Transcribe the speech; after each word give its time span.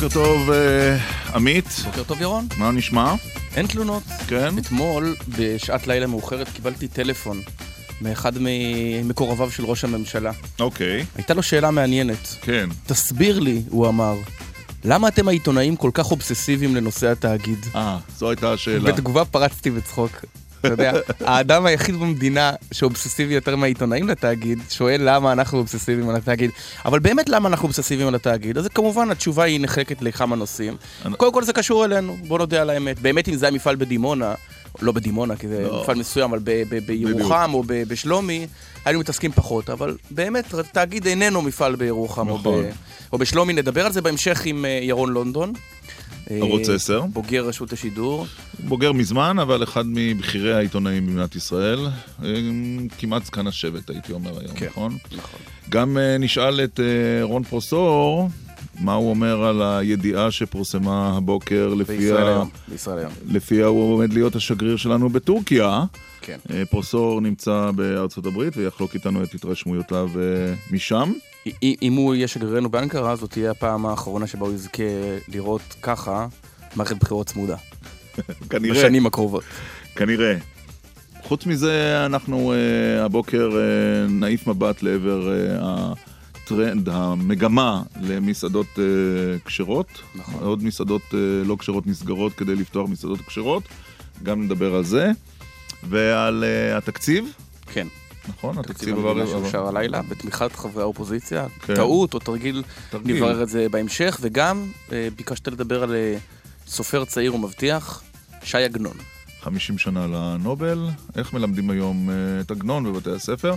בוקר 0.00 0.14
טוב, 0.14 0.50
אה, 0.50 0.96
עמית, 1.34 1.64
בוקר 1.84 2.02
טוב 2.02 2.22
ירון. 2.22 2.46
מה 2.58 2.70
נשמע? 2.70 3.14
אין 3.56 3.66
תלונות. 3.66 4.02
כן? 4.28 4.58
אתמול, 4.58 5.16
בשעת 5.28 5.86
לילה 5.86 6.06
מאוחרת, 6.06 6.48
קיבלתי 6.48 6.88
טלפון 6.88 7.40
מאחד 8.00 8.32
ממקורביו 8.40 9.50
של 9.50 9.64
ראש 9.64 9.84
הממשלה. 9.84 10.32
אוקיי, 10.60 11.04
הייתה 11.16 11.34
לו 11.34 11.42
שאלה 11.42 11.70
מעניינת. 11.70 12.36
כן. 12.40 12.68
תסביר 12.86 13.38
לי, 13.38 13.62
הוא 13.68 13.88
אמר, 13.88 14.14
למה 14.84 15.08
אתם 15.08 15.28
העיתונאים 15.28 15.76
כל 15.76 15.90
כך 15.94 16.10
אובססיביים 16.10 16.76
לנושא 16.76 17.12
התאגיד? 17.12 17.66
אה, 17.74 17.98
זו 18.18 18.30
הייתה 18.30 18.52
השאלה. 18.52 18.92
בתגובה 18.92 19.24
פרצתי 19.24 19.70
בצחוק. 19.70 20.24
אתה 20.60 20.68
יודע, 20.68 20.92
האדם 21.20 21.66
היחיד 21.66 21.94
במדינה 21.94 22.52
שאובססיבי 22.72 23.34
יותר 23.34 23.56
מהעיתונאים 23.56 24.08
לתאגיד, 24.08 24.58
שואל 24.70 25.00
למה 25.04 25.32
אנחנו 25.32 25.58
אובססיביים 25.58 26.08
על 26.08 26.16
התאגיד. 26.16 26.50
אבל 26.84 26.98
באמת 26.98 27.28
למה 27.28 27.48
אנחנו 27.48 27.64
אובססיביים 27.68 28.08
על 28.08 28.14
התאגיד? 28.14 28.58
אז 28.58 28.68
כמובן 28.68 29.10
התשובה 29.10 29.44
היא 29.44 29.60
נחלקת 29.60 30.02
לכמה 30.02 30.36
נושאים. 30.36 30.76
קודם 31.16 31.32
כל 31.32 31.44
זה 31.44 31.52
קשור 31.52 31.84
אלינו, 31.84 32.16
בוא 32.28 32.38
נודה 32.38 32.62
על 32.62 32.70
האמת. 32.70 32.98
באמת 32.98 33.28
אם 33.28 33.34
זה 33.36 33.46
היה 33.46 33.54
מפעל 33.54 33.76
בדימונה, 33.76 34.34
לא 34.82 34.92
בדימונה, 34.92 35.36
כי 35.36 35.48
זה 35.48 35.62
לא. 35.62 35.80
מפעל 35.82 35.96
מסוים, 35.98 36.30
אבל 36.30 36.38
בירוחם 36.86 37.50
או 37.54 37.62
בשלומי, 37.66 38.46
היינו 38.84 39.00
מתעסקים 39.00 39.32
פחות. 39.32 39.70
אבל 39.70 39.96
באמת, 40.10 40.54
תאגיד 40.72 41.06
איננו 41.06 41.42
מפעל 41.42 41.76
בירוחם 41.76 42.28
או 42.28 42.38
נכון. 42.38 42.62
ב- 42.64 42.70
או 43.12 43.18
בשלומי. 43.18 43.52
נדבר 43.52 43.86
על 43.86 43.92
זה 43.92 44.00
בהמשך 44.02 44.42
עם 44.44 44.64
אה, 44.64 44.78
ירון 44.82 45.12
לונדון. 45.12 45.52
ערוץ 46.30 46.68
אה, 46.68 46.74
10. 46.74 47.00
בוגר 47.00 47.46
רשות 47.46 47.72
השידור. 47.72 48.26
בוגר 48.58 48.92
מזמן, 48.92 49.38
אבל 49.38 49.62
אחד 49.62 49.84
מבכירי 49.86 50.54
העיתונאים 50.54 51.06
במדינת 51.06 51.36
ישראל. 51.36 51.86
אה, 52.24 52.34
כמעט 52.98 53.24
זקן 53.24 53.46
השבט, 53.46 53.90
הייתי 53.90 54.12
אומר 54.12 54.40
היום, 54.40 54.54
כן. 54.54 54.66
נכון? 54.66 54.98
נכון. 55.16 55.40
גם 55.68 55.98
אה, 55.98 56.18
נשאל 56.18 56.64
את 56.64 56.80
רון 57.22 57.42
פרוסור, 57.42 58.28
מה 58.80 58.94
הוא 58.94 59.10
אומר 59.10 59.44
על 59.44 59.62
הידיעה 59.62 60.30
שפורסמה 60.30 61.16
הבוקר, 61.16 61.74
בישראל 61.74 62.22
לפיה. 62.22 62.42
בישראל 62.68 62.98
היום. 62.98 63.12
לפיה 63.28 63.66
הוא 63.66 63.94
עומד 63.94 64.12
להיות 64.12 64.36
השגריר 64.36 64.76
שלנו 64.76 65.08
בטורקיה. 65.08 65.84
כן. 66.20 66.38
פרוסור 66.70 67.20
נמצא 67.20 67.70
בארצות 67.74 68.26
הברית 68.26 68.56
ויחלוק 68.56 68.94
איתנו 68.94 69.22
את 69.22 69.34
התרשמויותיו 69.34 70.10
משם. 70.70 71.12
אם- 71.62 71.92
הוא 71.96 72.14
יהיה 72.14 72.28
שגרירנו 72.28 72.68
באנקרה, 72.68 73.16
זאת 73.16 73.30
תהיה 73.30 73.50
הפעם 73.50 73.86
האחרונה 73.86 74.26
שבה 74.26 74.46
הוא 74.46 74.54
יזכה 74.54 74.82
לראות 75.28 75.62
ככה 75.82 76.26
מערכת 76.76 76.96
בחירות 76.96 77.26
צמודה. 77.26 77.56
כנראה. 78.50 78.74
בשנים 78.74 79.06
הקרובות. 79.06 79.44
כנראה. 79.96 80.36
חוץ 81.22 81.46
מזה, 81.46 82.06
אנחנו 82.06 82.52
uh, 82.52 82.56
הבוקר 83.04 83.50
uh, 83.50 84.10
נעיף 84.12 84.46
מבט 84.46 84.82
לעבר 84.82 85.28
uh, 85.28 85.62
הטרנד, 86.44 86.88
המגמה 86.88 87.82
למסעדות 88.02 88.66
uh, 88.74 88.80
כשרות. 89.46 89.88
נכון. 90.14 90.42
עוד 90.42 90.64
מסעדות 90.64 91.02
uh, 91.10 91.14
לא 91.48 91.56
כשרות 91.58 91.86
נסגרות 91.86 92.32
כדי 92.32 92.54
לפתוח 92.54 92.88
מסעדות 92.90 93.20
כשרות. 93.20 93.62
גם 94.22 94.42
נדבר 94.42 94.74
על 94.74 94.84
זה. 94.84 95.10
ועל 95.88 96.44
uh, 96.44 96.78
התקציב, 96.78 97.32
כן. 97.72 97.86
נכון? 98.28 98.62
תקציב 98.62 98.70
התקציב 98.70 98.98
עבר... 98.98 99.26
שאושר 99.26 99.66
הלילה, 99.66 100.02
בתמיכת 100.02 100.56
חברי 100.56 100.82
האופוזיציה. 100.82 101.46
כן. 101.60 101.74
טעות 101.74 102.14
או 102.14 102.18
תרגיל, 102.18 102.62
תרגיל. 102.90 103.16
נברר 103.16 103.42
את 103.42 103.48
זה 103.48 103.66
בהמשך. 103.70 104.18
וגם 104.20 104.66
אה, 104.92 105.08
ביקשת 105.16 105.48
לדבר 105.48 105.82
על 105.82 105.94
אה, 105.94 106.16
סופר 106.66 107.04
צעיר 107.04 107.34
ומבטיח, 107.34 108.02
שי 108.42 108.58
עגנון. 108.58 108.96
50 109.40 109.78
שנה 109.78 110.06
לנובל, 110.06 110.88
איך 111.16 111.32
מלמדים 111.32 111.70
היום 111.70 112.08
uh, 112.08 112.12
את 112.44 112.50
עגנון 112.50 112.84
בבתי 112.84 113.10
הספר. 113.10 113.54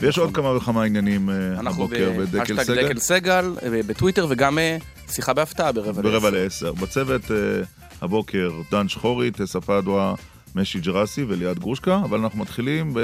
ויש 0.00 0.14
נכון. 0.14 0.24
עוד 0.24 0.34
כמה 0.34 0.56
וכמה 0.56 0.84
עניינים 0.84 1.30
אנחנו 1.30 1.82
הבוקר 1.82 2.12
בדקל 2.18 2.64
סגל. 2.64 2.88
דקל 2.88 2.98
סגל, 2.98 3.56
אה, 3.62 3.80
בטוויטר, 3.86 4.26
וגם 4.28 4.58
אה, 4.58 4.76
שיחה 5.10 5.32
בהפתעה 5.32 5.72
ברבע 5.72 6.02
ברבע 6.02 6.30
לעשר. 6.30 6.70
לעשר. 6.70 6.72
בצוות 6.72 7.30
אה, 7.30 7.36
הבוקר 8.00 8.50
דן 8.70 8.88
שחורי, 8.88 9.30
טסה 9.30 9.60
פדווה, 9.60 10.14
משי 10.54 10.80
ג'רסי 10.80 11.24
וליעד 11.28 11.58
גרושקה, 11.58 12.00
אבל 12.04 12.18
אנחנו 12.18 12.38
מתחילים 12.38 12.94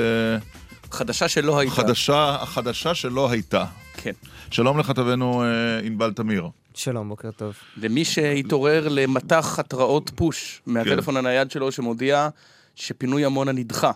חדשה 0.94 1.28
שלא 1.28 1.58
הייתה. 1.58 1.74
בחדשה, 1.74 2.36
החדשה 2.40 2.94
שלא 2.94 3.30
הייתה. 3.30 3.64
כן. 3.96 4.12
שלום 4.50 4.78
לכתבנו 4.78 5.42
אה, 5.42 5.78
ענבל 5.78 6.12
תמיר. 6.12 6.48
שלום, 6.74 7.08
בוקר 7.08 7.30
טוב. 7.30 7.54
למי 7.76 8.04
שהתעורר 8.04 8.88
למטח 8.90 9.58
התראות 9.58 10.10
פוש 10.14 10.62
מהטלפון 10.66 11.16
הנייד 11.16 11.50
שלו 11.50 11.72
שמודיע 11.72 12.28
שפינוי 12.74 13.24
עמונה 13.24 13.52
נדחה. 13.52 13.90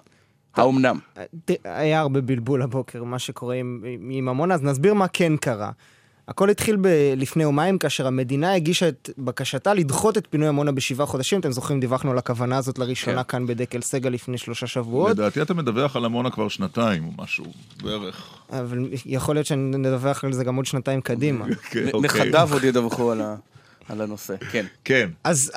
האומנם? 0.54 0.98
תראה, 1.44 1.58
היה 1.80 2.00
הרבה 2.00 2.20
בלבול 2.20 2.62
הבוקר, 2.62 3.04
מה 3.04 3.18
שקורה 3.18 3.54
עם, 3.54 3.84
עם 4.10 4.28
עמונה, 4.28 4.54
אז 4.54 4.62
נסביר 4.62 4.94
מה 4.94 5.08
כן 5.08 5.36
קרה. 5.36 5.70
הכל 6.28 6.50
התחיל 6.50 6.76
ב- 6.80 6.86
לפני 7.16 7.42
יומיים, 7.42 7.78
כאשר 7.78 8.06
המדינה 8.06 8.54
הגישה 8.54 8.88
את 8.88 9.10
בקשתה 9.18 9.74
לדחות 9.74 10.18
את 10.18 10.26
פינוי 10.30 10.48
עמונה 10.48 10.72
בשבעה 10.72 11.06
חודשים. 11.06 11.40
אתם 11.40 11.52
זוכרים, 11.52 11.80
דיווחנו 11.80 12.10
על 12.10 12.18
הכוונה 12.18 12.56
הזאת 12.56 12.78
לראשונה 12.78 13.24
כן. 13.24 13.28
כאן 13.28 13.46
בדקל 13.46 13.80
סגל 13.80 14.10
לפני 14.10 14.38
שלושה 14.38 14.66
שבועות. 14.66 15.10
לדעתי 15.10 15.42
אתה 15.42 15.54
מדווח 15.54 15.96
על 15.96 16.04
עמונה 16.04 16.30
כבר 16.30 16.48
שנתיים 16.48 17.04
או 17.04 17.22
משהו, 17.22 17.44
בערך. 17.82 18.34
אבל 18.52 18.78
יכול 19.06 19.34
להיות 19.36 19.46
שנדווח 19.46 20.24
על 20.24 20.32
זה 20.32 20.44
גם 20.44 20.56
עוד 20.56 20.66
שנתיים 20.66 21.00
קדימה. 21.00 21.44
כן, 21.70 21.84
נ- 21.86 21.90
אוקיי. 21.94 22.00
נכדיו 22.00 22.48
עוד 22.52 22.64
ידווחו 22.64 23.12
על 23.88 24.00
הנושא. 24.00 24.34
כן. 24.50 24.66
כן, 24.84 25.08
אז 25.24 25.52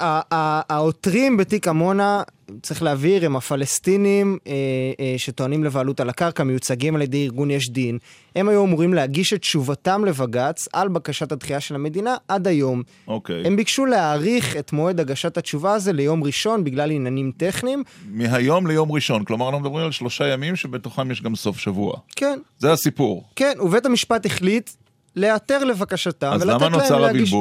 העותרים 0.70 1.38
בתיק 1.38 1.68
עמונה, 1.68 2.24
צריך 2.62 2.84
להבהיר, 2.84 3.26
הם 3.26 3.36
הפלסטינים 3.36 4.38
אה, 4.48 4.52
אה, 5.00 5.14
שטוענים 5.18 5.64
לבעלות 5.64 6.00
על 6.00 6.10
הקרקע, 6.10 6.44
מיוצגים 6.44 6.96
על 6.96 7.02
ידי 7.02 7.24
ארגון 7.24 7.52
יש 7.52 7.70
דין. 7.70 7.98
הם 8.36 8.50
היו 8.50 8.66
אמורים 8.66 8.94
להגיש 8.94 9.34
את 9.34 9.42
תשובתם 9.42 10.06
לבג"ץ 10.06 10.68
על 10.74 10.88
בקשת 10.88 11.32
הדחייה 11.32 11.60
של 11.60 11.76
המדינה 11.76 12.16
עד 12.28 12.48
היום. 12.48 12.84
אוקיי. 13.08 13.48
הם 13.48 13.56
ביקשו 13.56 13.86
להאריך 13.86 14.58
את 14.58 14.74
מועד 14.74 15.00
הגשת 15.00 15.38
התשובה 15.38 15.74
הזה 15.74 15.94
ליום 15.94 16.24
ראשון 16.24 16.64
בגלל 16.64 16.92
עניינים 16.92 17.32
טכניים. 17.38 17.84
מהיום 18.10 18.68
ליום 18.68 18.92
ראשון, 18.92 19.24
כלומר 19.24 19.46
אנחנו 19.46 19.60
מדברים 19.60 19.86
על 19.86 19.92
שלושה 19.92 20.28
ימים 20.28 20.56
שבתוכם 20.56 21.12
יש 21.12 21.22
גם 21.22 21.36
סוף 21.36 21.58
שבוע. 21.58 21.94
כן, 22.16 22.40
זה 22.60 22.72
הסיפור. 22.72 23.24
כן, 23.36 23.54
ובית 23.60 23.86
המשפט 23.86 24.26
החליט 24.26 24.70
להיעתר 25.16 25.64
לבקשתם 25.64 26.32
אז 26.34 26.42
ולתת 26.42 26.62
למה 26.62 26.70
להם 26.70 26.82
נוצר 26.82 27.00
להגיש... 27.00 27.34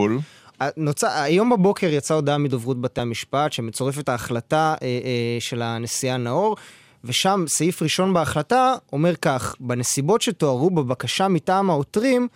נוצר, 0.77 1.09
היום 1.11 1.51
בבוקר 1.51 1.87
יצאה 1.87 2.17
הודעה 2.17 2.39
מדוברות 2.39 2.81
בתי 2.81 3.01
המשפט 3.01 3.53
שמצורפת 3.53 4.09
ההחלטה 4.09 4.75
אה, 4.83 4.87
אה, 4.87 5.37
של 5.41 5.63
הנשיאה 5.63 6.17
נאור, 6.17 6.57
ושם 7.05 7.45
סעיף 7.49 7.83
ראשון 7.83 8.15
בהחלטה 8.15 8.75
אומר 8.93 9.17
כך, 9.17 9.55
בנסיבות 9.61 10.23
שתוארו 10.23 10.71
בבקשה 10.71 11.29
מטעם 11.29 11.71
העותרים, 11.71 12.29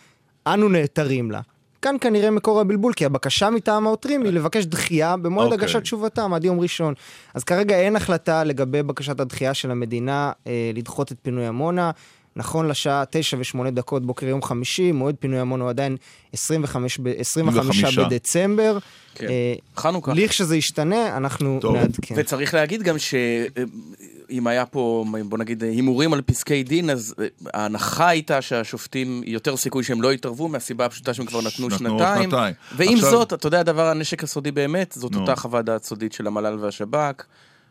אנו 0.46 0.68
נעתרים 0.68 1.30
לה. 1.30 1.40
כאן 1.82 1.96
כנראה 2.00 2.30
מקור 2.30 2.60
הבלבול, 2.60 2.92
כי 2.92 3.04
הבקשה 3.04 3.50
מטעם 3.50 3.86
העותרים 3.86 4.22
היא 4.22 4.32
לבקש 4.32 4.64
דחייה 4.64 5.16
במועד 5.16 5.52
אוקיי. 5.52 5.58
הגשת 5.64 5.82
תשובתם 5.82 6.34
עד 6.34 6.44
יום 6.44 6.60
ראשון. 6.60 6.94
אז 7.34 7.44
כרגע 7.44 7.76
אין 7.76 7.96
החלטה 7.96 8.44
לגבי 8.44 8.82
בקשת 8.82 9.20
הדחייה 9.20 9.54
של 9.54 9.70
המדינה 9.70 10.32
אה, 10.46 10.70
לדחות 10.74 11.12
את 11.12 11.16
פינוי 11.22 11.46
עמונה. 11.46 11.90
נכון 12.36 12.68
לשעה 12.68 13.04
תשע 13.10 13.36
ושמונה 13.40 13.70
דקות 13.70 14.06
בוקר 14.06 14.26
יום 14.26 14.42
חמישי, 14.42 14.92
מועד 14.92 15.14
פינוי 15.20 15.40
עמונה 15.40 15.62
הוא 15.64 15.70
עדיין 15.70 15.96
25, 16.32 16.98
ב- 16.98 17.08
25 17.18 17.84
25. 17.84 17.98
בדצמבר. 17.98 18.78
כן. 19.14 19.28
אה, 19.28 19.54
חנוכה. 19.76 20.12
לכשזה 20.14 20.56
ישתנה, 20.56 21.16
אנחנו 21.16 21.58
טוב. 21.60 21.76
נעדכן. 21.76 22.14
וצריך 22.18 22.54
להגיד 22.54 22.82
גם 22.82 22.98
שאם 22.98 24.46
היה 24.46 24.66
פה, 24.66 25.04
בוא 25.28 25.38
נגיד, 25.38 25.62
הימורים 25.64 26.12
על 26.12 26.22
פסקי 26.22 26.62
דין, 26.62 26.90
אז 26.90 27.14
אה, 27.20 27.26
ההנחה 27.54 28.08
הייתה 28.08 28.42
שהשופטים, 28.42 29.22
יותר 29.26 29.56
סיכוי 29.56 29.84
שהם 29.84 30.02
לא 30.02 30.12
יתערבו, 30.12 30.48
מהסיבה 30.48 30.84
הפשוטה 30.86 31.14
שהם 31.14 31.26
כבר 31.26 31.40
נתנו 31.40 31.66
נתנו 31.68 31.78
שנתיים. 31.98 32.22
שנתיים. 32.22 32.54
ועם 32.76 32.94
עכשיו- 32.94 33.10
זאת, 33.10 33.32
אתה 33.32 33.46
יודע, 33.46 33.60
הדבר, 33.60 33.86
הנשק 33.86 34.24
הסודי 34.24 34.50
באמת, 34.50 34.92
זאת 34.98 35.12
נו. 35.12 35.20
אותה 35.20 35.36
חוות 35.36 35.64
דעת 35.64 35.84
סודית 35.84 36.12
של 36.12 36.26
המל"ל 36.26 36.58
והשב"כ. 36.60 37.22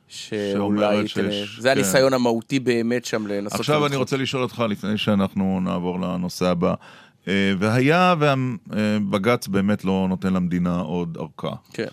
שאולי, 0.07 1.07
שיש- 1.07 1.59
זה 1.59 1.69
כן. 1.69 1.77
הניסיון 1.77 2.13
המהותי 2.13 2.59
באמת 2.59 3.05
שם 3.05 3.27
לנסות... 3.27 3.59
עכשיו 3.59 3.85
אני. 3.85 3.95
רוצה 3.95 4.17
לשאול 4.17 4.43
אותך, 4.43 4.63
לפני 4.69 4.97
שאנחנו 4.97 5.59
נעבור 5.63 5.99
לנושא 5.99 6.45
הבא. 6.45 6.73
אה, 7.27 7.53
והיה 7.59 8.15
והבג"ץ 8.19 9.47
באמת 9.47 9.85
לא 9.85 10.05
נותן 10.09 10.33
למדינה 10.33 10.79
עוד 10.79 11.17
ארכה, 11.19 11.55
כן, 11.73 11.87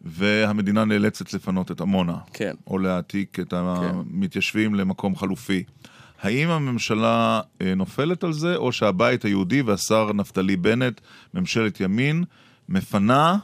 והמדינה 0.00 0.84
נאלצת 0.84 1.34
לפנות 1.34 1.70
את 1.70 1.80
עמונה, 1.80 2.16
כן. 2.32 2.54
או 2.66 2.78
להעתיק 2.78 3.40
את 3.40 3.52
המתיישבים 3.52 4.74
למקום 4.74 5.16
חלופי. 5.16 5.64
האם 6.22 6.48
הממשלה 6.48 7.40
אה, 7.62 7.74
נופלת 7.74 8.24
על 8.24 8.32
זה, 8.32 8.56
או 8.56 8.72
שהבית 8.72 9.24
היהודי 9.24 9.62
והשר 9.62 10.12
נפתלי 10.12 10.56
בנט, 10.56 11.00
ממשלת 11.34 11.80
ימין, 11.80 12.24
מפנה 12.68 13.36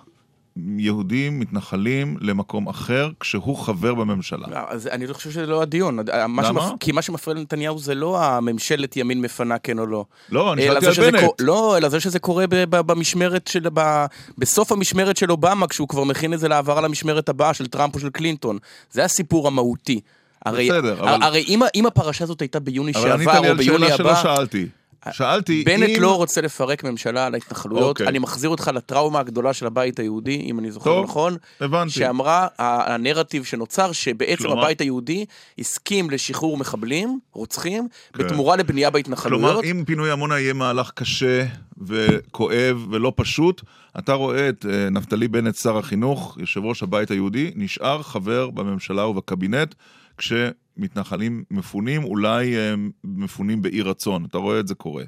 יהודים, 0.56 1.40
מתנחלים, 1.40 2.16
למקום 2.20 2.68
אחר, 2.68 3.10
כשהוא 3.20 3.56
חבר 3.56 3.94
בממשלה. 3.94 4.46
אז 4.68 4.86
אני 4.86 5.06
לא 5.06 5.14
חושב 5.14 5.30
שזה 5.30 5.46
לא 5.46 5.62
הדיון. 5.62 5.96
מה 6.28 6.42
למה? 6.48 6.60
שמפ... 6.60 6.72
כי 6.80 6.92
מה 6.92 7.02
שמפריע 7.02 7.36
לנתניהו 7.36 7.78
זה 7.78 7.94
לא 7.94 8.22
הממשלת 8.22 8.96
ימין 8.96 9.20
מפנה 9.20 9.58
כן 9.58 9.78
או 9.78 9.86
לא. 9.86 10.04
לא, 10.32 10.52
אני 10.52 10.62
שאלתי 10.62 10.86
על 10.86 11.10
בנט. 11.10 11.20
קור- 11.20 11.34
לא, 11.40 11.76
אלא 11.78 11.88
זה 11.88 12.00
שזה 12.00 12.18
קורה 12.18 12.46
ב- 12.46 12.64
ב- 12.76 12.80
במשמרת 12.80 13.48
של... 13.48 13.66
ב- 13.74 14.04
בסוף 14.38 14.72
המשמרת 14.72 15.16
של 15.16 15.30
אובמה, 15.32 15.66
כשהוא 15.68 15.88
כבר 15.88 16.04
מכין 16.04 16.34
את 16.34 16.40
זה 16.40 16.48
להעברה 16.48 16.80
למשמרת 16.80 17.28
הבאה 17.28 17.54
של 17.54 17.66
טראמפ 17.66 17.94
או 17.94 18.00
של 18.00 18.10
קלינטון. 18.10 18.58
זה 18.90 19.04
הסיפור 19.04 19.46
המהותי. 19.46 20.00
הרי, 20.46 20.68
בסדר, 20.70 21.00
אבל- 21.00 21.22
הרי 21.22 21.44
אם, 21.48 21.62
אם 21.74 21.86
הפרשה 21.86 22.24
הזאת 22.24 22.40
הייתה 22.40 22.60
ביוני 22.60 22.92
אבל 22.94 23.12
ענית 23.12 23.24
שעבר 23.28 23.40
לי 23.40 23.46
או 23.46 23.52
על 23.52 23.58
ביוני 23.58 23.86
שאלה 23.86 23.96
שלא 23.96 24.10
הבא, 24.10 24.22
שאלתי. 24.22 24.66
שאלתי 25.10 25.62
בנט 25.66 25.88
אם... 25.88 26.02
לא 26.02 26.16
רוצה 26.16 26.40
לפרק 26.40 26.84
ממשלה 26.84 27.26
על 27.26 27.34
ההתנחלויות. 27.34 27.88
אוקיי. 27.88 28.08
אני 28.08 28.18
מחזיר 28.18 28.50
אותך 28.50 28.70
לטראומה 28.74 29.20
הגדולה 29.20 29.52
של 29.52 29.66
הבית 29.66 29.98
היהודי, 29.98 30.40
אם 30.40 30.58
אני 30.58 30.70
זוכר 30.70 30.84
טוב, 30.90 31.04
נכון. 31.04 31.36
הבנתי. 31.60 31.90
שאמרה, 31.92 32.46
הנרטיב 32.58 33.44
שנוצר, 33.44 33.92
שבעצם 33.92 34.42
כלומר- 34.42 34.62
הבית 34.62 34.80
היהודי 34.80 35.24
הסכים 35.58 36.10
לשחרור 36.10 36.56
מחבלים, 36.56 37.18
רוצחים, 37.32 37.88
כן. 38.12 38.24
בתמורה 38.24 38.56
לבנייה 38.56 38.90
בהתנחלויות. 38.90 39.50
כלומר, 39.52 39.70
אם 39.70 39.84
פינוי 39.86 40.10
עמונה 40.10 40.38
יהיה 40.40 40.52
מהלך 40.52 40.90
קשה 40.94 41.44
וכואב 41.86 42.86
ולא 42.90 43.12
פשוט, 43.16 43.62
אתה 43.98 44.12
רואה 44.12 44.48
את 44.48 44.66
אה, 44.70 44.90
נפתלי 44.90 45.28
בנט, 45.28 45.54
שר 45.56 45.78
החינוך, 45.78 46.36
יושב 46.40 46.64
ראש 46.64 46.82
הבית 46.82 47.10
היהודי, 47.10 47.50
נשאר 47.56 48.02
חבר 48.02 48.50
בממשלה 48.50 49.06
ובקבינט, 49.06 49.74
כשמתנחלים 50.18 51.44
מפונים, 51.50 52.04
אולי 52.04 52.56
אה, 52.56 52.74
מפונים 53.04 53.62
באי 53.62 53.82
רצון. 53.82 54.24
אתה 54.24 54.38
רואה 54.38 54.60
את 54.60 54.68
זה 54.68 54.74
קורה. 54.74 55.04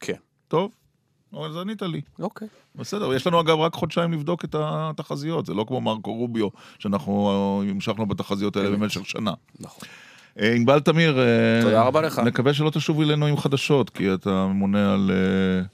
כן. 0.00 0.16
טוב, 0.48 0.72
אבל 1.32 1.52
זה 1.52 1.60
ענית 1.60 1.82
לי. 1.82 2.00
אוקיי. 2.18 2.48
בסדר, 2.74 3.14
יש 3.14 3.26
לנו 3.26 3.40
אגב 3.40 3.58
רק 3.58 3.74
חודשיים 3.74 4.12
לבדוק 4.12 4.44
את 4.44 4.54
התחזיות, 4.58 5.46
זה 5.46 5.54
לא 5.54 5.64
כמו 5.68 5.80
מרקו 5.80 6.12
רוביו, 6.12 6.48
שאנחנו 6.78 7.32
המשכנו 7.70 8.06
בתחזיות 8.06 8.56
האלה 8.56 8.70
במשך 8.70 9.06
שנה. 9.06 9.32
נכון. 9.60 9.88
אה, 10.40 10.54
ענבל 10.54 10.80
תמיר, 10.80 11.20
אה, 11.20 11.60
תודה 11.62 11.82
רבה 11.82 12.00
לך. 12.02 12.18
נקווה 12.18 12.54
שלא 12.54 12.70
תשוב 12.70 13.00
אלינו 13.00 13.26
עם 13.26 13.36
חדשות, 13.36 13.90
כי 13.90 14.14
אתה 14.14 14.46
ממונה 14.46 14.94
על 14.94 15.10
אה, 15.10 15.64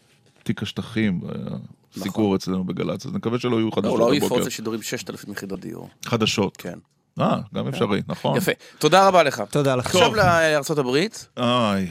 תיק 0.42 0.62
השטחים, 0.62 1.20
אה, 1.24 1.56
סיקור 2.02 2.36
אצלנו 2.36 2.64
בגל"צ, 2.64 3.06
אז 3.06 3.12
נקווה 3.12 3.38
שלא 3.38 3.56
יהיו 3.56 3.66
לא, 3.66 3.70
חדשות 3.70 3.90
הוא 3.90 3.98
לא 3.98 4.06
בבוקר. 4.06 4.24
יפרוץ 4.24 4.46
לשידורים 4.46 4.82
6,000 4.82 5.32
יחידות 5.32 5.60
דיור. 5.60 5.88
חדשות. 6.04 6.56
כן. 6.56 6.78
אה, 7.20 7.36
גם 7.54 7.68
אפשרי, 7.68 8.02
נכון. 8.08 8.36
יפה. 8.36 8.52
תודה 8.78 9.08
רבה 9.08 9.22
לך. 9.22 9.42
תודה 9.50 9.76
לך. 9.76 9.86
עכשיו 9.86 10.14
לארצות 10.14 10.78
הברית. 10.78 11.28
איי, 11.36 11.90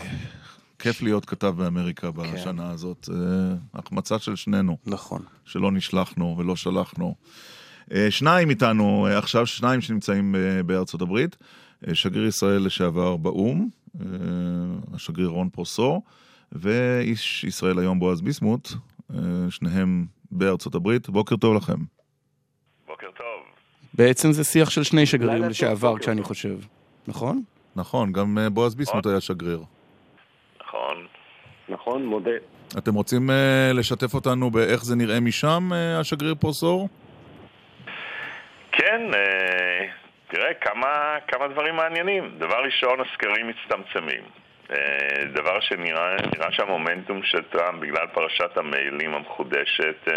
כיף 0.79 1.01
להיות 1.01 1.25
כתב 1.25 1.53
באמריקה 1.57 2.11
כן. 2.11 2.33
בשנה 2.33 2.71
הזאת. 2.71 3.09
אה, 3.11 3.17
החמצה 3.73 4.19
של 4.19 4.35
שנינו. 4.35 4.77
נכון. 4.85 5.21
שלא 5.45 5.71
נשלחנו 5.71 6.35
ולא 6.37 6.55
שלחנו. 6.55 7.15
אה, 7.93 8.11
שניים 8.11 8.49
איתנו 8.49 9.07
אה, 9.07 9.17
עכשיו, 9.17 9.47
שניים 9.47 9.81
שנמצאים 9.81 10.35
בארצות 10.65 11.01
הברית. 11.01 11.37
שגריר 11.93 12.27
ישראל 12.27 12.65
לשעבר 12.65 13.17
באו"ם, 13.17 13.69
השגריר 14.93 15.27
רון 15.27 15.49
פרוסור, 15.49 16.03
ואיש 16.51 17.43
ישראל 17.43 17.79
היום 17.79 17.99
בועז 17.99 18.21
ביסמוט, 18.21 18.69
שניהם 19.49 20.05
בארצות 20.31 20.75
הברית. 20.75 21.09
בוקר 21.09 21.35
טוב 21.35 21.55
לכם. 21.55 21.77
בוקר 22.87 23.07
טוב. 23.17 23.26
בעצם 23.97 24.31
זה 24.31 24.43
שיח 24.43 24.69
של 24.69 24.83
שני 24.83 25.05
שגרירים 25.05 25.43
לשעבר, 25.49 25.99
כשאני. 25.99 26.23
חושב. 26.23 26.57
נכון? 27.07 27.41
נכון, 27.75 28.11
גם 28.11 28.37
אה, 28.37 28.49
בועז 28.49 28.75
ביסמוט 28.75 29.05
היה 29.05 29.21
שגריר. 29.21 29.63
נכון. 30.61 31.07
נכון, 31.69 32.05
מודה. 32.05 32.31
אתם 32.77 32.93
רוצים 32.93 33.29
אה, 33.29 33.71
לשתף 33.73 34.13
אותנו 34.13 34.51
באיך 34.51 34.83
זה 34.83 34.95
נראה 34.95 35.19
משם, 35.19 35.69
אה, 35.73 35.99
השגריר 35.99 36.35
פרוסור? 36.35 36.89
כן, 38.71 39.01
אה, 39.13 39.85
תראה, 40.27 40.53
כמה, 40.53 41.17
כמה 41.27 41.47
דברים 41.47 41.75
מעניינים. 41.75 42.31
דבר 42.37 42.57
ראשון, 42.65 42.99
הסקרים 42.99 43.47
מצטמצמים. 43.47 44.23
אה, 44.71 45.25
דבר 45.33 45.59
שנראה 45.59 46.15
נראה 46.35 46.51
שהמומנטום 46.51 47.23
של 47.23 47.41
טראמפ, 47.51 47.79
בגלל 47.81 48.07
פרשת 48.13 48.57
המיילים 48.57 49.13
המחודשת, 49.13 50.07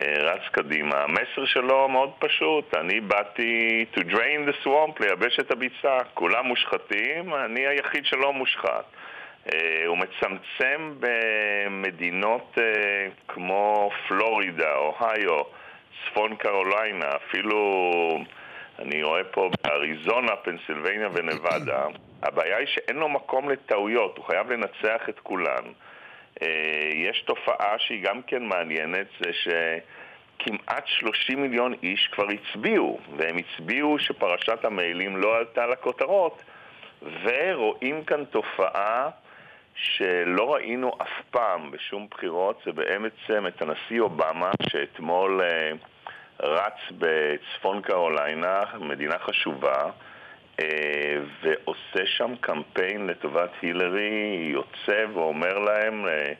רץ 0.00 0.42
קדימה. 0.50 0.96
המסר 0.96 1.44
שלו 1.44 1.88
מאוד 1.88 2.10
פשוט, 2.18 2.74
אני 2.74 3.00
באתי 3.00 3.84
to 3.94 4.00
drain 4.00 4.48
the 4.48 4.66
swamp, 4.66 5.00
לייבש 5.00 5.40
את 5.40 5.50
הביצה. 5.50 5.98
כולם 6.14 6.46
מושחתים, 6.46 7.34
אני 7.34 7.66
היחיד 7.66 8.06
שלא 8.06 8.32
מושחת. 8.32 8.84
אה, 9.54 9.86
הוא 9.86 9.98
מצמצם 9.98 10.94
במדינות 11.00 12.58
אה, 12.58 13.08
כמו 13.28 13.90
פלורידה, 14.08 14.74
אוהיו, 14.76 15.38
צפון 16.04 16.36
קרוליינה, 16.36 17.08
אפילו 17.16 17.84
אני 18.78 19.02
רואה 19.02 19.24
פה 19.24 19.50
באריזונה, 19.64 20.36
פנסילבניה 20.36 21.08
ונבדה. 21.12 21.86
הבעיה 22.22 22.56
היא 22.56 22.66
שאין 22.66 22.96
לו 22.96 23.08
מקום 23.08 23.50
לטעויות, 23.50 24.16
הוא 24.16 24.24
חייב 24.24 24.52
לנצח 24.52 25.08
את 25.08 25.20
כולן. 25.22 25.64
אה, 26.42 26.90
יש 26.94 27.22
תופעה 27.22 27.78
שהיא 27.78 28.04
גם 28.04 28.22
כן 28.22 28.42
מעניינת, 28.42 29.06
זה 29.20 29.30
שכמעט 29.32 30.86
30 30.86 31.42
מיליון 31.42 31.74
איש 31.82 32.08
כבר 32.12 32.26
הצביעו, 32.28 33.00
והם 33.16 33.36
הצביעו 33.36 33.98
שפרשת 33.98 34.64
המיילים 34.64 35.16
לא 35.16 35.36
עלתה 35.36 35.66
לכותרות, 35.66 36.42
ורואים 37.02 38.04
כאן 38.04 38.24
תופעה 38.24 39.10
שלא 39.74 40.54
ראינו 40.54 40.92
אף 41.02 41.22
פעם 41.30 41.70
בשום 41.70 42.06
בחירות, 42.10 42.62
זה 42.64 42.72
בעצם 42.72 43.46
את 43.46 43.62
הנשיא 43.62 44.00
אובמה, 44.00 44.50
שאתמול 44.68 45.40
אה, 45.42 45.72
רץ 46.40 46.78
בצפון 46.98 47.82
קרוליינה, 47.82 48.60
מדינה 48.80 49.18
חשובה, 49.18 49.90
ועושה 51.42 52.06
שם 52.06 52.34
קמפיין 52.40 53.06
לטובת 53.06 53.50
הילרי, 53.62 54.50
יוצא 54.52 55.04
ואומר 55.14 55.58
להם, 55.58 56.06
אה, 56.08 56.32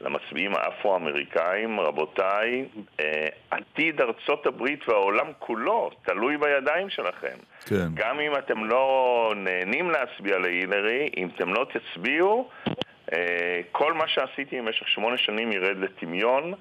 למצביעים 0.00 0.52
האפרו-אמריקאים, 0.54 1.80
רבותיי, 1.80 2.64
אה, 3.00 3.26
עתיד 3.50 4.00
ארצות 4.00 4.46
הברית 4.46 4.88
והעולם 4.88 5.26
כולו 5.38 5.90
תלוי 6.02 6.36
בידיים 6.36 6.90
שלכם. 6.90 7.36
כן. 7.66 7.88
גם 7.94 8.20
אם 8.20 8.32
אתם 8.38 8.64
לא 8.64 9.32
נהנים 9.36 9.90
להצביע 9.90 10.38
להילרי, 10.38 11.08
אם 11.16 11.28
אתם 11.36 11.54
לא 11.54 11.66
תצביעו, 11.72 12.48
אה, 13.12 13.60
כל 13.72 13.92
מה 13.92 14.08
שעשיתי 14.08 14.60
במשך 14.60 14.88
שמונה 14.88 15.16
שנים 15.16 15.52
ירד 15.52 15.76
לטמיון. 15.76 16.54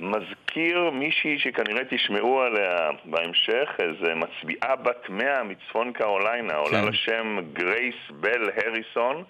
מזכיר 0.00 0.90
מישהי 0.90 1.38
שכנראה 1.38 1.82
תשמעו 1.90 2.42
עליה 2.42 2.90
בהמשך, 3.04 3.70
איזה 3.78 4.14
מצביעה 4.14 4.76
בת 4.76 5.08
מאה 5.08 5.42
מצפון 5.42 5.92
קרוליינה, 5.92 6.54
עולה 6.54 6.82
לשם 6.82 7.38
גרייס 7.52 7.94
בל 8.10 8.50
הריסון. 8.56 9.24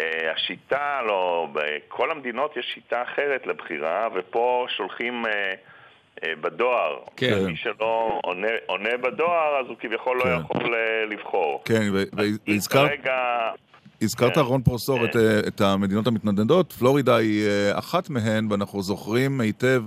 אה, 0.00 0.32
השיטה, 0.32 1.00
לא, 1.06 1.48
בכל 1.52 2.10
המדינות 2.10 2.56
יש 2.56 2.66
שיטה 2.74 3.02
אחרת 3.02 3.46
לבחירה, 3.46 4.08
ופה 4.14 4.66
שולחים 4.76 5.26
אה, 5.26 5.54
אה, 6.24 6.32
בדואר. 6.40 6.98
כן. 7.16 7.44
מי 7.46 7.56
שלא 7.56 8.20
עונה, 8.22 8.48
עונה 8.66 8.96
בדואר, 8.96 9.60
אז 9.60 9.66
הוא 9.68 9.76
כביכול 9.80 10.22
כן. 10.22 10.28
לא 10.28 10.34
יכול 10.34 10.74
לבחור. 11.10 11.62
כן, 11.64 11.82
והזכרת... 12.46 12.88
כרגע... 12.88 13.50
הזכרת, 14.02 14.34
כן. 14.34 14.40
רון 14.40 14.62
פרוסור, 14.62 14.98
כן. 14.98 15.04
את, 15.04 15.16
אה, 15.16 15.38
את 15.38 15.60
המדינות 15.60 16.06
המתנדנדות. 16.06 16.72
פלורידה 16.72 17.16
היא 17.16 17.46
אה, 17.46 17.78
אחת 17.78 18.10
מהן, 18.10 18.46
ואנחנו 18.50 18.82
זוכרים 18.82 19.40
היטב 19.40 19.82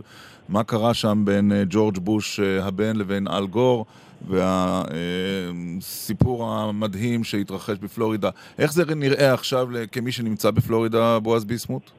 מה 0.49 0.63
קרה 0.63 0.93
שם 0.93 1.21
בין 1.25 1.51
אה, 1.51 1.63
ג'ורג' 1.69 1.97
בוש 1.97 2.39
הבן 2.39 2.95
לבין 2.95 3.27
אל 3.27 3.47
גור, 3.47 3.85
והסיפור 4.27 6.45
המדהים 6.45 7.23
שהתרחש 7.23 7.77
בפלורידה. 7.77 8.29
איך 8.59 8.73
זה 8.73 8.95
נראה 8.95 9.33
עכשיו 9.33 9.67
כמי 9.91 10.11
שנמצא 10.11 10.51
בפלורידה, 10.51 11.19
בועז 11.19 11.45
ביסמוט? 11.45 11.91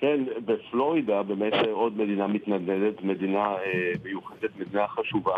כן, 0.00 0.20
בפלורידה 0.44 1.22
באמת 1.22 1.52
עוד 1.72 1.98
מדינה 1.98 2.26
מתנדנדת, 2.26 3.02
מדינה 3.02 3.54
מיוחדת, 4.04 4.50
מדינה 4.58 4.88
חשובה. 4.88 5.36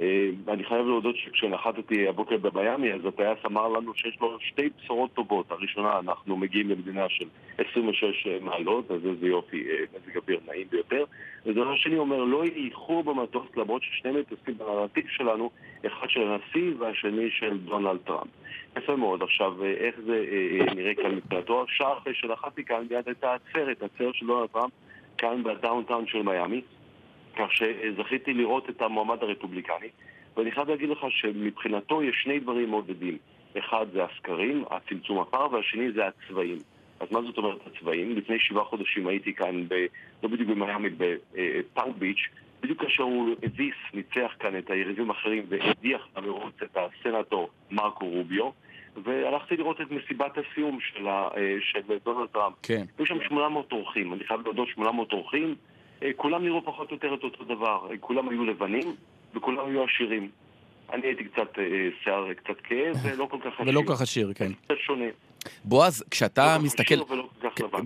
אה, 0.00 0.28
אני 0.48 0.64
חייב 0.64 0.86
להודות 0.86 1.16
שכשנחתתי 1.16 2.08
הבוקר 2.08 2.36
במיאמי, 2.36 2.92
אז 2.92 3.06
הטייס 3.06 3.38
אמר 3.46 3.68
לנו 3.68 3.94
שיש 3.94 4.18
לו 4.20 4.38
שתי 4.40 4.68
בשורות 4.78 5.10
טובות. 5.14 5.50
הראשונה, 5.50 5.98
אנחנו 5.98 6.36
מגיעים 6.36 6.70
למדינה 6.70 7.08
של 7.08 7.24
26 7.58 8.26
מעלות, 8.40 8.90
אז 8.90 9.06
איזה 9.06 9.26
יופי, 9.26 9.66
אה, 9.70 9.76
מזג 9.94 10.16
אוויר 10.16 10.40
נעים 10.46 10.66
ביותר. 10.70 11.04
ודבר 11.46 11.76
שני 11.76 11.98
אומר, 11.98 12.24
לא 12.24 12.44
יהיה 12.44 12.66
איחור 12.66 13.02
במטוס, 13.04 13.46
למרות 13.56 13.82
ששני 13.82 14.12
מטוסים 14.12 14.58
בנרטיב 14.58 15.04
שלנו, 15.08 15.50
אחד 15.86 16.10
של 16.10 16.20
הנשיא 16.20 16.74
והשני 16.78 17.30
של 17.30 17.58
דונלד 17.58 17.98
טראמפ. 18.04 18.28
יפה 18.76 18.96
מאוד. 18.96 19.22
עכשיו, 19.22 19.64
אה, 19.64 19.70
איך 19.70 19.94
זה 20.06 20.24
אה, 20.32 20.68
אה, 20.68 20.74
נראה 20.74 20.94
כאן 20.94 21.14
מבחינתו? 21.14 21.64
שעה 21.68 21.98
אחרי 21.98 22.14
שנחתתי 22.14 22.64
כאן, 22.64 22.86
מיד 22.90 23.06
הייתה 23.06 23.34
עצרת, 23.34 23.82
עצרת 23.82 24.14
של 24.14 24.26
דונלד 24.26 24.48
טראמפ, 24.48 24.72
כאן 25.18 25.42
ב 25.42 25.49
downtown 25.49 26.06
של 26.06 26.22
מיאמי. 26.22 26.60
כך 27.36 27.48
שזכיתי 27.52 28.34
לראות 28.34 28.70
את 28.70 28.82
המועמד 28.82 29.22
הרפובליקני, 29.22 29.88
ואני 30.36 30.52
חייב 30.52 30.68
להגיד 30.68 30.88
לך 30.88 31.06
שמבחינתו 31.08 32.02
יש 32.02 32.16
שני 32.22 32.40
דברים 32.40 32.70
מעודדים. 32.70 33.18
אחד 33.58 33.86
זה 33.92 34.04
הסקרים, 34.04 34.64
הצמצום 34.70 35.18
הפער, 35.18 35.52
והשני 35.52 35.92
זה 35.92 36.02
הצבעים. 36.06 36.58
אז 37.00 37.08
מה 37.10 37.22
זאת 37.22 37.38
אומרת 37.38 37.58
הצבעים? 37.66 38.16
לפני 38.16 38.38
שבעה 38.38 38.64
חודשים 38.64 39.06
הייתי 39.06 39.34
כאן, 39.34 39.68
ב, 39.68 39.86
לא 40.22 40.28
בדיוק 40.28 40.48
במיאמי, 40.48 40.88
בפאנק 40.98 41.96
ביץ', 41.98 42.28
בדיוק 42.62 42.80
כאשר 42.80 43.02
הוא 43.02 43.34
הביס, 43.42 43.74
ניצח 43.94 44.32
כאן 44.38 44.58
את 44.58 44.70
היריבים 44.70 45.10
האחרים 45.10 45.44
והדיח 45.48 46.08
למרוץ 46.16 46.54
את 46.62 46.76
הסנטור 46.76 47.50
מרקו 47.70 48.06
רוביו. 48.06 48.50
והלכתי 49.04 49.56
לראות 49.56 49.80
את 49.80 49.90
מסיבת 49.90 50.38
הסיום 50.38 50.78
של, 50.80 51.08
ה, 51.08 51.28
אה, 51.36 51.56
של 51.60 51.80
דונלד 52.04 52.28
טראמפ. 52.28 52.54
כן. 52.62 52.84
היו 52.98 53.06
שם 53.06 53.18
800 53.28 53.72
אורחים, 53.72 54.12
אני 54.12 54.24
חייב 54.24 54.40
להודות 54.44 54.68
800 54.68 55.12
אורחים. 55.12 55.54
אה, 56.02 56.10
כולם 56.16 56.44
נראו 56.44 56.64
פחות 56.64 56.90
או 56.90 56.94
יותר 56.96 57.14
את 57.14 57.24
אותו 57.24 57.44
דבר. 57.44 57.86
אה, 57.90 57.98
כולם 58.00 58.28
היו 58.28 58.44
לבנים 58.44 58.94
וכולם 59.34 59.66
היו 59.68 59.84
עשירים. 59.84 60.30
אני 60.92 61.06
הייתי 61.06 61.24
קצת 61.24 61.52
שיער 62.04 62.32
קצת 62.34 62.56
כהה 62.64 62.92
ולא 63.14 63.26
כל 63.30 63.36
כך 63.40 63.52
עשיר. 63.60 63.68
ולא 63.68 63.82
כל 63.86 63.94
כך 63.94 64.00
עשיר, 64.00 64.32
כן. 64.34 64.52
קצת 64.64 64.74
שונה. 64.86 65.04
בועז, 65.64 66.04
כשאתה 66.10 66.56
לא 66.58 66.64
מסתכל... 66.64 66.94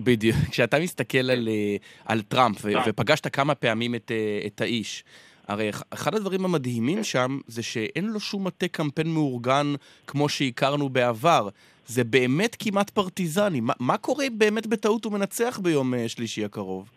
בדיוק. 0.03 0.35
כשאתה 0.51 0.79
מסתכל 0.79 1.17
על, 1.31 1.47
אה, 1.47 1.75
על 2.05 2.21
טראמפ 2.21 2.57
ו-. 2.61 2.71
ופגשת 2.85 3.35
כמה 3.35 3.55
פעמים 3.55 3.95
את, 3.95 4.11
אה, 4.11 4.39
את 4.47 4.61
האיש, 4.61 5.03
הרי 5.47 5.69
אח- 5.69 5.83
אחד 5.93 6.15
הדברים 6.15 6.45
המדהימים 6.45 7.03
שם 7.03 7.39
זה 7.47 7.63
שאין 7.63 8.05
לו 8.05 8.19
שום 8.19 8.47
מטה 8.47 8.67
קמפיין 8.67 9.07
מאורגן 9.13 9.73
כמו 10.07 10.29
שהכרנו 10.29 10.89
בעבר. 10.89 11.49
זה 11.85 12.03
באמת 12.03 12.55
כמעט 12.59 12.89
פרטיזני. 12.89 13.59
מה, 13.61 13.73
מה 13.79 13.97
קורה 13.97 14.25
באמת 14.37 14.67
בטעות 14.67 15.05
הוא 15.05 15.13
מנצח 15.13 15.59
ביום 15.63 15.93
אה, 15.93 16.09
שלישי 16.09 16.45
הקרוב? 16.45 16.89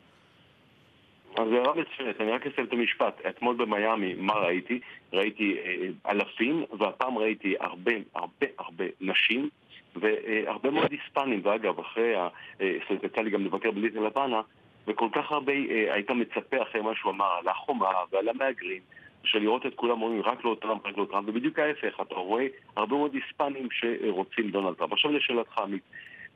אז 1.37 1.53
הערה 1.53 1.75
מצוינת, 1.75 2.21
אני 2.21 2.31
רק 2.31 2.47
אסיים 2.47 2.67
את 2.67 2.73
המשפט. 2.73 3.21
אתמול 3.29 3.57
במיאמי, 3.57 4.15
מה 4.15 4.33
ראיתי? 4.33 4.81
ראיתי 5.13 5.57
אה, 5.65 6.11
אלפים, 6.11 6.65
והפעם 6.79 7.19
ראיתי 7.19 7.55
הרבה 7.61 7.93
הרבה 8.15 8.47
הרבה 8.59 8.85
נשים, 9.01 9.49
והרבה 9.97 10.71
מאוד 10.71 10.93
היספנים, 10.93 11.41
ואגב, 11.45 11.81
אחרי, 11.81 12.15
ה- 12.17 12.29
אה, 12.61 12.77
זאת 12.91 13.05
יצא 13.05 13.21
לי 13.21 13.31
גם 13.31 13.45
לבקר 13.45 13.71
בליטל 13.71 14.01
הוואנה, 14.01 14.41
וכל 14.87 15.09
כך 15.13 15.33
הרבה 15.33 15.53
אה, 15.53 15.95
היית 15.95 16.11
מצפה 16.11 16.63
אחרי 16.63 16.81
מה 16.81 16.95
שהוא 16.95 17.13
אמר 17.13 17.31
על 17.41 17.49
החומה 17.49 17.91
ועל 18.13 18.29
המהגרים, 18.29 18.83
שלראות 19.25 19.67
את 19.67 19.75
כולם 19.75 20.03
אומרים 20.03 20.23
רק 20.23 20.45
לא 20.45 20.57
טראמפ, 20.61 20.87
רק 20.87 20.97
לא 20.99 21.07
טראמפ, 21.11 21.29
ובדיוק 21.29 21.59
ההפך, 21.59 22.01
אתה 22.03 22.15
רואה 22.15 22.47
הרבה 22.77 22.97
מאוד 22.97 23.15
היספנים 23.15 23.69
שרוצים 23.71 24.51
דונלד 24.51 24.75
טראמפ. 24.75 24.93
עכשיו 24.93 25.13
לשאלתך, 25.13 25.59
עמית, 25.59 25.83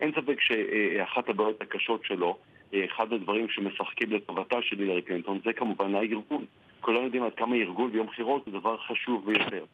אין 0.01 0.13
ספק 0.13 0.41
שאחת 0.41 1.29
הבעיות 1.29 1.63
הקשות 1.63 2.05
שלו, 2.05 2.29
אה, 2.29 2.56
אחד 2.75 3.13
הדברים 3.13 3.49
שמשחקים 3.49 4.13
לטובתה 4.13 4.57
של 4.63 4.79
הילרי 4.79 5.03
קלינטון 5.03 5.41
זה 5.45 5.53
כמובן 5.53 5.95
הארגון. 5.95 6.45
כולנו 6.81 7.05
יודעים 7.05 7.23
עד 7.23 7.35
כמה 7.35 7.57
ארגון 7.57 7.93
ביום 7.93 8.07
בחירות 8.07 8.45
זה 8.45 8.51
דבר 8.51 8.77
חשוב 8.77 9.27
ביותר. 9.27 9.65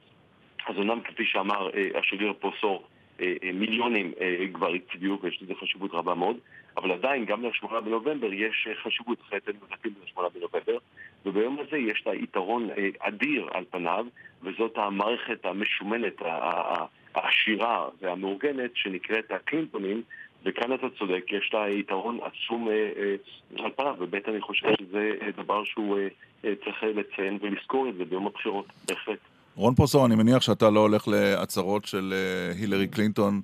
אז 0.66 0.76
אומנם 0.76 1.00
כפי 1.00 1.24
שאמר 1.26 1.70
אה, 1.74 1.98
השגריר 1.98 2.32
פרוסור, 2.32 2.84
אה, 3.20 3.34
אה, 3.44 3.52
מיליונים 3.52 4.12
אה, 4.20 4.44
כבר 4.52 4.72
הצביעו 4.72 5.18
ויש 5.22 5.42
לזה 5.42 5.54
חשיבות 5.60 5.90
רבה 5.94 6.14
מאוד, 6.14 6.36
אבל 6.76 6.92
עדיין 6.92 7.24
גם 7.24 7.44
לשמונה 7.44 7.80
בנובמבר 7.80 8.32
יש 8.32 8.66
אה, 8.70 8.74
חשיבות, 8.74 9.18
אין 9.32 9.56
מבטאים 9.62 9.94
לשמונה 10.04 10.28
בנובמבר, 10.28 10.78
וביום 11.26 11.58
הזה 11.58 11.78
יש 11.78 12.02
לה 12.06 12.14
יתרון 12.14 12.70
אה, 12.70 12.88
אדיר 12.98 13.48
על 13.52 13.64
פניו, 13.70 14.06
וזאת 14.42 14.78
המערכת 14.78 15.44
המשומנת, 15.44 16.22
העשירה 17.14 17.88
והמאורגנת 18.00 18.70
שנקראת 18.74 19.30
הקלינטונים, 19.30 20.02
וכאן 20.44 20.74
אתה 20.74 20.86
צודק, 20.98 21.24
יש 21.30 21.50
לה 21.54 21.70
יתרון 21.70 22.18
עצום 22.22 22.68
אה, 22.68 22.74
אה, 22.74 23.64
על 23.64 23.70
פניו, 23.76 23.94
ובאמת 23.98 24.28
אני 24.28 24.40
חושב 24.40 24.66
שזה 24.80 25.12
אה, 25.22 25.42
דבר 25.42 25.64
שהוא 25.64 25.98
צריך 26.64 26.76
לציין 26.82 27.38
ולזכור 27.42 27.88
את 27.88 27.94
זה 27.98 28.04
ביום 28.04 28.26
הבחירות, 28.26 28.66
בהחלט. 28.88 29.18
רון 29.56 29.74
פרוסור, 29.74 30.06
אני 30.06 30.14
מניח 30.14 30.42
שאתה 30.42 30.70
לא 30.70 30.80
הולך 30.80 31.08
להצהרות 31.08 31.84
של 31.84 32.14
הילרי 32.58 32.88
קלינטון 32.88 33.40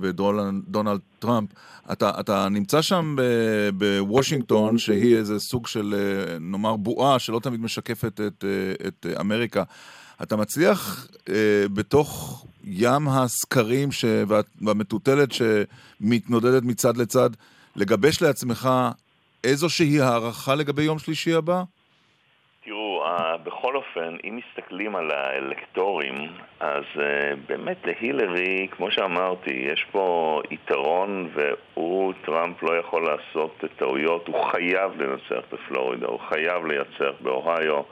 ודונלד 0.00 1.00
טראמפ. 1.18 1.48
אתה, 1.92 2.10
אתה 2.20 2.48
נמצא 2.50 2.82
שם 2.82 3.16
בוושינגטון, 3.74 4.78
שהיא 4.78 5.16
איזה 5.16 5.38
סוג 5.38 5.66
של, 5.66 5.94
נאמר, 6.40 6.76
בועה 6.76 7.18
שלא 7.18 7.40
תמיד 7.42 7.60
משקפת 7.60 8.20
את, 8.20 8.44
את 8.88 9.06
אמריקה. 9.20 9.62
אתה 10.22 10.36
מצליח 10.36 11.08
אה, 11.28 11.64
בתוך 11.74 12.44
ים 12.64 13.08
הסקרים 13.08 13.92
ש... 13.92 14.04
וה- 14.28 14.40
והמטוטלת 14.66 15.28
שמתנודדת 15.32 16.62
מצד 16.62 16.96
לצד, 16.96 17.30
לגבש 17.76 18.22
לעצמך 18.22 18.68
איזושהי 19.44 20.00
הערכה 20.00 20.54
לגבי 20.54 20.82
יום 20.82 20.98
שלישי 20.98 21.34
הבא? 21.34 21.62
תראו, 22.64 23.04
אה, 23.06 23.36
בכל 23.36 23.76
אופן, 23.76 24.16
אם 24.24 24.40
מסתכלים 24.40 24.96
על 24.96 25.10
האלקטורים, 25.10 26.14
אז 26.60 26.84
אה, 26.98 27.32
באמת 27.48 27.76
להילרי, 27.84 28.68
כמו 28.70 28.90
שאמרתי, 28.90 29.50
יש 29.50 29.86
פה 29.92 30.40
יתרון 30.50 31.30
והוא, 31.34 32.12
טראמפ, 32.24 32.62
לא 32.62 32.78
יכול 32.78 33.06
לעשות 33.06 33.64
טעויות, 33.76 34.28
הוא 34.28 34.44
חייב 34.52 35.02
לנצח 35.02 35.44
בפלורידה, 35.52 36.06
הוא 36.06 36.20
חייב 36.28 36.66
לייצר 36.66 37.12
באוהיו, 37.20 37.82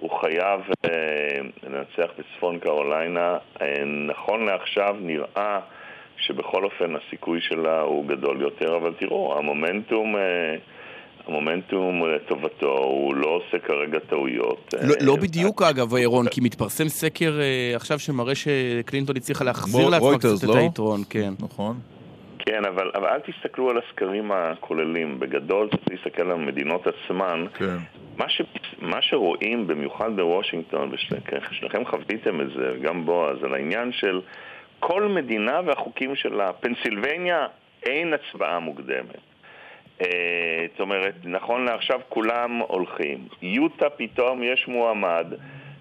הוא 0.00 0.10
חייב 0.20 0.60
אה, 0.84 0.90
לנצח 1.62 2.12
בצפון 2.18 2.58
קרוליינה. 2.58 3.38
אה, 3.62 3.84
נכון 3.84 4.46
לעכשיו 4.46 4.96
נראה 5.00 5.60
שבכל 6.16 6.64
אופן 6.64 6.94
הסיכוי 6.96 7.40
שלה 7.40 7.80
הוא 7.80 8.06
גדול 8.06 8.40
יותר, 8.40 8.76
אבל 8.76 8.92
תראו, 8.98 9.38
המומנטום... 9.38 10.16
אה, 10.16 10.56
המומנטום 11.26 12.02
לטובתו, 12.06 12.78
הוא 12.78 13.14
לא 13.14 13.26
עושה 13.28 13.58
כרגע 13.58 13.98
טעויות. 13.98 14.74
לא, 14.82 14.94
לא 15.00 15.16
בדיוק 15.16 15.62
אגב, 15.62 15.94
רון, 16.04 16.28
כי 16.28 16.40
מתפרסם 16.40 16.88
סקר 16.88 17.32
עכשיו 17.74 17.98
שמראה 17.98 18.34
שקלינטון 18.34 19.16
הצליחה 19.16 19.44
להחזיר 19.44 19.88
לעצמה 19.88 20.18
קצת 20.18 20.44
לא? 20.46 20.52
את 20.52 20.58
היתרון, 20.58 21.00
כן. 21.10 21.32
נכון? 21.40 21.76
כן, 22.46 22.64
אבל, 22.64 22.90
אבל 22.94 23.06
אל 23.06 23.20
תסתכלו 23.20 23.70
על 23.70 23.78
הסקרים 23.78 24.32
הכוללים. 24.32 25.20
בגדול 25.20 25.68
צריך 25.68 25.88
להסתכל 25.90 26.22
על 26.22 26.30
המדינות 26.30 26.86
עצמן. 26.86 27.44
כן. 27.54 27.76
מה, 28.16 28.28
ש, 28.28 28.42
מה 28.78 29.02
שרואים, 29.02 29.66
במיוחד 29.66 30.16
בוושינגטון, 30.16 30.90
ושניכם 30.92 31.84
חוויתם 31.84 32.40
את 32.40 32.46
זה, 32.56 32.78
גם 32.82 33.06
בועז, 33.06 33.44
על 33.44 33.54
העניין 33.54 33.92
של 33.92 34.20
כל 34.80 35.08
מדינה 35.08 35.60
והחוקים 35.66 36.16
שלה. 36.16 36.52
פנסילבניה, 36.52 37.46
אין 37.82 38.14
הצבעה 38.14 38.58
מוקדמת. 38.58 39.16
אה, 40.02 40.66
זאת 40.70 40.80
אומרת, 40.80 41.14
נכון 41.24 41.64
לעכשיו 41.64 42.00
כולם 42.08 42.58
הולכים. 42.68 43.18
יוטה 43.42 43.90
פתאום 43.90 44.42
יש 44.42 44.68
מועמד 44.68 45.26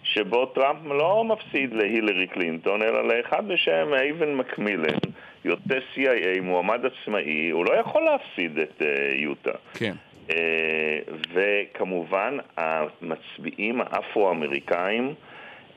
שבו 0.03 0.45
טראמפ 0.45 0.79
לא 0.85 1.23
מפסיד 1.25 1.73
להילרי 1.73 2.27
קלינטון, 2.27 2.81
אלא 2.81 3.07
לאחד 3.07 3.47
בשם 3.47 3.93
אייבן 3.93 4.33
מקמילן, 4.33 4.99
יוצא 5.45 5.79
CIA, 5.95 6.41
מועמד 6.41 6.79
עצמאי, 6.85 7.49
הוא 7.49 7.65
לא 7.65 7.73
יכול 7.73 8.03
להפסיד 8.03 8.59
את 8.59 8.81
אה, 8.81 9.15
יוטה. 9.15 9.51
כן. 9.73 9.93
אה, 10.31 10.99
וכמובן, 11.33 12.37
המצביעים 12.57 13.81
האפרו-אמריקאים 13.81 15.13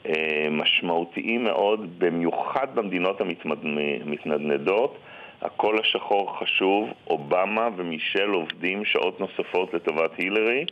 אה, 0.06 0.46
משמעותיים 0.50 1.44
מאוד, 1.44 1.98
במיוחד 1.98 2.74
במדינות 2.74 3.20
המתנדנדות. 3.20 4.98
הקול 5.42 5.78
השחור 5.78 6.38
חשוב, 6.38 6.90
אובמה 7.06 7.68
ומישל 7.76 8.30
עובדים 8.30 8.84
שעות 8.84 9.20
נוספות 9.20 9.74
לטובת 9.74 10.10
הילרי, 10.18 10.64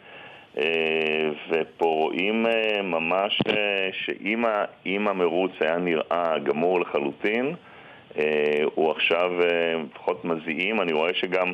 ופה 1.49 1.87
רואים 1.87 2.47
ממש 2.83 3.39
שאם 3.93 5.09
המרוץ 5.09 5.53
היה 5.61 5.77
נראה 5.77 6.39
גמור 6.39 6.81
לחלוטין, 6.81 7.55
הוא 8.75 8.91
עכשיו 8.91 9.43
אה, 9.43 9.75
פחות 9.95 10.25
מזיעים, 10.25 10.81
אני 10.81 10.93
רואה 10.93 11.11
שגם 11.15 11.53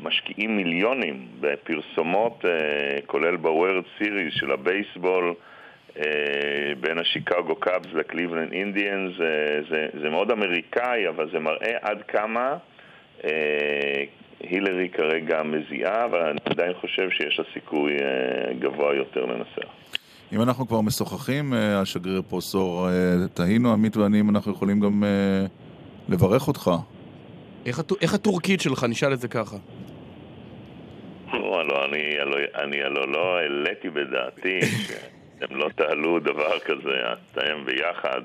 משקיעים 0.00 0.56
מיליונים 0.56 1.26
בפרסומות, 1.40 2.44
אה, 2.44 3.00
כולל 3.06 3.36
בוורד 3.36 3.84
סיריס 3.98 4.34
של 4.34 4.52
הבייסבול, 4.52 5.34
אה, 5.96 6.02
בין 6.80 6.98
השיקגו 6.98 7.56
קאבס 7.56 7.92
לקליבלנד 7.94 8.52
אינדיאנס, 8.52 9.12
זה, 9.70 9.88
זה, 10.02 10.10
מאוד 10.10 10.30
אמריקאי, 10.30 11.08
אבל 11.08 11.30
זה 11.32 11.38
מראה 11.38 11.76
עד 11.82 12.02
כמה 12.08 12.56
אה, 13.24 14.04
הילרי 14.40 14.88
כרגע 14.88 15.42
מזיעה, 15.42 16.04
אבל 16.04 16.20
אני 16.20 16.38
עדיין 16.44 16.72
חושב 16.80 17.10
שיש 17.10 17.38
לה 17.38 17.44
סיכוי 17.54 17.92
אה, 17.92 18.54
גבוה 18.58 18.94
יותר 18.94 19.26
לנצח. 19.26 19.70
אם 20.32 20.42
אנחנו 20.42 20.68
כבר 20.68 20.80
משוחחים, 20.80 21.54
אה, 21.54 21.80
השגריר 21.80 22.22
פרוסור, 22.28 22.88
אה, 22.88 23.28
תהינו, 23.34 23.72
עמית 23.72 23.96
ואני, 23.96 24.20
אם 24.20 24.30
אנחנו 24.30 24.52
יכולים 24.52 24.80
גם 24.80 25.04
אה, 25.04 25.46
לברך 26.08 26.48
אותך. 26.48 26.70
איך, 27.66 27.80
איך 28.00 28.14
הטורקית 28.14 28.60
שלך? 28.60 28.84
נשאל 28.88 29.12
את 29.12 29.20
זה 29.20 29.28
ככה. 29.28 29.56
לא, 31.32 31.84
אני, 31.84 32.14
אני 32.64 32.76
לא, 32.94 33.12
לא 33.12 33.36
העליתי 33.36 33.90
בדעתי 33.90 34.60
שאתם 35.40 35.56
לא 35.56 35.68
תעלו 35.76 36.18
דבר 36.20 36.58
כזה, 36.64 36.96
אתם 37.32 37.64
ביחד, 37.66 38.20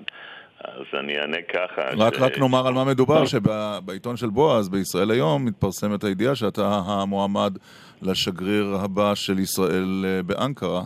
אז 0.63 0.83
אני 0.99 1.19
אענה 1.19 1.37
ככה. 1.53 1.81
רק, 1.97 2.15
ש- 2.15 2.19
רק 2.19 2.39
נאמר 2.39 2.67
על 2.67 2.73
מה 2.73 2.83
מדובר, 2.83 3.25
שבעיתון 3.25 4.17
של 4.17 4.29
בועז, 4.29 4.69
בישראל 4.69 5.11
היום, 5.11 5.45
מתפרסמת 5.45 6.03
הידיעה 6.03 6.35
שאתה 6.35 6.81
המועמד 6.85 7.57
לשגריר 8.01 8.75
הבא 8.81 9.15
של 9.15 9.39
ישראל 9.39 10.05
אה, 10.07 10.23
באנקרה. 10.23 10.81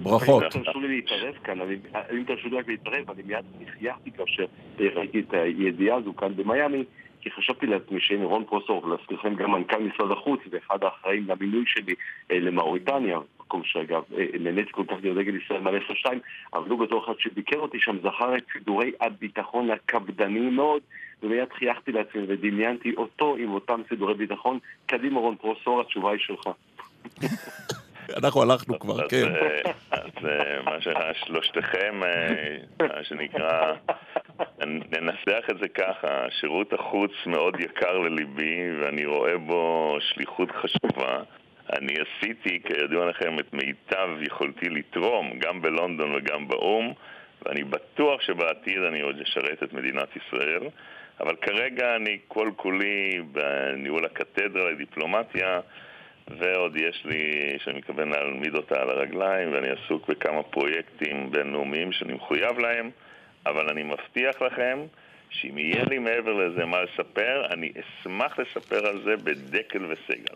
ברכות. 0.00 0.42
אם 0.42 0.62
תרשו 0.62 0.80
לי 0.80 0.88
להתערב 0.88 1.34
כאן, 1.44 1.58
אם 2.12 2.24
תרשו 2.26 2.48
לי 2.48 2.58
רק 2.58 2.68
להתערב, 2.68 3.10
אני 3.10 3.22
מיד 3.26 3.44
חייכתי 3.78 4.10
כאשר 4.10 4.44
ראיתי 4.80 5.20
את 5.20 5.34
הידיעה 5.34 5.96
הזו 5.96 6.16
כאן 6.16 6.36
במיאמי, 6.36 6.84
כי 7.20 7.30
חשבתי 7.30 7.66
לעצמי 7.66 8.00
שהנה 8.00 8.24
רון 8.24 8.44
פרוסור, 8.44 8.88
להזכירכם 8.88 9.34
גם 9.34 9.52
מנכ"ל 9.52 9.78
משרד 9.78 10.10
החוץ 10.10 10.40
ואחד 10.50 10.84
האחראים 10.84 11.24
למינוי 11.28 11.64
שלי 11.66 11.94
אה, 12.30 12.38
למאוריטניה, 12.40 13.18
מקום 13.40 13.62
שאגב 13.64 14.02
אה, 14.18 14.24
נהניתי 14.40 14.72
כל 14.72 14.84
כך 14.88 14.96
להיות 15.02 15.16
דגל 15.16 15.36
ישראל 15.36 15.60
מלא 15.60 15.78
שתיים, 15.94 16.18
אבל 16.54 16.70
הוא 16.70 16.78
בתור 16.78 17.04
אחד 17.04 17.12
שביקר 17.18 17.58
אותי 17.58 17.78
שם 17.80 17.96
זכר 18.02 18.36
את 18.36 18.42
סידורי 18.52 18.92
הביטחון 19.00 19.70
הקפדניים 19.70 20.56
מאוד 20.56 20.82
ומיד 21.22 21.52
חייכתי 21.52 21.92
לעצמי 21.92 22.22
ודמיינתי 22.28 22.94
אותו 22.96 23.36
עם 23.36 23.50
אותם 23.50 23.80
סידורי 23.88 24.14
ביטחון. 24.14 24.58
קדימה 24.86 25.20
רון 25.20 25.36
פרוסור, 25.36 25.80
התשובה 25.80 26.10
היא 26.10 26.20
שלך. 26.20 26.48
אנחנו 28.16 28.42
הלכנו 28.42 28.78
כבר, 28.78 29.08
כן. 29.08 29.34
אה, 29.34 29.72
אז 29.90 30.24
אה, 30.24 30.62
מה 30.64 31.14
שלושתכם, 31.14 32.00
אה, 32.04 32.56
מה 32.80 33.04
שנקרא, 33.04 33.72
ננסח 34.66 35.44
את 35.50 35.58
זה 35.60 35.68
ככה, 35.68 36.26
שירות 36.40 36.72
החוץ 36.72 37.12
מאוד 37.26 37.60
יקר 37.60 37.98
לליבי 37.98 38.70
ואני 38.80 39.04
רואה 39.04 39.38
בו 39.38 39.96
שליחות 40.00 40.48
חשובה. 40.50 41.22
אני 41.78 41.94
עשיתי, 41.94 42.60
כידוע 42.64 43.06
לכם, 43.06 43.38
את 43.38 43.52
מיטב 43.52 44.08
יכולתי 44.20 44.68
לתרום, 44.68 45.38
גם 45.38 45.62
בלונדון 45.62 46.14
וגם 46.14 46.48
באו"ם, 46.48 46.92
ואני 47.42 47.64
בטוח 47.64 48.20
שבעתיד 48.20 48.82
אני 48.82 49.00
עוד 49.00 49.20
אשרת 49.20 49.62
את 49.62 49.72
מדינת 49.72 50.08
ישראל, 50.16 50.62
אבל 51.20 51.36
כרגע 51.36 51.96
אני 51.96 52.18
כל 52.28 52.50
כולי 52.56 53.22
בניהול 53.32 54.04
הקתדרה 54.04 54.70
לדיפלומטיה, 54.70 55.60
ועוד 56.38 56.76
יש 56.76 57.02
לי, 57.04 57.20
שאני 57.64 57.78
מתכוון 57.78 58.08
להעמיד 58.08 58.54
אותה 58.54 58.74
על 58.82 58.90
הרגליים, 58.90 59.52
ואני 59.52 59.68
עסוק 59.68 60.08
בכמה 60.08 60.42
פרויקטים 60.42 61.30
בינלאומיים 61.30 61.92
שאני 61.92 62.12
מחויב 62.12 62.58
להם, 62.58 62.90
אבל 63.46 63.68
אני 63.68 63.82
מבטיח 63.82 64.42
לכם 64.42 64.78
שאם 65.30 65.58
יהיה 65.58 65.84
לי 65.84 65.98
מעבר 65.98 66.32
לזה 66.32 66.64
מה 66.64 66.76
לספר, 66.82 67.46
אני 67.52 67.72
אשמח 67.80 68.38
לספר 68.38 68.86
על 68.86 69.02
זה 69.04 69.16
בדקל 69.16 69.84
וסגל. 69.84 70.34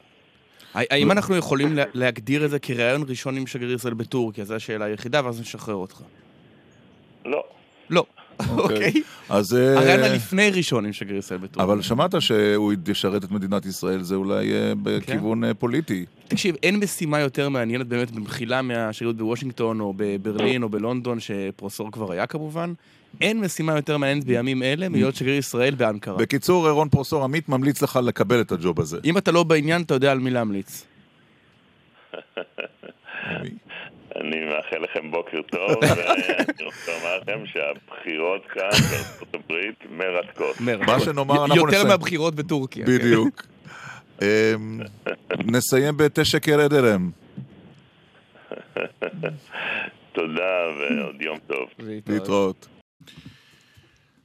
האם 0.74 1.12
אנחנו 1.12 1.36
יכולים 1.36 1.76
לה- 1.76 1.84
להגדיר 1.94 2.44
את 2.44 2.50
זה 2.50 2.58
כראיון 2.58 3.02
ראשון 3.08 3.36
עם 3.36 3.46
שגריר 3.46 3.72
ישראל 3.72 3.94
בטורקיה? 3.94 4.44
זו 4.44 4.54
השאלה 4.54 4.84
היחידה, 4.84 5.20
ואז 5.24 5.40
נשחרר 5.40 5.74
אותך. 5.74 6.02
לא. 7.24 7.44
לא. 7.90 8.04
אוקיי. 8.40 8.76
אוקיי. 8.76 9.02
אז... 9.28 9.54
אה, 9.54 9.78
הראיון 9.78 10.00
הלפני 10.00 10.50
ראשון 10.50 10.86
עם 10.86 10.92
שגריר 10.92 11.18
ישראל 11.18 11.38
בטורקיה. 11.38 11.62
אבל 11.62 11.82
שמעת 11.82 12.14
שהוא 12.22 12.72
ישרת 12.88 13.24
את 13.24 13.30
מדינת 13.30 13.66
ישראל, 13.66 14.02
זה 14.02 14.14
אולי 14.14 14.52
אה, 14.52 14.72
בכיוון 14.82 15.44
אה, 15.44 15.54
פוליטי. 15.54 16.04
תקשיב, 16.28 16.56
אין 16.62 16.76
משימה 16.76 17.20
יותר 17.20 17.48
מעניינת 17.48 17.86
באמת 17.86 18.10
במחילה 18.10 18.62
מהשגרירות 18.62 19.16
בוושינגטון 19.16 19.80
או 19.80 19.94
בברלין 19.96 20.62
או 20.62 20.68
בלונדון, 20.68 21.20
שפרופסור 21.20 21.92
כבר 21.92 22.12
היה 22.12 22.26
כמובן. 22.26 22.72
אין 23.20 23.40
משימה 23.40 23.76
יותר 23.76 23.98
מעניינת 23.98 24.24
בימים 24.24 24.62
אלה 24.62 24.88
מלהיות 24.88 25.14
שגריר 25.14 25.38
ישראל 25.38 25.74
באנקרה. 25.74 26.16
בקיצור, 26.16 26.70
רון 26.70 26.88
פרוסור 26.88 27.24
עמית 27.24 27.48
ממליץ 27.48 27.82
לך 27.82 28.00
לקבל 28.04 28.40
את 28.40 28.52
הג'וב 28.52 28.80
הזה. 28.80 28.98
אם 29.04 29.18
אתה 29.18 29.32
לא 29.32 29.42
בעניין, 29.42 29.82
אתה 29.82 29.94
יודע 29.94 30.12
על 30.12 30.18
מי 30.18 30.30
להמליץ. 30.30 30.84
אני 34.20 34.44
מאחל 34.44 34.78
לכם 34.78 35.10
בוקר 35.10 35.42
טוב, 35.42 35.70
ואני 35.96 36.64
רוצה 36.64 36.92
לומר 36.92 37.18
לכם 37.22 37.46
שהבחירות 37.46 38.46
כאן 38.46 38.70
בארצות 38.90 39.34
הברית 39.34 39.84
מרתקות. 39.90 40.60
מה 40.86 41.00
שנאמר, 41.00 41.44
אנחנו 41.44 41.56
יותר 41.56 41.68
נסיים. 41.68 41.88
מהבחירות 41.88 42.34
בטורקיה. 42.34 42.86
כן. 42.86 42.92
בדיוק. 42.92 43.42
אמ, 44.22 44.80
נסיים 45.44 45.96
בתשקר 45.96 46.66
אדרם. 46.66 47.10
תודה 50.12 50.52
ועוד 50.78 51.22
יום 51.22 51.38
טוב. 51.46 51.68
להתראות. 52.08 52.68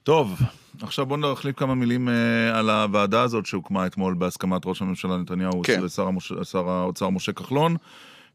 טוב, 0.03 0.39
עכשיו 0.81 1.05
בואו 1.05 1.31
נחליף 1.31 1.55
כמה 1.55 1.75
מילים 1.75 2.09
אה, 2.09 2.59
על 2.59 2.69
הוועדה 2.69 3.21
הזאת 3.21 3.45
שהוקמה 3.45 3.85
אתמול 3.85 4.13
בהסכמת 4.13 4.61
ראש 4.65 4.81
הממשלה 4.81 5.17
נתניהו 5.17 5.61
כן. 5.63 5.83
ושר 5.83 6.07
המוש... 6.07 6.31
האוצר 6.53 7.09
משה 7.09 7.31
כחלון, 7.31 7.75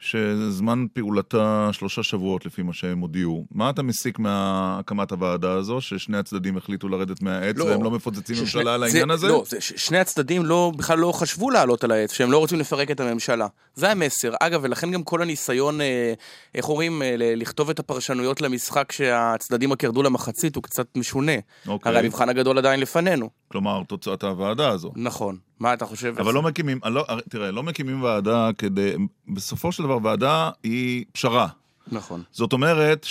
שזמן 0.03 0.85
פעולתה 0.93 1.69
שלושה 1.73 2.03
שבועות 2.03 2.47
לפי 2.47 2.63
מה 2.63 2.73
שהם 2.73 2.99
הודיעו. 2.99 3.47
מה 3.51 3.71
אתה 3.71 3.83
מסיק 3.83 4.19
מהקמת 4.19 5.11
הוועדה 5.13 5.53
הזו, 5.53 5.81
ששני 5.81 6.19
הצדדים 6.19 6.57
החליטו 6.57 6.89
לרדת 6.89 7.23
מהעץ 7.23 7.57
לא. 7.59 7.65
והם 7.65 7.83
לא 7.83 7.91
מפוצצים 7.91 8.37
ששני- 8.37 8.43
ממשלה 8.45 8.75
על 8.75 8.83
העניין 8.83 9.11
הזה? 9.11 9.29
לא, 9.29 9.43
זה, 9.47 9.57
שני 9.61 9.99
הצדדים 9.99 10.45
לא, 10.47 10.73
בכלל 10.77 10.99
לא 10.99 11.13
חשבו 11.13 11.51
לעלות 11.51 11.85
על 11.85 11.91
העץ, 11.91 12.13
שהם 12.13 12.33
לא 12.33 12.39
רוצים 12.39 12.59
לפרק 12.59 12.91
את 12.91 13.01
הממשלה. 13.01 13.47
זה 13.75 13.91
המסר. 13.91 14.33
אגב, 14.41 14.61
ולכן 14.63 14.91
גם 14.91 15.03
כל 15.03 15.23
הניסיון, 15.23 15.81
אה, 15.81 16.13
איך 16.55 16.69
אומרים, 16.69 17.03
אה, 17.03 17.15
לכתוב 17.19 17.71
את 17.71 17.79
הפרשנויות 17.79 18.41
למשחק 18.41 18.93
שהצדדים 18.93 19.73
רק 19.73 19.83
ירדו 19.83 20.03
למחצית 20.03 20.57
הוא 20.57 20.63
קצת 20.63 20.87
משונה. 20.97 21.33
אוקיי. 21.67 21.91
הרי 21.93 22.01
המבחן 22.01 22.29
הגדול 22.29 22.59
עדיין 22.59 22.81
לפנינו. 22.81 23.31
כלומר, 23.53 23.83
תוצאת 23.89 24.25
הוועדה 24.25 24.69
הזו. 24.69 24.93
נכון. 24.97 25.37
מה 25.61 25.75
אתה 25.75 25.87
חושב? 25.87 26.15
אבל 26.19 26.35
לא 26.35 26.43
מקימים, 26.43 26.79
לא, 26.85 27.07
תראה, 27.29 27.51
לא 27.51 27.63
מקימים 27.63 28.03
ועדה 28.03 28.51
כדי, 28.59 28.95
בסופו 29.29 29.73
של 29.73 29.83
דבר 29.83 29.99
ועדה 30.03 30.51
היא 30.63 31.05
פשרה. 31.13 31.49
נכון. 31.93 32.23
זאת 32.33 32.53
אומרת 32.53 33.05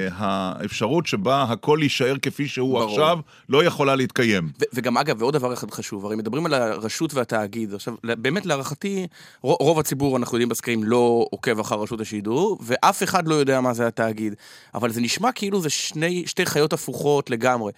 שהאפשרות 0.00 1.06
שבה 1.06 1.42
הכל 1.42 1.78
יישאר 1.82 2.14
כפי 2.22 2.48
שהוא 2.48 2.78
ברור. 2.78 2.90
עכשיו, 2.90 3.18
לא 3.48 3.64
יכולה 3.64 3.96
להתקיים. 3.96 4.44
ו- 4.60 4.64
וגם 4.72 4.98
אגב, 4.98 5.22
ועוד 5.22 5.34
דבר 5.34 5.52
אחד 5.52 5.70
חשוב, 5.70 6.06
הרי 6.06 6.16
מדברים 6.16 6.46
על 6.46 6.54
הרשות 6.54 7.14
והתאגיד. 7.14 7.74
עכשיו, 7.74 7.94
באמת 8.04 8.46
להערכתי, 8.46 9.06
רוב 9.42 9.78
הציבור, 9.78 10.16
אנחנו 10.16 10.36
יודעים 10.36 10.48
בסקרים, 10.48 10.84
לא 10.84 11.26
עוקב 11.30 11.60
אחר 11.60 11.80
רשות 11.80 12.00
השידור, 12.00 12.58
ואף 12.62 13.02
אחד 13.02 13.28
לא 13.28 13.34
יודע 13.34 13.60
מה 13.60 13.74
זה 13.74 13.86
התאגיד. 13.86 14.34
אבל 14.74 14.90
זה 14.92 15.00
נשמע 15.00 15.32
כאילו 15.32 15.60
זה 15.60 15.70
שני, 15.70 16.26
שתי 16.26 16.46
חיות 16.46 16.72
הפוכות 16.72 17.30
לגמרי. 17.30 17.72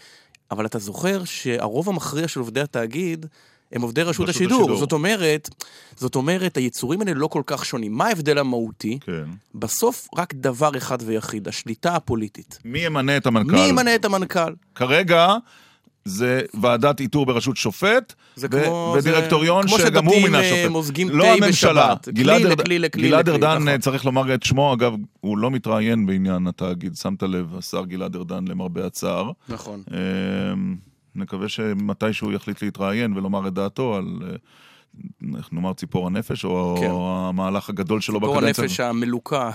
אבל 0.51 0.67
אתה 0.67 0.79
זוכר 0.79 1.25
שהרוב 1.25 1.89
המכריע 1.89 2.29
של 2.29 2.41
עובדי 2.41 2.61
התאגיד 2.61 3.27
הם 3.73 3.83
עובדי 3.83 4.03
רשות, 4.03 4.29
רשות 4.29 4.29
השידור. 4.29 4.61
השידור. 4.61 4.79
זאת 4.79 4.93
אומרת, 4.93 5.49
זאת 5.97 6.15
אומרת, 6.15 6.57
היצורים 6.57 7.01
האלה 7.01 7.15
לא 7.15 7.27
כל 7.27 7.43
כך 7.47 7.65
שונים. 7.65 7.93
מה 7.93 8.07
ההבדל 8.07 8.39
המהותי? 8.39 8.99
כן. 9.01 9.25
בסוף 9.55 10.09
רק 10.17 10.35
דבר 10.35 10.71
אחד 10.77 10.99
ויחיד, 11.07 11.49
השליטה 11.49 11.97
הפוליטית. 11.97 12.59
מי 12.65 12.79
ימנה 12.79 13.17
את 13.17 13.27
המנכ"ל? 13.27 13.53
מי 13.53 13.61
ימנה 13.61 13.95
את 13.95 14.05
המנכ"ל? 14.05 14.53
כרגע 14.75 15.35
זה 16.05 16.41
ועדת 16.61 17.01
איתור 17.01 17.27
בראשות 17.27 17.57
שופט, 17.57 18.15
ו- 18.39 18.51
כמו- 18.51 18.95
ודירקטוריון 18.99 19.63
זה 19.63 19.69
כמו 19.69 19.79
שגם 19.79 20.05
הוא 20.05 20.13
שדתיים, 20.15 20.33
מינה 20.33 20.45
אה, 20.45 20.51
שופט. 20.57 20.71
מוזגים 20.71 21.09
לא 21.11 21.25
תה 21.25 21.33
הממשלה. 21.33 21.95
בשבת. 21.95 22.09
גלעד 22.09 22.41
כלי 22.43 22.51
לכלי 22.51 22.79
לכלי 22.79 23.09
גלעד 23.09 23.29
ארדן, 23.29 23.55
נכון. 23.57 23.69
אה, 23.69 23.79
צריך 23.79 24.05
לומר 24.05 24.35
את 24.35 24.43
שמו, 24.43 24.75
אגב, 24.75 24.93
הוא 25.21 25.39
לא 25.39 25.51
מתראיין 25.51 26.07
בעניין 26.07 26.47
התאגיד, 26.47 26.95
שמת 26.97 27.23
לב, 27.23 27.55
השר 27.59 27.85
גלעד 27.85 28.17
ארדן, 28.17 28.45
למרבה 28.49 28.87
הצער. 28.87 29.31
נכון. 29.49 29.83
אמ, 29.91 30.77
נקווה 31.15 31.49
שמתישהו 31.49 32.33
יחליט 32.33 32.63
להתראיין 32.63 33.13
ולומר 33.17 33.49
את 33.49 33.55
דעתו 33.55 33.97
על, 33.97 34.07
אה, 34.23 34.35
איך 35.39 35.49
נאמר, 35.53 35.73
ציפור 35.73 36.07
הנפש, 36.07 36.45
או 36.45 36.77
כן. 36.81 36.91
המהלך 36.93 37.69
הגדול 37.69 38.01
שלו 38.01 38.21
ציפור 38.21 38.35
בקדנציה. 38.37 38.65
הנפש 38.65 38.81
המלוקה. 38.81 39.51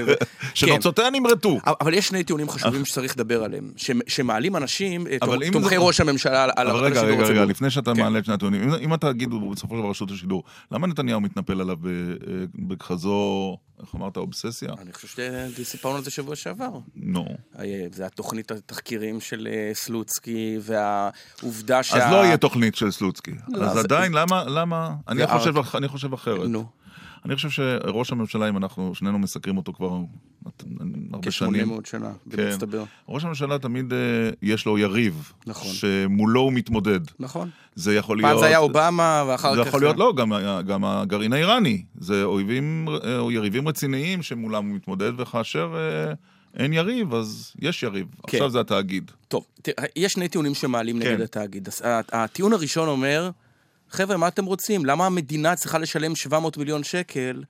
שנוצותיה 0.54 1.10
נמרטו. 1.10 1.58
אבל 1.80 1.94
יש 1.94 2.08
שני 2.08 2.24
טיעונים 2.24 2.48
חשובים 2.48 2.84
שצריך 2.84 3.14
לדבר 3.16 3.44
עליהם, 3.44 3.70
שמעלים 4.06 4.56
אנשים, 4.56 5.06
אה, 5.06 5.16
תומכי 5.52 5.68
זה- 5.74 5.80
ראש 5.80 6.00
הממשלה 6.00 6.44
על 6.44 6.68
אבל 6.68 6.78
על 6.78 6.84
רגע, 6.84 7.00
השידור 7.00 7.16
רגע, 7.24 7.30
רגע. 7.32 7.44
לפני 7.44 7.70
שאתה 7.70 7.94
כן. 7.94 8.00
מעלה 8.02 8.18
את 8.18 8.24
שני 8.24 8.34
הטיעונים, 8.34 8.62
אם- 8.62 8.74
אם 8.74 8.92
התאגיד 8.92 9.32
הוא 9.32 9.52
בסופו 9.54 9.74
של 9.74 9.80
דבר 9.80 9.90
רשות 9.90 10.10
השידור, 10.10 10.42
למה 10.72 10.86
נתניהו 10.86 11.20
מתנפל 11.20 11.60
עליו 11.60 11.76
אה, 11.86 11.92
בכזו, 12.54 13.56
איך 13.82 13.94
אמרת, 13.94 14.16
אובססיה? 14.16 14.68
אני 14.82 14.92
חושב 14.92 15.08
שסיפרנו 15.56 15.96
על 15.96 16.04
זה 16.04 16.10
שבוע 16.10 16.36
שעבר. 16.36 16.70
נו. 16.96 17.24
אה, 17.58 17.64
זה 17.92 18.06
התוכנית 18.06 18.50
התחקירים 18.50 19.20
של 19.20 19.48
אה, 19.50 19.70
סלוצקי, 19.74 20.56
והעובדה 20.60 21.82
שה... 21.82 22.06
אז 22.06 22.12
לא 22.12 22.24
יהיה 22.24 22.36
תוכנית 22.36 22.74
של 22.74 22.90
סלוצקי. 22.90 23.30
לא, 23.48 23.64
אז 23.64 23.76
עדיין, 23.76 24.12
למה, 24.48 24.92
אני 25.10 25.20
זה 25.20 25.26
חושב 25.26 25.54
אני 25.76 25.88
חושב 25.88 26.14
אחרת. 26.14 26.48
נו, 26.48 26.66
אני 27.24 27.36
חושב 27.36 27.50
שראש 27.50 28.12
הממשלה, 28.12 28.48
אם 28.48 28.56
אנחנו 28.56 28.94
שנינו 28.94 29.18
מסקרים 29.18 29.56
אותו 29.56 29.72
כבר 29.72 29.98
הרבה 31.12 31.30
שנים, 31.30 31.68
כ-800 31.68 31.88
שנה, 31.88 32.12
כן. 32.30 32.36
במצטבר. 32.36 32.84
ראש 33.08 33.24
הממשלה 33.24 33.58
תמיד 33.58 33.92
אה, 33.92 33.98
יש 34.42 34.66
לו 34.66 34.78
יריב. 34.78 35.32
נכון. 35.46 35.72
שמולו 35.72 36.40
הוא 36.40 36.52
מתמודד. 36.52 37.00
נכון. 37.18 37.50
זה 37.74 37.94
יכול 37.94 38.16
להיות... 38.16 38.30
פעם 38.30 38.38
זה 38.40 38.46
היה 38.46 38.58
אובמה, 38.58 39.24
ואחר 39.28 39.54
זה 39.54 39.60
כך... 39.60 39.66
יכול 39.66 39.80
להיות, 39.80 39.96
לא, 39.96 40.12
גם, 40.16 40.32
גם 40.66 40.84
הגרעין 40.84 41.32
האיראני. 41.32 41.84
זה 41.98 42.24
אויבים, 42.24 42.88
אה, 43.04 43.18
או 43.18 43.32
יריבים 43.32 43.68
רציניים 43.68 44.22
שמולם 44.22 44.68
הוא 44.68 44.76
מתמודד, 44.76 45.20
וכאשר 45.20 45.74
אה, 45.76 46.12
אין 46.56 46.72
יריב, 46.72 47.14
אז 47.14 47.52
יש 47.58 47.82
יריב. 47.82 48.06
כן. 48.26 48.36
עכשיו 48.36 48.50
זה 48.50 48.60
התאגיד. 48.60 49.10
טוב, 49.28 49.46
תראה, 49.62 49.84
יש 49.96 50.12
שני 50.12 50.28
טיעונים 50.28 50.54
שמעלים 50.54 51.00
כן. 51.02 51.08
נגד 51.08 51.20
התאגיד. 51.20 51.68
הטיעון 52.12 52.52
הראשון 52.52 52.88
אומר, 52.88 53.30
חבר'ה, 53.90 54.16
מה 54.16 54.28
אתם 54.28 54.44
רוצים? 54.44 54.86
למה 54.86 55.06
המדינה 55.06 55.56
צריכה 55.56 55.78
לשלם 55.78 56.16
700 56.16 56.56
מיליון 56.56 56.82
שקל 56.84 57.42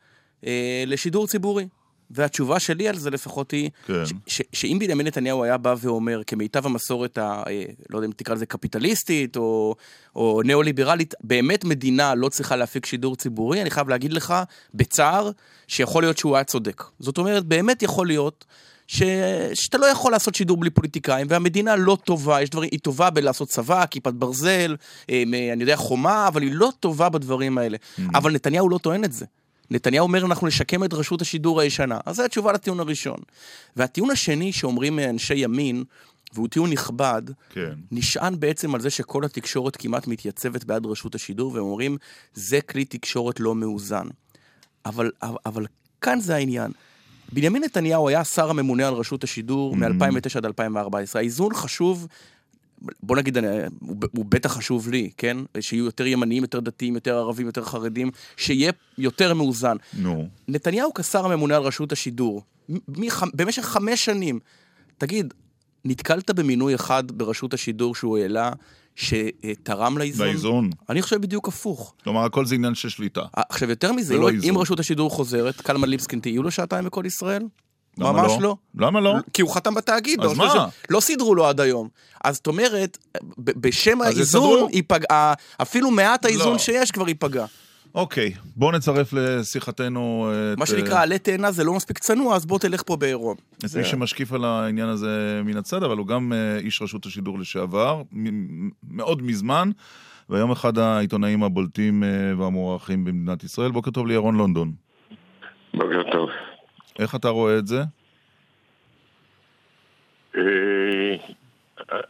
אה, 0.47 0.85
לשידור 0.87 1.27
ציבורי? 1.27 1.69
והתשובה 2.11 2.61
שלי 2.61 2.89
על 2.89 2.97
זה 2.97 3.11
לפחות 3.11 3.51
היא, 3.51 3.71
כן. 3.87 4.07
ש- 4.07 4.13
ש- 4.27 4.43
שאם 4.53 4.79
בנימין 4.81 5.07
נתניהו 5.07 5.45
היה 5.45 5.57
בא 5.57 5.75
ואומר, 5.81 6.21
כמיטב 6.27 6.67
המסורת, 6.67 7.19
ה, 7.19 7.43
אה, 7.47 7.65
לא 7.91 7.99
יודע 7.99 8.07
אם 8.07 8.13
תקרא 8.13 8.35
לזה 8.35 8.47
קפיטליסטית 8.47 9.37
או, 9.37 9.75
או 10.17 10.43
ניאו-ליברלית, 10.45 11.15
באמת 11.21 11.65
מדינה 11.65 12.15
לא 12.15 12.29
צריכה 12.29 12.57
להפיק 12.57 12.87
שידור 12.87 13.17
ציבורי, 13.17 13.63
אני 13.63 13.71
חייב 13.71 13.89
להגיד 13.89 14.13
לך, 14.13 14.35
בצער, 14.75 15.31
שיכול 15.67 16.03
להיות 16.03 16.19
שהוא 16.19 16.37
היה 16.37 16.45
צודק. 16.45 16.83
זאת 16.99 17.19
אומרת, 17.19 17.45
באמת 17.45 17.83
יכול 17.83 18.07
להיות 18.07 18.45
ש... 18.93 19.03
שאתה 19.55 19.79
לא 19.79 19.87
יכול 19.87 20.13
לעשות 20.13 20.35
שידור 20.35 20.57
בלי 20.57 20.71
פוליטיקאים, 20.71 21.27
והמדינה 21.31 21.77
לא 21.77 21.99
טובה, 22.05 22.43
יש 22.43 22.51
דברים, 22.51 22.69
היא 22.73 22.81
טובה 22.81 23.11
בלעשות 23.11 23.49
צבא, 23.49 23.87
כיפת 23.87 24.13
ברזל, 24.13 24.77
אה, 25.11 25.23
אני 25.53 25.63
יודע, 25.63 25.77
חומה, 25.77 26.29
אבל 26.29 26.43
היא 26.43 26.51
לא 26.53 26.73
טובה 26.81 27.09
בדברים 27.09 27.59
האלה. 27.59 27.77
Mm-hmm. 27.77 28.03
אבל 28.15 28.33
נתניהו 28.33 28.69
לא 28.69 28.79
טוען 28.79 29.05
את 29.05 29.13
זה. 29.13 29.27
נתניהו 29.71 30.03
אומר, 30.03 30.25
אנחנו 30.27 30.47
נשקם 30.47 30.85
את 30.85 30.95
רשות 30.95 31.23
השידור 31.23 31.61
הישנה. 31.61 31.99
אז 32.07 32.17
זו 32.17 32.25
התשובה 32.25 32.53
לטיעון 32.53 32.81
הראשון. 32.81 33.19
והטיעון 33.77 34.11
השני 34.11 34.53
שאומרים 34.53 34.99
אנשי 34.99 35.35
ימין, 35.35 35.85
והוא 36.35 36.49
טיעון 36.49 36.71
נכבד, 36.71 37.23
כן. 37.51 37.73
נשען 37.93 38.41
בעצם 38.41 38.75
על 38.75 38.81
זה 38.81 38.91
שכל 38.91 39.25
התקשורת 39.25 39.77
כמעט 39.77 40.07
מתייצבת 40.07 40.65
בעד 40.65 40.87
רשות 40.87 41.15
השידור, 41.15 41.53
והם 41.53 41.65
אומרים, 41.65 41.97
זה 42.35 42.61
כלי 42.61 42.85
תקשורת 42.85 43.41
לא 43.41 43.55
מאוזן. 43.55 44.07
אבל, 44.87 45.11
אבל, 45.23 45.37
אבל 45.47 45.67
כאן 46.01 46.21
זה 46.21 46.35
העניין. 46.35 46.73
בנימין 47.33 47.65
נתניהו 47.65 48.09
היה 48.09 48.25
שר 48.25 48.51
הממונה 48.51 48.89
על 48.89 48.95
רשות 48.95 49.25
השידור 49.25 49.75
mm-hmm. 49.75 49.79
מ-2009 49.79 50.37
עד 50.37 50.47
2014. 50.47 51.21
האיזון 51.21 51.55
חשוב, 51.55 52.07
בוא 53.03 53.17
נגיד, 53.17 53.39
הוא, 53.81 53.97
הוא 54.13 54.25
בטח 54.29 54.53
חשוב 54.53 54.89
לי, 54.89 55.11
כן? 55.17 55.37
שיהיו 55.61 55.85
יותר 55.85 56.07
ימניים, 56.07 56.43
יותר 56.43 56.61
דתיים, 56.61 56.95
יותר 56.95 57.17
ערבים, 57.17 57.47
יותר 57.47 57.65
חרדים, 57.65 58.11
שיהיה 58.37 58.73
יותר 58.99 59.35
מאוזן. 59.35 59.77
נו. 59.99 60.23
No. 60.23 60.43
נתניהו 60.49 60.95
כשר 60.95 61.25
הממונה 61.27 61.57
על 61.57 61.63
רשות 61.63 61.93
השידור, 61.93 62.43
מח, 62.89 63.23
במשך 63.35 63.63
חמש 63.63 64.05
שנים, 64.05 64.39
תגיד, 64.99 65.35
נתקלת 65.85 66.31
במינוי 66.31 66.75
אחד 66.75 67.13
ברשות 67.13 67.55
השידור 67.55 67.95
שהוא 67.95 68.19
העלה, 68.19 68.53
שתרם 68.97 69.99
לאיזון? 69.99 70.27
לאיזון. 70.27 70.71
אני 70.89 71.03
חושב 71.03 71.21
בדיוק 71.21 71.49
הפוך. 71.49 71.95
כלומר, 72.05 72.25
הכל 72.25 72.47
זה 72.47 72.55
עניין 72.55 72.75
של 72.75 72.89
שליטה. 72.89 73.23
עכשיו, 73.35 73.71
יותר 73.71 73.93
מזה, 73.93 74.15
אם, 74.15 74.41
אם 74.49 74.59
רשות 74.59 74.81
השידור 74.81 75.11
חוזרת, 75.11 75.61
קלמן 75.61 75.89
ליבסקין, 75.89 76.21
תהיו 76.21 76.43
לו 76.43 76.51
שעתיים 76.51 76.85
בכל 76.85 77.07
ישראל? 77.07 77.43
ממש 77.99 78.33
לא? 78.33 78.57
לא. 78.75 78.87
למה 78.87 79.01
לא? 79.01 79.15
כי 79.33 79.43
הוא 79.43 79.55
חתם 79.55 79.75
בתאגיד. 79.75 80.21
אז 80.21 80.33
מה? 80.33 80.69
לא 80.91 81.01
סידרו 81.01 81.35
לו 81.35 81.47
עד 81.47 81.61
היום. 81.61 81.89
אז 82.25 82.35
זאת 82.35 82.47
אומרת, 82.47 82.99
בשם 83.39 84.01
האיזון, 84.03 84.69
אפילו 85.63 85.91
מעט 85.91 86.25
האיזון 86.25 86.53
לא. 86.53 86.59
שיש 86.59 86.91
כבר 86.91 87.09
ייפגע. 87.09 87.47
אוקיי, 87.95 88.33
בוא 88.57 88.73
נצרף 88.73 89.13
לשיחתנו 89.13 90.33
את... 90.53 90.59
מה 90.59 90.67
שנקרא, 90.67 90.95
אה, 90.95 91.03
עלה 91.03 91.19
תאנה 91.19 91.51
זה 91.51 91.65
לא 91.65 91.75
מספיק 91.75 91.99
צנוע, 91.99 92.37
אז 92.37 92.47
בוא 92.47 92.59
תלך 92.59 92.83
פה 92.87 92.97
בעירום. 92.97 93.37
את 93.65 93.69
זה... 93.69 93.79
מי 93.79 93.85
שמשקיף 93.85 94.33
על 94.33 94.45
העניין 94.45 94.89
הזה 94.89 95.41
מן 95.45 95.57
הצד, 95.57 95.83
אבל 95.83 95.97
הוא 95.97 96.07
גם 96.07 96.33
אה, 96.33 96.59
איש 96.59 96.83
רשות 96.83 97.07
השידור 97.07 97.39
לשעבר, 97.39 98.03
מאוד 98.91 99.23
מזמן, 99.23 99.71
והיום 100.29 100.51
אחד 100.51 100.79
העיתונאים 100.79 101.43
הבולטים 101.43 102.05
אה, 102.05 102.09
והמוערכים 102.39 103.05
במדינת 103.05 103.45
ישראל. 103.45 103.71
בוקר 103.71 103.91
טוב 103.91 104.07
לירון 104.07 104.37
לונדון. 104.37 104.73
בוקר 105.75 106.03
טוב. 106.13 106.29
איך 106.99 107.15
אתה 107.15 107.29
רואה 107.29 107.59
את 107.59 107.67
זה? 107.67 107.83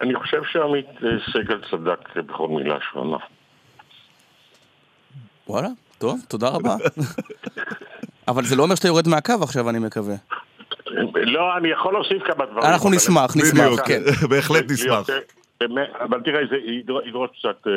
אני 0.01 0.15
חושב 0.15 0.41
שעמית 0.53 0.87
סגל 1.33 1.61
צדק 1.71 2.17
בכל 2.17 2.49
מילה 2.49 2.79
שהוא 2.91 3.03
אמר. 3.03 3.19
וואלה, 5.51 5.69
טוב, 5.99 6.21
תודה 6.29 6.49
רבה. 6.49 6.77
אבל 8.29 8.45
זה 8.45 8.57
לא 8.57 8.63
אומר 8.63 8.75
שאתה 8.75 8.89
יורד 8.89 9.09
מהקו 9.09 9.33
עכשיו, 9.43 9.71
אני 9.71 9.79
מקווה. 9.79 10.15
לא, 11.15 11.57
אני 11.57 11.69
יכול 11.69 11.93
להוסיף 11.93 12.23
כמה 12.23 12.47
דברים. 12.47 12.73
אנחנו 12.73 12.91
נשמח, 12.91 13.37
נשמח, 13.37 13.87
כן. 13.87 14.01
בהחלט 14.31 14.65
נשמח. 14.71 15.07
אבל 16.01 16.21
תראה, 16.25 16.41
זה 16.51 16.57
ידרוש 17.07 17.31
קצת 17.39 17.67
אה, 17.67 17.73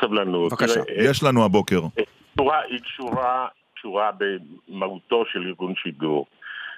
סבלנות. 0.00 0.52
בבקשה. 0.52 0.80
יש 0.96 1.22
לנו 1.22 1.44
הבוקר. 1.44 1.80
היא 2.68 2.80
קשורה 3.74 4.10
במהותו 4.68 5.24
של 5.32 5.46
ארגון 5.46 5.74
שידור, 5.82 6.26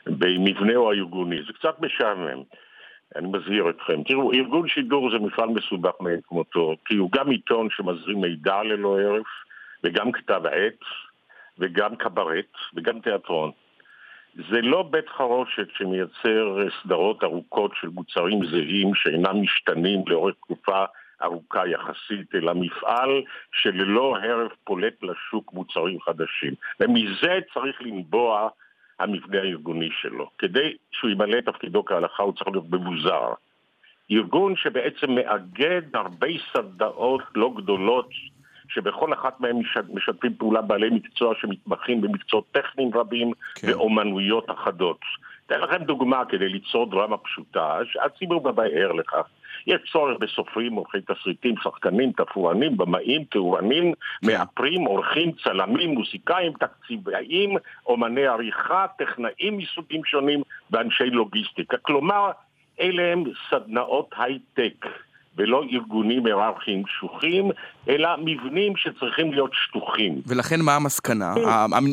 במבנהו 0.06 0.90
הארגוני. 0.90 1.36
זה 1.46 1.52
קצת 1.52 1.80
משעמם. 1.80 2.42
אני 3.16 3.28
מזהיר 3.28 3.70
אתכם. 3.70 4.02
תראו, 4.02 4.32
ארגון 4.32 4.68
שידור 4.68 5.10
זה 5.10 5.18
מפעל 5.18 5.48
מסובך 5.48 5.92
מאין 6.00 6.20
כמותו, 6.28 6.74
כי 6.84 6.94
הוא 6.94 7.10
גם 7.12 7.30
עיתון 7.30 7.68
שמזרים 7.70 8.20
מידע 8.20 8.62
ללא 8.62 9.00
הרף, 9.00 9.26
וגם 9.84 10.12
כתב 10.12 10.42
עת, 10.46 10.80
וגם 11.58 11.96
קברט, 11.96 12.52
וגם 12.74 13.00
תיאטרון. 13.00 13.50
זה 14.50 14.60
לא 14.62 14.82
בית 14.82 15.08
חרושת 15.08 15.68
שמייצר 15.76 16.58
סדרות 16.82 17.24
ארוכות 17.24 17.72
של 17.80 17.88
מוצרים 17.88 18.46
זהים 18.46 18.94
שאינם 18.94 19.42
משתנים 19.42 20.00
לאורך 20.06 20.34
תקופה 20.34 20.84
ארוכה 21.22 21.68
יחסית, 21.68 22.34
אלא 22.34 22.52
מפעל 22.54 23.22
שללא 23.52 24.16
הרף 24.16 24.52
פולט 24.64 25.02
לשוק 25.02 25.52
מוצרים 25.52 26.00
חדשים. 26.00 26.54
ומזה 26.80 27.38
צריך 27.54 27.82
לנבוע 27.82 28.48
המבנה 28.98 29.38
הארגוני 29.38 29.88
שלו. 30.00 30.30
כדי 30.38 30.76
שהוא 30.92 31.10
ימלא 31.10 31.38
את 31.38 31.44
תפקידו 31.44 31.84
כהלכה 31.84 32.22
הוא 32.22 32.32
צריך 32.32 32.48
להיות 32.48 32.70
מבוזר. 32.70 33.32
ארגון 34.10 34.56
שבעצם 34.56 35.14
מאגד 35.14 35.82
הרבה 35.94 36.28
סדנאות 36.52 37.22
לא 37.34 37.52
גדולות 37.56 38.08
שבכל 38.68 39.12
אחת 39.12 39.40
מהן 39.40 39.62
משתפים 39.94 40.34
פעולה 40.38 40.62
בעלי 40.62 40.90
מקצוע 40.90 41.34
שמתמחים 41.40 42.00
במקצועות 42.00 42.44
טכניים 42.52 42.90
רבים 42.94 43.32
כן. 43.54 43.68
ואומנויות 43.68 44.50
אחדות. 44.50 45.00
אתן 45.46 45.60
לכם 45.60 45.84
דוגמה 45.84 46.24
כדי 46.24 46.48
ליצור 46.48 46.90
דרמה 46.90 47.16
פשוטה, 47.16 47.78
שהציבור 47.84 48.40
בוודאי 48.40 48.82
ער 48.82 48.92
לכך. 48.92 49.26
יש 49.66 49.80
צורך 49.92 50.18
בסופרים, 50.20 50.74
עורכי 50.74 50.98
תסריטים, 51.00 51.54
שחקנים, 51.62 52.12
תפורנים, 52.12 52.76
במאים, 52.76 53.24
תאורנים, 53.24 53.92
כן. 53.92 54.26
מאפרים, 54.26 54.84
עורכים, 54.84 55.32
צלמים, 55.44 55.90
מוסיקאים, 55.90 56.52
תקציבאים, 56.52 57.56
אומני 57.86 58.26
עריכה, 58.26 58.86
טכנאים 58.98 59.56
מסוגים 59.56 60.04
שונים 60.04 60.42
ואנשי 60.70 61.10
לוגיסטיקה. 61.10 61.76
כלומר, 61.76 62.30
אלה 62.80 63.12
הם 63.12 63.24
סדנאות 63.50 64.10
הייטק. 64.16 64.86
ולא 65.36 65.62
ארגונים 65.72 66.26
היררכיים 66.26 66.82
קשוחים, 66.82 67.50
אלא 67.88 68.08
מבנים 68.24 68.72
שצריכים 68.76 69.32
להיות 69.32 69.50
שטוחים. 69.54 70.20
ולכן 70.26 70.60
מה 70.60 70.76
המסקנה? 70.76 71.34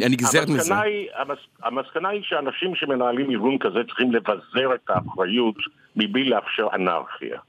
הנגזרת 0.06 0.49
מזה. 0.49 0.79
היא, 0.79 1.08
המס, 1.15 1.38
המסקנה 1.63 2.10
היא 2.10 2.21
שאנשים 2.23 2.75
שמנהלים 2.75 3.32
ארגון 3.32 3.58
כזה 3.58 3.79
צריכים 3.88 4.12
לבזר 4.12 4.75
את 4.75 4.89
האחריות 4.89 5.56
מבלי 5.95 6.29
לאפשר 6.29 6.67
אנרכיה. 6.73 7.39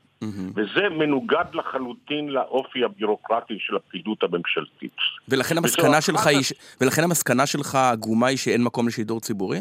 וזה 0.54 0.88
מנוגד 0.98 1.44
לחלוטין 1.54 2.28
לאופי 2.28 2.85
הבירוקרטי 2.85 3.54
של 3.59 3.76
הפקידות 3.76 4.22
הממשלתית. 4.22 4.96
ולכן 5.28 5.59
המסקנה 5.59 6.00
שלך 6.00 6.26
היא, 6.26 6.38
ולכן 6.80 7.02
המסקנה 7.04 7.46
שלך 7.46 7.74
עגומה 7.74 8.26
היא 8.26 8.38
שאין 8.38 8.64
מקום 8.64 8.88
לשידור 8.88 9.20
ציבורי? 9.20 9.59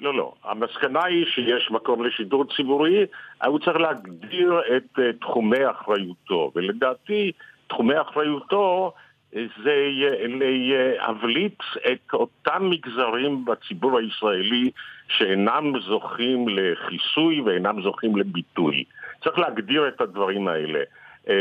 לא, 0.00 0.14
לא. 0.14 0.32
המסקנה 0.44 1.04
היא 1.04 1.26
שיש 1.26 1.70
מקום 1.70 2.04
לשידור 2.04 2.44
ציבורי, 2.56 3.06
הוא 3.46 3.58
צריך 3.58 3.76
להגדיר 3.76 4.60
את 4.76 4.98
uh, 4.98 5.02
תחומי 5.20 5.70
אחריותו. 5.70 6.52
ולדעתי, 6.54 7.32
תחומי 7.66 8.00
אחריותו 8.00 8.92
אה, 9.36 9.44
זה 9.64 9.74
להבליט 10.28 11.62
את 11.92 12.12
אותם 12.12 12.70
מגזרים 12.70 13.44
בציבור 13.44 13.98
הישראלי 13.98 14.70
שאינם 15.08 15.80
זוכים 15.80 16.46
לכיסוי 16.48 17.40
ואינם 17.40 17.82
זוכים 17.82 18.16
לביטוי. 18.16 18.84
צריך 19.24 19.38
להגדיר 19.38 19.88
את 19.88 20.00
הדברים 20.00 20.48
האלה. 20.48 20.80
אה, 21.28 21.34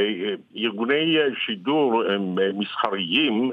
ארגוני 0.55 1.17
שידור 1.45 2.03
מסחריים. 2.53 3.51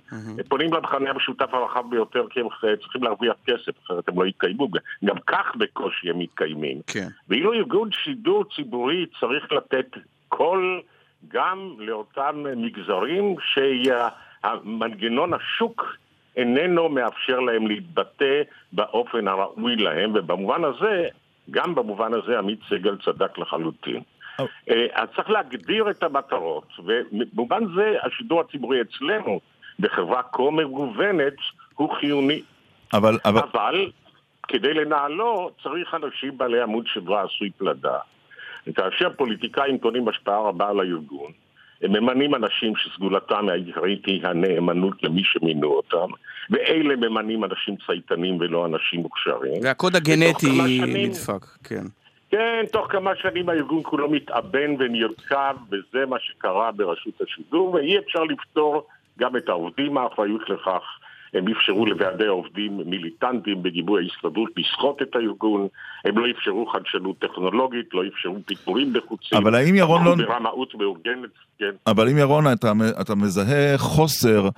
פונים 0.48 0.72
למחנה 0.72 1.10
המשותף 1.10 1.54
הרחב 1.54 1.90
ביותר 1.90 2.26
כי 2.30 2.40
הם 2.40 2.46
צריכים 2.80 3.02
להרוויח 3.02 3.34
כסף, 3.46 3.72
אחרת 3.86 4.08
הם 4.08 4.20
לא 4.20 4.26
יתקיימו. 4.26 4.68
גם 5.04 5.16
כך 5.26 5.56
בקושי 5.56 6.10
הם 6.10 6.18
מתקיימים. 6.18 6.80
כן. 6.86 7.08
ואילו 7.28 7.52
ארגון 7.52 7.92
שידור 7.92 8.44
ציבורי 8.56 9.06
צריך 9.20 9.52
לתת 9.52 9.86
קול 10.28 10.82
גם 11.28 11.74
לאותם 11.78 12.44
מגזרים 12.56 13.36
שהמנגנון 13.40 15.34
השוק 15.34 15.96
איננו 16.36 16.88
מאפשר 16.88 17.40
להם 17.40 17.66
להתבטא 17.66 18.42
באופן 18.72 19.28
הראוי 19.28 19.76
להם, 19.76 20.12
ובמובן 20.14 20.64
הזה, 20.64 21.08
גם 21.50 21.74
במובן 21.74 22.14
הזה 22.14 22.38
עמית 22.38 22.58
סגל 22.68 22.96
צדק 23.04 23.38
לחלוטין. 23.38 24.02
אה, 24.40 24.86
אז 24.92 25.08
צריך 25.16 25.30
להגדיר 25.30 25.90
את 25.90 26.02
המטרות, 26.02 26.68
ובמובן 26.78 27.62
זה 27.76 27.96
השידור 28.02 28.40
הציבורי 28.40 28.80
אצלנו, 28.80 29.40
בחברה 29.78 30.22
כה 30.32 30.50
מגוונת, 30.52 31.34
הוא 31.74 31.94
חיוני. 31.94 32.42
אבל, 32.92 33.18
אבל... 33.24 33.40
אבל 33.52 33.90
כדי 34.48 34.74
לנהלו 34.74 35.50
צריך 35.62 35.94
אנשים 35.94 36.38
בעלי 36.38 36.62
עמוד 36.62 36.86
שדרה 36.86 37.22
עשוי 37.22 37.50
פלדה. 37.50 37.98
כאשר 38.74 39.10
פוליטיקאים 39.16 39.78
קונים 39.78 40.08
השפעה 40.08 40.40
רבה 40.40 40.68
על 40.68 40.80
הארגון, 40.80 41.32
הם 41.82 41.92
ממנים 41.92 42.34
אנשים 42.34 42.72
שסגולתם 42.76 43.48
העיקרית 43.48 44.06
היא 44.06 44.26
הנאמנות 44.26 45.02
למי 45.02 45.22
שמינו 45.24 45.68
אותם, 45.68 46.06
ואלה 46.50 46.96
ממנים 46.96 47.44
אנשים 47.44 47.76
צייתנים 47.86 48.36
ולא 48.40 48.66
אנשים 48.66 49.00
מוכשרים. 49.00 49.62
והקוד 49.62 49.96
הגנטי 49.96 50.46
נדפק, 50.86 51.46
כן. 51.64 51.84
כן, 52.34 52.64
תוך 52.72 52.92
כמה 52.92 53.16
שנים 53.16 53.48
הארגון 53.48 53.80
כולו 53.82 54.08
מתאבן 54.10 54.74
ונרקב, 54.78 55.56
וזה 55.70 56.06
מה 56.06 56.16
שקרה 56.20 56.72
ברשות 56.72 57.20
השידור, 57.20 57.74
ואי 57.74 57.98
אפשר 57.98 58.24
לפתור 58.24 58.86
גם 59.18 59.36
את 59.36 59.48
העובדים, 59.48 59.98
האחריות 59.98 60.50
לכך 60.50 60.82
הם 61.34 61.48
אפשרו 61.48 61.86
לוועדי 61.86 62.26
העובדים 62.26 62.80
מיליטנטים 62.86 63.62
בגיבוי 63.62 64.02
ההסתדרות 64.02 64.50
לסחוט 64.56 65.02
את 65.02 65.16
הארגון, 65.16 65.68
הם 66.04 66.18
לא 66.18 66.24
אפשרו 66.30 66.66
חדשנות 66.66 67.18
טכנולוגית, 67.18 67.94
לא 67.94 68.02
אפשרו 68.06 68.36
פיטורים 68.46 68.92
בחוצים. 68.92 69.38
אבל 69.38 69.54
האם 69.54 69.74
ירון 69.74 70.04
לא... 70.04 70.14
ברמאות 70.14 70.74
מאורגנת, 70.74 71.30
כן. 71.58 71.70
אבל 71.86 72.08
אם 72.08 72.18
ירון, 72.18 72.52
אתה, 72.52 72.72
אתה 73.00 73.14
מזהה 73.14 73.78
חוסר 73.78 74.48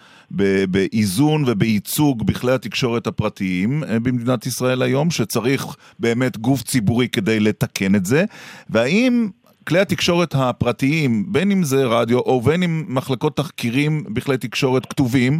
באיזון 0.71 1.45
ובייצוג 1.47 2.27
בכלי 2.27 2.53
התקשורת 2.53 3.07
הפרטיים 3.07 3.85
אה, 3.85 4.01
במדינת 4.01 4.47
ישראל 4.47 4.83
היום, 4.83 5.11
שצריך 5.11 5.67
באמת 5.99 6.37
גוף 6.37 6.62
ציבורי 6.62 7.09
כדי 7.09 7.41
לתקן 7.41 7.95
את 7.95 8.05
זה, 8.07 8.25
והאם 8.71 9.29
כלי 9.68 9.79
התקשורת 9.79 10.35
הפרטיים, 10.35 11.24
בין 11.33 11.50
אם 11.50 11.62
זה 11.62 11.85
רדיו 11.87 12.18
או 12.18 12.40
בין 12.40 12.62
אם 12.62 12.85
מחלקות 12.88 13.37
תחקירים 13.37 14.05
בכלי 14.14 14.38
תקשורת 14.38 14.87
כתובים, 14.87 15.38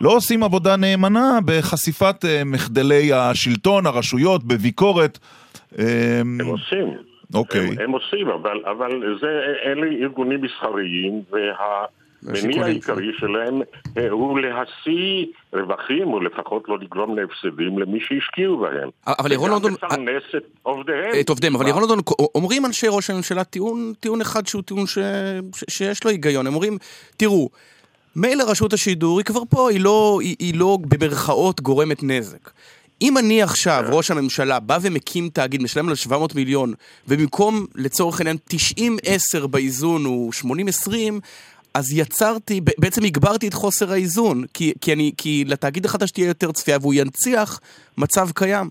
לא 0.00 0.10
עושים 0.10 0.42
עבודה 0.42 0.76
נאמנה 0.76 1.38
בחשיפת 1.44 2.24
uh, 2.24 2.44
מחדלי 2.44 3.12
השלטון, 3.12 3.86
הרשויות, 3.86 4.44
בביקורת. 4.44 5.18
הם 5.78 6.38
עושים. 6.44 6.94
אוקיי. 7.34 7.66
הם, 7.68 7.74
הם 7.80 7.90
עושים, 7.90 8.28
אבל, 8.28 8.60
אבל 8.64 9.16
זה, 9.20 9.40
אלה 9.64 9.86
ארגונים 10.02 10.42
מסחריים, 10.42 11.22
וה... 11.30 11.84
המניע 12.26 12.64
העיקרי 12.64 13.12
שלהם 13.18 13.60
אה, 13.98 14.10
הוא 14.10 14.40
להשיא 14.40 15.26
רווחים, 15.52 16.12
או 16.12 16.20
לפחות 16.20 16.68
לא 16.68 16.78
לגרום 16.78 17.18
להפסדים 17.18 17.78
למי 17.78 18.00
שהשקיעו 18.00 18.58
בהם. 18.58 18.88
אבל 19.06 19.32
ירון 19.32 19.50
לונדון... 19.50 19.72
לפרנס 19.72 20.22
את 20.36 20.42
עובדיהם. 20.62 21.10
את 21.20 21.28
עובדיהם, 21.28 21.54
אבל 21.54 21.68
ירון 21.68 21.82
לונדון, 21.82 22.00
אומרים 22.34 22.66
אנשי 22.66 22.86
ראש 22.90 23.10
הממשלה 23.10 23.44
טיעון, 23.44 23.92
טיעון 24.00 24.20
אחד 24.20 24.46
שהוא 24.46 24.62
טיעון 24.62 24.86
ש... 24.86 24.98
ש... 25.54 25.64
שיש 25.68 26.04
לו 26.04 26.10
היגיון. 26.10 26.46
הם 26.46 26.54
אומרים, 26.54 26.78
תראו, 27.16 27.48
מילא 28.16 28.44
רשות 28.50 28.72
השידור 28.72 29.18
היא 29.18 29.24
כבר 29.24 29.42
פה, 29.50 29.70
היא 29.70 29.80
לא, 29.80 30.18
היא, 30.22 30.36
היא 30.38 30.58
לא 30.58 30.78
במרכאות 30.88 31.60
גורמת 31.60 32.02
נזק. 32.02 32.50
אם 33.02 33.18
אני 33.18 33.42
עכשיו, 33.42 33.84
כן. 33.86 33.92
ראש 33.92 34.10
הממשלה, 34.10 34.60
בא 34.60 34.78
ומקים 34.82 35.28
תאגיד, 35.28 35.62
משלם 35.62 35.88
לו 35.88 35.96
700 35.96 36.34
מיליון, 36.34 36.72
ובמקום, 37.08 37.66
לצורך 37.74 38.20
העניין, 38.20 38.36
90-10 39.42 39.46
באיזון 39.46 40.04
הוא 40.04 40.32
80-20, 40.32 40.90
אז 41.74 41.92
יצרתי, 41.92 42.60
בעצם 42.78 43.04
הגברתי 43.04 43.48
את 43.48 43.54
חוסר 43.54 43.92
האיזון, 43.92 44.42
כי, 44.54 44.72
כי, 44.80 44.92
אני, 44.92 45.12
כי 45.16 45.44
לתאגיד 45.46 45.84
החדש 45.84 46.10
תהיה 46.10 46.28
יותר 46.28 46.52
צפייה 46.52 46.78
והוא 46.80 46.94
ינציח 46.94 47.60
מצב 47.98 48.30
קיים. 48.34 48.70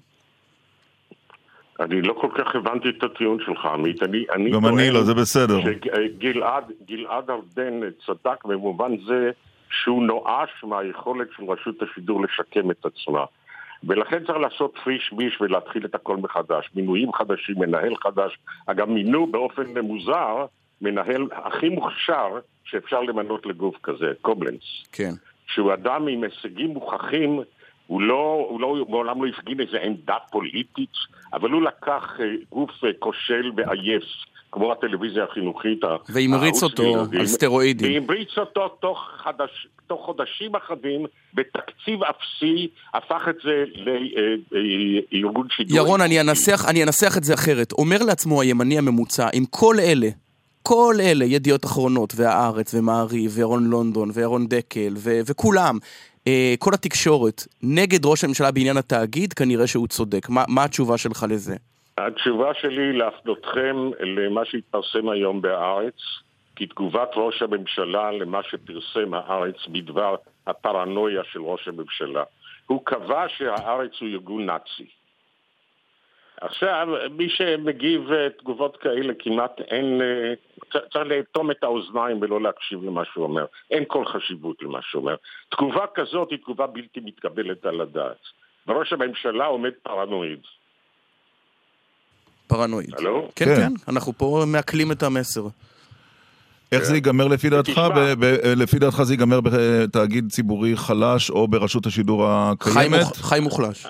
אני 1.79 2.01
לא 2.01 2.13
כל 2.13 2.29
כך 2.37 2.55
הבנתי 2.55 2.89
את 2.89 3.03
הטיעון 3.03 3.37
שלך, 3.45 3.65
עמית. 3.65 4.03
אני, 4.03 4.25
אני 4.33 4.51
גם 4.51 4.65
אני 4.65 4.91
לא, 4.91 5.03
זה 5.03 5.13
בסדר. 5.13 5.59
שגלעד 5.61 7.29
ארדן 7.29 7.79
צדק 8.05 8.45
במובן 8.45 8.91
זה 9.07 9.31
שהוא 9.69 10.03
נואש 10.03 10.49
מהיכולת 10.63 11.27
של 11.37 11.43
רשות 11.43 11.75
השידור 11.81 12.21
לשקם 12.23 12.71
את 12.71 12.85
עצמה. 12.85 13.25
ולכן 13.83 14.19
צריך 14.25 14.37
לעשות 14.37 14.73
פריש 14.83 15.13
ביש 15.13 15.41
ולהתחיל 15.41 15.85
את 15.85 15.95
הכל 15.95 16.17
מחדש. 16.17 16.69
מינויים 16.75 17.13
חדשים, 17.13 17.55
מנהל 17.59 17.95
חדש. 18.03 18.37
אגב, 18.65 18.89
מינו 18.89 19.27
באופן 19.27 19.77
מוזר 19.77 20.45
מנהל 20.81 21.27
הכי 21.31 21.69
מוכשר 21.69 22.39
שאפשר 22.63 23.01
למנות 23.01 23.45
לגוף 23.45 23.75
כזה, 23.83 24.11
קובלנץ. 24.21 24.61
כן. 24.91 25.11
שהוא 25.47 25.73
אדם 25.73 26.07
עם 26.07 26.23
הישגים 26.23 26.69
מוכחים, 26.69 27.39
הוא 27.87 28.01
לא, 28.01 28.45
הוא 28.49 28.61
לא, 28.61 28.85
מעולם 28.89 29.23
לא 29.23 29.29
הפגין 29.29 29.59
איזה 29.59 29.77
עמדה 29.81 30.15
פוליטית, 30.31 30.93
אבל 31.33 31.49
הוא 31.49 31.61
לקח 31.61 32.17
אה, 32.19 32.25
גוף 32.49 32.71
אה, 32.83 32.89
כושל 32.99 33.51
ועייף. 33.55 34.03
כמו 34.51 34.71
הטלוויזיה 34.71 35.23
החינוכית. 35.23 35.79
והמריץ 36.09 36.63
אותו 36.63 37.05
על 37.19 37.25
סטרואידים. 37.25 37.93
והמריץ 37.93 38.37
אותו 38.37 38.67
תוך, 38.67 38.99
חדש, 39.17 39.67
תוך 39.87 40.05
חודשים 40.05 40.55
אחדים, 40.55 41.05
בתקציב 41.33 41.99
אפסי, 42.03 42.67
הפך 42.93 43.27
את 43.29 43.35
זה 43.43 43.63
לארגון 45.11 45.47
שידור. 45.49 45.77
ירון, 45.77 46.01
אני 46.01 46.21
אנסח, 46.21 46.65
אני 46.69 46.83
אנסח 46.83 47.17
את 47.17 47.23
זה 47.23 47.33
אחרת. 47.33 47.71
אומר 47.71 47.97
לעצמו 48.07 48.41
הימני 48.41 48.77
הממוצע, 48.77 49.27
עם 49.33 49.45
כל 49.49 49.75
אלה 49.79 50.07
כל 50.69 50.95
אלה, 50.99 51.25
ידיעות 51.25 51.65
אחרונות, 51.65 52.13
והארץ, 52.15 52.73
ומעריב, 52.73 53.31
וירון 53.35 53.63
לונדון, 53.69 54.09
וירון 54.13 54.47
דקל, 54.47 54.93
ו- 54.97 55.19
וכולם, 55.29 55.75
אה, 56.27 56.53
כל 56.59 56.73
התקשורת, 56.73 57.41
נגד 57.63 58.05
ראש 58.05 58.23
הממשלה 58.23 58.51
בעניין 58.51 58.77
התאגיד, 58.77 59.33
כנראה 59.33 59.67
שהוא 59.67 59.87
צודק. 59.87 60.29
מה, 60.29 60.43
מה 60.47 60.63
התשובה 60.63 60.97
שלך 60.97 61.25
לזה? 61.29 61.55
התשובה 61.97 62.51
שלי 62.61 62.93
להפנותכם 62.93 63.75
למה 63.99 64.41
שהתפרסם 64.45 65.09
היום 65.09 65.41
בהארץ, 65.41 65.99
תגובת 66.53 67.09
ראש 67.15 67.41
הממשלה 67.41 68.11
למה 68.11 68.39
שפרסם 68.43 69.13
הארץ 69.13 69.55
בדבר 69.67 70.15
הפרנויה 70.47 71.21
של 71.31 71.41
ראש 71.41 71.67
הממשלה. 71.67 72.23
הוא 72.65 72.81
קבע 72.83 73.25
שהארץ 73.37 73.91
הוא 74.01 74.09
ארגון 74.09 74.45
נאצי. 74.45 74.96
עכשיו, 76.41 76.87
מי 77.11 77.29
שמגיב 77.29 78.11
אה, 78.11 78.29
תגובות 78.39 78.77
כאלה 78.77 79.13
כמעט 79.19 79.61
אין... 79.61 80.01
אה, 80.01 80.33
צריך 80.71 81.05
לאטום 81.05 81.51
את 81.51 81.63
האוזניים 81.63 82.21
ולא 82.21 82.41
להקשיב 82.41 82.83
למה 82.83 83.01
שהוא 83.13 83.23
אומר. 83.23 83.45
אין 83.71 83.83
כל 83.87 84.05
חשיבות 84.05 84.61
למה 84.61 84.79
שהוא 84.81 85.01
אומר. 85.01 85.15
תגובה 85.49 85.85
כזאת 85.95 86.31
היא 86.31 86.39
תגובה 86.39 86.67
בלתי 86.67 86.99
מתקבלת 87.03 87.65
על 87.65 87.81
הדעת. 87.81 88.21
וראש 88.67 88.93
הממשלה 88.93 89.45
עומד 89.45 89.71
פרנואיד. 89.83 90.39
פרנואיד. 92.47 92.93
הלו? 92.97 93.29
כן, 93.35 93.45
כן, 93.45 93.55
כן, 93.55 93.73
אנחנו 93.87 94.13
פה 94.13 94.43
מעכלים 94.47 94.91
את 94.91 95.03
המסר. 95.03 95.41
איך 96.71 96.83
זה 96.83 96.95
ייגמר 96.95 97.27
לפי 97.27 97.49
דעתך? 97.49 97.81
לפי 98.57 98.79
דעתך 98.79 99.03
זה 99.03 99.13
ייגמר 99.13 99.39
בתאגיד 99.41 100.25
ציבורי 100.29 100.77
חלש 100.77 101.29
או 101.29 101.47
ברשות 101.47 101.85
השידור 101.85 102.25
הקיימת? 102.27 103.15
חי 103.15 103.39
מוחלש. 103.39 103.87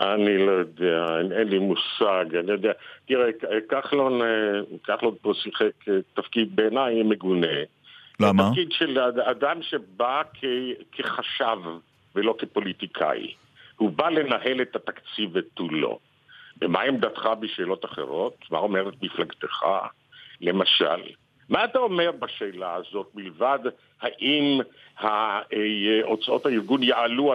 אני 0.00 0.46
לא 0.46 0.52
יודע, 0.52 1.18
אין, 1.18 1.32
אין 1.32 1.48
לי 1.48 1.58
מושג, 1.58 2.36
אני 2.38 2.52
יודע. 2.52 2.72
תראה, 3.06 3.26
כחלון, 3.68 4.22
אה, 4.22 4.60
כחלון 4.84 5.14
פה 5.22 5.32
שיחק 5.34 5.88
אה, 5.88 5.94
תפקיד 6.14 6.56
בעיניי 6.56 7.02
מגונה. 7.02 7.56
למה? 8.20 8.48
תפקיד 8.50 8.72
של 8.72 8.98
אדם 9.24 9.62
שבא 9.62 10.22
כ, 10.34 10.44
כחשב 10.92 11.58
ולא 12.14 12.34
כפוליטיקאי. 12.38 13.34
הוא 13.76 13.90
בא 13.90 14.08
לנהל 14.08 14.62
את 14.62 14.76
התקציב 14.76 15.30
ותו 15.32 15.68
לא. 15.70 15.98
ומה 16.62 16.80
עמדתך 16.80 17.28
בשאלות 17.40 17.84
אחרות? 17.84 18.36
מה 18.50 18.58
אומרת 18.58 18.94
מפלגתך? 19.02 19.64
למשל, 20.40 21.00
מה 21.50 21.64
אתה 21.64 21.78
אומר 21.78 22.10
בשאלה 22.18 22.74
הזאת, 22.74 23.06
מלבד 23.14 23.58
האם 24.00 24.60
הוצאות 26.04 26.46
הארגון 26.46 26.82
יעלו 26.82 27.32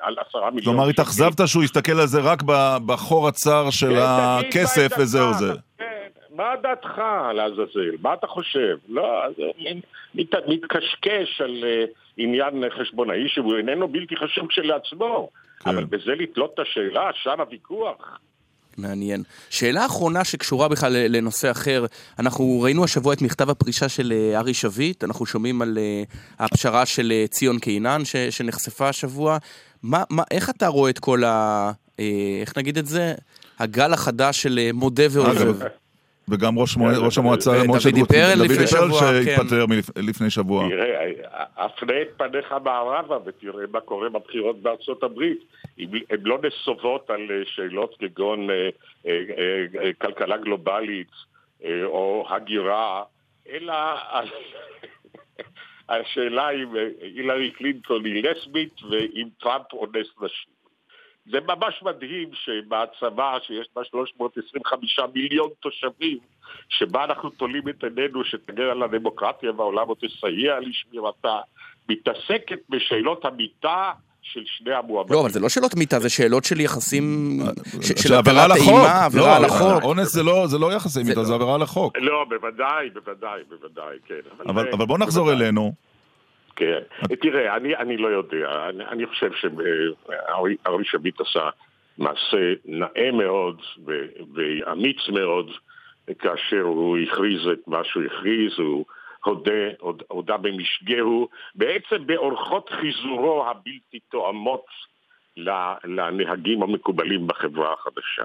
על 0.00 0.16
עשרה 0.28 0.50
מיליון 0.50 0.74
כלומר, 0.74 0.88
התאכזבת 0.88 1.40
שהוא 1.46 1.64
יסתכל 1.64 2.00
על 2.00 2.06
זה 2.06 2.20
רק 2.20 2.42
בחור 2.86 3.28
הצר 3.28 3.70
של 3.70 3.90
כן, 3.90 4.00
הכסף 4.00 4.90
וזהו 4.98 5.34
זה. 5.34 5.52
כן, 5.78 6.08
מה 6.36 6.54
דעתך 6.62 7.02
לעזאזל? 7.34 7.96
מה 8.02 8.14
אתה 8.14 8.26
חושב? 8.26 8.76
לא, 8.88 9.22
מתקשקש 10.46 11.40
על 11.40 11.64
אה, 11.64 11.84
עניין 12.16 12.64
חשבונאי 12.80 13.28
שהוא 13.28 13.56
איננו 13.56 13.88
בלתי 13.88 14.16
חשוב 14.16 14.46
כשלעצמו. 14.48 15.28
כן. 15.60 15.70
אבל 15.70 15.84
בזה 15.84 16.14
לתלות 16.14 16.54
את 16.54 16.58
השאלה, 16.58 17.10
שם 17.14 17.40
הוויכוח. 17.40 18.18
מעניין. 18.78 19.22
שאלה 19.50 19.86
אחרונה 19.86 20.24
שקשורה 20.24 20.68
בכלל 20.68 20.92
לנושא 20.92 21.50
אחר, 21.50 21.86
אנחנו 22.18 22.60
ראינו 22.60 22.84
השבוע 22.84 23.12
את 23.12 23.22
מכתב 23.22 23.50
הפרישה 23.50 23.88
של 23.88 24.12
אה, 24.12 24.38
ארי 24.38 24.54
שביט, 24.54 25.04
אנחנו 25.04 25.26
שומעים 25.26 25.62
על 25.62 25.78
אה, 25.78 26.02
הפשרה 26.38 26.86
של 26.86 27.12
אה, 27.12 27.24
ציון 27.30 27.58
קינן 27.58 28.04
ש, 28.04 28.16
שנחשפה 28.16 28.88
השבוע. 28.88 29.38
מה, 29.82 30.02
מה, 30.10 30.22
איך 30.30 30.50
אתה 30.50 30.66
רואה 30.66 30.90
את 30.90 30.98
כל 30.98 31.24
ה... 31.24 31.72
איך 32.40 32.58
נגיד 32.58 32.78
את 32.78 32.86
זה? 32.86 33.14
הגל 33.58 33.92
החדש 33.92 34.42
של 34.42 34.70
מודה 34.72 35.04
ועוזב. 35.10 35.56
וגם 36.28 36.58
ראש, 36.58 36.76
מוע... 36.76 36.92
ראש 36.98 37.18
המועצה 37.18 37.50
משה 37.68 37.90
דוד 37.90 38.08
פרל 38.08 38.66
שבוע, 38.66 39.00
שהתפטר 39.00 39.66
כן. 39.66 40.06
לפני 40.06 40.30
שבוע. 40.30 40.68
תראה, 40.68 41.10
הפנה 41.56 42.02
את 42.02 42.08
פניך 42.16 42.54
מערבה 42.64 43.18
ותראה 43.24 43.64
מה 43.72 43.80
קורה 43.80 44.08
בבחירות 44.08 44.62
בארצות 44.62 45.02
הברית. 45.02 45.38
הן 46.10 46.20
לא 46.22 46.38
נסובות 46.42 47.10
על 47.10 47.20
אה, 47.30 47.42
שאלות 47.44 47.94
כגון 47.98 48.50
אה, 48.50 48.68
אה, 49.06 49.90
כלכלה 49.98 50.36
גלובלית 50.36 51.10
או 51.84 52.26
הגירה, 52.30 53.02
אלא 53.50 53.74
על... 54.10 54.28
השאלה 55.88 56.50
אם 56.50 56.68
הילרי 57.00 57.50
קלינטון 57.50 58.04
היא 58.04 58.24
לסבית 58.24 58.82
ואם 58.82 59.28
טראמפ 59.40 59.72
אונס 59.72 60.06
נשים. 60.20 60.53
זה 61.30 61.38
ממש 61.40 61.82
מדהים 61.82 62.28
שבהעצמה 62.32 63.36
שיש 63.46 63.66
בה 63.76 63.82
325 63.84 64.98
מיליון 65.14 65.50
תושבים, 65.60 66.18
שבה 66.68 67.04
אנחנו 67.04 67.30
תולים 67.30 67.68
את 67.68 67.84
עינינו 67.84 68.24
שתגן 68.24 68.62
על 68.62 68.82
הדמוקרטיה 68.82 69.52
והעולם 69.56 69.88
או 69.88 69.94
תסייע 69.94 70.60
לשמירתה, 70.60 71.38
מתעסקת 71.88 72.58
בשאלות 72.68 73.24
המיטה 73.24 73.92
של 74.22 74.40
שני 74.46 74.74
המועמדים. 74.74 75.14
לא, 75.14 75.20
אבל 75.20 75.30
זה 75.30 75.40
לא 75.40 75.48
שאלות 75.48 75.74
מיטה, 75.74 75.98
זה 75.98 76.10
שאלות 76.10 76.44
של 76.44 76.60
יחסים, 76.60 77.38
של 78.02 78.14
עבירת 78.14 78.50
אימה, 78.56 79.04
עבירה 79.04 79.26
לא, 79.26 79.36
על 79.36 79.44
החוק. 79.44 79.82
אונס 79.82 80.16
לא, 80.16 80.46
זה 80.46 80.58
לא 80.58 80.72
יחסי 80.72 81.02
מיטה, 81.02 81.24
זה 81.24 81.34
עבירה 81.34 81.54
על 81.54 81.62
החוק. 81.62 81.98
לא, 81.98 82.24
בוודאי, 82.28 82.90
בוודאי, 82.90 83.40
בוודאי, 83.48 83.96
כן. 84.06 84.20
אבל 84.48 84.86
בוא 84.86 84.98
נחזור 84.98 85.32
אלינו. 85.32 85.93
כן. 86.56 86.78
תראה, 87.20 87.56
אני, 87.56 87.76
אני 87.76 87.96
לא 87.96 88.08
יודע. 88.08 88.68
אני, 88.68 88.84
אני 88.84 89.06
חושב 89.06 89.30
שארי 89.32 90.84
שביט 90.84 91.20
עשה 91.20 91.48
מעשה 91.98 92.52
נאה 92.64 93.10
מאוד 93.12 93.62
ו, 93.86 94.06
ואמיץ 94.34 95.08
מאוד 95.08 95.50
כאשר 96.18 96.60
הוא 96.60 96.98
הכריז 96.98 97.46
את 97.52 97.68
מה 97.68 97.84
שהוא 97.84 98.04
הכריז, 98.04 98.58
הוא 98.58 98.84
הודה, 99.24 99.68
הודה 100.08 100.36
במשגהו, 100.36 101.28
בעצם 101.54 102.06
באורחות 102.06 102.70
חיזורו 102.70 103.46
הבלתי 103.46 103.98
תואמות 104.10 104.66
לנהגים 105.84 106.62
המקובלים 106.62 107.26
בחברה 107.26 107.72
החדשה. 107.72 108.24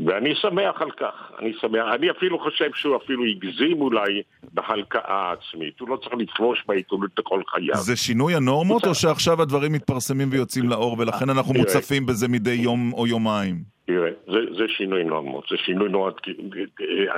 ואני 0.00 0.34
שמח 0.34 0.82
על 0.82 0.90
כך, 0.90 1.32
אני 1.38 1.52
שמח, 1.60 1.84
אני 1.94 2.10
אפילו 2.10 2.38
חושב 2.38 2.70
שהוא 2.74 2.96
אפילו 2.96 3.24
הגזים 3.24 3.80
אולי 3.80 4.22
בהלקאה 4.52 5.00
העצמית, 5.04 5.80
הוא 5.80 5.88
לא 5.88 5.96
צריך 5.96 6.14
לפרוש 6.18 6.64
בעיתונות 6.66 7.10
לכל 7.18 7.42
חייו. 7.48 7.76
זה 7.76 7.96
שינוי 7.96 8.34
הנורמות 8.34 8.86
או 8.86 8.94
שעכשיו 8.94 9.42
הדברים 9.42 9.72
מתפרסמים 9.72 10.28
ויוצאים 10.30 10.68
לאור 10.68 10.96
ולכן 10.98 11.30
אנחנו 11.30 11.54
מוצפים 11.54 12.06
בזה 12.06 12.28
מדי 12.28 12.50
יום 12.54 12.92
או 12.92 13.06
יומיים? 13.06 13.56
תראה, 13.86 14.10
זה, 14.26 14.38
זה 14.58 14.64
שינוי 14.68 15.04
נורמות, 15.04 15.44
זה 15.50 15.56
שינוי 15.56 15.88
נורמות, 15.88 16.20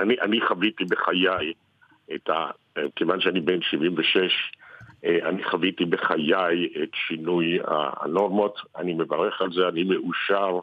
אני, 0.01 0.15
אני 0.21 0.41
חוויתי 0.47 0.83
בחיי 0.85 1.53
את 2.15 2.29
ה... 2.29 2.49
כיוון 2.95 3.21
שאני 3.21 3.39
בן 3.39 3.61
76, 3.61 4.17
אני 5.03 5.43
חוויתי 5.43 5.85
בחיי 5.85 6.69
את 6.83 6.89
שינוי 7.07 7.59
הנורמות, 8.01 8.59
אני 8.77 8.93
מברך 8.93 9.41
על 9.41 9.51
זה, 9.53 9.67
אני 9.67 9.83
מאושר. 9.83 10.59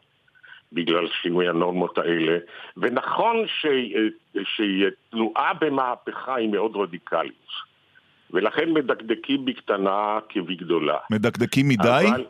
בגלל 0.73 1.07
שינוי 1.21 1.49
הנורמות 1.49 1.97
האלה, 1.97 2.37
ונכון 2.77 3.45
שתנועה 4.43 5.53
במהפכה 5.53 6.35
היא 6.35 6.49
מאוד 6.49 6.75
רדיקלית, 6.75 7.47
ולכן 8.31 8.69
מדקדקים 8.73 9.45
בקטנה 9.45 10.19
כבגדולה. 10.29 10.97
מדקדקים 11.11 11.67
מדי? 11.67 12.05
אבל... 12.09 12.25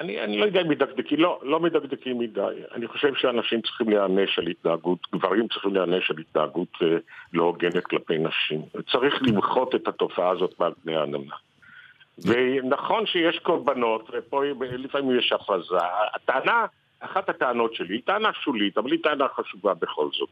אני, 0.00 0.20
אני 0.20 0.38
לא 0.38 0.44
יודע 0.44 0.60
אם 0.60 0.68
מדקדקים, 0.68 1.18
לא, 1.20 1.40
לא 1.42 1.60
מדקדקים 1.60 2.18
מדי. 2.18 2.62
אני 2.74 2.86
חושב 2.88 3.14
שאנשים 3.14 3.60
צריכים 3.60 3.88
להיענש 3.88 4.38
על 4.38 4.46
התנהגות, 4.46 4.98
גברים 5.12 5.48
צריכים 5.48 5.74
להיענש 5.74 6.10
על 6.10 6.16
התנהגות 6.18 6.68
אה, 6.82 6.96
לא 7.32 7.42
הוגנת 7.42 7.84
כלפי 7.84 8.18
נשים. 8.18 8.62
צריך 8.92 9.14
למחות 9.22 9.74
את 9.74 9.88
התופעה 9.88 10.30
הזאת 10.30 10.60
מעל 10.60 10.72
פני 10.82 10.96
העננה. 10.96 11.34
ונכון 12.18 13.06
שיש 13.06 13.38
קורבנות, 13.38 14.10
ופה 14.12 14.42
לפעמים 14.60 15.18
יש 15.18 15.32
הפרזה. 15.32 15.76
הטענה 16.14 16.66
אחת 17.04 17.28
הטענות 17.28 17.74
שלי 17.74 17.94
היא 17.94 18.02
טענה 18.04 18.30
שולית, 18.44 18.78
אבל 18.78 18.92
היא 18.92 19.02
טענה 19.02 19.26
חשובה 19.28 19.74
בכל 19.74 20.08
זאת. 20.18 20.30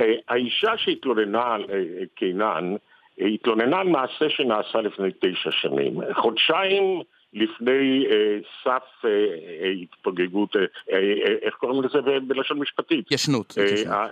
אה, 0.00 0.14
האישה 0.28 0.72
שהתלוננה 0.76 1.54
על 1.54 1.64
אה, 1.70 1.74
אה, 1.74 1.82
קינן, 2.14 2.74
התלוננה 3.18 3.78
על 3.78 3.88
מעשה 3.88 4.30
שנעשה 4.30 4.80
לפני 4.80 5.08
תשע 5.20 5.50
שנים. 5.50 6.00
חודשיים 6.12 7.02
לפני 7.32 8.06
אה, 8.10 8.38
סף 8.64 9.04
אה, 9.04 9.68
התפוגגות, 9.82 10.56
אה, 10.56 10.62
אה, 10.92 10.98
איך 11.42 11.54
קוראים 11.54 11.82
לזה 11.82 12.00
ב- 12.00 12.28
בלשון 12.28 12.58
משפטית? 12.58 13.06
התיישנות. 13.06 13.54
אה, 13.58 14.06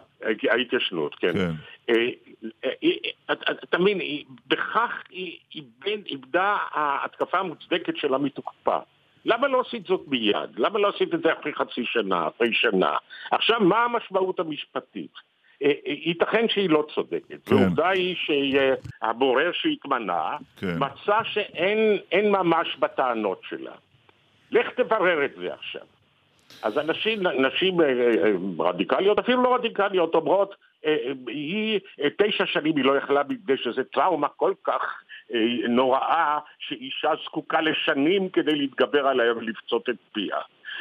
ההתיישנות, 0.51 1.15
כן. 1.15 1.33
כן. 1.33 1.51
אה, 1.89 2.11
אתה 3.65 3.79
מבין, 3.79 4.01
בכך 4.47 5.03
איבדה 6.07 6.57
ההתקפה 6.73 7.39
המוצדקת 7.39 7.97
שלה 7.97 8.19
מתוקפה. 8.19 8.79
למה 9.27 9.49
לא 9.49 9.63
עשית 9.67 9.87
זאת 9.87 10.05
מיד? 10.07 10.59
למה 10.59 10.79
לא 10.79 10.89
עשית 10.89 11.15
את 11.15 11.23
זה 11.23 11.33
אחרי 11.33 11.55
חצי 11.55 11.85
שנה, 11.85 12.29
אחרי 12.29 12.55
שנה? 12.55 12.97
עכשיו, 13.31 13.61
מה 13.61 13.85
המשמעות 13.85 14.41
המשפטית? 14.41 15.13
אה, 15.63 15.69
אה, 15.87 15.93
ייתכן 16.05 16.49
שהיא 16.49 16.71
לא 16.71 16.87
צודקת. 16.95 17.49
כן. 17.49 17.55
ועובדה 17.55 17.89
היא 17.89 18.17
שהבורר 18.17 19.51
שהתמנה 19.53 20.37
כן. 20.57 20.77
מצא 20.79 21.23
שאין 21.25 22.33
ממש 22.33 22.77
בטענות 22.79 23.41
שלה. 23.49 23.73
לך 24.51 24.71
תברר 24.71 25.25
את 25.25 25.33
זה 25.37 25.55
עכשיו. 25.55 25.87
אז 26.63 26.79
אנשים, 26.79 27.27
נשים 27.27 27.81
אה, 27.81 27.87
רדיקליות, 28.59 29.19
אפילו 29.19 29.43
לא 29.43 29.55
רדיקליות, 29.55 30.15
אומרות, 30.15 30.55
היא 31.27 31.81
תשע 32.19 32.47
שנים 32.47 32.77
היא 32.77 32.85
לא 32.85 32.99
יכלה 32.99 33.23
מפני 33.29 33.57
שזה 33.57 33.85
טראומה 33.85 34.29
כל 34.29 34.53
כך 34.65 35.03
נוראה 35.69 36.39
שאישה 36.59 37.11
זקוקה 37.25 37.61
לשנים 37.61 38.29
כדי 38.29 38.55
להתגבר 38.55 39.07
עליה 39.07 39.33
ולפצות 39.33 39.89
את 39.89 39.97
פיה. 40.13 40.37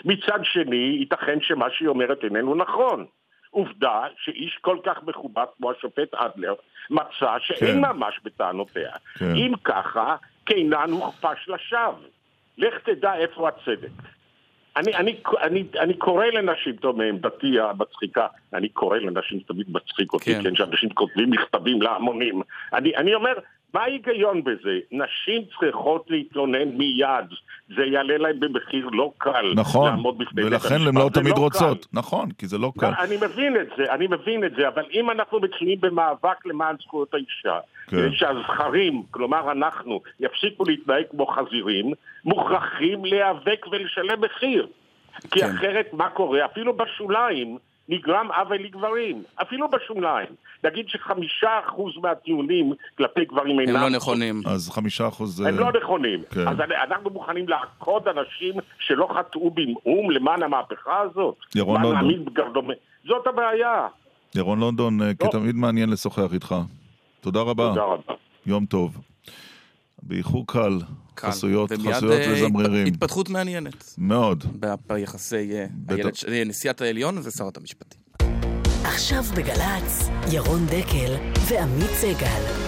מצד 0.05 0.39
שני, 0.43 0.97
ייתכן 0.99 1.41
שמה 1.41 1.65
שהיא 1.71 1.88
אומרת 1.88 2.23
איננו 2.23 2.55
נכון. 2.55 3.05
עובדה 3.49 4.03
שאיש 4.17 4.58
כל 4.62 4.77
כך 4.84 5.03
מכובד 5.03 5.45
כמו 5.58 5.71
השופט 5.71 6.13
אדלר 6.13 6.53
מצא 6.89 7.36
שאין 7.39 7.73
כן. 7.73 7.81
ממש 7.81 8.19
בטענותיה. 8.23 8.91
כן. 9.19 9.36
אם 9.36 9.53
ככה, 9.63 10.15
קינן 10.43 10.91
הוכפש 10.91 11.49
לשווא. 11.49 12.08
לך 12.58 12.73
תדע 12.84 13.15
איפה 13.15 13.47
הצדק. 13.47 13.89
אני, 14.77 14.95
אני, 14.95 15.15
אני, 15.41 15.63
אני 15.79 15.93
קורא 15.93 16.25
לנשים, 16.25 16.75
טוב, 16.75 16.97
מעמדתי 16.97 17.60
המצחיקה, 17.60 18.27
אני 18.53 18.69
קורא 18.69 18.97
לנשים, 18.97 19.39
תמיד 19.39 19.67
מצחיק 19.69 20.13
אותי, 20.13 20.36
כן, 20.36 20.43
כן 20.43 20.55
שאנשים 20.55 20.89
כותבים 20.89 21.29
מכתבים 21.29 21.81
להמונים. 21.81 22.41
אני, 22.73 22.95
אני 22.95 23.15
אומר, 23.15 23.34
מה 23.76 23.82
ההיגיון 23.82 24.44
בזה? 24.44 24.80
נשים 24.92 25.42
צריכות 25.60 26.06
להתלונן 26.10 26.70
מיד. 26.70 27.26
זה 27.76 27.84
יעלה 27.84 28.18
להם 28.18 28.40
במחיר 28.40 28.90
לא 28.92 29.12
קל 29.18 29.54
נכון, 29.56 29.90
לעמוד 29.90 30.18
בפני 30.18 30.44
בית 30.44 30.54
המשפט. 30.54 30.72
ולכן 30.72 30.88
הן 30.88 30.98
לא 30.98 31.10
תמיד 31.14 31.34
לא 31.38 31.42
רוצות. 31.42 31.86
קל. 31.86 32.00
נכון, 32.00 32.32
כי 32.32 32.48
זה 32.48 32.58
לא 32.58 32.72
קל. 32.80 32.92
אני 33.00 33.16
מבין 33.16 33.56
את 33.62 33.68
זה, 33.78 33.94
אני 33.94 34.08
מבין 34.08 34.44
את 34.44 34.52
זה, 34.58 34.68
אבל 34.68 34.84
אם 34.94 35.12
אנחנו 35.12 35.40
מתחילים 35.40 35.82
במאבק 35.82 36.46
למען 36.46 36.76
זכויות 36.82 37.14
האישה, 37.14 37.60
כן. 37.88 38.12
שהזכרים, 38.12 39.04
כלומר 39.12 39.52
אנחנו, 39.52 40.02
יפסיקו 40.20 40.64
להתנהג 40.64 41.04
כמו 41.12 41.26
חזירים, 41.26 41.94
מוכרחים 42.26 43.06
להיאבק 43.06 43.66
ולשלם 43.72 44.22
מחיר. 44.22 44.68
כי 45.32 45.40
כן. 45.40 45.50
אחרת 45.56 45.94
מה 45.94 46.10
קורה? 46.10 46.46
אפילו 46.46 46.78
בשוליים 46.78 47.58
נגרם 47.89 48.32
עוול 48.32 48.58
לגברים, 48.58 49.24
אפילו 49.41 49.67
בשוליים. 49.69 50.28
נגיד 50.63 50.89
שחמישה 50.89 51.60
אחוז 51.65 51.93
מהטיעונים 52.02 52.74
כלפי 52.98 53.26
גברים 53.26 53.60
אינם... 53.60 53.76
הם 53.76 53.82
לא 53.82 53.89
נכונים. 53.89 54.41
אז 54.45 54.69
חמישה 54.69 55.08
אחוז... 55.08 55.38
זה... 55.38 55.48
הם 55.48 55.60
לא 55.60 55.71
נכונים. 55.82 56.24
כן. 56.30 56.48
אז 56.48 56.58
אנחנו 56.89 57.10
מוכנים 57.10 57.50
לעקוד 57.50 58.08
אנשים 58.08 58.54
שלא 58.80 59.08
חטאו 59.17 59.52
במאום 59.52 60.12
למען 60.12 60.43
המהפכה 60.43 61.00
הזאת? 61.00 61.36
ירון 61.56 61.82
לונדון. 61.82 62.76
זאת 63.08 63.28
הבעיה. 63.28 63.88
ירון 64.36 64.60
לונדון, 64.60 65.02
אה, 65.02 65.08
לא. 65.08 65.28
כתמיד 65.28 65.56
מעניין 65.56 65.89
לשוחח 65.89 66.34
איתך. 66.34 66.56
תודה 67.21 67.41
רבה. 67.41 67.69
תודה 67.69 67.84
רבה. 67.84 68.13
יום 68.45 68.65
טוב. 68.65 68.98
באיחור 70.06 70.48
קל, 70.48 70.80
חסויות, 71.20 71.72
חסויות 71.72 72.04
אה, 72.04 72.34
וזמרירים. 72.34 72.88
התפתחות 72.88 73.30
מעניינת. 73.30 73.96
מאוד. 73.98 74.44
ביחסי 74.88 75.52
אה, 75.54 76.44
נשיאת 76.46 76.82
העליון 76.82 77.18
ושרת 77.24 77.58
המשפטים. 77.58 78.02
עכשיו 78.84 79.24
בגל"צ, 79.24 80.10
ירון 80.32 80.65
דקל 80.65 81.15
ועמית 81.50 81.89
סגל. 81.89 82.65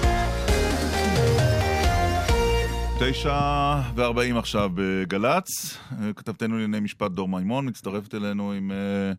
תשע 3.00 3.40
וארבעים 3.96 4.38
עכשיו 4.38 4.70
בגל"צ, 4.76 5.78
כתבתנו 6.16 6.56
לענייני 6.56 6.80
משפט 6.80 7.12
דור 7.12 7.28
מימון 7.28 7.68
מצטרפת 7.68 8.16
אלינו 8.16 8.52
עם 8.52 8.72
uh, 8.72 9.16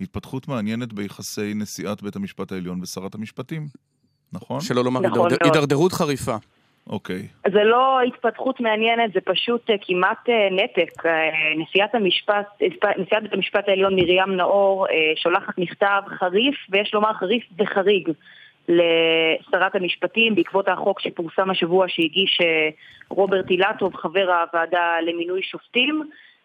התפתחות 0.00 0.48
מעניינת 0.48 0.92
ביחסי 0.92 1.54
נשיאת 1.54 2.02
בית 2.02 2.16
המשפט 2.16 2.52
העליון 2.52 2.80
ושרת 2.82 3.14
המשפטים, 3.14 3.68
נכון? 4.32 4.60
שלא 4.60 4.84
לומר 4.84 5.00
נכון 5.00 5.30
הידרדרות 5.44 5.92
חריפה. 5.92 6.36
אוקיי. 6.90 7.28
זה 7.52 7.64
לא 7.64 8.00
התפתחות 8.00 8.60
מעניינת, 8.60 9.12
זה 9.12 9.20
פשוט 9.20 9.70
uh, 9.70 9.72
כמעט 9.80 10.28
uh, 10.28 10.32
נתק. 10.50 11.06
Uh, 11.06 11.08
נשיאת 11.56 11.94
המשפט, 11.94 12.62
נשיאת 12.98 13.22
בית 13.22 13.32
המשפט 13.32 13.68
העליון 13.68 13.96
מרים 13.96 14.36
נאור 14.36 14.86
שולחת 15.16 15.58
מכתב 15.58 16.02
חריף, 16.06 16.54
ויש 16.70 16.94
לומר 16.94 17.12
חריף 17.12 17.44
וחריג, 17.58 18.08
לשרת 18.68 19.74
המשפטים 19.74 20.34
בעקבות 20.34 20.68
החוק 20.68 21.00
שפורסם 21.00 21.50
השבוע 21.50 21.88
שהגיש 21.88 22.38
רוברט 23.08 23.50
אילטוב, 23.50 23.96
חבר 23.96 24.32
הוועדה 24.32 24.96
למינוי 25.06 25.42
שופטים. 25.42 26.02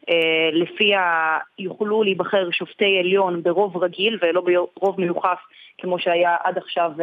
Uh, 0.09 0.13
לפיה 0.53 1.37
יוכלו 1.59 2.03
להיבחר 2.03 2.51
שופטי 2.51 2.99
עליון 2.99 3.43
ברוב 3.43 3.83
רגיל 3.83 4.17
ולא 4.21 4.41
ברוב 4.41 5.01
מיוחס 5.01 5.37
כמו 5.77 5.99
שהיה 5.99 6.35
עד 6.43 6.57
עכשיו 6.57 6.91
uh, 6.97 7.01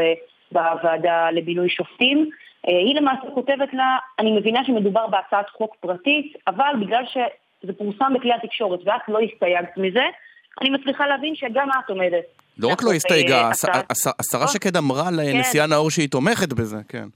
בוועדה 0.53 1.31
למינוי 1.31 1.69
שופטים. 1.69 2.31
אה, 2.68 2.79
היא 2.79 2.94
למעשה 2.94 3.22
כותבת 3.35 3.75
לה, 3.75 3.96
אני 4.19 4.33
מבינה 4.33 4.65
שמדובר 4.65 5.06
בהצעת 5.06 5.50
חוק 5.50 5.77
פרטית, 5.81 6.37
אבל 6.46 6.75
בגלל 6.81 7.04
שזה 7.06 7.73
פורסם 7.79 8.15
בכלי 8.15 8.33
התקשורת 8.33 8.81
ואת 8.85 9.08
לא 9.08 9.19
הסתייגת 9.21 9.77
מזה, 9.77 10.04
אני 10.60 10.71
מצליחה 10.71 11.06
להבין 11.06 11.35
שגם 11.35 11.69
את 11.85 11.90
עומדת. 11.90 12.25
לא 12.58 12.69
רק 12.69 12.83
לא 12.83 12.92
הסתייגה, 12.92 13.50
השרה 14.21 14.48
שקד 14.48 14.77
אמרה 14.77 15.10
לנשיאה 15.10 15.65
כן. 15.65 15.71
נאור 15.71 15.90
שהיא 15.90 16.08
תומכת 16.08 16.52
בזה, 16.52 16.77
כן. 16.88 17.06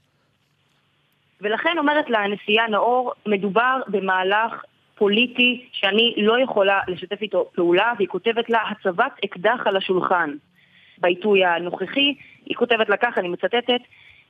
ולכן 1.41 1.77
אומרת 1.77 2.09
לה 2.09 2.19
הנשיאה 2.19 2.67
נאור, 2.67 3.13
מדובר 3.25 3.81
במהלך 3.87 4.63
פוליטי 4.95 5.65
שאני 5.71 6.13
לא 6.17 6.39
יכולה 6.39 6.79
לשתף 6.87 7.21
איתו 7.21 7.49
פעולה, 7.55 7.93
והיא 7.97 8.07
כותבת 8.07 8.49
לה 8.49 8.59
הצבת 8.69 9.11
אקדח 9.25 9.59
על 9.65 9.77
השולחן. 9.77 10.33
בעיתוי 10.97 11.45
הנוכחי, 11.45 12.15
היא 12.45 12.55
כותבת 12.55 12.89
לה 12.89 12.97
ככה, 12.97 13.21
אני 13.21 13.27
מצטטת, 13.27 13.81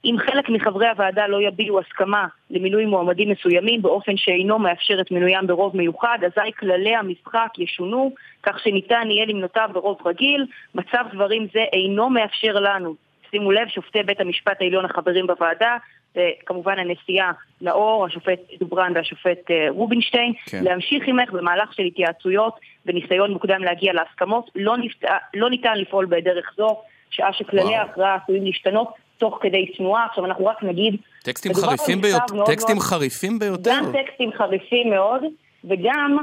אם 0.06 0.16
חלק 0.20 0.50
מחברי 0.50 0.88
הוועדה 0.88 1.28
לא 1.28 1.41
יביעו 1.41 1.80
הסכמה 1.80 2.28
למינוי 2.50 2.86
מועמדים 2.86 3.30
מסוימים 3.30 3.82
באופן 3.82 4.18
שאינו 4.18 4.60
מאפשר 4.60 5.02
את 5.02 5.12
מינוים 5.12 5.48
ברוב 5.48 5.78
מיוחד, 5.78 6.20
אזי 6.26 6.52
כללי 6.60 6.95
המשחק 6.95 7.50
ישונו 7.58 8.14
כך 8.43 8.60
שניתן 8.60 9.08
יהיה 9.12 9.26
למנותם 9.26 9.66
ברוב 9.74 9.98
רגיל. 10.06 10.45
מצב 10.76 11.06
דברים 11.14 11.48
זה 11.54 11.60
אינו 11.74 12.10
מאפשר 12.10 12.54
לנו, 12.54 12.95
שימו 13.32 13.52
לב, 13.52 13.68
שופטי 13.68 14.04
בית 14.04 14.20
המשפט 14.20 14.62
העליון 14.62 14.86
החברים 14.86 15.28
בוועדה, 15.28 15.78
וכמובן 16.16 16.80
הנשיאה 16.80 17.32
נאור, 17.62 18.06
השופט 18.06 18.39
דוברן 18.60 18.91
והשופט 18.95 19.52
אה, 19.52 19.68
רובינשטיין, 19.70 20.34
כן. 20.45 20.64
להמשיך 20.64 21.08
עמך 21.08 21.32
במהלך 21.32 21.74
של 21.74 21.84
התייעצויות 21.84 22.60
וניסיון 22.86 23.32
מוקדם 23.32 23.64
להגיע 23.64 23.93
להסכמות. 23.93 24.50
לא, 24.56 24.78
נפת... 24.78 25.06
לא 25.34 25.50
ניתן 25.50 25.78
לפעול 25.78 26.06
בדרך 26.06 26.54
זו, 26.58 26.82
שעה 27.10 27.34
שכללי. 27.34 27.76
ההכרעה 27.76 28.18
עשויים 28.24 28.45
להשתנות 28.45 28.88
תוך 29.18 29.39
כדי 29.41 29.65
תנועה. 29.65 30.05
עכשיו 30.05 30.26
אנחנו 30.26 30.45
רק 30.45 30.63
נגיד... 30.63 30.95
טקסטים 31.24 31.53
חריפים 31.53 32.01
ביותר, 32.01 32.45
טקסטים 32.45 32.76
מאוד- 32.76 32.88
חריפים 32.88 33.39
ביותר. 33.39 33.72
גם 33.72 33.91
טקסטים 33.93 34.32
חריפים 34.32 34.89
מאוד, 34.89 35.22
וגם 35.63 36.18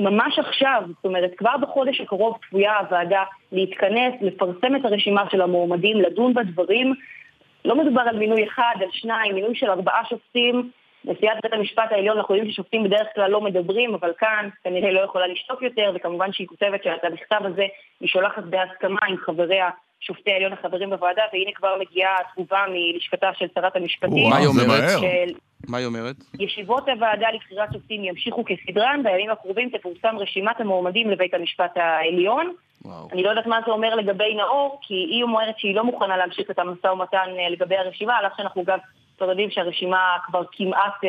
ממש 0.00 0.38
עכשיו, 0.38 0.82
זאת 0.88 1.04
אומרת, 1.04 1.30
כבר 1.36 1.56
בחודש 1.62 2.00
הקרוב 2.00 2.38
צפויה 2.46 2.78
הוועדה 2.78 3.22
להתכנס, 3.52 4.14
לפרסם 4.20 4.76
את 4.76 4.84
הרשימה 4.84 5.24
של 5.30 5.40
המועמדים, 5.40 5.96
לדון 5.96 6.34
בדברים. 6.34 6.94
לא 7.64 7.76
מדובר 7.76 8.00
על 8.00 8.18
מינוי 8.18 8.44
אחד, 8.48 8.74
על 8.80 8.88
שניים, 8.92 9.34
מינוי 9.34 9.54
של 9.54 9.70
ארבעה 9.70 10.02
שופטים. 10.08 10.70
נשיאת 11.04 11.36
בית 11.42 11.52
המשפט 11.52 11.92
העליון, 11.92 12.18
אנחנו 12.18 12.34
יודעים 12.34 12.52
ששופטים 12.52 12.84
בדרך 12.84 13.06
כלל 13.14 13.30
לא 13.30 13.40
מדברים, 13.40 13.94
אבל 13.94 14.12
כאן 14.18 14.48
כנראה 14.64 14.92
לא 14.92 15.00
יכולה 15.00 15.26
לשתוק 15.26 15.62
יותר, 15.62 15.92
וכמובן 15.94 16.32
שהיא 16.32 16.46
כותבת 16.46 16.84
שאת 16.84 17.04
המכתב 17.04 17.40
הזה 17.44 17.66
היא 18.00 18.08
שולחת 18.08 18.42
בהסכמה 18.42 19.00
עם 19.08 19.16
חבריה, 19.16 19.70
שופטי 20.00 20.32
העליון 20.32 20.52
החברים 20.52 20.90
בוועדה, 20.90 21.22
והנה 21.32 21.50
כבר 21.54 21.76
מגיעה 21.80 22.16
התגובה 22.20 22.64
מלשכתה 22.70 23.30
של 23.38 23.46
שרת 23.54 23.76
המשפטים. 23.76 24.30
מה 24.30 24.36
היא 24.36 24.46
אומרת? 24.46 24.90
של 25.00 25.34
מה 25.68 25.78
היא 25.78 25.86
אומרת? 25.86 26.16
ישיבות 26.38 26.88
הוועדה 26.88 27.26
לבחירת 27.34 27.72
שופטים 27.72 28.04
ימשיכו 28.04 28.44
כסדרן, 28.44 29.00
בימים 29.02 29.30
הקרובים 29.30 29.70
תפורסם 29.70 30.16
רשימת 30.18 30.60
המועמדים 30.60 31.10
לבית 31.10 31.34
המשפט 31.34 31.76
העליון. 31.76 32.52
וואו. 32.84 33.08
אני 33.12 33.22
לא 33.22 33.30
יודעת 33.30 33.46
מה 33.46 33.60
זה 33.66 33.72
אומר 33.72 33.94
לגבי 33.94 34.34
נאור, 34.34 34.78
כי 34.82 34.94
היא 34.94 35.22
אומרת 35.22 35.58
שהיא 35.58 35.74
לא 35.74 35.84
מוכנה 35.84 36.16
להמשיך 36.16 36.50
את 36.50 36.58
המשא 36.58 36.86
ומתן 36.86 37.28
אה, 37.38 37.48
לגבי 37.50 37.76
הרשימה, 37.76 38.16
על 38.16 38.26
אף 38.26 38.32
שאנחנו 38.36 38.64
גם 38.64 38.78
יודעים 39.20 39.48
שהרשימה 39.50 39.96
כבר 40.26 40.42
כמעט 40.52 41.04
אה, 41.04 41.08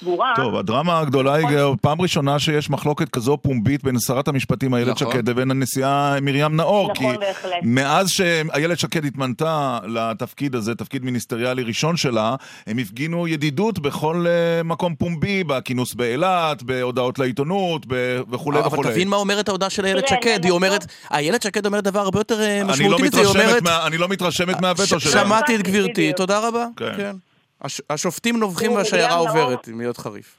סגורה. 0.00 0.32
טוב, 0.36 0.56
הדרמה 0.56 0.98
הגדולה 1.00 1.34
היא 1.34 1.46
פעם 1.82 2.00
ראשונה 2.00 2.38
שיש 2.38 2.70
מחלוקת 2.70 3.08
כזו 3.08 3.38
פומבית 3.42 3.84
בין 3.84 3.96
שרת 4.06 4.28
המשפטים 4.28 4.74
איילת 4.74 5.02
נכון. 5.02 5.12
שקד 5.12 5.28
לבין 5.28 5.50
הנשיאה 5.50 6.16
מרים 6.22 6.56
נאור. 6.56 6.92
נכון, 6.92 7.12
כי 7.12 7.18
בהחלט. 7.18 7.52
מאז 7.62 8.08
שאיילת 8.10 8.78
שקד 8.78 9.04
התמנתה 9.04 9.78
לתפקיד 9.86 10.54
הזה, 10.54 10.74
תפקיד 10.74 11.04
מיניסטריאלי 11.04 11.62
ראשון 11.62 11.96
שלה, 11.96 12.34
הם 12.66 12.78
הפגינו 12.78 13.28
ידידות 13.28 13.78
בכל 13.78 14.24
אה, 14.28 14.62
מקום 14.62 14.94
פומבי, 14.94 15.44
בכינוס 15.44 15.94
באילת, 15.94 16.62
בהודעות 16.62 17.18
לעיתונות 17.18 17.86
ב- 17.88 18.20
וכולי 18.30 18.58
אבל 18.58 18.66
וכולי. 18.66 18.90
תבין 18.90 19.08
מה 19.08 19.16
אומרת 19.16 19.48
ההודעה 19.48 19.70
של 19.70 19.84
איילת 19.84 20.08
שקד, 20.08 20.16
היא 20.26 20.34
אנחנו- 20.36 20.50
אומרת, 20.50 20.86
איילת 21.12 21.42
שקד 21.42 21.66
אומרת 21.66 21.84
דבר 21.84 22.00
הרבה 22.00 22.20
יותר 22.20 22.40
אה, 22.40 22.60
אני 22.60 22.66
לא 22.68 22.72
משמעותי 22.72 23.02
מזה, 23.02 23.18
היא 23.20 23.26
מתרשמת 23.28 23.44
אומרת, 23.66 23.86
אני 23.86 23.98
לא 23.98 24.08
מתרשמת 24.08 24.60
מהווטו 24.60 25.00
שלה. 25.00 25.12
שמעתי 25.12 25.56
את 25.56 25.62
גברתי. 25.62 26.12
תודה 26.12 26.48
רבה. 26.48 26.66
כן. 26.76 27.16
הש- 27.62 27.80
השופטים 27.90 28.36
נובחים 28.36 28.72
והשיירה 28.72 29.14
עוברת, 29.14 29.68
עם 29.68 29.80
להיות 29.80 29.96
חריף. 29.96 30.36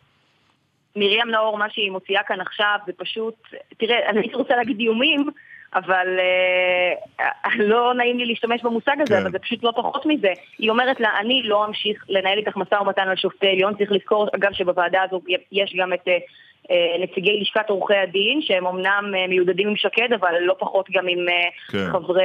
מרים 0.95 1.31
נאור, 1.31 1.57
מה 1.57 1.69
שהיא 1.69 1.91
מוציאה 1.91 2.23
כאן 2.23 2.41
עכשיו 2.41 2.77
זה 2.87 2.93
פשוט, 2.97 3.35
תראה, 3.77 4.09
אני 4.09 4.19
הייתי 4.19 4.35
רוצה 4.35 4.55
להגיד 4.55 4.79
איומים, 4.79 5.29
אבל 5.73 6.07
אה, 6.19 7.25
לא 7.59 7.93
נעים 7.93 8.17
לי 8.17 8.25
להשתמש 8.25 8.61
במושג 8.63 8.95
הזה, 9.01 9.15
כן. 9.15 9.21
אבל 9.21 9.31
זה 9.31 9.39
פשוט 9.39 9.63
לא 9.63 9.71
פחות 9.75 10.05
מזה. 10.05 10.33
היא 10.57 10.69
אומרת 10.69 10.99
לה, 10.99 11.09
אני 11.19 11.41
לא 11.43 11.65
אמשיך 11.65 12.05
לנהל 12.09 12.37
איתך 12.37 12.57
משא 12.57 12.75
ומתן 12.75 13.07
על 13.07 13.15
שופטי 13.15 13.47
עליון, 13.47 13.75
צריך 13.77 13.91
לזכור, 13.91 14.27
אגב, 14.35 14.53
שבוועדה 14.53 15.01
הזו 15.03 15.21
יש 15.51 15.75
גם 15.77 15.93
את... 15.93 16.07
אה, 16.07 16.17
אה, 16.71 17.03
נציגי 17.03 17.39
לשכת 17.41 17.69
עורכי 17.69 17.95
הדין, 17.95 18.41
שהם 18.41 18.67
אמנם 18.67 19.11
אה, 19.17 19.27
מיודדים 19.27 19.67
עם 19.67 19.75
שקד, 19.75 20.13
אבל 20.19 20.33
לא 20.39 20.55
פחות 20.59 20.85
גם 20.91 21.07
עם 21.07 21.29
אה, 21.29 21.33
כן. 21.71 21.91
חברי... 21.91 22.23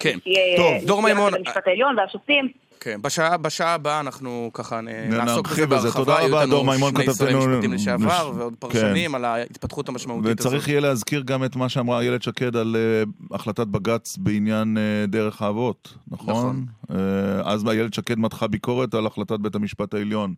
כן. 0.00 0.16
נשיאי, 0.16 0.56
טוב, 0.56 0.72
אה, 0.72 0.78
דור 0.86 1.02
מימון, 1.02 1.34
המשפט 1.34 1.68
העליון 1.68 1.98
והשופטים. 1.98 2.48
כן, 2.80 3.02
בשעה, 3.02 3.36
בשעה 3.36 3.74
הבאה 3.74 4.00
אנחנו 4.00 4.50
ככה 4.54 4.80
נעסוק 4.80 5.48
בזה. 5.48 5.66
בהרחבה. 5.66 5.92
תודה 6.04 6.18
רבה, 6.26 6.46
דור 6.46 6.64
מימון, 6.64 6.92
שני 6.94 7.04
שרי 7.04 7.14
כתבתנו. 7.14 7.38
משפטים 7.48 7.72
לשעבר, 7.72 8.06
נש- 8.30 8.36
ועוד 8.38 8.52
כן. 8.52 8.68
פרשנים 8.68 9.14
על 9.14 9.24
ההתפתחות 9.24 9.88
המשמעותית 9.88 10.40
הזאת. 10.40 10.52
וצריך 10.52 10.68
יהיה 10.68 10.80
להזכיר 10.80 11.22
גם 11.26 11.44
את 11.44 11.56
מה 11.56 11.68
שאמרה 11.68 12.00
איילת 12.00 12.22
שקד 12.22 12.56
על 12.56 12.76
אה, 12.78 13.02
החלטת 13.36 13.66
בג"ץ 13.66 14.16
בעניין 14.16 14.78
אה, 14.78 15.06
דרך 15.06 15.42
האבות, 15.42 15.94
נכון? 16.08 16.34
נכון. 16.90 16.96
אה, 17.44 17.52
אז 17.52 17.68
איילת 17.68 17.94
שקד 17.94 18.18
מתחה 18.18 18.46
ביקורת 18.46 18.94
על 18.94 19.06
החלטת 19.06 19.38
בית 19.40 19.54
המשפט 19.54 19.94
העליון 19.94 20.34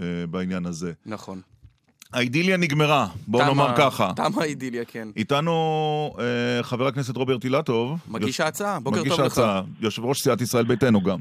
אה, 0.00 0.04
בעניין 0.30 0.66
הזה. 0.66 0.92
נכון. 1.06 1.40
האידיליה 2.12 2.56
נגמרה, 2.56 3.06
בואו 3.26 3.44
נאמר 3.44 3.74
ככה. 3.76 4.12
תמה 4.16 4.42
האידיליה, 4.42 4.84
כן. 4.84 5.08
איתנו 5.16 5.52
אה, 6.18 6.62
חבר 6.62 6.86
הכנסת 6.86 7.16
רוברט 7.16 7.44
אילטוב. 7.44 7.98
מגיש 8.08 8.40
ההצעה, 8.40 8.80
בוקר 8.80 9.00
מגיש 9.00 9.12
טוב 9.12 9.20
לך. 9.20 9.38
ההצעה, 9.38 9.62
יושב 9.80 10.04
ראש 10.04 10.22
סיעת 10.22 10.40
ישראל 10.40 10.64
ביתנו 10.64 11.00
גם. 11.02 11.18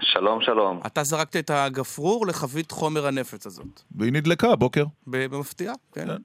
שלום, 0.00 0.42
שלום. 0.42 0.80
אתה 0.86 1.02
זרקת 1.02 1.36
את 1.36 1.50
הגפרור 1.50 2.26
לחבית 2.26 2.70
חומר 2.70 3.06
הנפץ 3.06 3.46
הזאת. 3.46 3.80
והיא 3.96 4.12
נדלקה 4.12 4.50
הבוקר. 4.50 4.84
ב- 5.06 5.26
במפתיע, 5.26 5.72
כן. 5.92 6.06
כן. 6.06 6.16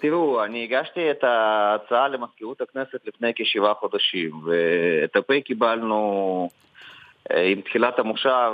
תראו, 0.00 0.44
אני 0.44 0.64
הגשתי 0.64 1.10
את 1.10 1.24
ההצעה 1.24 2.08
למזכירות 2.08 2.60
הכנסת 2.60 2.98
לפני 3.06 3.32
כשבעה 3.36 3.74
חודשים, 3.74 4.40
ואת 4.44 5.16
הפ' 5.16 5.40
קיבלנו 5.44 6.48
אה, 7.32 7.42
עם 7.42 7.60
תחילת 7.60 7.98
המושב. 7.98 8.52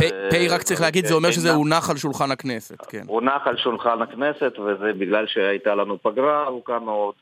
אה, 0.00 0.06
פ' 0.30 0.50
רק 0.50 0.62
צריך 0.62 0.80
להגיד, 0.80 1.06
זה 1.06 1.14
אומר 1.14 1.30
שזה 1.30 1.52
הונח 1.52 1.90
על 1.90 1.96
שולחן 1.96 2.30
הכנסת, 2.30 2.86
כן. 2.86 3.02
הונח 3.06 3.46
על 3.46 3.56
שולחן 3.56 4.02
הכנסת, 4.02 4.58
וזה 4.58 4.92
בגלל 4.98 5.26
שהייתה 5.26 5.74
לנו 5.74 6.02
פגרה 6.02 6.44
ארוכה 6.44 6.78
מאוד. 6.78 7.14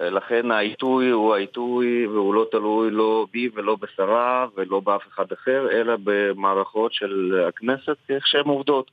אה, 0.00 0.10
לכן 0.10 0.50
העיתוי 0.50 1.10
הוא 1.10 1.34
העיתוי, 1.34 2.06
והוא 2.06 2.34
לא 2.34 2.46
תלוי 2.50 2.90
לא 2.90 3.26
בי 3.32 3.48
ולא 3.54 3.76
בשרה 3.80 4.46
ולא 4.56 4.80
באף 4.80 5.02
אחד 5.14 5.24
אחר, 5.32 5.68
אלא 5.72 5.96
במערכות 6.04 6.92
של 6.92 7.44
הכנסת, 7.48 7.96
איך 8.10 8.26
שהן 8.26 8.44
עובדות. 8.44 8.90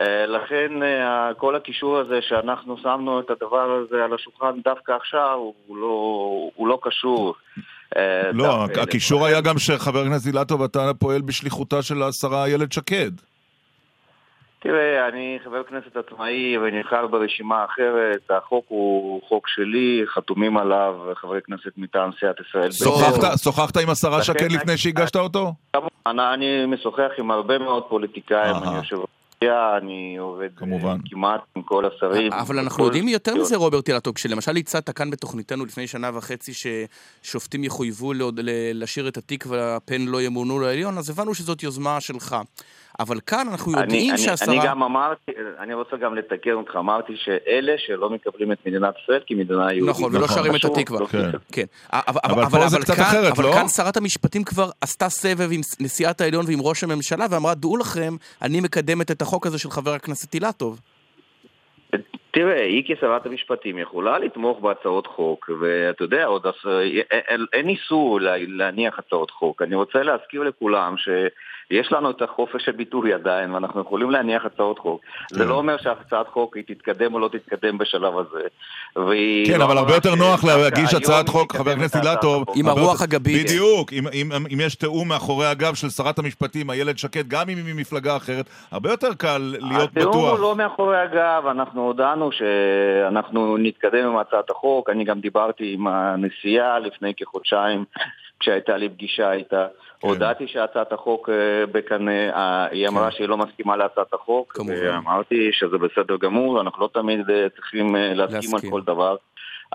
אה, 0.00 0.26
לכן 0.26 0.82
אה, 0.82 1.34
כל 1.36 1.56
הקישור 1.56 1.98
הזה 1.98 2.18
שאנחנו 2.28 2.76
שמנו 2.82 3.20
את 3.20 3.30
הדבר 3.30 3.70
הזה 3.70 4.04
על 4.04 4.14
השולחן 4.14 4.60
דווקא 4.64 4.92
עכשיו, 4.92 5.38
הוא 5.66 5.76
לא, 5.76 6.50
הוא 6.54 6.68
לא 6.68 6.78
קשור. 6.82 7.34
לא, 8.32 8.64
הקישור. 8.82 9.26
היה 9.26 9.40
גם 9.40 9.58
שחבר 9.58 9.98
הכנסת 9.98 10.26
אילטוב, 10.26 10.62
אתה 10.62 10.94
פועל 10.98 11.20
בשליחותה 11.20 11.82
של 11.82 12.02
השרה 12.02 12.44
איילת 12.44 12.72
שקד. 12.72 13.10
תראה, 14.60 15.08
אני 15.08 15.38
חבר 15.44 15.62
כנסת 15.62 15.96
עצמאי 15.96 16.58
ונבחר 16.58 17.06
ברשימה 17.06 17.64
אחרת, 17.64 18.30
החוק 18.30 18.64
הוא 18.68 19.20
חוק 19.28 19.48
שלי, 19.48 20.02
חתומים 20.14 20.56
עליו 20.56 20.94
חברי 21.14 21.40
כנסת 21.42 21.72
מטעם 21.76 22.10
סיעת 22.20 22.36
ישראל. 22.48 22.70
שוחחת-. 22.70 23.38
שוחחת 23.44 23.76
עם 23.76 23.90
השרה 23.90 24.22
שקד 24.22 24.52
לפני 24.52 24.76
שהגשת 24.76 25.16
אותו? 25.16 25.52
כמובן, 25.72 26.20
אני 26.34 26.66
משוחח 26.66 27.10
עם 27.18 27.30
הרבה 27.30 27.58
מאוד 27.58 27.82
פוליטיקאים. 27.88 28.56
אני 28.56 28.76
יושב 28.76 28.96
אני 29.42 30.16
עובד 30.18 30.44
אה, 30.44 30.48
כמובן. 30.56 30.98
כמעט 31.10 31.40
עם 31.56 31.62
כל 31.62 31.84
השרים. 31.86 32.32
אבל 32.32 32.58
אנחנו 32.58 32.84
יודעים 32.84 33.08
יותר 33.08 33.34
מזה, 33.34 33.56
רוברט 33.56 33.88
אילטוב, 33.88 34.14
כשלמשל 34.14 34.56
הצעת 34.56 34.90
כאן 34.90 35.10
בתוכניתנו 35.10 35.64
לפני 35.64 35.86
שנה 35.86 36.10
וחצי 36.14 36.52
ששופטים 36.54 37.64
יחויבו 37.64 38.12
לשיר 38.74 39.08
את 39.08 39.16
התקווה, 39.16 39.78
פן 39.84 40.00
לא 40.00 40.22
ימונו 40.22 40.60
לעליון, 40.60 40.98
אז 40.98 41.10
הבנו 41.10 41.34
שזאת 41.34 41.62
יוזמה 41.62 42.00
שלך. 42.00 42.36
אבל 43.00 43.20
כאן 43.26 43.46
אנחנו 43.50 43.72
יודעים 43.72 44.10
אני, 44.10 44.18
שהשרה... 44.18 44.54
אני 44.54 44.66
גם 44.66 44.82
אמרתי, 44.82 45.32
אני 45.58 45.74
רוצה 45.74 45.96
גם 45.96 46.14
לתקן 46.14 46.52
אותך, 46.52 46.76
אמרתי 46.76 47.12
שאלה 47.16 47.72
שלא 47.78 48.10
מקבלים 48.10 48.52
את 48.52 48.58
מדינת 48.66 48.94
ישראל 49.02 49.20
כמדינה 49.26 49.72
יהודית. 49.72 49.96
נכון, 49.96 50.16
ולא 50.16 50.24
נכון. 50.24 50.36
שרים 50.36 50.56
את 50.56 50.64
התקווה. 50.64 51.00
לא 51.00 51.06
כן. 51.06 51.30
כן, 51.52 51.64
אבל, 51.92 52.20
אבל 52.24 52.44
פה 52.44 52.68
זה 52.68 52.78
קצת 52.80 52.94
כאן, 52.94 53.04
אחרת, 53.04 53.32
אבל 53.32 53.44
לא? 53.44 53.52
כאן 53.52 53.68
שרת 53.68 53.96
המשפטים 53.96 54.44
כבר 54.44 54.70
עשתה 54.80 55.08
סבב 55.08 55.48
עם 55.52 55.60
נשיאת 55.80 56.20
העליון 56.20 56.44
ועם 56.48 56.58
ראש 56.62 56.84
הממשלה 56.84 57.26
ואמרה, 57.30 57.54
דעו 57.54 57.76
לכם, 57.76 58.16
אני 58.42 58.60
מקדמת 58.60 59.10
את 59.10 59.22
החוק 59.22 59.46
הזה 59.46 59.58
של 59.58 59.70
חבר 59.70 59.90
הכנסת 59.94 60.34
אילטוב. 60.34 60.80
תראה, 62.30 62.64
היא 62.64 62.82
כשרת 62.86 63.26
המשפטים 63.26 63.78
יכולה 63.78 64.18
לתמוך 64.18 64.60
בהצעות 64.60 65.06
חוק, 65.06 65.50
ואתה 65.60 66.04
יודע, 66.04 66.24
עוד 66.24 66.46
עש... 66.46 66.66
אין, 67.10 67.46
אין 67.52 67.68
איסור 67.68 68.20
לה- 68.20 68.36
להניח 68.38 68.98
הצעות 68.98 69.30
חוק. 69.30 69.62
אני 69.62 69.74
רוצה 69.74 70.02
להזכיר 70.02 70.42
לכולם 70.42 70.94
שיש 71.72 71.92
לנו 71.92 72.10
את 72.10 72.22
החופש 72.22 72.68
הביטוי 72.68 73.12
עדיין, 73.14 73.54
ואנחנו 73.54 73.80
יכולים 73.80 74.10
להניח 74.10 74.44
הצעות 74.44 74.78
חוק. 74.78 75.00
זה 75.30 75.44
כן. 75.44 75.48
לא 75.50 75.54
אומר 75.54 75.76
שהצעת 75.78 76.28
חוק 76.28 76.56
היא 76.56 76.64
תתקדם 76.66 77.14
או 77.14 77.18
לא 77.18 77.28
תתקדם 77.28 77.78
בשלב 77.78 78.12
הזה. 78.18 78.40
כן, 79.46 79.58
לא 79.58 79.64
אבל 79.64 79.78
הרבה 79.78 79.80
אמרה 79.80 79.94
יותר 79.94 80.14
נוח 80.14 80.44
להגיש 80.44 80.94
הצעת 80.94 81.28
חוק, 81.28 81.56
חבר 81.56 81.70
הכנסת 81.70 81.96
אילטוב. 81.96 82.44
עם 82.56 82.68
הרבה 82.68 82.80
הרוח 82.80 83.02
הגבית. 83.02 83.46
בדיוק, 83.46 83.92
אם- 83.92 84.08
אם 84.12 84.28
אם 84.52 84.60
יש 84.60 84.74
תיאום 84.74 85.08
מאחורי 85.08 85.46
הגב 85.46 85.74
של 85.74 85.88
שרת 85.90 86.18
המשפטים, 86.18 86.70
איילת 86.70 86.98
שקד, 86.98 87.28
גם 87.28 87.48
אם 87.48 87.56
היא 87.66 87.74
ממפלגה 87.74 88.16
אחרת, 88.16 88.44
הרבה 88.70 88.90
יותר 88.90 89.14
קל 89.14 89.38
להיות 89.60 89.90
התיאום 89.90 90.14
הוא 90.16 90.24
בטוח. 90.26 90.40
לא 90.40 90.56
מאחורי 90.56 90.98
הגב, 91.00 91.42
אנחנו 91.50 91.82
הודענו 91.86 92.30
שאנחנו 92.32 93.56
נתקדם 93.58 94.06
עם 94.06 94.16
הצעת 94.16 94.50
החוק, 94.50 94.90
אני 94.90 95.04
גם 95.04 95.20
דיברתי 95.20 95.74
עם 95.74 95.86
הנשיאה 95.86 96.78
לפני 96.78 97.12
כחודשיים 97.16 97.84
כשהייתה 98.40 98.76
לי 98.76 98.88
פגישה 98.88 99.32
איתה. 99.32 99.66
כן. 100.00 100.08
הודעתי 100.08 100.44
שהצעת 100.48 100.92
החוק 100.92 101.28
אה, 101.28 101.66
בקנה, 101.66 102.30
אה, 102.30 102.66
היא 102.70 102.88
אמרה 102.88 103.10
שהיא 103.10 103.28
לא 103.28 103.36
מסכימה 103.36 103.76
להצעת 103.76 104.14
החוק. 104.14 104.58
ואמרתי 104.66 105.50
שזה 105.52 105.78
בסדר 105.78 106.16
גמור, 106.16 106.60
אנחנו 106.60 106.82
לא 106.82 106.88
תמיד 106.94 107.30
אה, 107.30 107.46
צריכים 107.56 107.96
אה, 107.96 108.14
להסכים 108.14 108.54
על. 108.54 108.60
כל 108.70 108.82
דבר. 108.82 109.16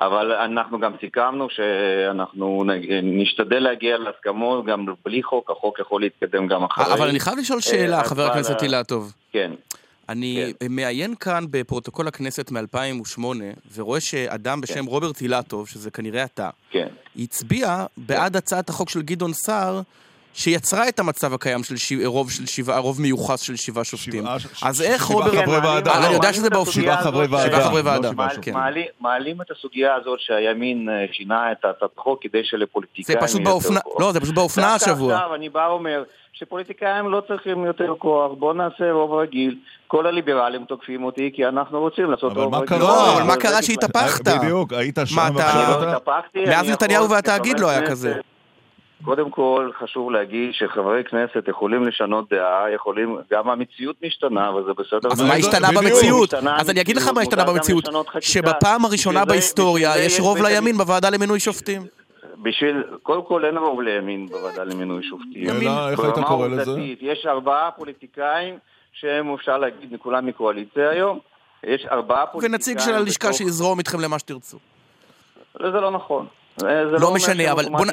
אבל 0.02 0.32
אנחנו 0.32 0.80
גם 0.80 0.92
סיכמנו 1.00 1.48
שאנחנו 1.50 2.64
נשתדל 3.04 3.60
להגיע 3.60 3.98
להסכמות 3.98 4.66
גם 4.66 4.86
בלי 5.06 5.24
חוק, 5.24 5.52
החוק 5.52 5.80
יכול 5.80 6.02
להתקדם 6.02 6.48
גם 6.48 6.64
אחרי. 6.64 6.94
אבל 6.94 7.08
אני 7.10 7.20
חייב 7.20 7.38
לשאול 7.38 7.62
שאלה, 7.62 8.00
אה, 8.00 8.04
חבר 8.04 8.26
הכנסת 8.26 8.60
אה, 8.60 8.64
אילטוב. 8.64 9.14
כן. 9.32 9.52
אני 10.10 10.54
מעיין 10.70 11.16
כאן 11.16 11.46
בפרוטוקול 11.52 12.08
הכנסת 12.08 12.52
מ-2008, 12.52 13.24
ורואה 13.76 14.00
שאדם 14.02 14.62
בשם 14.62 14.86
רוברט 14.86 15.22
אילטוב, 15.22 15.68
שזה 15.68 15.92
כנראה 15.92 16.24
אתה, 16.24 16.50
כן. 16.72 16.88
הצביע 17.16 17.86
בעד 17.98 18.36
הצעת 18.36 18.70
החוק 18.70 18.90
של 18.90 19.02
גדעון 19.02 19.34
סער, 19.34 19.82
שיצרה 20.34 20.90
את 20.90 21.00
המצב 21.00 21.34
הקיים 21.34 21.64
של 21.64 21.78
ש... 21.78 21.94
רוב 22.06 22.32
של 22.32 22.46
שבעה, 22.46 22.78
רוב 22.80 23.02
מיוחס 23.02 23.42
של 23.42 23.56
שבעה 23.56 23.84
שופטים. 23.84 24.22
שבעה 24.24 24.40
ש- 24.40 24.46
אז 24.64 24.78
ש- 24.78 24.82
איך 24.82 25.08
שבעה 25.08 25.18
רוברט... 25.18 25.36
חברי 25.44 25.58
ועדה. 25.58 26.06
אני 26.08 26.14
יודע 26.14 26.34
שזה 26.34 26.50
באופן... 26.50 26.72
שבעה 26.72 27.04
חברי 27.04 27.26
ועדה, 27.26 27.46
שבעה 27.48 27.64
חברי 27.70 27.82
לא 27.84 27.90
ועדה, 27.90 28.10
שבעה. 28.10 28.70
מעלים- 29.02 29.42
את 29.42 29.52
הסוגיה 29.52 29.96
הזאת 29.96 30.20
שהימין 30.20 30.90
אה, 30.90 31.06
שינה 31.12 31.52
את 31.52 31.66
הצעת 31.66 31.90
החוק 31.98 32.20
כדי 32.24 32.38
זה 32.42 32.48
שלפוליטיקאים... 32.48 33.18
פשוט 33.22 33.40
יהיה 33.42 33.50
יותר 33.50 33.52
באופנה... 33.52 33.80
לא, 34.00 34.12
זה 34.12 34.20
פשוט 34.20 34.36
באופנה 34.36 34.74
השבוע. 34.76 35.14
עכשיו 35.16 35.36
אני 35.36 35.50
בא 35.50 35.68
ואומר 35.70 36.04
שפוליטיקאים 36.34 37.12
לא 37.12 37.22
צריכים 37.28 37.66
יותר 37.66 37.94
כוח, 38.00 38.32
בואו 38.40 38.54
נעשה 38.54 38.92
רוב 38.92 39.14
רגיל. 39.14 39.56
כל 39.88 40.08
הליברלים 40.08 40.66
תוקפים 40.66 41.04
אותי 41.04 41.32
כי 41.36 41.46
אנחנו 41.46 41.80
רוצים 41.80 42.12
לעשות 42.12 42.38
רוב 42.38 42.52
מה 42.52 42.58
רגיל. 42.60 42.78
לא, 42.78 43.14
אבל 43.18 43.24
מה 43.24 43.34
זה 43.34 43.40
קרה 43.40 43.62
שהתהפכת? 43.64 44.28
בדיוק, 44.28 44.74
היית 44.74 44.98
שם 45.06 45.16
מה, 45.16 45.28
אתה- 45.28 45.36
ועכשיו 45.36 45.94
אתה... 45.94 46.20
מאז 46.48 46.70
נתניהו 46.70 47.10
והתאגיד 47.10 47.60
לא 47.60 47.70
היה 47.70 47.88
כזה. 47.90 48.14
קודם 49.06 49.30
כל, 49.30 49.70
חשוב 49.84 50.12
להגיד 50.12 50.49
שחברי 50.54 51.04
כנסת 51.04 51.47
יכולים 51.47 51.84
לשנות 51.84 52.30
דעה, 52.34 52.72
יכולים, 52.76 53.18
גם 53.32 53.49
המציאות 53.49 53.95
משתנה, 54.06 54.56
וזה 54.56 54.74
בסדר. 54.74 55.12
אז 55.12 55.20
אבל 55.22 55.28
מה 55.30 55.41
זה- 55.41 55.47
השתנה. 55.47 55.68
במציאות? 55.82 56.34
אז 56.34 56.70
אני 56.70 56.82
אגיד 56.82 56.97
לך 56.97 57.08
מה 57.08 57.22
השתנה 57.22 57.43
במציאות. 57.43 57.86
שבפעם 58.20 58.86
הראשונה 58.86 59.26
בהיסטוריה 59.26 59.97
יש 60.06 60.20
רוב 60.20 60.38
לימין 60.41 60.78
בוועדה 60.78 61.10
למינוי 61.10 61.39
שופטים. 61.39 61.82
בשביל, 62.43 62.84
קודם 63.04 63.26
כל 63.26 63.45
אין 63.45 63.58
רוב 63.58 63.82
לימין 63.82 64.28
בוועדה 64.28 64.64
למינוי 64.64 65.04
שופטים. 65.04 65.49
אלא, 65.49 65.89
איך 65.89 65.99
היית 65.99 66.16
קורא 66.28 66.47
לזה? 66.47 66.72
יש 67.01 67.26
ארבעה 67.26 67.72
פוליטיקאים 67.72 68.56
שהם, 68.93 69.34
אפשר 69.34 69.58
להגיד, 69.58 69.95
כולם 69.99 70.26
מקואליציה 70.26 70.89
היום. 70.89 71.20
יש 71.64 71.86
ארבעה 71.91 72.26
פוליטיקאים... 72.26 72.54
ונציג 72.54 72.80
של 72.80 72.93
הלשכה 72.93 73.34
שיזרום 73.34 73.80
איתכם 73.80 73.99
למה 73.99 74.20
שתרצו. 74.20 74.58
זה 75.60 75.68
לא 75.80 75.91
נכון. 75.91 76.26
זה 76.58 76.68
זה 76.91 76.97
לא 76.97 77.06
אומר 77.08 77.16
משנה, 77.16 77.51
אבל 77.51 77.70
בוא 77.70 77.86
נ-. 77.86 77.89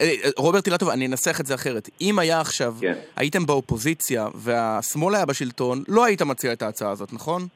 אה, 0.00 0.14
אה, 0.24 0.30
רוברט 0.36 0.66
אילטוב, 0.66 0.88
אני 0.88 1.06
אנסח 1.06 1.40
את 1.40 1.46
זה 1.46 1.54
אחרת. 1.54 1.90
אם 2.00 2.18
היה 2.18 2.40
עכשיו, 2.40 2.74
כן. 2.80 2.94
הייתם 3.16 3.46
באופוזיציה 3.46 4.28
והשמאל 4.34 5.14
היה 5.14 5.26
בשלטון, 5.26 5.82
לא 5.88 6.04
היית 6.04 6.22
מציע 6.22 6.52
את 6.52 6.62
ההצעה 6.62 6.90
הזאת, 6.90 7.12
נכון? 7.12 7.48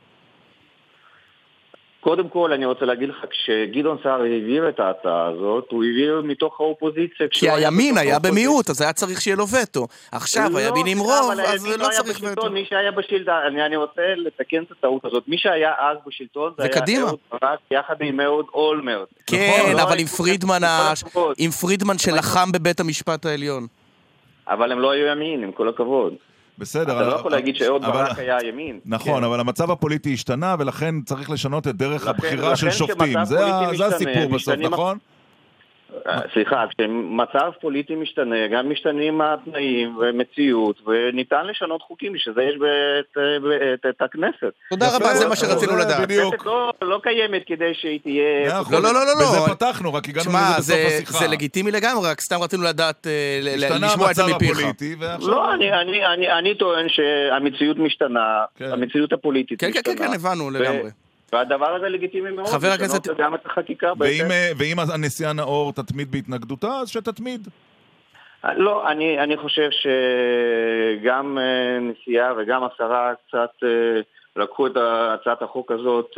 קודם 2.04 2.28
כל, 2.28 2.52
אני 2.52 2.64
רוצה 2.64 2.84
להגיד 2.84 3.08
לך, 3.08 3.16
כשגדעון 3.30 3.98
סער 4.02 4.22
העביר 4.22 4.68
את 4.68 4.80
ההצעה 4.80 5.26
הזאת, 5.26 5.66
הוא 5.70 5.84
העביר 5.84 6.22
מתוך 6.24 6.60
האופוזיציה. 6.60 7.26
כי 7.30 7.50
הימין 7.50 7.98
היה. 7.98 8.18
במיעוט, 8.18 8.70
אז 8.70 8.80
היה 8.80 8.92
צריך 8.92 9.20
שיהיה 9.20 9.36
לו 9.36 9.44
וטו. 9.48 9.86
עכשיו 10.12 10.48
לא, 10.52 10.58
הימין 10.58 10.86
עם 10.86 10.98
רוב, 10.98 11.30
אז 11.46 11.66
לא 11.66 11.88
היה 11.88 12.02
צריך 12.02 12.16
בשלטון, 12.16 12.44
וטו. 12.44 12.50
מי 12.50 12.64
שהיה 12.68 12.90
בשלטון, 12.90 13.34
אני, 13.46 13.66
אני 13.66 13.76
רוצה 13.76 14.02
לתקן 14.16 14.62
את 14.62 14.70
הטעות 14.70 15.04
הזאת. 15.04 15.22
מי 15.28 15.38
שהיה 15.38 15.72
אז 15.78 15.96
בשלטון 16.06 16.52
זה 16.58 16.62
היה 16.62 16.72
קדימה. 16.72 17.06
אהוד 17.06 17.18
ברק 17.32 17.58
יחד 17.70 17.94
עם 18.00 18.20
אהוד 18.20 18.46
אולמרט. 18.54 19.08
כן, 19.26 19.50
נכון, 19.58 19.76
לא 19.76 19.82
אבל 19.82 19.98
עם 19.98 20.06
פרידמן, 20.06 20.64
ה-. 20.64 20.92
עם 21.38 21.50
פרידמן 21.50 21.98
שלחם 21.98 22.52
בבית 22.52 22.80
המשפט 22.80 23.26
העליון. 23.26 23.66
אבל 24.48 24.72
הם 24.72 24.80
לא 24.80 24.90
היו 24.90 25.06
ימין, 25.06 25.42
עם 25.42 25.52
כל 25.52 25.68
הכבוד. 25.68 26.14
בסדר. 26.58 27.00
אתה 27.00 27.08
לא 27.08 27.14
יכול 27.14 27.30
להגיד 27.30 27.56
שאהוד 27.56 27.82
ברק 27.82 28.18
היה 28.18 28.38
ימין. 28.48 28.80
נכון, 28.86 29.20
כן. 29.20 29.24
אבל 29.24 29.40
המצב 29.40 29.70
הפוליטי 29.70 30.14
השתנה, 30.14 30.56
ולכן 30.58 30.94
צריך 31.02 31.30
לשנות 31.30 31.68
את 31.68 31.76
דרך 31.76 32.06
הבחירה 32.06 32.56
של 32.56 32.70
שופטים. 32.70 33.24
זה 33.24 33.86
הסיפור 33.86 34.26
בסוף, 34.34 34.54
נכון? 34.54 34.98
אה, 36.06 36.20
סליחה, 36.32 36.64
כשמצב 36.70 37.50
פוליטי 37.60 37.94
משתנה, 37.94 38.48
גם 38.52 38.70
משתנים 38.70 39.20
התנאים 39.20 39.96
ומציאות, 39.96 40.76
וניתן 40.86 41.46
לשנות 41.46 41.82
חוקים, 41.82 42.12
בשביל 42.12 42.34
זה 42.34 42.42
יש 42.42 42.54
את, 43.00 43.18
את, 43.74 43.86
את 43.96 44.02
הכנסת. 44.02 44.52
תודה 44.70 44.96
רבה, 44.96 45.14
זה 45.14 45.28
מה 45.28 45.36
שרצינו 45.36 45.76
לדעת. 45.76 46.00
בדיוק. 46.00 46.34
הכנסת 46.34 46.46
לא, 46.46 46.72
לא 46.82 47.00
קיימת 47.02 47.42
כדי 47.46 47.74
שהיא 47.74 48.00
תהיה... 48.00 48.48
מאה 48.48 48.60
אחוז. 48.60 48.72
לא, 48.72 48.82
לא, 48.82 48.92
לא, 48.92 49.00
לא, 49.06 49.14
בזה 49.14 49.36
לא. 49.48 49.54
פתחנו, 49.54 49.94
רק 49.94 50.08
הגענו 50.08 50.30
לזה 50.30 50.56
בסוף 50.58 50.64
זה- 50.66 50.86
השיחה. 50.96 51.18
זה 51.18 51.26
לגיטימי 51.28 51.70
לגמרי, 51.70 52.08
רק 52.10 52.20
סתם 52.20 52.36
רצינו 52.42 52.62
לדעת, 52.62 53.06
אה, 53.06 53.38
לשמוע 53.42 54.10
את 54.10 54.14
זה 54.14 54.22
מפיך. 54.34 54.58
הפוליטי, 54.58 54.96
ועכשיו... 54.98 55.28
לא, 55.28 55.54
אני, 55.54 55.72
אני, 55.72 56.06
אני, 56.06 56.32
אני 56.32 56.54
טוען 56.54 56.86
שהמציאות 56.88 57.76
משתנה, 57.78 58.44
כן. 58.56 58.72
המציאות 58.72 59.12
הפוליטית 59.12 59.60
כן, 59.60 59.66
כן, 59.72 59.78
משתנה. 59.78 59.94
כן, 59.94 60.06
כן, 60.08 60.14
הבנו 60.14 60.50
לגמרי. 60.50 60.90
והדבר 61.34 61.74
הזה 61.74 61.88
לגיטימי 61.88 62.30
מאוד, 62.30 62.46
חבר 62.46 62.68
הכנסת- 62.68 63.08
גם 63.18 63.34
את 63.34 63.46
החקיקה 63.46 63.92
ואם. 63.98 64.30
אה, 64.30 64.50
ואם 64.56 64.76
הנשיאה 64.78 65.32
נאור 65.32 65.72
תתמיד 65.72 66.10
בהתנגדותה, 66.12 66.68
אז 66.68 66.88
שתתמיד. 66.88 67.48
לא, 68.56 68.90
אני, 68.90 69.18
אני 69.18 69.36
חושב 69.36 69.68
שגם 69.70 71.38
אה, 71.38 71.78
נשיאה 71.80 72.32
וגם 72.38 72.64
השרה 72.64 73.12
קצת 73.28 73.50
אה, 73.64 74.00
לקחו 74.42 74.66
את 74.66 74.72
הצעת 74.76 75.42
החוק 75.42 75.72
הזאת 75.72 76.10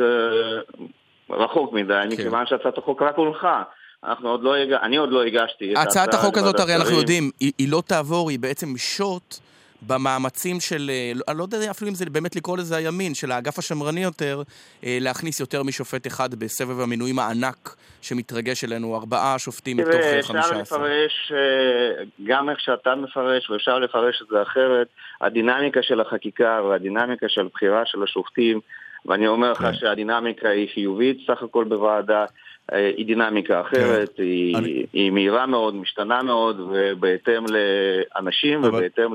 רחוק 1.31 1.73
מדי, 1.73 1.95
כן. 2.03 2.09
מכיוון 2.13 2.47
שהצעת 2.47 2.79
החוק 2.79 3.03
רק 3.03 3.17
הונחה. 3.17 3.63
אנחנו 4.05 4.29
עוד 4.29 4.43
לא. 4.43 4.55
אני 4.83 4.97
עוד 4.97 5.11
לא 5.13 5.23
הגשתי 5.23 5.73
את 5.73 5.79
הצעת 5.79 6.15
החוק 6.15 6.39
הזאת, 6.39 6.61
הרי 6.61 6.77
אנחנו. 6.77 6.99
יודעים, 6.99 7.31
היא 7.41 7.53
היא 7.59 7.69
לא 7.71 7.83
תעבור, 7.87 8.31
היא 8.31 8.39
בעצם 8.39 8.67
שוט 8.77 9.35
במאמצים 9.83 10.61
של, 10.61 10.91
אה, 10.91 11.13
אני 11.29 11.39
לא 11.39 11.43
יודע 11.43 11.71
אפילו 11.71 11.91
אם 11.91 11.95
זה 11.95 12.05
באמת 12.07 12.37
לקרוא 12.37 12.59
לזה 12.59 12.77
הימין, 12.77 13.15
של 13.15 13.33
האגף 13.33 13.59
השמרני 13.59 14.03
יותר, 14.03 14.43
אה, 14.85 14.99
להכניס 15.01 15.41
יותר 15.41 15.63
משופט 15.63 16.07
אחד 16.07 16.35
בסבב 16.35 16.81
המינויים 16.81 17.19
הענק 17.19 17.77
שמתרגש 18.03 18.65
אלינו, 18.65 18.97
ארבעה 18.97 19.39
שופטים 19.39 19.77
מתוך 19.77 19.91
תראה, 19.91 20.13
אה, 20.13 20.19
אפשר 20.19 20.33
חמישה 20.33 20.61
עשר. 20.61 20.77
לפרש, 20.77 21.33
אה, 21.35 22.05
גם 22.25 22.51
איך 22.51 22.61
שאתה 22.61 22.95
מפרש, 22.95 23.51
ואפשר 23.51 23.79
לפרש 23.79 24.23
את 24.23 24.27
זה 24.31 24.43
אחרת, 24.43 24.87
הדינמיקה 25.21 25.83
של 25.83 26.01
החקיקה 26.01 26.61
והדינמיקה 26.69 27.29
של 27.29 27.49
בחירה 27.55 27.83
של 27.87 28.03
השופטים, 28.03 28.61
ואני 29.07 29.27
אומר 29.27 29.53
לך 29.53 29.59
כן. 29.59 29.75
שהדינמיקה 29.75 30.49
היא 30.49 30.69
חיובית 30.75 31.19
סך 31.27 31.43
הכל 31.43 31.65
בוועדה, 31.65 32.25
היא 32.73 33.07
דינמיקה 33.07 33.61
אחרת, 33.61 34.11
היא, 34.19 34.55
כן. 34.55 34.59
אני- 34.59 34.87
היא 34.93 35.11
מהירה 35.11 35.47
מאוד, 35.47 35.75
משתנה 35.75 36.23
מאוד, 36.23 36.61
ובהתאם 36.61 37.45
לאנשים 37.49 38.59
אבל- 38.65 38.69
ובהתאם 38.69 39.11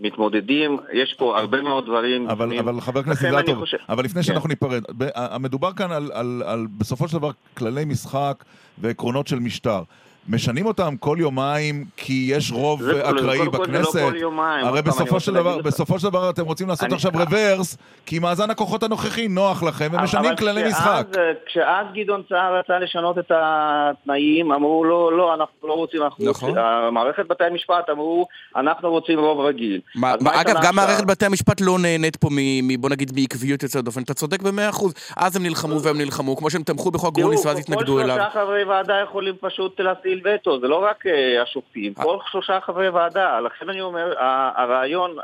למתמודדים, 0.00 0.76
יש 0.92 1.14
פה 1.14 1.38
הרבה 1.38 1.62
מאוד 1.62 1.84
דברים. 1.86 2.28
אבל, 2.28 2.46
שונים. 2.46 2.68
אבל 2.68 2.80
חבר 2.80 3.00
הכנסת 3.00 3.24
אילטוב, 3.24 3.58
חושב- 3.58 3.76
אבל 3.88 4.04
לפני 4.04 4.22
כן. 4.22 4.26
שאנחנו 4.26 4.48
ניפרד, 4.48 4.82
המדובר 5.14 5.72
כאן 5.72 5.92
על, 5.92 6.10
על, 6.14 6.42
על 6.46 6.66
בסופו 6.78 7.08
של 7.08 7.18
דבר 7.18 7.30
כללי 7.56 7.84
משחק 7.84 8.44
ועקרונות 8.78 9.26
של 9.26 9.38
משטר. 9.38 9.82
משנים 10.28 10.66
אותם 10.66 10.94
כל 11.00 11.16
יומיים 11.20 11.84
כי 11.96 12.26
יש 12.30 12.52
רוב 12.52 12.82
זה- 12.82 13.10
אקראי 13.10 13.38
לא 13.38 13.50
בכנסת. 13.50 14.00
כל 14.00 14.16
יומיים. 14.16 14.66
הרי 14.66 14.82
בסופו 14.82 15.20
של 15.20 15.34
דבר. 15.34 15.58
בסופו 15.58 15.98
של 15.98 16.08
דבר 16.08 16.30
אתם 16.30 16.44
רוצים 16.44 16.68
לעשות 16.68 16.84
אני- 16.84 16.94
עכשיו 16.94 17.12
רוורס, 17.14 17.76
כי 18.06 18.18
מאזן 18.18 18.50
הכוחות 18.50 18.82
הנוכחי 18.82 19.28
נוח 19.28 19.62
לכם, 19.62 19.88
ומשנים 19.92 20.36
כללי 20.36 20.60
כשאז- 20.62 20.72
משחק. 20.72 21.06
כשאז 21.46 21.86
גדעון 21.94 22.22
סער 22.28 22.58
רצה 22.58 22.78
לשנות 22.78 23.18
את 23.18 23.32
התנאים, 23.34 24.52
אמרו 24.52 24.84
לו, 24.84 25.10
לא, 25.10 25.34
אנחנו 25.34 25.68
לא 25.68 25.72
רוצים, 25.72 26.02
אנחנו 26.02 26.24
נכון. 26.30 26.48
רוצים, 26.48 26.64
מערכת 26.94 27.26
בתי 27.28 27.44
המשפט 27.44 27.90
אמרו, 27.90 28.26
אנחנו 28.56 28.90
רוצים 28.90 29.18
רוב 29.18 29.40
רגיל. 29.40 29.80
מה- 29.94 30.14
מה- 30.20 30.40
אגב, 30.40 30.54
גם? 30.62 30.76
מערכת 30.76 31.04
בתי 31.04 31.26
המשפט 31.26 31.60
לא 31.60 31.78
נהנית 31.78 32.16
פה 32.16 32.28
מ... 32.30 32.36
מ- 32.68 32.80
בוא 32.80 32.90
נגיד 32.90 33.12
מעקביות 33.20 33.62
יוצאת 33.62 33.84
דופן. 33.84 34.02
אתה 34.02 34.14
צודק 34.14 34.42
במאה 34.42 34.68
אחוז. 34.68 34.94
אז 35.16 35.36
הם 35.36 35.42
נלחמו 35.42 35.82
והם 35.82 35.98
נלחמו, 35.98 36.36
כמו 36.36 36.50
שהם 36.50 36.62
תמכו 36.62 36.90
בחוק 36.90 37.14
גרוניס 37.18 37.46
ואז 37.46 37.58
התנגדו 37.58 37.84
תראו, 37.84 38.00
אליו. 38.00 38.16
כל 38.16 38.22
שלושה 38.22 38.40
חברי 38.40 38.64
ועדה 38.64 38.94
יכולים 39.04 39.34
פשוט 39.40 39.80
להטיל 40.14 40.34
וטו, 40.34 40.60
זה 40.60 40.68
לא 40.68 40.84
רק 40.84 41.06
אה, 41.06 41.42
השופטים, 41.42 41.94
כל 41.94 42.18
שלושה 42.30 42.60
חברי 42.60 42.88
ועדה. 42.88 43.40
לכן 43.40 43.68
אני 43.68 43.80
אומר, 43.80 44.14
הרעיון 44.56 45.16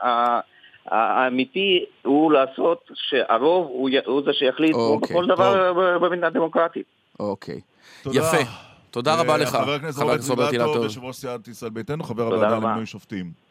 האמיתי 0.87 1.85
הוא 2.03 2.33
לעשות 2.33 2.91
שהרוב 2.95 3.67
הוא 3.67 3.91
י- 3.91 4.05
הוא 4.07 4.23
זה 4.25 4.33
שיחליט, 4.33 4.73
כמו 4.73 4.83
אוקיי, 4.83 5.17
בכל 5.17 5.27
דבר 5.27 5.73
במדינה 5.99 6.31
דמוקרטית. 6.31 6.87
אוקיי. 7.21 7.61
תודה. 8.03 8.19
יפה. 8.19 8.51
תודה 8.91 9.21
רבה 9.21 9.33
אה, 9.33 9.37
לך. 9.39 9.49
חבר 9.49 9.73
הכנסת 9.73 10.03
רוברט 10.31 10.53
אילטוב. 10.53 10.83
יושב 10.83 11.05
ראש 11.05 11.17
סיעת 11.17 11.49
ישראל 11.49 11.71
ביתנו, 11.71 12.05
חבר 12.05 12.23
הוועדה. 12.23 12.57
למינוי 12.57 12.87
שופטים. 12.87 13.48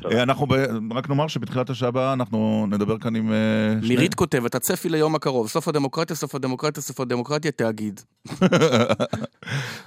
תודה. 0.00 0.16
אה, 0.16 0.22
אנחנו, 0.22 0.46
ב- 0.46 0.54
רק 0.96 1.08
נאמר 1.08 1.26
שבתחילת 1.28 1.70
השעה 1.70 1.88
הבאה 1.88 2.12
אנחנו 2.12 2.66
נדבר 2.70 2.98
כאן 2.98 3.16
עם... 3.16 3.32
אה, 3.32 3.36
שני- 3.80 3.88
נירית 3.88 4.14
כותבת, 4.14 4.54
הצפי 4.54 4.88
ליום 4.88 5.14
הקרוב, 5.14 5.48
סוף 5.48 5.68
הדמוקרטיה, 5.68 6.16
סוף 6.16 6.34
הדמוקרטיה, 6.34 6.82
סוף 6.82 7.00
הדמוקרטיה, 7.00 7.50
תאגיד. 7.50 8.00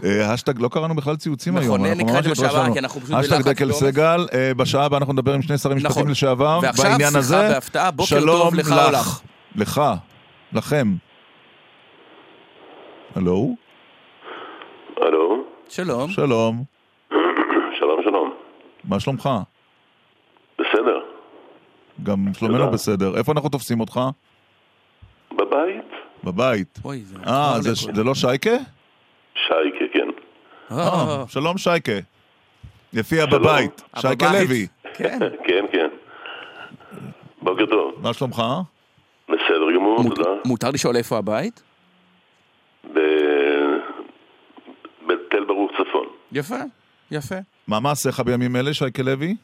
אה, 0.04 0.34
האשטג, 0.34 0.60
לא 0.62 0.68
קראנו 0.70 0.96
בכלל 0.96 1.16
ציוצים 1.16 1.58
נכון, 1.58 1.86
היום. 1.86 2.00
נקרא 2.00 2.10
אנחנו 2.14 2.20
את 2.20 2.24
זה 2.24 2.30
בשעה 2.32 2.50
הבאה. 2.52 2.74
כי 2.74 2.80
אנחנו 2.80 3.02
פשוט 3.02 3.16
האשטג 3.16 3.36
בלחץ 3.36 3.48
דקל 3.48 3.66
בעומס. 3.66 3.80
סגל, 3.80 4.26
אה, 4.34 4.54
בשעה 4.54 4.86
הבאה 4.86 4.98
אנחנו 5.00 5.14
נדבר 5.14 5.34
עם 5.34 5.42
שני 5.42 5.58
שרים 5.58 5.78
משפטים 5.78 5.98
נכון. 5.98 6.12
לשעבר, 6.12 6.60
ועכשיו, 6.64 6.86
בעניין 6.92 7.16
הזה. 7.16 7.50
בהפתעה, 7.50 7.92
בוקר 7.92 8.06
שלום 8.10 8.40
טוב 8.40 8.56
לך 8.56 8.72
או 8.72 8.92
לך. 8.92 9.22
לך. 9.56 9.82
לכם. 10.54 10.94
הלו? 13.16 13.56
הלו? 15.02 15.44
שלום. 15.70 16.10
שלום. 16.12 16.64
שלום, 17.80 18.00
שלום. 18.04 18.34
מה 18.84 19.00
שלומך? 19.00 19.30
בסדר. 20.62 21.00
גם 22.04 22.18
שלומנו 22.34 22.58
תודה. 22.58 22.72
בסדר. 22.72 23.18
איפה 23.18 23.32
אנחנו 23.32 23.50
תופסים 23.50 23.80
אותך? 23.80 24.00
בבית? 25.32 25.86
בבית. 26.24 26.80
אה, 27.28 27.56
זה- 27.62 27.92
זה 27.94 28.04
לא 28.04 28.16
שייקה? 28.16 28.50
שייקה, 29.36 29.86
כן. 29.94 30.08
אה, 30.72 31.24
שלום 31.28 31.58
שייקה. 31.58 31.92
יפיע. 32.94 33.26
בבית. 33.26 33.82
שייקה. 34.00 34.32
לוי. 34.34 34.68
כן. 34.94 35.20
כן, 35.48 35.66
כן. 35.72 35.88
בוקר 37.42 37.66
טוב. 37.66 37.94
מה 38.02 38.14
שלומך? 38.14 38.44
בסדר 39.30 39.72
גמור, 39.76 40.04
תודה. 40.04 40.30
מותר 40.46 40.70
לשאול 40.72 40.96
איפה 40.96 41.18
הבית? 41.18 41.64
ב- 42.94 43.00
בתל 45.08 45.44
ברוך 45.48 45.72
צפון. 45.72 46.06
יפה, 46.32 46.56
יפה. 47.12 47.36
מה 47.68 47.80
מעשיך 47.80 48.20
בימים 48.20 48.56
אלה, 48.56 48.74
שייקה 48.74 49.04
לוי? 49.04 49.36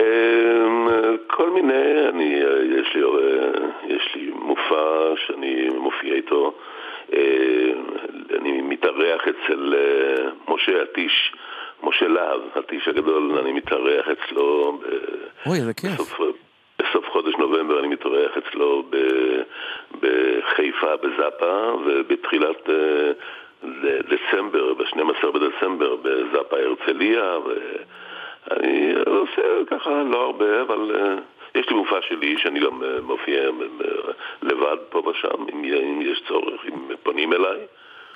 אמ, 0.00 0.88
כל 1.26 1.50
מיני, 1.50 2.08
אני, 2.08 2.40
יש 2.80 2.94
לי, 2.94 3.02
אה, 3.02 3.50
יש 3.86 4.14
לי 4.14 4.30
מופע 4.34 5.12
שאני 5.26 5.68
מופיע 5.68 6.14
איתו. 6.14 6.54
אה, 7.12 7.72
אני 8.38 8.62
מתארח 8.62 9.22
אצל 9.28 9.74
אה, 9.74 10.54
משה 10.54 10.82
עטיש, 10.82 11.32
משה 11.82 12.08
להב, 12.08 12.40
עטיש 12.54 12.88
הגדול, 12.88 13.38
אני 13.38 13.52
מתארח 13.52 14.08
אצלו 14.08 14.78
אוי, 15.46 15.58
איזה 15.58 15.74
כיף. 15.74 15.92
בסוף, 15.92 16.20
בסוף 16.78 17.08
חודש 17.08 17.34
נובמבר 17.38 17.78
אני 17.78 17.88
מתארח 17.88 18.36
אצלו 18.36 18.82
ב, 18.90 18.96
בחיפה, 20.00 20.96
בזאפה, 20.96 21.72
ובתחילת 21.84 22.68
דצמבר, 24.08 24.74
ב-12 24.74 25.30
בדצמבר, 25.30 25.96
בזאפה 25.96 26.56
הרצליה, 26.56 27.36
ואני 28.50 28.92
עושה 29.06 29.42
ככה 29.70 29.90
לא 30.10 30.26
הרבה, 30.26 30.62
אבל 30.62 30.96
אה, 30.96 31.14
יש 31.60 31.66
לי 31.70 31.76
מופע 31.76 31.96
שלי 32.08 32.34
שאני 32.38 32.60
גם 32.60 32.82
אה, 32.82 33.00
מופיע 33.02 33.40
לבד 34.42 34.76
פה 34.90 34.98
ושם, 34.98 35.42
אם, 35.52 35.64
אם 35.64 36.02
יש 36.02 36.22
צורך, 36.28 36.60
אם 36.68 36.74
פונים 37.02 37.32
אליי. 37.32 37.58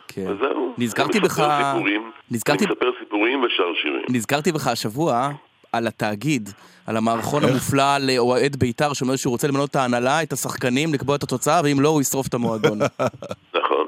כן. 0.09 0.24
וזהו. 0.28 0.74
נזכרתי 0.78 1.18
אני 1.18 1.26
בך- 1.28 1.49
סיפורים, 1.72 2.11
נזכרתי- 2.30 2.64
אני 2.64 2.72
מספר 2.72 2.91
סיפורים 2.99 3.43
ושר 3.43 3.74
שירים. 3.82 4.03
נזכרתי 4.09 4.53
בך 4.53 4.66
השבוע 4.66 5.28
על 5.72 5.87
התאגיד, 5.87 6.49
על 6.87 6.97
המערכון 6.97 7.45
המופלא 7.45 7.99
לאוהד 8.01 8.57
בית"ר 8.57 8.93
שאומר 8.93 9.16
שהוא 9.16 9.30
רוצה 9.30 9.49
למנות 9.49 9.70
את 9.70 9.76
ההנהלה, 9.76 10.22
את 10.22 10.32
השחקנים, 10.32 10.95
לקבוע 10.95 11.16
את 11.16 11.22
התוצאה, 11.22 11.61
ואם 11.64 11.76
לא, 11.80 11.89
הוא 11.89 12.01
ישרוף 12.01 12.26
את 12.26 12.35
המועדון. 12.35 12.78
נכון. 13.59 13.87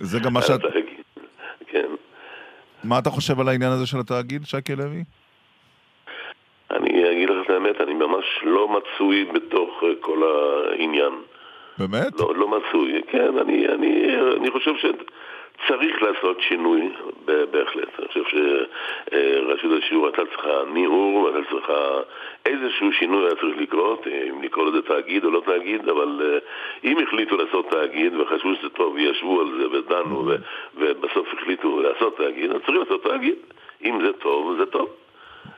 זה 0.00 0.18
גם 0.20 0.32
מה 0.32 0.42
שאת... 0.42 0.60
מה 2.84 2.98
אתה 2.98 3.10
חושב 3.10 3.40
על 3.40 3.48
העניין 3.48 3.72
הזה 3.72 3.86
של 3.86 3.98
התאגיד, 3.98 4.44
שייקה 4.44 4.74
לוי? 4.74 5.04
אני 6.70 7.10
אגיד 7.10 7.30
לך 7.30 7.36
את 7.44 7.50
האמת, 7.50 7.80
אני 7.80 7.94
ממש 7.94 8.24
לא 8.42 8.68
מצוי 8.68 9.24
בתוך 9.24 9.82
אה, 9.82 9.88
כל 10.00 10.22
העניין. 10.22 11.12
באמת? 11.78 12.20
לא, 12.20 12.34
לא 12.36 12.48
מצוי. 12.48 13.02
כן, 13.10 13.38
אני, 13.38 13.68
אני, 13.68 14.16
אני 14.36 14.50
חושב 14.50 14.70
שצריך 15.64 16.02
לעשות 16.02 16.40
שינוי, 16.40 16.88
בהחלט. 17.24 17.88
אני 17.98 18.08
חושב 18.08 18.22
שרשות 18.24 19.82
השיעור 19.82 20.06
הייתה 20.06 20.22
צריכה 20.26 20.62
ניעור, 20.72 21.22
והייתה 21.22 21.50
צריכה 21.50 22.00
איזשהו 22.46 22.92
שינוי 22.92 23.24
היה 23.24 23.34
צריך 23.34 23.58
לקרות, 23.58 24.06
אם 24.06 24.42
לקרוא 24.42 24.66
לזה 24.66 24.82
תאגיד 24.82 25.24
או 25.24 25.30
לא 25.30 25.42
תאגיד, 25.44 25.88
אבל 25.88 26.20
אה, 26.24 26.38
אם 26.90 26.98
החליטו 26.98 27.36
לעשות 27.36 27.70
תאגיד 27.70 28.20
וחשבו 28.20 28.54
שזה 28.54 28.68
טוב, 28.68 28.94
וישבו 28.94 29.40
על 29.40 29.46
זה 29.58 29.70
ודנו, 29.70 30.30
ובסוף 30.74 31.34
החליטו 31.34 31.80
לעשות 31.80 32.16
תאגיד, 32.16 32.50
אז 32.50 32.60
צריך 32.66 32.78
לעשות 32.78 33.02
תאגיד. 33.02 33.34
אם 33.84 34.06
זה 34.06 34.12
טוב, 34.12 34.56
זה 34.58 34.66
טוב. 34.66 35.01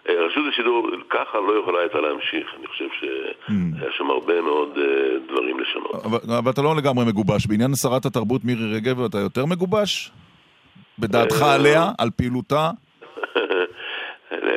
אה, 0.09 0.15
רשות 0.27 0.45
השידור 0.53 0.91
ככה 1.11 1.39
לא 1.39 1.61
יכולה 1.61 1.81
הייתה 1.81 2.01
להמשיך, 2.01 2.47
אני 2.59 2.67
חושב 2.67 2.85
שהיה 3.01 3.93
שם 3.99 4.11
הרבה 4.11 4.41
מאוד 4.41 4.79
אה, 4.79 5.19
דברים 5.29 5.61
לשנות. 5.61 6.05
אבל, 6.05 6.19
אבל 6.39 6.51
אתה 6.51 6.63
לא 6.63 6.77
לגמרי 6.77 7.05
מגובש. 7.05 7.47
בעניין 7.47 7.75
שרת 7.75 8.07
התרבות 8.07 8.45
מירי 8.45 8.77
רגב 8.77 9.05
אתה 9.05 9.19
יותר 9.19 9.47
מגובש? 9.47 10.11
בדעתך 10.99 11.43
אה, 11.43 11.55
עליה? 11.55 11.91
על 11.99 12.11
פעילותה? 12.17 12.71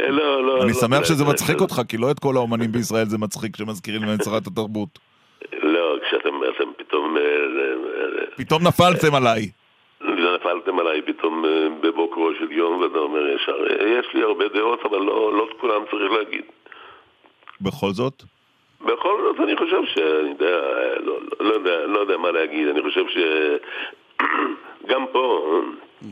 לא, 0.10 0.46
לא, 0.46 0.64
אני 0.64 0.72
לא, 0.72 0.74
שמח 0.74 1.00
לא, 1.00 1.06
שזה 1.06 1.24
לא, 1.24 1.30
מצחיק 1.30 1.62
אותך, 1.62 1.82
כי 1.90 1.98
לא 1.98 2.12
את 2.12 2.20
כל 2.20 2.36
האומנים 2.36 2.72
בישראל 2.72 3.06
זה 3.06 3.18
מצחיק 3.18 3.56
כשמזכירים 3.56 4.04
להם 4.04 4.16
את 4.16 4.24
שרת 4.24 4.48
התרבות. 4.48 5.00
לא, 5.64 5.96
כשאתם 6.08 6.30
אתם 6.56 6.70
פתאום... 6.78 7.18
פתאום 8.38 8.68
נפלתם 8.68 9.16
עליי. 9.16 9.50
אה, 10.02 10.36
נפלתם 10.36 10.80
עליי 10.80 11.02
פתאום 11.02 11.46
אה, 11.46 11.67
בבוקרו 11.82 12.30
של 12.40 12.52
יום, 12.52 12.82
ואתה 12.82 12.98
אומר 12.98 13.28
ישר, 13.36 13.58
אה, 13.70 13.88
יש 14.00 14.08
לי 14.14 14.22
הרבה 14.24 14.48
דעות, 14.48 14.80
אבל 14.86 14.98
לא 14.98 15.34
לא 15.38 15.48
את 15.52 15.60
כולם 15.62 15.82
צריך 15.92 16.12
להגיד. 16.12 16.46
בכל 17.62 17.92
זאת? 17.92 18.24
בכל 18.82 19.22
זאת 19.24 19.40
אני 19.48 19.58
חושב 19.58 19.82
שאני 19.86 20.30
יודע, 20.30 20.60
אה, 20.60 21.00
לא, 21.00 21.20
לא, 21.40 21.54
יודע, 21.54 21.86
לא 21.88 22.00
יודע 22.00 22.18
מה 22.18 22.32
להגיד, 22.32 22.68
אני 22.68 22.82
חושב 22.82 23.04
שגם 24.84 25.06
פה 25.14 25.50
אה, 26.04 26.08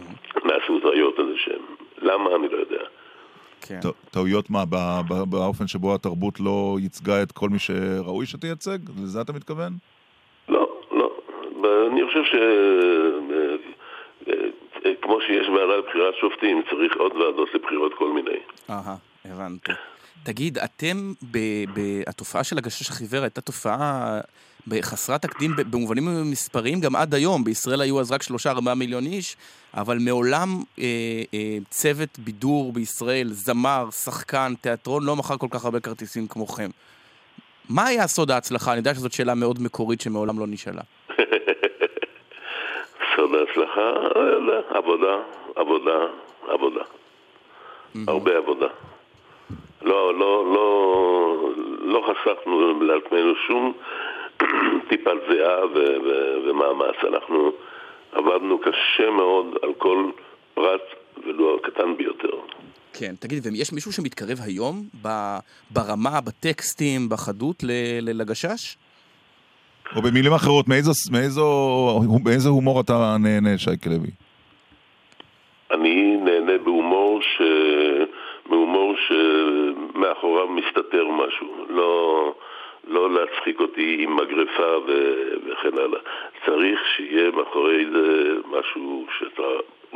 נעשו 0.46 0.80
טעויות 0.80 1.20
איזה 1.20 1.34
שהם. 1.38 1.62
למה? 2.02 2.36
אני 2.36 2.50
לא 2.50 2.58
יודע. 2.58 2.84
כן. 3.62 3.80
טעויות 4.12 4.50
מה? 4.50 4.66
ב- 4.70 5.02
ב- 5.10 5.30
באופן 5.30 5.68
שבו 5.68 5.96
התרבות 5.96 6.40
לא 6.40 6.78
ייצגה 6.80 7.24
את 7.24 7.32
כל 7.32 7.50
מי 7.50 7.60
שראוי 7.60 8.26
שתייצג? 8.26 8.78
לזה 9.04 9.22
אתה 9.22 9.34
מתכוון? 9.34 9.74
לא, 10.50 10.70
לא. 10.92 11.12
אני 11.92 12.06
חושב 12.06 12.24
ש... 12.24 12.36
כמו 15.06 15.18
שיש 15.28 15.48
ועדה 15.50 15.78
לבחירת 15.78 16.14
שופטים, 16.22 16.62
צריך 16.70 16.94
עוד 16.98 17.12
ועדות 17.12 17.50
לבחירות 17.54 17.94
כל 17.98 18.12
מיני. 18.14 18.38
אהה, 18.70 18.96
הבנתי. 19.26 19.72
תגיד, 20.24 20.58
אתם, 20.58 21.14
ב- 21.32 21.66
ב- 21.74 22.02
התופעה 22.08 22.44
של 22.44 22.58
הגשש 22.58 22.90
החיוור 22.90 23.22
הייתה 23.24 23.42
תופעה 23.42 24.20
חסרת 24.82 25.22
תקדים 25.22 25.52
במובנים 25.56 26.32
מספריים 26.32 26.80
גם 26.80 26.96
עד 26.96 27.14
היום. 27.14 27.44
בישראל 27.44 27.82
היו 27.82 28.00
אז 28.00 28.12
רק 28.12 28.24
שלושה 28.24 28.52
ארבעה 28.52 28.76
מיליון 28.76 29.06
איש, 29.06 29.36
אבל 29.74 29.98
מעולם 30.00 30.48
אה, 30.80 30.84
אה, 31.34 31.58
צוות 31.70 32.20
בידור 32.20 32.74
בישראל, 32.74 33.28
זמר, 33.32 33.90
שחקן, 33.92 34.54
תיאטרון, 34.62 35.04
לא 35.04 35.16
מכר 35.16 35.38
כל 35.38 35.48
כך 35.50 35.66
הרבה 35.66 35.80
כרטיסים 35.80 36.28
כמוכם. 36.28 36.70
מה 37.70 37.86
היה 37.86 38.08
סוד 38.08 38.32
ההצלחה? 38.32 38.72
אני 38.72 38.78
יודע 38.78 38.94
שזאת 38.94 39.12
שאלה 39.12 39.36
מאוד 39.36 39.62
מקורית 39.62 40.02
שמעולם 40.02 40.40
לא 40.40 40.48
נשאלה. 40.48 40.82
סוד 43.16 43.32
ההצלחה, 43.36 43.92
לא 44.16 44.20
יודע, 44.20 44.62
עבודה, 44.70 45.18
עבודה, 45.56 46.06
עבודה. 46.48 46.82
הרבה 48.08 48.38
עבודה. 48.38 48.68
לא, 49.82 50.20
לא, 50.20 50.54
לא, 50.54 51.50
לא 51.82 52.08
חסכנו 52.08 52.80
לעצמנו 52.84 53.34
שום 53.48 53.74
טיפת 54.90 55.18
זיעה 55.30 55.66
ו- 55.66 55.98
ו- 56.06 56.38
ומאמץ. 56.46 56.96
אנחנו 57.04 57.52
עבדנו 58.12 58.60
קשה 58.60 59.10
מאוד 59.10 59.46
על 59.62 59.74
כל 59.78 60.10
פרט, 60.54 60.82
ולו 61.26 61.56
הקטן 61.56 61.98
ביותר. 61.98 62.38
כן, 62.94 63.16
תגיד, 63.20 63.46
ויש 63.46 63.74
מישהו 63.74 63.94
שמתקרב 63.94 64.38
היום 64.42 64.84
ברמה, 65.72 66.22
בטקסטים, 66.22 67.10
בחדות 67.10 67.64
לגשש? 68.02 68.78
או 69.96 70.02
במילים 70.02 70.34
אחרות, 70.34 70.68
מאיזו, 70.68 70.92
מאיזו, 71.12 71.46
מאיזה 72.26 72.50
הומור 72.50 72.82
אתה 72.82 73.16
נהנה, 73.20 73.58
שייקה 73.58 73.90
לוי? 73.90 74.12
אני 75.72 76.18
נהנה 76.18 76.58
בהומור 76.64 77.22
ש... 77.22 77.42
מהומור 78.50 78.96
שמאחוריו 79.08 80.48
מסתתר 80.48 81.08
משהו. 81.08 81.66
לא, 81.70 82.34
לא 82.88 83.12
להצחיק 83.12 83.60
אותי 83.60 83.98
עם 84.00 84.16
מגרפה 84.16 84.78
ו... 84.88 85.22
וכן 85.46 85.78
הלאה. 85.78 86.00
צריך 86.46 86.80
שיהיה 86.96 87.32
מאחורי 87.32 87.86
זה 87.92 88.34
משהו 88.46 89.06
שאתה... 89.20 89.44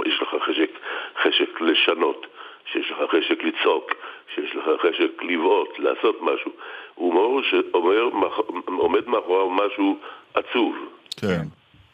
יש 0.06 0.22
לך 0.22 0.36
חשק, 0.44 0.70
חשק 1.24 1.62
לשנות, 1.62 2.28
שיש 2.72 2.92
לך 2.92 2.98
חשק 3.12 3.44
לצעוק, 3.44 3.92
שיש 4.36 4.56
לך 4.56 4.66
חשק 4.82 5.24
לבעוט, 5.24 5.80
לעשות 5.80 6.22
משהו. 6.22 6.52
הומור 6.96 7.42
שעומד 7.42 9.08
מאחוריו 9.08 9.50
משהו 9.50 9.98
עצוב. 10.34 10.76
כן. 11.22 11.44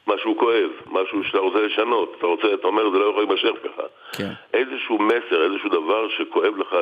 משהו 0.08 0.38
כואב, 0.38 0.70
משהו 0.92 1.24
שאתה 1.24 1.38
רוצה 1.38 1.60
לשנות, 1.60 2.16
אתה 2.18 2.28
רוצה, 2.28 2.54
אתה 2.54 2.68
אומר 2.68 2.90
זה 2.90 3.00
לא 3.00 3.06
יכול 3.06 3.24
להימשך 3.24 3.64
ככה. 3.64 3.84
כן. 4.12 4.32
איזשהו 4.54 5.00
מסר, 5.00 5.44
איזשהו 5.44 5.70
דבר 5.70 6.10
שכואב 6.10 6.58
לך, 6.58 6.76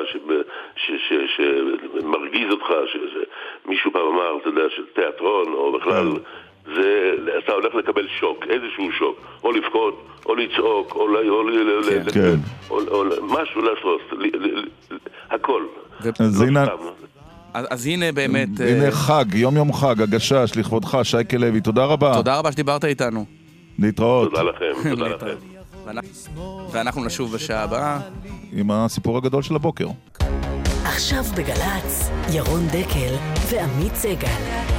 שמרגיז 0.75 2.51
אותך, 2.51 2.73
שמישהו 2.85 3.91
פעם 3.91 4.07
אמר, 4.07 4.37
אתה 4.41 4.49
יודע, 4.49 4.69
של 4.75 4.85
תיאטרון, 4.85 5.53
או 5.53 5.71
בכלל, 5.71 6.07
זה, 6.65 7.09
אתה 7.45 7.51
הולך 7.51 7.75
לקבל 7.75 8.07
שוק, 8.19 8.43
איזשהו 8.49 8.91
שוק, 8.99 9.17
או 9.43 9.51
לבכות, 9.51 10.05
או 10.25 10.35
לצעוק, 10.35 10.95
או, 10.95 11.07
ל- 11.07 11.29
או, 11.29 11.43
ל- 11.43 12.11
כן. 12.13 12.35
או, 12.69 12.79
או, 12.87 13.03
משהו 13.21 13.61
לעשות, 13.61 14.01
ל- 14.11 14.37
ל- 14.37 14.59
ל- 14.91 14.97
הכל. 15.31 15.63
אז 16.19 16.41
לא 16.41 16.47
הנה. 16.47 16.65
אז, 17.53 17.65
אז 17.69 17.87
הנה 17.87 18.11
באמת... 18.11 18.49
הנה 18.59 18.85
אה, 18.85 18.91
חג, 18.91 19.25
יום 19.33 19.55
יום 19.57 19.73
חג, 19.73 20.01
הגשש, 20.01 20.51
לכבודך, 20.57 20.97
שייקה 21.03 21.37
לוי, 21.37 21.61
תודה 21.61 21.85
רבה. 21.85 22.13
תודה 22.15 22.39
רבה 22.39 22.51
שדיברת 22.51 22.85
איתנו. 22.85 23.25
להתראות. 23.79 24.29
תודה 24.29 24.43
לכם, 24.43 24.89
תודה 24.89 25.07
לכם. 25.07 25.35
ואנחנו 26.71 27.05
נשוב 27.05 27.33
בשעה 27.35 27.63
הבאה. 27.63 27.99
עם 28.53 28.71
הסיפור 28.71 29.17
הגדול 29.17 29.41
של 29.41 29.55
הבוקר. 29.55 29.87
עכשיו 30.85 31.23
בגל"צ, 31.37 32.09
ירון 32.33 32.67
דקל 32.67 33.13
ועמית 33.49 33.95
סגל. 33.95 34.72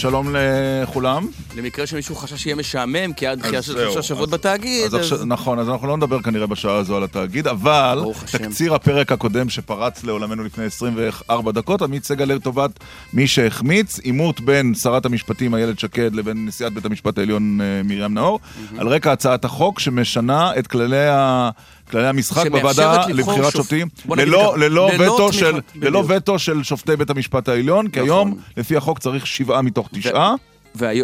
שלום 0.00 0.34
לכולם. 0.34 1.26
למקרה 1.56 1.86
שמישהו 1.86 2.14
חשש 2.14 2.42
שיהיה 2.42 2.56
משעמם, 2.56 3.12
כי 3.12 3.26
עד 3.26 3.38
דחייה 3.38 3.58
אז 3.58 3.64
של 3.64 3.72
שלושה 3.72 4.02
שבועות 4.02 4.28
אז- 4.28 4.34
בתאגיד, 4.34 4.84
אז 4.84 4.94
עכשיו, 4.94 5.24
נכון, 5.24 5.58
אז 5.58 5.68
אנחנו 5.68 5.86
לא 5.88 5.96
נדבר 5.96 6.22
כנראה 6.22 6.46
בשעה 6.46 6.76
הזו 6.76 6.96
על 6.96 7.04
התאגיד, 7.04 7.46
אבל 7.46 7.98
ברוך 8.02 8.24
השם. 8.24 8.38
תקציר 8.38 8.74
הפרק 8.74 9.12
הקודם 9.12 9.48
שפרץ 9.48 10.04
לעולמנו 10.04 10.44
לפני 10.44 10.64
24 10.64 11.52
דקות, 11.52 11.82
עמית 11.82 12.04
סגל 12.04 12.24
לטובת 12.24 12.70
מי 13.12 13.26
שהחמיץ, 13.26 13.98
עימות 13.98 14.40
בין 14.40 14.74
שרת 14.74 15.06
המשפטים 15.06 15.54
איילת 15.54 15.78
שקד 15.78 16.14
לבין 16.14 16.46
נשיאת 16.46 16.72
בית 16.72 16.84
המשפט 16.84 17.18
העליון 17.18 17.60
אה, 17.60 17.82
מרים 17.84 18.14
נאור, 18.14 18.40
על 18.78 18.88
רקע 18.88 19.12
הצעת 19.12 19.44
החוק 19.44 19.80
שמשנה 19.80 20.58
את 20.58 20.66
כללי 20.66 21.08
ה... 21.08 21.50
כללי 21.90 22.06
המשחק 22.06 22.46
בוועדה 22.50 23.06
לבחירת 23.06 23.52
שופ- 23.52 23.56
שופטים, 23.56 23.88
ללא, 24.08 24.58
ללא, 24.58 24.90
ללא 24.92 25.12
וטו 25.12 25.32
של, 25.32 25.60
ללא. 25.74 26.04
וטו 26.08 26.38
של 26.38 26.62
שופטי 26.62 26.96
בית 26.96 27.10
המשפט 27.10 27.48
העליון, 27.48 27.88
כי 27.88 28.00
היום, 28.00 28.28
נכון. 28.28 28.40
לפי 28.56 28.76
החוק, 28.76 28.98
צריך 28.98 29.26
שבעה 29.26 29.62
מתוך 29.62 29.88
תשעה. 29.94 30.34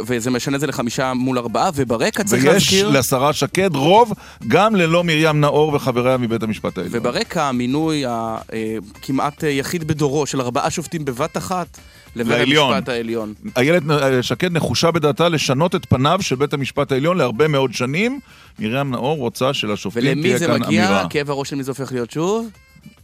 וזה 0.06 0.30
משנה 0.30 0.56
את 0.56 0.60
זה 0.60 0.66
לחמישה 0.66 1.14
מול 1.14 1.38
ארבעה, 1.38 1.70
וברקע 1.74 2.24
צריך 2.24 2.44
ויש 2.44 2.52
להזכיר... 2.52 2.88
לשרה 2.88 3.32
שקד 3.32 3.76
רוב 3.76 4.12
גם 4.48 4.76
ללא 4.76 5.04
מרים 5.04 5.40
נאור 5.40 5.74
וחבריה 5.74 6.16
מבית 6.16 6.42
המשפט 6.42 6.78
העליון. 6.78 6.96
וברקע 7.00 7.44
המינוי 7.44 8.04
הכמעט 8.06 9.42
יחיד 9.42 9.84
בדורו 9.84 10.26
של 10.26 10.40
ארבעה 10.40 10.70
שופטים 10.70 11.04
בבת 11.04 11.36
אחת 11.36 11.78
לבית 12.16 12.38
לעליון. 12.38 12.72
המשפט 12.72 12.88
העליון. 12.88 13.34
איילת 13.56 13.82
אה, 13.90 14.22
שקד 14.22 14.52
נחושה 14.52 14.90
בדעתה 14.90 15.28
לשנות 15.28 15.74
את 15.74 15.86
פניו 15.86 16.18
של 16.22 16.36
בית 16.36 16.52
המשפט 16.52 16.92
העליון 16.92 17.18
להרבה 17.18 17.48
מאוד 17.48 17.72
שנים. 17.72 18.20
מרים 18.58 18.90
נאור 18.90 19.18
רוצה 19.18 19.54
שלשופטים 19.54 20.02
ולמי 20.04 20.22
תהיה 20.22 20.38
זה 20.38 20.46
כאן 20.46 20.60
מגיע? 20.60 20.86
אמירה. 20.86 21.06
כאב 21.10 21.30
הראש 21.30 21.50
של 21.50 21.56
מי 21.56 21.62
זה 21.62 21.70
הופך 21.70 21.92
להיות 21.92 22.10
שוב? 22.10 22.50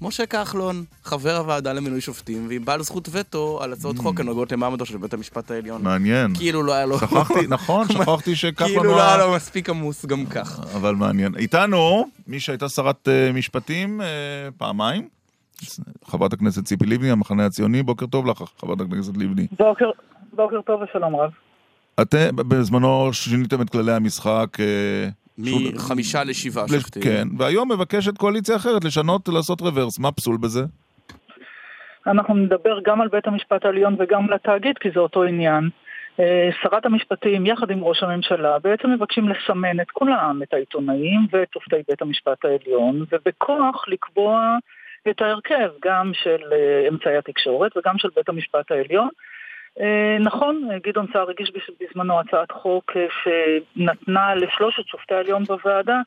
משה 0.00 0.26
כחלון, 0.26 0.84
חבר 1.04 1.36
הוועדה 1.36 1.72
למינוי 1.72 2.00
שופטים, 2.00 2.46
ועם 2.48 2.64
בעל 2.64 2.82
זכות 2.82 3.08
וטו 3.12 3.58
על 3.62 3.72
הצעות 3.72 3.98
חוק 3.98 4.20
הנוגעות 4.20 4.52
למעמדו 4.52 4.86
של 4.86 4.96
בית 4.96 5.14
המשפט 5.14 5.50
העליון. 5.50 5.80
Mm. 5.80 5.84
מעניין. 5.84 6.34
כאילו 6.34 6.62
לא 6.62 6.72
היה 6.72 6.86
לו... 6.86 6.98
שכחתי, 6.98 7.46
נכון, 7.56 7.88
שכחתי 7.88 8.36
שכחלון 8.36 8.70
כאילו 8.70 8.84
לא 8.84 9.02
היה 9.02 9.16
לו 9.16 9.32
מספיק 9.32 9.70
עמוס 9.70 10.06
גם 10.06 10.26
כך. 10.26 10.60
אבל 10.74 10.94
מעניין. 10.94 11.34
איתנו, 11.36 12.06
מי 12.26 12.40
שהייתה 12.40 12.68
שרת 12.68 13.08
אה, 13.08 13.32
משפטים 13.32 14.00
אה, 14.00 14.06
פעמיים, 14.56 15.08
חברת 16.04 16.32
הכנסת 16.32 16.64
ציפי 16.64 16.86
לבני, 16.86 17.10
המחנה 17.10 17.46
הציוני, 17.46 17.82
בוקר 17.82 18.06
טוב 18.06 18.26
לך, 18.26 18.42
חברת 18.58 18.80
הכנסת 18.80 19.16
לבני. 19.16 19.46
בוקר, 19.58 19.90
בוקר 20.32 20.60
טוב 20.60 20.82
ושלום 20.82 21.16
רב. 21.16 21.30
אתם 22.02 22.36
בזמנו 22.36 23.12
שיניתם 23.12 23.62
את 23.62 23.70
כללי 23.70 23.92
המשחק. 23.92 24.60
אה, 24.60 25.08
מחמישה 25.74 26.24
לשבעה 26.24 26.64
לש- 26.64 26.72
שופטים. 26.72 27.02
כן, 27.02 27.28
והיום 27.38 27.72
מבקשת 27.72 28.18
קואליציה 28.18 28.56
אחרת 28.56 28.84
לשנות, 28.84 29.28
לעשות 29.28 29.60
רוורס. 29.60 29.98
מה 29.98 30.12
פסול 30.12 30.36
בזה? 30.36 30.60
אנחנו 32.06 32.34
נדבר 32.34 32.78
גם 32.84 33.00
על 33.00 33.08
בית 33.08 33.26
המשפט 33.26 33.64
העליון 33.64 33.96
וגם 33.98 34.24
על 34.28 34.32
התאגיד, 34.32 34.78
כי 34.78 34.88
זה 34.94 35.00
אותו 35.00 35.22
עניין. 35.24 35.68
אה, 36.20 36.48
שרת 36.62 36.86
המשפטים, 36.86 37.46
יחד 37.46 37.70
עם 37.70 37.84
ראש 37.84 38.02
הממשלה, 38.02 38.58
בעצם 38.58 38.90
מבקשים 38.90 39.28
לסמן 39.28 39.80
את 39.80 39.90
כולם, 39.90 40.40
את 40.42 40.54
העיתונאים 40.54 41.26
ואת 41.32 41.48
שופטי 41.54 41.76
בית 41.88 42.02
המשפט 42.02 42.44
העליון, 42.44 43.04
ובכוח 43.12 43.84
לקבוע 43.88 44.56
את 45.11 45.22
ההרכב, 45.22 45.70
גם 45.84 46.11
של 46.14 46.53
אה, 46.53 46.88
אמצעי 46.88 47.16
התקשורת 47.16 47.76
וגם 47.76 47.98
של 47.98 48.09
בית 48.16 48.28
המשפט 48.28 48.70
העליון. 48.70 49.09
אה, 49.80 50.16
נכון, 50.20 50.68
גדעון 50.82 51.07
סער 51.12 51.30
הגיש 51.30 51.50
בז- 51.50 51.74
בזמנו 51.80 52.20
הצעת 52.20 52.53
חוק 52.53 52.92
אה, 52.96 53.07
שנתנה 53.22 54.34
לשלושת 54.34 54.86
שופטי 54.86 55.14
העליון 55.14 55.44
בוועדה 55.44 56.00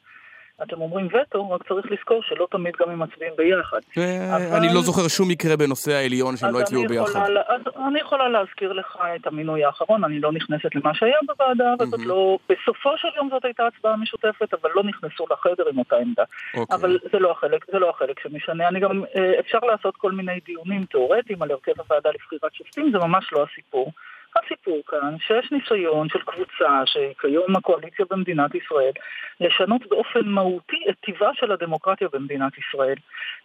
אתם 0.63 0.81
אומרים 0.81 1.07
וטו, 1.07 1.51
רק 1.51 1.67
צריך 1.67 1.91
לזכור 1.91 2.23
שלא 2.23 2.47
תמיד 2.51 2.73
גם 2.79 2.89
הם 2.89 2.99
מצביעים 2.99 3.33
ביחד. 3.37 3.79
אה, 3.97 4.57
אני 4.57 4.67
לא 4.73 4.81
זוכר 4.81 5.07
שום 5.07 5.29
מקרה 5.29 5.57
בנושא 5.57 5.91
העליון 5.91 6.37
שהם 6.37 6.53
לא 6.53 6.59
הצביעו 6.59 6.83
ביחד. 6.87 7.19
אז 7.47 7.61
אני 7.87 7.99
יכולה 7.99 8.29
להזכיר 8.29 8.73
לך 8.73 8.97
את 9.15 9.27
המינוי 9.27 9.65
האחרון, 9.65 10.03
אני 10.03 10.19
לא 10.19 10.31
נכנסת 10.31 10.75
למה 10.75 10.93
שהיה 10.93 11.17
בוועדה, 11.27 11.73
אבל 11.77 11.85
זאת 11.85 12.05
לא... 12.05 12.37
בסופו 12.49 12.89
של 12.97 13.07
יום 13.15 13.29
זאת 13.31 13.45
הייתה 13.45 13.67
הצבעה 13.67 13.97
משותפת, 13.97 14.53
אבל 14.53 14.69
לא 14.75 14.83
נכנסו 14.83 15.25
לחדר 15.31 15.63
עם 15.69 15.77
אותה 15.77 15.95
עמדה. 15.95 16.23
אוקיי. 16.57 16.75
אבל 16.77 16.99
זה 17.11 17.19
לא 17.19 17.31
החלק, 17.31 17.65
זה 17.71 17.79
לא 17.79 17.89
החלק 17.89 18.19
שמשנה. 18.19 18.67
אני 18.67 18.79
גם, 18.79 19.03
אה, 19.15 19.39
אפשר 19.39 19.59
לעשות 19.59 19.97
כל 19.97 20.11
מיני 20.11 20.39
דיונים 20.45 20.85
תיאורטיים 20.85 21.41
על 21.41 21.51
הרכב 21.51 21.73
הוועדה 21.77 22.09
לבחירת 22.09 22.53
שופטים, 22.53 22.91
זה 22.91 22.97
ממש 22.97 23.29
לא 23.31 23.45
הסיפור. 23.51 23.91
הסיפור 24.35 24.81
כאן 24.87 25.15
שיש 25.19 25.51
ניסיון 25.51 26.09
של 26.09 26.19
קבוצה 26.19 26.83
שכיום 26.85 27.55
הקואליציה 27.55 28.05
במדינת 28.09 28.55
ישראל 28.55 28.91
לשנות 29.39 29.81
באופן 29.89 30.25
מהותי 30.25 30.85
את 30.89 30.95
טיבה 30.99 31.29
של 31.33 31.51
הדמוקרטיה 31.51 32.07
במדינת 32.13 32.53
ישראל. 32.57 32.95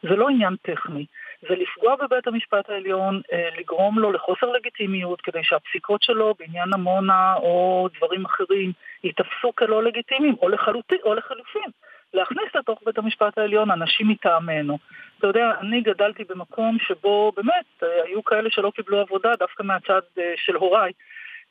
זה 0.02 0.16
לא 0.16 0.28
עניין 0.28 0.56
טכני. 0.62 1.06
זה 1.48 1.54
לפגוע 1.54 1.96
בבית 1.96 2.26
המשפט 2.26 2.70
העליון, 2.70 3.20
אה, 3.32 3.48
לגרום 3.58 3.98
לו 3.98 4.12
לחוסר 4.12 4.46
לגיטימיות 4.46 5.20
כדי 5.20 5.44
שהפסיקות 5.44 6.02
שלו 6.02 6.34
בעניין 6.38 6.74
עמונה 6.74 7.34
או 7.34 7.88
דברים 7.96 8.24
אחרים 8.24 8.72
ייתפסו 9.04 9.52
כלא 9.54 9.82
לגיטימיים, 9.82 10.34
או, 10.42 10.48
לחלוטין, 10.48 10.98
או 11.04 11.14
לחלופין. 11.14 11.70
להכניס 12.14 12.54
לתוך 12.54 12.78
בית 12.86 12.98
המשפט 12.98 13.38
העליון 13.38 13.70
אנשים 13.70 14.08
מטעמנו. 14.08 14.78
אתה 15.18 15.26
יודע, 15.26 15.50
אני 15.60 15.80
גדלתי 15.80 16.24
במקום 16.28 16.76
שבו 16.88 17.32
באמת 17.36 17.82
אה, 17.82 17.88
היו 18.04 18.24
כאלה 18.24 18.50
שלא 18.50 18.72
קיבלו 18.76 19.00
עבודה 19.00 19.30
דווקא 19.38 19.62
מהצד 19.62 20.00
אה, 20.18 20.32
של 20.36 20.54
הוריי, 20.54 20.92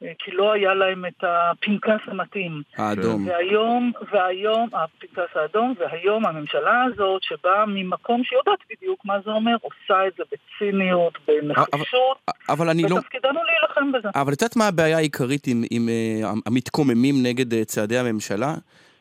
אה, 0.03 0.12
כי 0.20 0.32
לא 0.32 0.51
היה 0.51 0.74
להם 0.74 1.05
את 1.05 1.24
הפנקס 1.24 2.01
המתאים. 2.07 2.62
האדום. 2.78 3.28
והיום, 3.28 3.91
והיום, 4.12 4.70
הפנקס 4.74 5.36
האדום, 5.36 5.74
והיום 5.80 6.26
הממשלה 6.26 6.84
הזאת, 6.84 7.24
שבאה 7.24 7.66
ממקום 7.66 8.24
שיודעת 8.24 8.60
בדיוק 8.70 9.05
מה 9.05 9.20
זה 9.26 9.32
אומר, 9.32 9.55
עושה 9.62 10.07
את 10.07 10.14
זה 10.18 10.24
בציניות, 10.32 11.18
בנחישות, 11.28 12.18
אבל 12.49 12.70
אני 12.70 12.84
לא... 12.84 12.95
ותפקידנו 12.95 13.39
להילחם 13.43 13.91
בזה. 13.91 14.10
אבל 14.16 14.34
את 14.34 14.41
יודעת 14.41 14.55
מה 14.55 14.68
הבעיה 14.68 14.97
העיקרית 14.97 15.47
עם, 15.47 15.64
עם 15.72 15.89
uh, 15.89 16.41
המתקוממים 16.45 17.16
נגד 17.24 17.64
צעדי 17.64 17.97
הממשלה? 17.97 18.53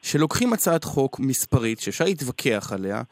שלוקחים 0.09 0.53
הצעת 0.53 0.85
חוק 0.85 1.21
מספרית 1.21 1.81
שאפשר 1.81 2.05
להתווכח 2.05 2.73
עליה, 2.73 3.03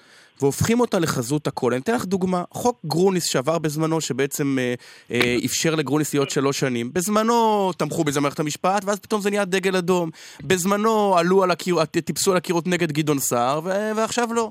והופכים 0.40 0.80
אותה 0.80 0.98
לחזות 0.98 1.46
הכל. 1.46 1.72
אני 1.72 1.80
אתן 1.80 1.94
לך 1.94 2.04
דוגמה, 2.04 2.42
חוק 2.50 2.80
גרוניס 2.84 3.24
שעבר 3.24 3.58
בזמנו, 3.58 4.00
שבעצם 4.00 4.56
אה, 4.58 4.74
אה, 5.10 5.36
אפשר 5.44 5.74
לגרוניס 5.74 6.14
להיות 6.14 6.30
שלוש 6.30 6.60
שנים. 6.60 6.90
בזמנו 6.92 7.70
תמכו 7.78 8.04
בזה 8.04 8.20
מערכת 8.20 8.40
המשפט, 8.40 8.84
ואז 8.84 9.00
פתאום 9.00 9.20
זה 9.20 9.30
נהיה 9.30 9.44
דגל 9.44 9.76
אדום. 9.76 10.10
בזמנו 10.44 11.18
עלו 11.18 11.42
על 11.42 11.50
הקיר, 11.50 11.84
טיפסו 11.84 12.30
על 12.30 12.36
הקירות 12.36 12.66
נגד 12.66 12.92
גדעון 12.92 13.18
סער, 13.18 13.60
ועכשיו 13.96 14.28
לא. 14.34 14.50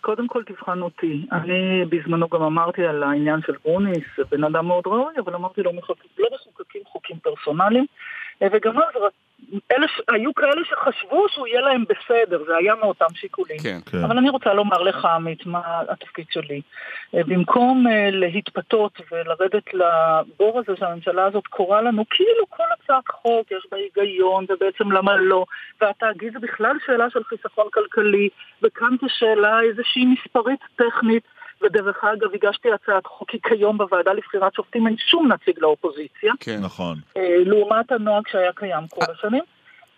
קודם 0.00 0.28
כל 0.28 0.42
תבחן 0.46 0.80
אותי. 0.80 1.26
אני 1.32 1.84
בזמנו 1.90 2.28
גם 2.28 2.42
אמרתי 2.42 2.82
על 2.82 3.02
העניין 3.02 3.40
של 3.46 3.52
גרוניס, 3.64 4.08
בן 4.30 4.44
אדם 4.44 4.66
מאוד 4.66 4.86
ראוי, 4.86 5.14
אבל 5.24 5.34
אמרתי 5.34 5.62
לו. 5.62 5.72
לא 6.18 6.28
מחוקקים 6.34 6.82
חוקים 6.92 7.16
פרסונליים, 7.22 7.86
אה, 8.42 8.48
וגם 8.52 8.76
אז 8.78 9.02
אלה, 9.72 9.86
היו 10.08 10.34
כאלה 10.34 10.62
שחשבו 10.70 11.26
שהוא 11.28 11.46
יהיה 11.46 11.60
להם 11.60 11.84
בסדר, 11.88 12.44
זה 12.46 12.56
היה 12.56 12.74
מאותם 12.74 13.14
שיקולים. 13.14 13.58
כן. 13.62 13.78
כן. 13.90 14.04
אבל 14.04 14.18
אני 14.18 14.30
רוצה 14.30 14.54
לומר 14.54 14.82
לך, 14.82 15.04
עמית, 15.04 15.46
מה 15.46 15.60
התפקיד 15.88 16.26
שלי. 16.30 16.60
אה, 17.14 17.20
במקום 17.26 17.86
אה, 17.86 18.08
להתפתות 18.10 19.00
ולרדת 19.12 19.74
לבור 19.74 20.58
הזה 20.58 20.76
שהממשלה 20.78 21.24
הזאת 21.24 21.46
קוראה 21.46 21.82
לנו, 21.82 22.04
כאילו 22.10 22.44
כל 22.48 22.64
הצעת 22.72 23.08
חוק 23.08 23.50
יש 23.50 23.66
בה 23.70 23.76
היגיון, 23.76 24.44
ובעצם 24.48 24.92
למה 24.92 25.16
לא, 25.16 25.44
והתאגיד 25.80 26.32
זה 26.32 26.38
בכלל 26.38 26.76
שאלה 26.86 27.10
של 27.10 27.24
חיסכון 27.24 27.66
כלכלי, 27.72 28.28
וכאן 28.62 28.96
זו 29.00 29.06
שאלה 29.08 29.60
איזושהי 29.60 30.04
מספרית 30.04 30.60
טכנית. 30.76 31.22
ודרך 31.62 32.04
אגב, 32.04 32.34
הגשתי 32.34 32.68
הצעת 32.72 33.06
חוק, 33.06 33.30
כי 33.30 33.38
כיום 33.42 33.78
בוועדה 33.78 34.12
לבחירת 34.12 34.54
שופטים 34.54 34.86
אין 34.86 34.96
שום 34.98 35.32
נציג 35.32 35.58
לאופוזיציה, 35.58 36.32
כן. 36.40 36.58
נכון. 36.62 36.96
אה, 37.16 37.36
לעומת 37.46 37.92
הנוהג 37.92 38.28
שהיה 38.28 38.52
קיים 38.52 38.86
כל 38.90 39.04
השנים. 39.12 39.42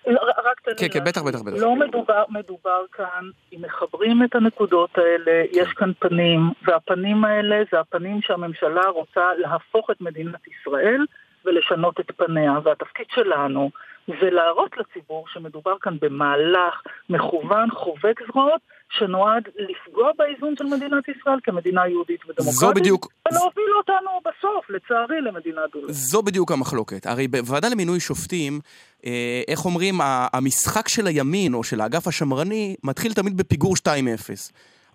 ר- 0.06 0.40
רק 0.44 0.60
תן 0.60 0.70
לי 0.70 0.76
כן, 0.88 0.98
כן, 0.98 1.04
בטח. 1.04 1.22
בטח, 1.22 1.42
בטח. 1.42 1.56
לא 1.62 1.76
מדובר, 1.76 2.24
מדובר 2.28 2.84
כאן, 2.92 3.30
אם 3.52 3.58
מחברים 3.62 4.22
את 4.24 4.34
הנקודות 4.34 4.98
האלה, 4.98 5.42
יש 5.52 5.68
כאן 5.68 5.92
פנים, 5.98 6.40
והפנים 6.62 7.24
האלה 7.24 7.62
זה 7.72 7.80
הפנים 7.80 8.22
שהממשלה 8.22 8.82
רוצה 8.88 9.20
להפוך 9.38 9.90
את 9.90 10.00
מדינת 10.00 10.40
ישראל 10.48 11.04
ולשנות 11.44 12.00
את 12.00 12.10
פניה, 12.16 12.52
והתפקיד 12.64 13.06
שלנו 13.14 13.70
ולהראות 14.20 14.70
לציבור 14.78 15.24
שמדובר 15.32 15.74
כאן 15.80 15.96
במהלך 16.00 16.74
מכוון, 17.10 17.70
חובק 17.70 18.20
זרועות, 18.32 18.60
שנועד 18.90 19.48
לפגוע 19.56 20.10
באיזון 20.18 20.54
של 20.58 20.64
מדינת 20.64 21.08
ישראל 21.08 21.38
כמדינה 21.42 21.88
יהודית 21.88 22.20
ודמוקרטית. 22.24 22.52
זו 22.52 22.72
בדיוק... 22.74 23.12
ולהוביל 23.28 23.72
אותנו 23.78 24.10
בסוף, 24.24 24.70
לצערי, 24.70 25.20
למדינה 25.20 25.60
דו 25.72 25.80
זו 25.88 26.22
בדיוק 26.22 26.52
המחלוקת. 26.52 27.06
הרי 27.06 27.28
בוועדה 27.28 27.68
למינוי 27.68 28.00
שופטים, 28.00 28.60
אה, 29.06 29.42
איך 29.48 29.64
אומרים, 29.64 29.94
המשחק 30.32 30.88
של 30.88 31.06
הימין 31.06 31.54
או 31.54 31.64
של 31.64 31.80
האגף 31.80 32.06
השמרני 32.06 32.76
מתחיל 32.84 33.12
תמיד 33.12 33.36
בפיגור 33.36 33.74
2-0. 33.76 33.86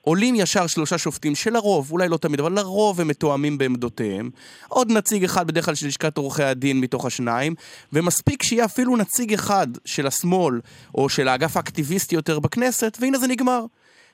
עולים 0.05 0.35
ישר 0.35 0.67
שלושה 0.67 0.97
שופטים 0.97 1.35
שלרוב, 1.35 1.91
אולי 1.91 2.09
לא 2.09 2.17
תמיד, 2.17 2.39
אבל 2.39 2.51
לרוב 2.51 3.01
הם 3.01 3.07
מתואמים 3.07 3.57
בעמדותיהם. 3.57 4.29
עוד 4.67 4.91
נציג 4.91 5.23
אחד 5.23 5.47
בדרך 5.47 5.65
כלל 5.65 5.75
של 5.75 5.87
לשכת 5.87 6.17
עורכי 6.17 6.43
הדין 6.43 6.79
מתוך 6.79 7.05
השניים, 7.05 7.55
ומספיק 7.93 8.43
שיהיה 8.43 8.65
אפילו 8.65 8.97
נציג 8.97 9.33
אחד 9.33 9.67
של 9.85 10.07
השמאל, 10.07 10.61
או 10.95 11.09
של 11.09 11.27
האגף 11.27 11.57
האקטיביסטי 11.57 12.15
יותר 12.15 12.39
בכנסת, 12.39 12.97
והנה 13.01 13.17
זה 13.17 13.27
נגמר. 13.27 13.65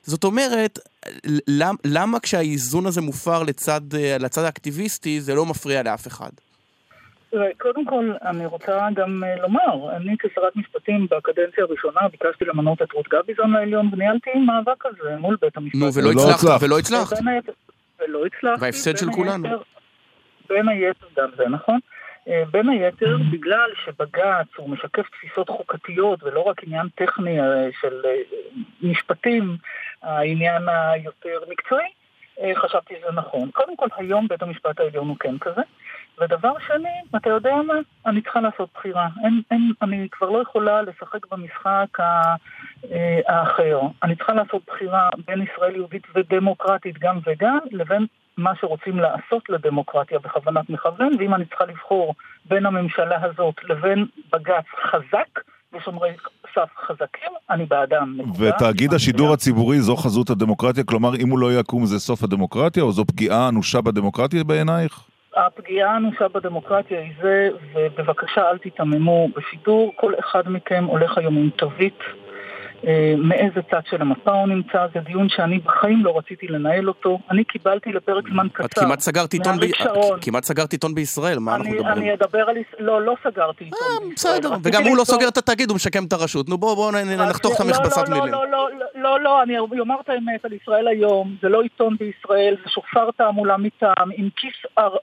זאת 0.06 0.24
אומרת, 0.24 0.78
למ, 1.48 1.74
למה 1.84 2.20
כשהאיזון 2.20 2.86
הזה 2.86 3.00
מופר 3.00 3.42
לצד, 3.42 3.94
אה, 3.94 4.18
לצד 4.18 4.42
האקטיביסטי, 4.42 5.20
זה 5.20 5.34
לא 5.34 5.46
מפריע 5.46 5.82
לאף 5.82 6.06
אחד? 6.06 6.30
קודם 7.58 7.84
כל, 7.84 8.12
אני 8.22 8.46
רוצה 8.46 8.88
גם 8.94 9.24
אה, 9.24 9.36
לומר, 9.36 9.96
אני 9.96 10.16
כשרת 10.18 10.56
משפטים 10.56 11.06
בקדנציה 11.10 11.64
הראשונה 11.64 12.00
ביקשתי 12.08 12.44
למנות 12.44 12.82
את 12.82 12.92
רות 12.92 13.08
גביזון 13.08 13.52
לעליון 13.52 13.88
וניהלתי 13.92 14.30
מאבק 14.46 14.86
על 14.86 14.92
זה 15.02 15.16
מול 15.16 15.36
בית 15.40 15.56
המשפט. 15.56 15.80
נו, 15.80 15.94
ולא 15.94 16.10
הצלחת, 16.10 16.62
ולא 16.62 16.78
הצלחת. 16.78 17.18
ולא 18.00 18.26
הצלחתי. 18.26 18.60
וההפסד 18.60 18.96
של 18.96 19.06
כולנו. 19.12 19.48
בין 20.48 20.68
היתר 20.68 21.06
גם 21.16 21.28
זה, 21.36 21.48
נכון? 21.48 21.78
אה, 22.28 22.42
בין 22.50 22.68
היתר, 22.68 23.16
בגלל 23.32 23.70
שבג"ץ 23.84 24.46
הוא 24.56 24.70
משקף 24.70 25.06
תפיסות 25.10 25.48
חוקתיות 25.48 26.22
ולא 26.22 26.40
רק 26.40 26.64
עניין 26.64 26.86
טכני 26.94 27.38
של 27.80 28.02
משפטים, 28.82 29.56
העניין 30.02 30.62
היותר 30.68 31.40
מקצועי, 31.48 31.88
אה, 32.40 32.52
חשבתי 32.54 32.94
שזה 33.00 33.12
נכון. 33.12 33.50
קודם 33.50 33.76
כל, 33.76 33.86
היום 33.96 34.28
בית 34.28 34.42
המשפט 34.42 34.80
העליון 34.80 35.08
הוא 35.08 35.16
כן 35.20 35.38
כזה. 35.38 35.60
ודבר 36.22 36.52
שני, 36.66 37.16
אתה 37.16 37.30
יודע 37.30 37.54
מה? 37.66 37.74
אני 38.06 38.22
צריכה 38.22 38.40
לעשות 38.40 38.68
בחירה. 38.74 39.08
אין, 39.24 39.42
אין, 39.50 39.72
אני 39.82 40.08
כבר 40.12 40.30
לא 40.30 40.42
יכולה 40.42 40.82
לשחק 40.82 41.26
במשחק 41.30 42.00
אה, 42.00 43.20
האחר. 43.28 43.80
אני 44.02 44.16
צריכה 44.16 44.32
לעשות 44.32 44.62
בחירה 44.66 45.08
בין 45.26 45.42
ישראל 45.42 45.76
יהודית 45.76 46.02
ודמוקרטית 46.14 46.98
גם 46.98 47.18
וגם, 47.26 47.58
לבין 47.70 48.06
מה 48.36 48.52
שרוצים 48.60 48.98
לעשות 48.98 49.48
לדמוקרטיה 49.48 50.18
בכוונת 50.18 50.70
מכוון, 50.70 51.12
ואם 51.18 51.34
אני 51.34 51.44
צריכה 51.44 51.64
לבחור 51.64 52.14
בין 52.44 52.66
הממשלה 52.66 53.24
הזאת 53.24 53.54
לבין 53.68 54.06
בג"ץ 54.32 54.64
חזק, 54.90 55.40
ושומרי 55.74 56.10
סף 56.54 56.68
חזקים, 56.86 57.32
אני 57.50 57.66
בעדם. 57.66 58.18
ותאגיד 58.38 58.94
השידור 58.94 59.32
הציבורי 59.32 59.80
זו 59.80 59.96
חזות 59.96 60.30
הדמוקרטיה? 60.30 60.84
כלומר, 60.84 61.16
אם 61.16 61.28
הוא 61.30 61.38
לא 61.38 61.60
יקום 61.60 61.86
זה 61.86 61.98
סוף 61.98 62.22
הדמוקרטיה, 62.22 62.82
או 62.82 62.92
זו 62.92 63.04
פגיעה 63.04 63.48
אנושה 63.48 63.80
בדמוקרטיה 63.80 64.44
בעינייך? 64.44 65.11
הפגיעה 65.36 65.94
האנושה 65.94 66.28
בדמוקרטיה 66.28 67.00
היא 67.00 67.12
זה, 67.22 67.48
ובבקשה 67.74 68.50
אל 68.50 68.58
תיתממו 68.58 69.28
בשידור, 69.36 69.92
כל 69.96 70.12
אחד 70.18 70.48
מכם 70.48 70.84
הולך 70.84 71.18
היום 71.18 71.36
עם 71.36 71.50
תווית 71.50 71.98
מאיזה 73.18 73.60
צד 73.70 73.80
של 73.90 74.00
המפה 74.00 74.30
הוא 74.32 74.48
נמצא, 74.48 74.86
זה 74.94 75.00
דיון 75.00 75.28
שאני 75.28 75.58
בחיים 75.58 76.04
לא 76.04 76.18
רציתי 76.18 76.46
לנהל 76.48 76.88
אותו. 76.88 77.18
אני 77.30 77.44
קיבלתי 77.44 77.92
לפרק 77.92 78.28
זמן 78.28 78.48
קצר. 78.52 78.64
את 78.64 78.74
כמעט 78.74 79.00
סגרת 79.00 79.32
עיתון, 79.32 79.60
ב... 79.60 79.66
כמעט 80.20 80.44
סגרת 80.44 80.72
עיתון 80.72 80.94
בישראל, 80.94 81.38
מה 81.38 81.54
אנחנו 81.56 81.70
מדברים? 81.70 81.92
אני 81.92 82.14
אדבר 82.14 82.38
על... 82.48 82.56
לא, 82.78 83.02
לא 83.02 83.14
סגרתי 83.22 83.64
עיתון 83.64 83.78
אה, 83.82 84.08
בישראל. 84.08 84.38
בסדר, 84.38 84.56
וגם 84.62 84.82
הוא 84.84 84.96
לא 84.96 85.04
סוגר 85.04 85.28
את 85.28 85.36
התאגיד, 85.36 85.68
הוא 85.68 85.76
משקם 85.76 86.04
את 86.04 86.12
הרשות. 86.12 86.48
נו 86.48 86.58
בואו 86.58 86.90
נחתוך 87.30 87.54
את 87.54 87.60
לא, 87.60 87.64
המכבסת 87.64 88.08
לא, 88.08 88.16
מילים. 88.16 88.32
לא, 88.32 88.50
לא, 88.50 88.68
לא, 88.94 89.20
לא, 89.20 89.42
אני 89.42 89.58
אומר 89.58 89.94
את 90.04 90.08
האמת 90.08 90.44
על 90.44 90.52
ישראל 90.52 90.88
היום, 90.88 91.36
זה 91.42 91.48
לא 91.48 91.62
עיתון 91.62 91.96
בישראל, 91.98 92.56
זה 92.64 92.70
שופר 92.70 93.10
תעמולה 93.10 93.56
מטעם, 93.56 94.10
עם 94.16 94.28
כיס 94.36 94.52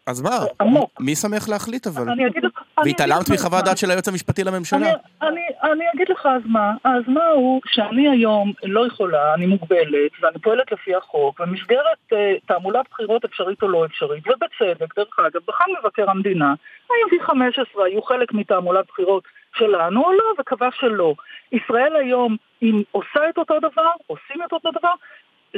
אז 0.08 0.22
מה? 0.22 0.38
עמוק. 0.62 0.92
מי 1.00 1.16
שמח 1.16 1.50
להחליט 1.50 1.88
אבל? 1.88 2.10
אני 2.10 2.28
אגיד 2.28 2.44
לך... 2.44 2.52
והתעלמת 2.86 3.30
מחוות 3.30 3.66
דעת 3.66 3.78
של 3.78 3.90
היועץ 3.92 4.08
המשפטי 4.08 4.44
לממשלה. 4.44 4.92
אני 5.22 5.84
אגיד 5.96 6.08
לך 6.10 6.26
אז 6.26 6.42
מה, 6.46 6.74
אז 6.84 7.04
מה 7.08 7.26
הוא 7.36 7.62
שאני 7.72 8.09
היום 8.09 8.53
לא 8.63 8.88
יכולה, 8.88 9.34
אני 9.34 9.45
מוגבלת, 9.45 10.11
ואני 10.22 10.39
פועלת 10.39 10.72
לפי 10.72 10.95
החוק, 10.95 11.41
במסגרת 11.41 11.97
uh, 12.13 12.15
תעמולת 12.45 12.86
בחירות 12.91 13.26
אפשרית 13.26 13.61
או 13.61 13.67
לא 13.67 13.86
אפשרית, 13.86 14.24
ובצדק, 14.28 14.95
דרך 14.95 15.20
אגב, 15.20 15.41
בחן 15.47 15.65
מבקר 15.80 16.09
המדינה, 16.09 16.53
האם 16.89 17.20
V15 17.22 17.84
היו 17.84 18.01
חלק 18.01 18.34
מתעמולת 18.34 18.86
בחירות 18.88 19.24
שלנו 19.57 20.03
או 20.03 20.11
לא, 20.11 20.34
וקבע 20.39 20.70
שלא. 20.80 21.13
ישראל 21.51 21.95
היום, 21.95 22.38
אם 22.61 22.82
עושה 22.91 23.30
את 23.30 23.38
אותו 23.38 23.59
דבר, 23.59 23.91
עושים 24.07 24.43
את 24.47 24.53
אותו 24.53 24.72
דבר, 24.72 24.93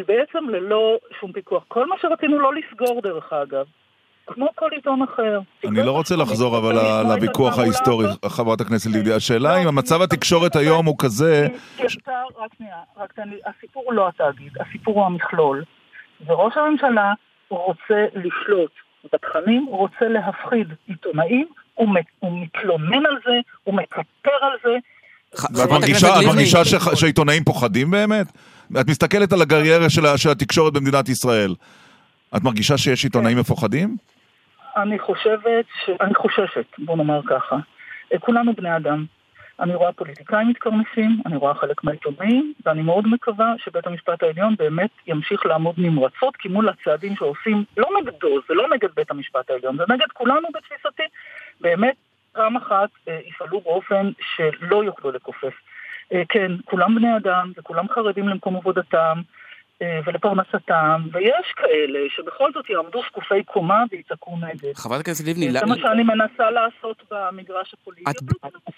בעצם 0.08 0.50
ללא 0.50 0.98
שום 1.20 1.32
פיקוח. 1.32 1.64
כל 1.68 1.86
מה 1.86 1.96
שרצינו 2.02 2.40
לא 2.40 2.54
לסגור, 2.54 3.02
דרך 3.02 3.34
אגב, 3.34 3.66
כמו 4.34 4.48
כל 4.56 4.70
עיתון 4.72 5.02
אחר. 5.02 5.40
אני 5.68 5.84
לא 5.84 5.92
רוצה 5.92 6.16
לחזור 6.16 6.58
אבל 6.58 6.76
לוויכוח 7.04 7.60
ההיסטורי, 7.60 8.06
חברת 8.28 8.62
הכנסת 8.62 8.90
לידי. 8.90 9.14
השאלה 9.14 9.58
אם 9.58 9.68
המצב 9.68 10.02
התקשורת 10.02 10.56
היום 10.56 10.86
הוא 10.86 10.96
כזה... 11.00 11.48
רק 11.80 12.52
שנייה, 12.58 12.76
רק 12.98 13.12
תן 13.14 13.30
לי, 13.30 13.36
הסיפור 13.46 13.84
הוא 13.86 13.94
לא 13.94 14.08
התאגיד, 14.08 14.52
הסיפור 14.60 14.96
הוא 14.96 15.06
המכלול. 15.06 15.64
וראש 16.28 16.54
הממשלה 16.58 17.14
רוצה 17.50 18.06
לשלוט 18.14 18.72
בתכנים, 19.14 19.66
רוצה 19.70 20.06
להפחיד 20.08 20.68
עיתונאים, 20.88 21.48
הוא 21.74 21.90
מתלונן 22.22 23.06
על 23.06 23.18
זה, 23.26 23.34
הוא 23.64 23.76
מקטר 23.76 24.38
על 24.42 24.58
זה. 24.64 24.78
ואת 25.56 25.70
מרגישה 26.26 26.66
שהעיתונאים 26.96 27.44
פוחדים 27.44 27.92
באמת? 27.92 28.28
את 28.82 28.88
מסתכלת 28.88 29.34
על 29.34 29.42
הגריירה 29.42 29.90
של 30.18 30.30
התקשורת 30.32 30.74
במדינת 30.74 31.10
ישראל. 31.10 31.56
את 32.38 32.44
מרגישה 32.44 32.78
שיש 32.78 33.04
עיתונאים 33.04 33.38
מפוחדים? 33.38 33.98
אני 34.78 35.00
חושבת, 35.00 35.66
ש... 35.86 35.90
אני 36.02 36.16
חוששת, 36.16 36.66
בוא 36.78 36.98
נאמר 36.98 37.22
ככה. 37.28 37.58
כולנו 38.20 38.54
בני 38.54 38.76
אדם. 38.76 39.06
אני 39.60 39.76
רואה 39.76 39.92
פוליטיקאים 39.92 40.48
מתקרנפים, 40.50 41.22
אני 41.26 41.36
רואה 41.36 41.54
חלק 41.54 41.84
מהעיתונאים, 41.84 42.54
ואני 42.66 42.82
מאוד 42.82 43.08
מקווה 43.08 43.54
שבית 43.58 43.88
המשפט 43.88 44.24
העליון 44.24 44.56
באמת 44.60 44.90
ימשיך 45.08 45.46
לעמוד 45.46 45.76
נמרצות, 45.78 46.36
כי 46.36 46.50
מול 46.50 46.70
הצעדים 46.70 47.16
שעושים, 47.16 47.64
לא 47.78 47.90
נגדו, 48.02 48.40
זה 48.50 48.54
לא 48.54 48.68
נגד 48.70 48.90
בית 48.96 49.12
המשפט 49.12 49.50
העליון, 49.50 49.78
זה 49.78 49.84
נגד 49.90 50.08
כולנו 50.14 50.48
בתפיסתי. 50.54 51.04
באמת, 51.62 51.96
פעם 52.34 52.58
אחת 52.58 52.90
אה, 53.08 53.20
יפעלו 53.26 53.62
באופן 53.62 54.12
שלא 54.36 54.84
יוכלו 54.84 55.12
לכופף. 55.12 55.54
אה, 56.14 56.22
כן, 56.30 56.52
כולם 56.66 56.96
בני 56.96 57.18
אדם, 57.18 57.52
וכולם 57.58 57.90
חרדים 57.90 58.30
למקום 58.30 58.56
עבודתם, 58.56 59.18
אה, 59.18 59.41
ולפרנסתם, 60.06 61.02
ויש 61.14 61.54
כאלה 61.56 62.00
שבכל 62.16 62.52
זאת 62.54 62.70
יעמדו 62.70 63.02
זקופי 63.08 63.44
קומה 63.44 63.84
ויצעקו 63.92 64.38
נגד. 64.38 64.74
חברת 64.76 65.00
הכנסת 65.00 65.28
לבני, 65.28 65.52
זה 65.52 65.66
מה 65.66 65.76
שאני 65.76 66.04
מנסה 66.04 66.52
לעשות 66.52 67.04
במגרש 67.12 67.74
הפוליטי. 67.74 68.12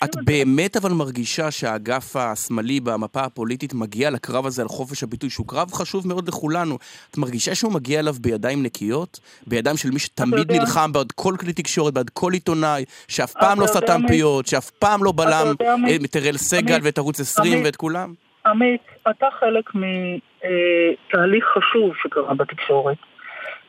את 0.04 0.16
באמת 0.26 0.78
אבל 0.78 0.92
מרגישה 0.92 1.52
שהאגף 1.52 2.16
השמאלי 2.16 2.80
במפה 2.80 3.22
הפוליטית 3.22 3.74
מגיע 3.74 4.10
לקרב 4.10 4.46
הזה 4.46 4.62
על 4.62 4.68
חופש 4.68 5.04
הביטוי, 5.04 5.30
שהוא 5.30 5.48
קרב 5.48 5.72
חשוב 5.72 6.08
מאוד 6.08 6.28
לכולנו. 6.28 6.78
את 7.12 7.18
מרגישה 7.18 7.56
שהוא 7.56 7.74
מגיע 7.74 8.00
אליו 8.00 8.14
בידיים 8.22 8.64
נקיות? 8.64 9.20
בידיים 9.48 9.78
של 9.78 9.92
מי 9.92 10.00
שתמיד 10.00 10.52
נלחם 10.52 10.92
בעד 10.92 11.12
כל 11.12 11.36
כלי 11.40 11.54
תקשורת, 11.54 11.94
בעד 11.94 12.10
כל 12.10 12.34
עיתונאי, 12.34 12.86
שאף 13.08 13.34
פעם 13.34 13.60
לא 13.60 13.68
סתם 13.68 14.02
פיות, 14.08 14.48
שאף 14.48 14.70
פעם 14.70 15.04
לא 15.04 15.14
בלם 15.16 15.54
את 16.06 16.16
אראל 16.16 16.38
סגל 16.38 16.80
ואת 16.84 16.98
ערוץ 16.98 17.20
20 17.20 17.64
ואת 17.64 17.76
כולם? 17.76 18.14
עמית, 18.46 18.82
אתה 19.10 19.28
חלק 19.40 19.70
מתהליך 20.44 21.46
חשוב 21.46 21.94
שקרה 22.04 22.34
בתקשורת, 22.34 22.98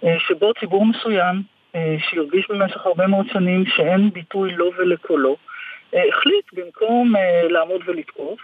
אה, 0.05 0.17
שבו 0.19 0.53
ציבור 0.61 0.87
מסוים, 0.87 1.43
אה, 1.75 1.97
שהרגיש 1.99 2.51
במשך 2.51 2.87
הרבה 2.87 3.07
מאוד 3.07 3.27
שנים 3.33 3.65
שאין 3.67 4.11
ביטוי 4.11 4.53
לו 4.53 4.71
ולקולו, 4.79 5.37
אה, 5.95 6.03
החליט 6.09 6.45
במקום 6.53 7.15
לעמוד 7.49 7.81
ולתקוף, 7.87 8.41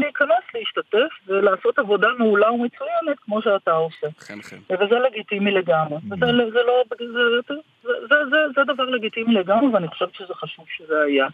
להיכנס, 0.00 0.44
להשתתף 0.54 1.08
ולעשות 1.26 1.78
עבודה 1.78 2.08
מעולה 2.18 2.52
ומצוינת 2.52 3.18
כמו 3.24 3.42
שאתה 3.42 3.72
עושה. 3.72 4.06
חן 4.18 4.42
חן. 4.42 4.56
וזה 4.70 4.98
לגיטימי 4.98 5.50
לגמרי. 5.50 5.96
וזה 6.10 6.26
זה 6.26 6.62
לא, 6.66 6.84
זה, 6.98 7.04
זה, 7.48 7.54
זה, 7.82 8.16
זה, 8.30 8.36
זה 8.56 8.74
דבר 8.74 8.84
לגיטימי 8.84 9.34
לגמרי 9.34 9.68
ואני 9.72 9.88
חושבת 9.88 10.14
שזה 10.14 10.34
חשוב 10.34 10.64
שזה 10.76 11.02
היה. 11.02 11.26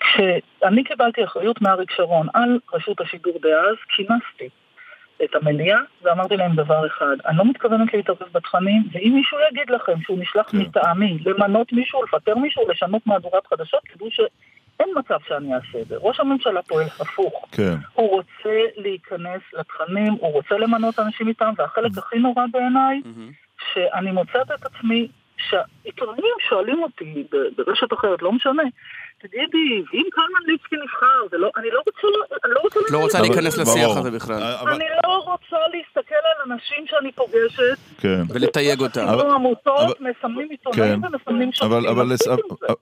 כשאני 0.00 0.84
קיבלתי 0.84 1.24
אחריות 1.24 1.62
מאריק 1.62 1.90
שרון 1.90 2.26
על 2.34 2.58
רשות 2.74 3.00
השידור 3.00 3.38
דאז, 3.42 3.76
כינסתי 3.88 4.48
את 5.24 5.34
המליאה 5.34 5.78
ואמרתי 6.02 6.36
להם 6.36 6.54
דבר 6.54 6.86
אחד, 6.86 7.16
אני 7.26 7.36
לא 7.38 7.44
מתכוונת 7.44 7.94
להתערב 7.94 8.28
בתכנים, 8.32 8.82
ואם 8.92 9.12
מישהו 9.14 9.38
יגיד 9.50 9.70
לכם 9.70 10.00
שהוא 10.02 10.18
נשלח 10.18 10.50
כן. 10.50 10.58
מטעמי 10.58 11.18
למנות 11.26 11.72
מישהו, 11.72 12.02
לפטר 12.02 12.34
מישהו, 12.34 12.68
לשנות 12.70 13.06
מהדורת 13.06 13.46
חדשות, 13.46 13.80
תדעו 13.94 14.08
שאין 14.10 14.88
מצב 14.96 15.18
שאני 15.28 15.54
אעשה 15.54 15.80
את 15.80 15.86
זה. 15.86 15.96
ראש 16.00 16.20
הממשלה 16.20 16.62
פועל 16.62 16.86
הפוך. 17.00 17.48
כן. 17.52 17.74
הוא 17.94 18.10
רוצה 18.10 18.60
להיכנס 18.76 19.42
לתכנים, 19.52 20.12
הוא 20.12 20.32
רוצה 20.32 20.58
למנות 20.58 20.98
אנשים 20.98 21.26
מטעם, 21.26 21.54
והחלק 21.58 21.98
הכי 21.98 22.18
נורא 22.18 22.44
בעיניי, 22.52 23.00
שאני 23.72 24.10
מוצאת 24.10 24.50
את 24.50 24.66
עצמי 24.66 25.08
שהעיתונאים 25.38 26.34
שואלים 26.48 26.82
אותי 26.82 27.24
ברשת 27.56 27.92
אחרת, 27.92 28.22
לא 28.22 28.32
משנה, 28.32 28.62
תגידי, 29.22 29.68
אם 29.94 30.02
קלמן 30.10 30.42
ליבסקי 30.46 30.76
נבחר, 30.82 31.28
זה 31.30 31.36
לא, 31.38 31.50
אני 31.56 31.68
לא 31.72 31.80
רוצה, 31.86 32.06
אני 32.44 32.52
לא 32.54 32.60
רוצה... 32.60 32.80
לא 32.90 32.98
רוצה 32.98 33.18
לנהל- 33.18 33.30
להיכנס 33.30 33.58
לשיח 33.58 33.96
הזה 33.96 34.10
בכלל. 34.10 34.42
אבל- 34.60 34.72
אני 34.72 34.84
לא 35.04 35.10
רוצה 35.24 35.56
להסתכל 35.74 36.14
על 36.14 36.52
אנשים 36.52 36.84
שאני 36.86 37.12
פוגשת, 37.12 37.76
כן. 38.00 38.22
ולתייג 38.28 38.80
אותם. 38.80 39.06
כמו 39.06 39.32
עמותות, 39.32 39.80
אבל- 39.80 39.94
מסמנים 40.10 40.48
עיתונאים 40.50 41.00
כן. 41.02 41.06
ומסמנים 41.14 41.52
שופטים. 41.52 41.72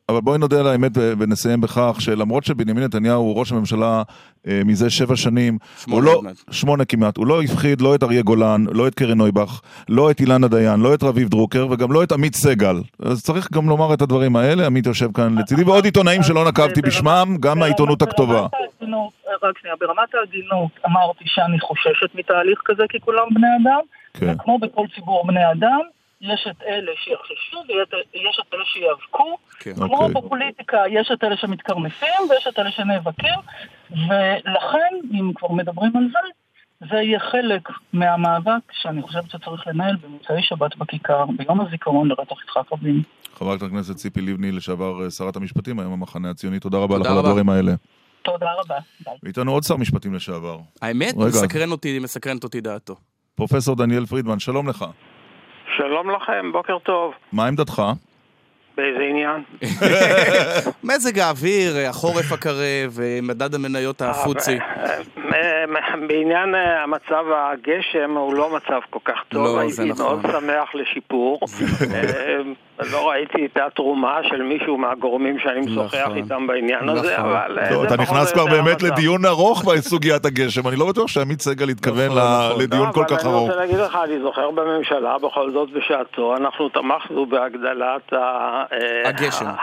אבל, 0.09 0.21
בואי 0.21 0.39
נודה 0.39 0.61
על 0.61 0.67
האמת 0.67 0.93
ונסיים 1.19 1.61
בכך 1.61 1.97
שלמרות 2.01 2.45
שבנימין 2.45 2.85
נתניהו 2.85 3.21
הוא 3.23 3.39
ראש 3.39 3.53
הממשלה 3.53 3.87
אה, 3.87 4.03
מזה 4.65 4.91
שבע 4.91 5.17
שנים, 5.17 5.59
שמונה 5.79 5.97
הוא 5.97 6.15
לא, 6.15 6.21
כמעט. 6.21 6.37
שמונה 6.51 6.85
כמעט, 6.85 7.17
הוא 7.17 7.27
לא 7.27 7.43
הפחיד 7.43 7.81
לא 7.81 7.95
את 7.95 8.03
אריה 8.03 8.23
גולן, 8.23 8.65
לא 8.73 8.89
את 8.89 8.95
קרן 8.95 9.19
נויבך, 9.19 9.61
לא 9.89 10.11
את 10.11 10.21
אילנה 10.21 10.49
דיין, 10.49 10.81
לא 10.81 10.95
את 10.95 11.03
רביב 11.03 11.29
דרוקר 11.29 11.67
וגם 11.71 11.93
לא 11.93 12.03
את 12.03 12.13
עמית 12.13 12.35
סגל. 12.35 12.77
אז 13.03 13.23
צריך 13.23 13.53
גם 13.53 13.69
לומר 13.69 13.95
את 13.95 14.03
הדברים 14.03 14.37
האלה, 14.37 14.67
עמית 14.67 14.87
יושב 14.87 15.13
כאן 15.15 15.39
לצידי, 15.39 15.63
ועוד 15.63 15.85
עיתונאים 15.85 16.23
שלא 16.23 16.49
נקבתי 16.49 16.83
בשמם, 16.83 17.37
גם 17.41 17.59
מהעיתונות 17.59 18.03
ברמת 18.03 18.03
הכתובה. 18.03 18.47
רק 19.43 19.59
שנייה, 19.59 19.77
ברמת 19.81 20.15
ההגינות 20.15 20.71
אמרתי 20.87 21.25
שאני 21.27 21.61
חוששת 21.61 22.15
מתהליך 22.15 22.63
כזה 22.65 22.83
כי 22.89 23.01
כולם 23.01 23.27
בני 23.35 23.47
אדם, 23.63 23.81
כן. 24.15 24.35
וכמו 24.35 24.59
בכל 24.59 24.87
ציבור 24.95 25.27
בני 25.27 25.53
אדם, 25.53 25.81
יש 26.21 26.47
את 26.51 26.63
אלה 26.63 26.93
שיחששו 27.05 27.59
ויש 27.69 28.41
את 28.41 28.55
אלה 28.55 28.65
שיאבקו. 28.65 29.39
כן. 29.59 29.75
כמו 29.75 29.85
אוקיי. 29.85 30.23
בפוליטיקה, 30.23 30.79
יש 30.91 31.11
את 31.13 31.25
אלה 31.25 31.37
שמתקרנפים 31.37 32.31
ויש 32.31 32.47
את 32.47 32.59
אלה 32.59 32.71
שנאבקים, 32.71 33.39
ולכן, 33.91 34.95
אם 35.13 35.33
כבר 35.35 35.53
מדברים 35.53 35.97
על 35.97 36.09
זה, 36.13 36.19
זה 36.91 36.97
יהיה 36.97 37.21
חלק 37.21 37.69
מהמאבק 37.93 38.73
שאני 38.73 39.03
חושבת 39.03 39.31
שצריך 39.31 39.67
לנהל 39.67 39.97
במוצאי 39.97 40.43
שבת 40.43 40.77
בכיכר, 40.77 41.25
ביום 41.37 41.61
הזיכרון 41.61 42.09
לרצח 42.09 42.45
יצחק 42.45 42.73
רבין. 42.73 43.03
חברת 43.35 43.63
הכנסת 43.63 43.97
ציפי 43.97 44.21
לבני, 44.21 44.53
לשעבר 44.53 45.05
אה, 45.05 45.11
שרת 45.11 45.37
המשפטים, 45.37 45.81
היום 45.81 45.93
המחנה 45.93 46.31
הציוני, 46.31 46.61
תודה 46.61 46.79
רבה 46.79 46.99
לך 46.99 47.07
על. 47.07 47.19
הדברים 47.19 47.49
האלה. 47.49 47.73
תודה 48.23 48.47
רבה. 48.59 48.79
ואיתנו 49.23 49.53
עוד 49.53 49.63
שר 49.63 49.77
משפטים 49.77 50.15
לשעבר, 50.15 50.59
האמת, 50.83 51.15
רגע. 51.17 51.27
מסקרן 51.27 51.71
אותי, 51.71 51.99
מסקרנת 51.99 52.45
אותי 52.45 52.61
דעתו. 52.61 52.97
פרופסור 53.35 53.77
דניאל 53.77 54.07
פרידמן, 54.07 54.39
שלום 54.39 54.69
לך. 54.69 54.85
שלום 55.77 56.11
לכם, 56.11 56.53
בוקר 56.53 56.79
טוב. 56.79 57.13
מה 57.33 57.47
עמדתך? 57.47 57.83
באיזה 58.77 58.99
עניין? 59.11 59.43
מזג 60.95 61.19
האוויר, 61.19 61.77
החורף 61.89 62.33
הקרב, 62.33 62.99
מדד 63.23 63.55
המניות 63.55 64.03
הפוצי. 64.03 64.59
אה, 65.37 65.65
בעניין 66.09 66.55
אה, 66.55 66.83
המצב 66.83 67.25
הגשם 67.35 68.11
הוא 68.17 68.35
לא 68.35 68.57
מצב 68.57 68.81
כל 68.91 68.99
כך 69.05 69.19
טוב, 69.29 69.45
לא, 69.45 69.69
זה 69.69 69.83
הייתי 69.83 69.93
נכון. 69.93 70.07
מאוד 70.07 70.21
שמח 70.33 70.75
לשיפור. 70.75 71.41
אה, 71.95 72.39
לא 72.93 73.09
ראיתי 73.11 73.47
את 73.47 73.59
התרומה 73.67 74.19
של 74.29 74.43
מישהו 74.43 74.79
מהגורמים 74.79 75.39
שאני 75.39 75.61
משוחח 75.61 75.99
נכון. 76.05 76.17
איתם 76.17 76.47
בעניין 76.47 76.89
הזה, 76.89 77.13
נכון. 77.19 77.31
אבל 77.31 77.59
אה, 77.59 77.71
לא, 77.71 77.85
אתה 77.85 77.97
נכנס 77.97 78.33
כבר 78.33 78.47
באמת 78.47 78.83
המצב. 78.83 78.87
לדיון 78.87 79.25
ארוך 79.25 79.65
בסוגיית 79.65 80.25
הגשם, 80.25 80.69
אני 80.69 80.77
לא 80.77 80.87
בטוח 80.87 81.09
שעמית 81.09 81.41
סגל 81.41 81.69
התכוון 81.69 82.07
נכון, 82.07 82.19
ל- 82.19 82.49
נכון. 82.49 82.63
לדיון 82.63 82.87
לא, 82.87 82.93
כל 82.93 83.05
כך 83.09 83.25
אבל 83.25 83.35
ארוך. 83.35 83.37
אני 83.37 83.49
רוצה 83.49 83.57
להגיד 83.57 83.79
לך, 83.79 83.99
אני 84.05 84.21
זוכר 84.23 84.51
בממשלה, 84.51 85.19
בכל 85.19 85.51
זאת 85.53 85.69
בשעתו, 85.71 86.37
אנחנו 86.37 86.69
תמכנו 86.69 87.27
בהגדלת. 87.27 88.13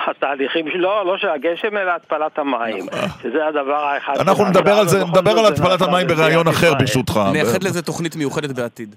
התהליכים, 0.08 0.68
לא, 0.76 1.06
לא 1.06 1.18
של 1.18 1.30
הגשם, 1.30 1.78
אלא 1.78 1.92
התפלת 1.92 2.40
המים. 2.40 2.86
שזה 3.22 3.48
הדבר 3.48 3.86
האחד. 3.86 4.14
אנחנו 4.20 4.46
נדבר 4.46 4.74
על 4.74 4.88
זה, 4.88 5.06
נדבר 5.06 5.32
על 5.32 5.56
זה 5.56 5.63
התפלת 5.64 5.82
המים 5.82 6.08
במדינת 6.08 6.20
בראיון 6.20 6.48
אחר. 6.48 6.74
ברשותך. 6.74 7.20
נייחד 7.32 7.64
לזה 7.64 7.82
תוכנית 7.82 8.16
מיוחדת 8.16 8.50
בעתיד. 8.52 8.96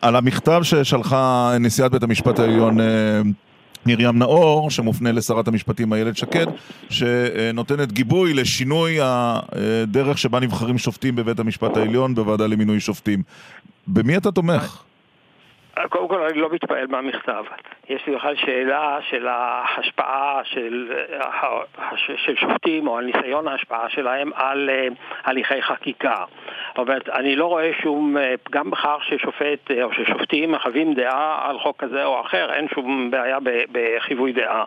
על 0.00 0.16
המכתב 0.16 0.60
ששלחה 0.62 1.52
נשיאת 1.60 1.92
בית 1.92 2.02
המשפט 2.02 2.38
העליון 2.38 2.80
אה, 2.80 2.86
מרים 3.86 4.18
נאור, 4.18 4.70
שמופנה 4.70 5.12
לשרת 5.12 5.48
המשפטים 5.48 5.92
איילת 5.92 6.16
שקד, 6.16 6.46
שנותנת 6.90 7.92
גיבוי 7.92 8.34
לשינוי 8.34 8.98
הדרך 9.00 10.18
שבה 10.18 10.40
נבחרים 10.40 10.78
שופטים 10.78 11.16
בבית 11.16 11.38
המשפט 11.38 11.76
העליון 11.76 12.14
בוועדה 12.14 12.46
למינוי 12.46 12.80
שופטים. 12.80 13.22
במי 13.88 14.16
אתה 14.16 14.30
תומך? 14.30 14.82
קודם 15.88 16.08
כל, 16.08 16.22
אני 16.22 16.38
לא 16.38 16.48
מתפעל 16.52 16.86
מהמכתב. 16.86 17.44
יש 17.88 18.06
לי 18.06 18.14
בכלל 18.14 18.36
שאלה 18.36 18.98
של 19.10 19.28
ההשפעה 19.28 20.40
של, 20.44 20.92
אה, 21.22 21.96
של 22.16 22.36
שופטים, 22.36 22.88
או 22.88 22.98
על 22.98 23.04
ניסיון 23.04 23.48
ההשפעה 23.48 23.88
שלהם 23.88 24.30
על 24.34 24.70
אה, 24.70 24.88
הליכי 25.24 25.62
חקיקה. 25.62 26.24
אומרת, 26.78 27.08
אני 27.08 27.36
לא 27.36 27.46
רואה 27.46 27.70
שום 27.82 28.16
אה, 28.16 28.34
פגם 28.42 28.70
בכך 28.70 28.98
ששופט 29.02 29.70
אה, 29.70 29.84
או 29.84 29.92
ששופטים 29.92 30.52
מחווים 30.52 30.94
דעה 30.94 31.48
על 31.48 31.58
חוק 31.58 31.76
כזה 31.84 32.04
או 32.04 32.20
אחר, 32.20 32.52
אין 32.52 32.68
שום 32.68 33.10
בעיה 33.10 33.38
בחיווי 33.72 34.32
דעה. 34.32 34.64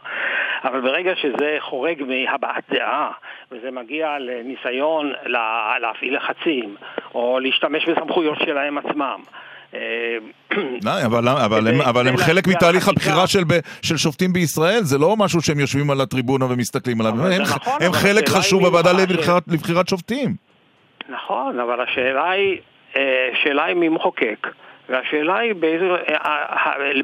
אבל 0.64 0.82
ברגע 0.82 1.16
שזה 1.16 1.55
חורג 1.59 2.03
מהבעת 2.03 2.64
דעה, 2.70 3.11
וזה 3.51 3.72
מגיע 3.72 4.20
לניסיון 4.20 5.14
לה- 5.26 5.76
להפעיל 5.80 6.16
לחצים, 6.16 6.76
או 7.16 7.39
להשתמש 7.39 7.89
בסמכויות 7.89 8.38
שלהם 8.39 8.78
עצמם, 8.78 9.20
אה, 9.34 9.53
אבל, 11.05 11.28
אבל, 11.28 11.67
הם, 11.67 11.82
אבל 11.82 12.17
חלק 12.17 12.47
מתהליך. 12.47 12.88
הבחירה 12.88 13.28
של, 13.28 13.97
שופטים 13.97 14.34
בישראל, 14.34 14.84
זה 14.84 14.97
לא 14.97 15.15
משהו 15.17 15.41
שהם 15.41 15.59
יושבים 15.59 15.91
על 15.91 16.01
הטריבונה 16.01 16.45
ומסתכלים 16.45 17.01
עליו, 17.01 17.13
הם, 17.13 17.41
נכון, 17.41 17.74
הם 17.82 17.93
חלק 17.93 18.30
חשוב 18.30 18.63
בוועדה 18.63 18.91
לבחירת, 18.91 19.43
לבחירת 19.47 19.89
שופטים. 19.89 20.36
נכון, 21.09 21.59
אבל 21.59 21.82
השאלה 21.82 22.32
היא, 22.32 22.57
אה, 22.97 23.30
השאלה 23.34 23.65
היא 23.65 23.76
מי 23.76 23.89
מחוקק. 23.89 24.47
והשאלה 24.89 25.38
היא 25.38 25.55
באיזה, 25.55 25.86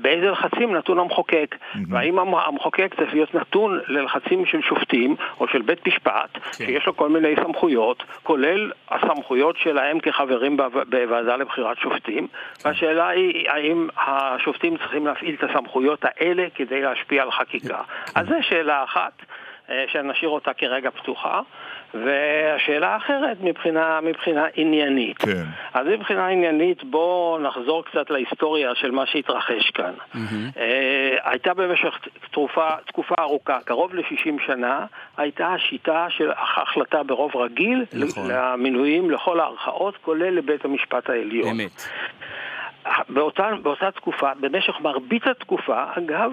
באיזה 0.01 0.31
לחצים 0.31 0.75
נתון 0.75 0.99
המחוקק. 0.99 1.55
והאם 1.89 2.19
המ- 2.19 2.35
המחוקק 2.35 2.93
צריך 2.97 3.13
להיות 3.13 3.35
נתון 3.35 3.79
ללחצים 3.87 4.45
של 4.45 4.61
שופטים 4.61 5.15
או 5.39 5.47
של 5.47 5.61
בית 5.61 5.87
משפט, 5.87 6.29
שיש 6.53 6.85
לו 6.85 6.95
כל 6.97 7.09
מיני 7.09 7.35
סמכויות, 7.43 8.03
כולל 8.23 8.71
הסמכויות 8.89 9.57
שלהם 9.57 9.99
כחברים 9.99 10.57
בו- 10.57 10.63
בוועדה 10.89 11.35
לבחירת 11.35 11.77
שופטים. 11.77 12.27
והשאלה 12.65 13.07
היא 13.07 13.49
האם 13.49 13.87
השופטים 13.97 14.77
צריכים 14.77 15.07
להפעיל 15.07 15.35
את 15.39 15.49
הסמכויות 15.49 15.99
האלה 16.05 16.47
כדי 16.55 16.81
להשפיע 16.81 17.23
על 17.23 17.31
חקיקה. 17.31 17.77
אז 18.15 18.27
זו 18.27 18.35
שאלה 18.41 18.83
אחת. 18.83 19.11
אה, 19.69 19.85
שנשאיר 19.87 20.29
אותה 20.29 20.53
כרגע 20.53 20.89
פתוחה. 20.89 21.41
והשאלה 21.93 22.93
האחרת 22.93 23.37
מבחינה, 23.41 23.99
מבחינה 24.03 24.45
עניינית. 24.55 25.17
כן. 25.17 25.43
אז 25.73 25.87
מבחינה 25.87 26.27
עניינית 26.27 26.83
בואו 26.83 27.39
נחזור 27.39 27.85
קצת 27.85 28.09
להיסטוריה 28.09 28.75
של 28.75 28.91
מה 28.91 29.05
שהתרחש 29.05 29.71
כאן. 29.73 29.93
אה, 30.57 31.17
הייתה 31.23 31.53
במשך 31.53 31.99
תקופה, 32.31 32.67
תקופה 32.87 33.15
ארוכה, 33.19 33.57
קרוב 33.65 33.95
ל-60 33.95 34.45
שנה, 34.45 34.85
הייתה 35.17 35.47
השיטה 35.47 36.07
של 36.09 36.31
החלטה 36.37 37.03
ברוב 37.03 37.35
רגיל 37.35 37.85
נכון. 37.93 38.31
למינויים 38.31 39.11
לכל 39.11 39.39
הערכאות, 39.39 39.97
כולל 40.01 40.29
לבית 40.29 40.65
המשפט 40.65 41.09
העליון. 41.09 41.49
אמת. 41.49 41.89
באותה, 43.09 43.43
באותה 43.63 43.91
תקופה, 43.91 44.27
במשך 44.39 44.73
מרבית 44.81 45.27
התקופה, 45.27 45.83
אגב, 45.97 46.31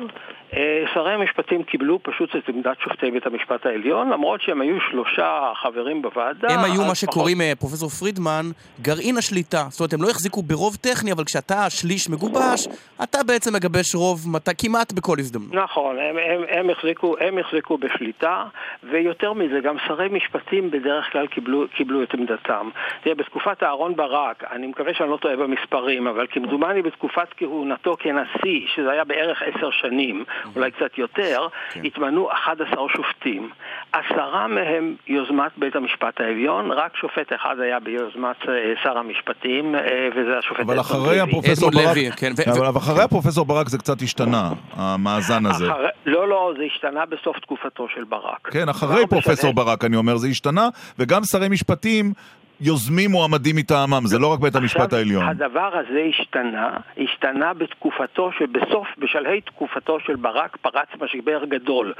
אה, 0.57 0.85
שרי 0.95 1.13
המשפטים 1.13 1.63
קיבלו 1.63 1.99
פשוט 2.03 2.37
את 2.37 2.49
עמדת 2.49 2.81
שופטי 2.81 3.11
בית 3.11 3.27
המשפט 3.27 3.67
העליון, 3.67 4.11
למרות 4.11 4.43
שהם 4.43 4.61
היו 4.61 4.77
שלושה 4.91 5.53
חברים 5.63 6.03
בוועדה. 6.03 6.49
הם 6.55 6.65
היו 6.65 6.75
מה 6.75 6.83
פחות- 6.85 6.97
שקוראים, 6.97 7.41
אה, 7.41 7.53
פרופסור 7.59 7.89
פרידמן, 7.89 8.47
גרעין 8.83 9.17
השליטה. 9.19 9.65
זאת 9.69 9.81
אומרת, 9.81 9.93
הם 9.93 10.03
לא 10.03 10.09
החזיקו 10.11 10.43
ברוב 10.43 10.77
טכני, 10.77 11.13
אבל 11.13 11.25
כשאתה 11.25 11.71
שליש 11.71 12.11
מגובש, 12.11 12.67
אתה 13.03 13.19
בעצם 13.27 13.55
מגבש 13.55 13.95
רוב 13.95 14.19
מת- 14.33 14.49
כמעט 14.63 14.93
בכל 14.93 15.17
הזדמנות. 15.19 15.55
נכון, 15.55 15.97
הם, 15.99 16.17
הם, 16.19 16.41
הם, 16.49 16.71
החזיקו, 16.71 17.15
הם 17.21 17.39
החזיקו 17.39 17.79
בשליטה, 17.79 18.45
ויותר 18.91 19.33
מזה, 19.33 19.61
גם 19.65 19.77
שרי 19.87 20.09
משפטים 20.09 20.71
בדרך 20.71 21.13
כלל 21.13 21.27
קיבלו, 21.27 21.65
קיבלו 21.77 22.03
את 22.03 22.15
עמדתם. 22.15 22.69
תראה, 23.03 23.15
בתקופת 23.15 23.63
אהרן 23.63 23.97
ברק, 23.97 24.45
אני 24.53 24.67
מקווה 24.67 24.95
שאני 24.95 25.11
לא 25.11 25.17
טועה 25.17 25.37
במספרים, 25.37 26.07
אבל 26.07 26.27
כמדומני 26.37 26.83
בתקופת 26.83 27.29
כהונתו 27.37 27.97
כנשיא, 27.99 28.61
שזה 28.75 28.91
היה 28.91 29.05
בערך 29.05 29.43
עשר 29.43 29.71
שנים, 29.71 30.25
אולי 30.57 30.71
קצת 30.71 30.99
יותר, 30.99 31.47
התמנו 31.85 32.33
11 32.33 32.69
שופטים. 32.97 33.51
עשרה 33.93 34.47
מהם 34.47 34.95
יוזמת 35.07 35.53
בית 35.57 35.77
המשפט 35.77 36.21
העליון, 36.21 36.71
רק 36.73 36.97
שופט 36.97 37.33
אחד 37.35 37.61
היה 37.61 37.81
ביוזמת 37.81 38.37
אה, 38.49 38.55
שר 38.83 38.99
המשפטים, 38.99 39.75
אה, 39.75 39.81
וזה 40.17 40.39
השופט 40.39 40.61
אבל 40.61 40.81
אחרי. 40.81 41.21
הפרופסור 41.21 41.71
ברק, 41.71 41.97
לוי, 41.97 42.11
כן, 42.17 42.33
ו- 42.37 42.69
אבל 42.69 42.79
אחרי 42.79 43.03
הפרופסור 43.03 43.45
ברק 43.47 43.69
זה 43.69 43.79
קצת 43.79 44.03
השתנה, 44.03 44.51
המאזן 44.73 45.47
הזה. 45.47 45.73
אחרי, 45.73 45.89
לא, 46.07 46.29
לא, 46.29 46.53
זה 46.59 46.63
השתנה 46.65 47.07
בסוף 47.07 47.39
תקופתו 47.39 47.89
של 47.95 48.05
ברק. 48.05 48.49
כן, 48.51 48.63
כבר 48.63 48.71
אחרי 48.71 49.07
פרופסור 49.07 49.55
ברק, 49.55 49.85
אני 49.85 49.97
אומר, 49.97 50.17
זה 50.17 50.29
השתנה, 50.29 50.69
וגם 50.99 51.25
שרי 51.25 51.49
משפטים 51.49 52.13
יוזמים 52.61 53.11
מועמדים 53.11 53.57
מטעמם, 53.57 54.07
זה 54.07 54.19
לא 54.19 54.33
רק 54.33 54.41
בית 54.41 54.57
המשפט 54.57 54.93
העליון. 54.93 55.29
הדבר 55.29 55.71
הזה 55.75 56.01
השתנה, 56.09 56.77
השתנה 56.99 57.55
בתקופתו, 57.55 58.31
שבסוף, 58.39 58.87
בשלהי 58.99 59.41
תקופתו 59.41 59.99
של 60.07 60.17
ברק, 60.17 60.57
פרץ 60.57 60.89
משבר 61.01 61.45
גדול. 61.45 61.93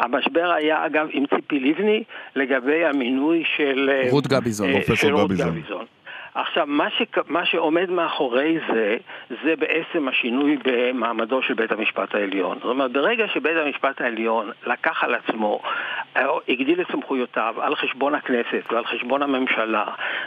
המשבר 0.00 0.50
היה, 0.56 0.86
אגב, 0.86 1.06
עם 1.12 1.24
ציפי 1.26 1.60
לבני, 1.60 2.02
לגבי 2.36 2.84
המינוי 2.84 3.44
של... 3.56 3.90
אה, 3.92 4.10
רות 4.10 4.26
גביזון. 4.26 4.68
אה, 4.68 4.72
פרופסור 4.72 4.96
של 4.96 5.14
רות 5.14 5.30
גביזון. 5.30 5.84
עכשיו, 6.34 6.66
מה, 6.66 6.90
ש... 6.90 7.02
מה 7.28 7.46
שעומד 7.46 7.90
מאחורי 7.90 8.58
זה, 8.72 8.96
זה 9.44 9.54
בעצם 9.58 10.08
השינוי 10.08 10.58
במעמדו 10.64 11.42
של 11.42 11.54
בית 11.54 11.72
המשפט 11.72 12.14
העליון. 12.14 12.56
זאת 12.56 12.70
אומרת, 12.70 12.92
ברגע 12.92 13.24
שבית 13.34 13.56
המשפט 13.56 14.00
העליון 14.00 14.50
לקח 14.66 15.04
על 15.04 15.14
עצמו 15.14 15.60
הגדיל 16.48 16.80
את 16.80 16.86
סמכויותיו 16.92 17.54
על 17.60 17.76
חשבון 17.76 18.14
הכנסת 18.14 18.72
ועל 18.72 18.84
חשבון 18.86 19.22
הממשלה 19.22 19.84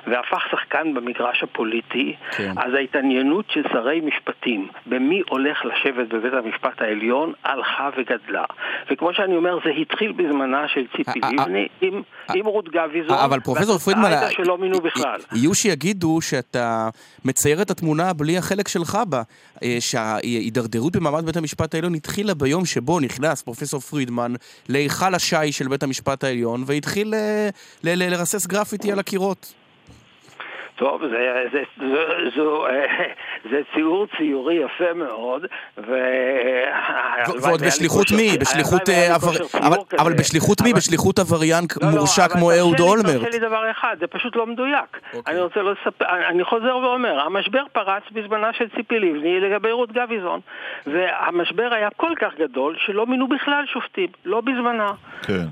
והפך 0.07 0.43
שחקן 0.51 0.93
במגרש 0.93 1.43
הפוליטי, 1.43 2.15
כן. 2.31 2.51
אז 2.57 2.73
ההתעניינות 2.73 3.45
של 3.49 3.63
שרי 3.71 4.01
משפטים 4.01 4.67
במי 4.85 5.21
הולך 5.29 5.65
לשבת 5.65 6.07
בבית 6.07 6.33
המשפט 6.33 6.81
העליון 6.81 7.33
הלכה 7.43 7.89
וגדלה. 7.97 8.45
וכמו 8.91 9.13
שאני 9.13 9.35
אומר, 9.35 9.57
זה 9.65 9.69
התחיל 9.69 10.11
בזמנה 10.11 10.67
של 10.67 10.85
ציפי 10.97 11.19
אה, 11.23 11.27
אה, 11.27 11.45
לבני 11.45 11.67
עם, 11.81 12.01
עם 12.35 12.45
רות 12.45 12.69
גביזון, 12.69 13.17
אבל 13.17 13.39
פרופסור 13.39 13.77
פרידמן, 13.77 14.11
שלא 14.29 14.57
מינו 14.57 14.81
בכלל. 14.81 15.19
יהיו 15.35 15.53
שיגידו 15.53 15.92
שאתה 16.21 16.89
מצייר 17.25 17.61
את 17.61 17.71
התמונה 17.71 18.13
בלי 18.13 18.37
החלק 18.37 18.67
שלך 18.67 18.97
בה, 19.09 19.21
אה, 19.63 19.77
שההידרדרות 19.79 20.95
במעמד 20.95 21.25
בית 21.25 21.37
המשפט 21.37 21.75
העליון 21.75 21.95
התחילה 21.95 22.33
ביום 22.33 22.65
שבו 22.65 22.99
נכנס 22.99 23.41
פרופסור 23.41 23.79
פרידמן 23.79 24.33
להיכל 24.69 25.15
השי 25.15 25.51
של 25.51 25.67
בית 25.67 25.83
המשפט 25.83 26.23
העליון 26.23 26.63
והתחיל 26.67 27.13
אה, 27.13 27.49
לרסס 27.83 28.47
גרפיטי 28.47 28.91
על 28.91 28.99
הקירות. 28.99 29.53
טוב, 30.75 31.01
זה, 31.07 31.43
זה, 31.53 31.61
זה, 31.79 32.03
זו, 32.35 32.67
אה, 32.67 32.85
זה 33.51 33.61
ציור 33.73 34.07
ציורי 34.17 34.55
יפה 34.55 34.93
מאוד, 34.95 35.45
ו... 35.77 35.91
ועוד 37.41 37.61
בשליחות 37.67 38.05
מי? 38.15 38.37
בשליחות... 38.41 38.89
אה, 38.89 39.15
עבר- 39.15 39.29
אבל- 39.67 39.77
אבל 39.99 40.13
בשליחות 40.13 40.61
מי? 40.61 40.73
בשליחות 40.73 41.19
עבריין 41.19 41.63
לא, 41.81 41.87
לא, 41.91 41.97
מורשע 41.97 42.25
אבל 42.25 42.33
כמו 42.33 42.51
אהוד 42.51 42.79
אולמרט. 42.79 43.05
תרשה 43.05 43.29
לי 43.29 43.39
דבר 43.39 43.71
אחד, 43.71 43.95
זה 43.99 44.07
פשוט 44.07 44.35
לא 44.35 44.45
מדויק. 44.47 44.99
אוקיי. 45.13 45.33
אני 45.33 45.41
רוצה 45.41 45.59
לספר, 45.61 46.05
אני- 46.29 46.43
חוזר 46.43 46.77
ואומר, 46.77 47.19
המשבר 47.19 47.63
פרץ 47.73 48.03
בזמנה 48.11 48.53
של 48.53 48.65
ציפי 48.75 48.99
לבני 48.99 49.39
לגבי 49.39 49.71
רות 49.71 49.91
גביזון, 49.91 50.39
והמשבר 50.87 51.73
היה 51.73 51.89
כל 51.97 52.11
כך 52.19 52.31
גדול 52.39 52.75
שלא 52.85 53.05
מינו 53.05 53.27
בכלל 53.27 53.63
שופטים, 53.73 54.07
לא 54.25 54.41
בזמנה. 54.41 54.91
כן. 55.27 55.45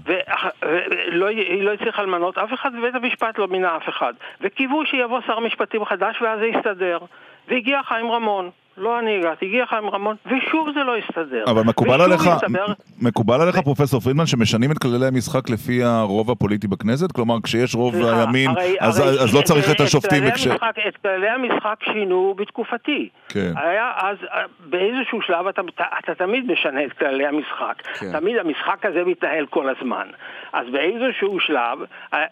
ולא 0.61 1.27
היא 1.27 1.63
לא 1.63 1.73
הצליחה 1.73 2.01
למנות 2.01 2.37
אף 2.37 2.53
אחד, 2.53 2.71
ובית 2.77 2.95
המשפט 2.95 3.37
לא 3.37 3.47
מינה 3.47 3.77
אף 3.77 3.89
אחד. 3.89 4.13
וקיוו 4.41 4.85
שיבוא 4.85 5.10
שר 5.27 5.39
משפטים 5.39 5.85
חדש 5.85 6.21
ואז 6.21 6.39
זה 6.39 6.45
יסתדר. 6.45 6.99
והגיע 7.47 7.83
חיים 7.83 8.11
רמון. 8.11 8.49
לא 8.77 8.99
אני 8.99 9.17
הגעתי, 9.19 9.45
הגיע 9.45 9.65
חיים 9.65 9.89
רמון, 9.89 10.15
ושוב 10.25 10.67
זה 10.73 10.79
לא 10.83 10.95
הסתדר. 10.97 11.43
אבל 11.47 11.61
מקובל 11.63 12.01
עליך, 12.01 12.27
הסתבר- 12.27 12.65
מקובל 13.01 13.41
עליך 13.41 13.59
פרופסור 13.59 13.99
פרידמן 13.99 14.25
שמשנים 14.25 14.71
את 14.71 14.77
כללי 14.77 15.05
המשחק 15.07 15.49
לפי 15.49 15.83
הרוב 15.83 16.31
הפוליטי 16.31 16.67
בכנסת? 16.67 17.11
כלומר 17.11 17.35
כשיש 17.43 17.75
רוב 17.75 17.93
סליחה, 17.95 18.19
הימין 18.21 18.49
הרי- 18.49 18.75
אז 18.79 18.99
הרי 18.99 19.09
אז 19.09 19.35
לא 19.35 19.41
צריך 19.41 19.71
את 19.71 19.79
השופטים 19.79 20.19
כללי 20.19 20.31
וכש... 20.31 20.47
המשחק- 20.47 20.75
את 20.87 20.97
כללי 20.97 21.29
המשחק 21.29 21.75
שינו 21.83 22.33
בתקופתי. 22.37 23.09
כן. 23.29 23.51
היה 23.55 23.91
אז, 23.97 24.17
אה, 24.33 24.41
באיזשהו 24.59 25.21
שלב 25.21 25.47
אתה, 25.47 25.61
אתה, 25.75 25.83
אתה 25.99 26.15
תמיד 26.15 26.51
משנה 26.51 26.85
את 26.85 26.93
כללי 26.93 27.25
המשחק. 27.27 27.81
כן. 27.99 28.19
תמיד 28.19 28.37
המשחק 28.37 28.85
הזה 28.85 29.03
מתנהל 29.05 29.45
כל 29.45 29.69
הזמן. 29.69 30.07
אז 30.53 30.65
באיזשהו 30.71 31.39
שלב, 31.39 31.79
אה, 32.13 32.25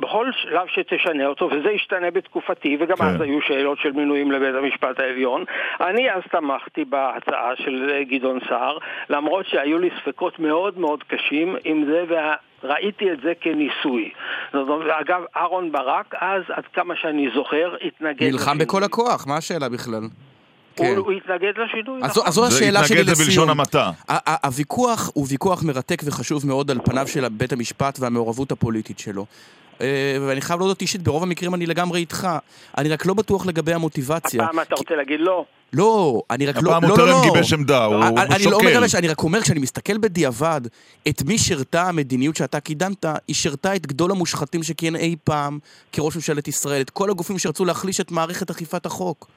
בכל 0.00 0.26
שלב 0.32 0.66
שתשנה 0.66 1.26
אותו, 1.26 1.48
וזה 1.52 1.70
ישתנה 1.70 2.10
בתקופתי, 2.10 2.76
וגם 2.80 2.96
כן. 2.96 3.04
אז 3.04 3.20
היו 3.20 3.40
שאלות 3.42 3.78
של 3.78 3.92
מינויים 3.92 4.32
לבית 4.32 4.54
המשפט 4.54 5.00
העליון, 5.00 5.44
אני 5.88 6.10
אז 6.10 6.22
תמכתי 6.32 6.84
בהצעה 6.84 7.50
של 7.56 8.02
גדעון 8.10 8.38
סער, 8.48 8.78
למרות 9.10 9.46
שהיו 9.46 9.78
לי 9.78 9.90
ספקות 10.02 10.38
מאוד 10.38 10.78
מאוד 10.78 11.02
קשים 11.02 11.56
עם 11.64 11.84
זה, 11.86 12.04
וה... 12.08 12.34
ראיתי 12.66 13.12
את 13.12 13.18
זה 13.22 13.32
כניסוי. 13.40 14.10
זאת 14.52 14.68
אומרת, 14.68 14.90
אגב, 15.00 15.20
אהרון 15.36 15.72
ברק 15.72 16.14
אז, 16.20 16.42
עד 16.48 16.64
כמה 16.72 16.94
שאני 16.96 17.28
זוכר, 17.34 17.74
התנגד 17.86 18.22
נלחם. 18.22 18.58
בכל 18.58 18.84
הכוח, 18.84 19.26
מה 19.26 19.36
השאלה 19.36 19.68
בכלל? 19.68 19.94
הוא, 19.94 20.86
כן. 20.86 20.96
הוא 20.96 21.12
התנגד 21.12 21.52
לשינוי, 21.58 22.00
אז 22.02 22.12
זו- 22.12 22.20
נכון. 22.20 22.28
אז 22.28 22.34
זו 22.34 22.46
זה 22.46 22.56
השאלה 22.56 22.84
שלי 22.84 23.00
התנגד 23.00 23.14
זה 23.14 23.24
בלשון 23.24 23.30
לסיום. 23.30 23.50
המעטה. 23.50 23.90
הוויכוח 24.44 25.10
הוא 25.14 25.26
ויכוח 25.30 25.62
מרתק 25.62 26.02
וחשוב 26.04 26.46
מאוד 26.46 26.70
על 26.70 26.78
פניו 26.84 27.06
של 27.06 27.28
בית 27.28 27.52
המשפט 27.52 27.98
והמעורבות 28.00 28.52
הפוליטית 28.52 28.98
שלו. 28.98 29.26
אה, 29.80 30.16
ואני 30.20 30.40
חייב 30.40 30.60
להודות 30.60 30.82
אישית, 30.82 31.02
ברוב 31.02 31.22
המקרים 31.22 31.54
אני 31.54 31.66
לגמרי 31.66 32.00
איתך. 32.00 32.28
אני 32.78 32.88
רק 32.88 33.06
לא 33.06 33.14
בטוח 33.14 33.46
לגבי 33.46 33.72
המוטיבציה. 33.72 34.44
הפעם 34.44 34.60
אתה 34.60 34.74
רוצה 34.74 34.94
להגיד 34.94 35.20
לא? 35.20 35.44
לא, 35.72 36.22
אני 36.30 36.46
רק 36.46 36.56
לא... 36.62 36.70
הפעם 36.70 36.82
לא, 36.82 36.88
הוא 36.88 36.98
לא, 36.98 37.04
טרם 37.04 37.08
לא. 37.08 37.22
גיבש 37.22 37.52
עמדה, 37.52 37.84
הוא 37.84 37.94
לא 37.94 38.38
שוקל. 38.38 38.66
מגבש, 38.66 38.94
אני 38.94 39.08
רק 39.08 39.22
אומר, 39.22 39.40
כשאני 39.40 39.60
מסתכל 39.60 39.98
בדיעבד 39.98 40.60
את 41.08 41.22
מי 41.22 41.38
שירתה 41.38 41.82
המדיניות 41.82 42.36
שאתה 42.36 42.60
קידמת, 42.60 43.04
היא 43.28 43.36
שירתה 43.36 43.76
את 43.76 43.86
גדול 43.86 44.10
המושחתים 44.10 44.62
שכיהן 44.62 44.96
אי 44.96 45.16
פעם 45.24 45.58
כראש 45.92 46.16
ממשלת 46.16 46.48
ישראל, 46.48 46.80
את 46.80 46.90
כל 46.90 47.10
הגופים 47.10 47.38
שרצו 47.38 47.64
להחליש 47.64 48.00
את 48.00 48.10
מערכת 48.10 48.50
אכיפת 48.50 48.86
החוק. 48.86 49.28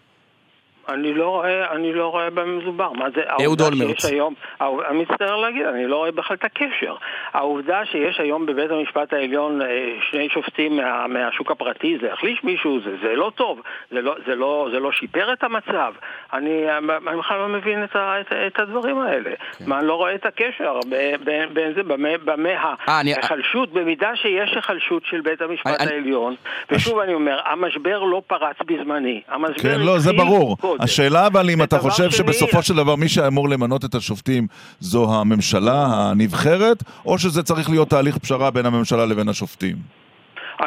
אני 0.90 1.14
לא 1.14 1.30
רואה, 1.30 1.72
אני 1.76 1.94
לא 1.94 2.08
רואה 2.08 2.30
במה 2.30 2.46
מדובר. 2.58 2.92
מה 2.92 3.06
זה, 3.16 3.22
אהוד 3.44 3.62
אולמרט. 3.62 4.06
היום, 4.12 4.34
אני 4.62 4.98
מצטער 5.02 5.36
להגיד, 5.36 5.66
אני 5.66 5.88
לא 5.88 5.96
רואה 5.98 6.12
בכלל 6.12 6.38
את 6.38 6.44
הקשר. 6.44 6.96
העובדה 7.34 7.86
שיש 7.86 8.20
היום 8.20 8.46
בבית 8.46 8.72
המשפט 8.72 9.14
העליון 9.14 9.62
אה, 9.62 9.68
שני 10.12 10.30
שופטים 10.30 10.78
מה, 10.78 11.08
מהשוק 11.08 11.52
הפרטי, 11.52 11.98
זה 12.02 12.14
החליש 12.14 12.44
מישהו, 12.44 12.80
זה, 12.86 12.96
זה 13.02 13.16
לא 13.16 13.32
טוב, 13.36 13.62
זה 13.92 14.02
לא, 14.02 14.16
זה, 14.28 14.36
לא, 14.36 14.68
זה 14.72 14.80
לא 14.80 14.92
שיפר 14.92 15.34
את 15.34 15.44
המצב. 15.44 15.94
אני, 16.34 16.64
אני 17.08 17.18
בכלל 17.18 17.38
לא 17.40 17.48
מבין 17.48 17.84
את, 17.84 17.96
ה, 17.96 18.22
את, 18.22 18.34
את 18.48 18.60
הדברים 18.60 19.00
האלה. 19.02 19.30
כן. 19.58 19.66
מה, 19.68 19.80
אני 19.80 19.88
לא 19.88 19.94
רואה 19.94 20.16
את 20.16 20.26
הקשר 20.26 20.80
ב- 20.90 21.16
ב- 21.24 21.54
בין 21.54 21.74
זה, 21.74 21.84
במה, 21.84 22.10
במה 22.26 22.50
אה, 22.50 22.74
אני- 23.02 23.14
ההיחלשות, 23.14 23.74
במידה 23.74 24.16
שיש 24.16 24.50
היחלשות 24.56 25.04
של 25.06 25.22
בית 25.22 25.42
המשפט 25.42 25.82
אני- 25.82 25.92
העליון, 25.94 26.36
ושוב 26.72 27.00
אני 27.00 27.14
אומר, 27.14 27.40
המשבר 27.46 28.00
לא 28.04 28.22
פרץ 28.28 28.56
בזמני. 28.66 29.22
המשבר 29.28 29.70
כן, 29.70 29.80
לא, 29.86 30.00
זה 30.00 30.14
ברור. 30.14 30.58
השאלה 30.80 31.28
אבל 31.28 31.50
אם 31.50 31.64
אתה 31.64 31.80
חושב 31.80 32.04
שני- 32.12 32.18
שבסופו 32.18 32.64
של 32.64 32.76
דבר 32.76 32.96
מי 32.96 33.10
שאמור 33.10 33.50
למנות 33.50 33.86
את 33.86 33.96
השופטים 33.96 34.48
זו 34.80 35.14
הממשלה 35.20 35.86
הנבחרת, 35.90 36.84
או 37.06 37.18
שזה 37.20 37.44
צריך 37.44 37.70
להיות 37.70 37.90
תהליך 37.90 38.18
פשרה 38.18 38.52
בין 38.52 38.66
הממשלה 38.66 39.06
לבין 39.06 39.30
השופטים? 39.30 39.76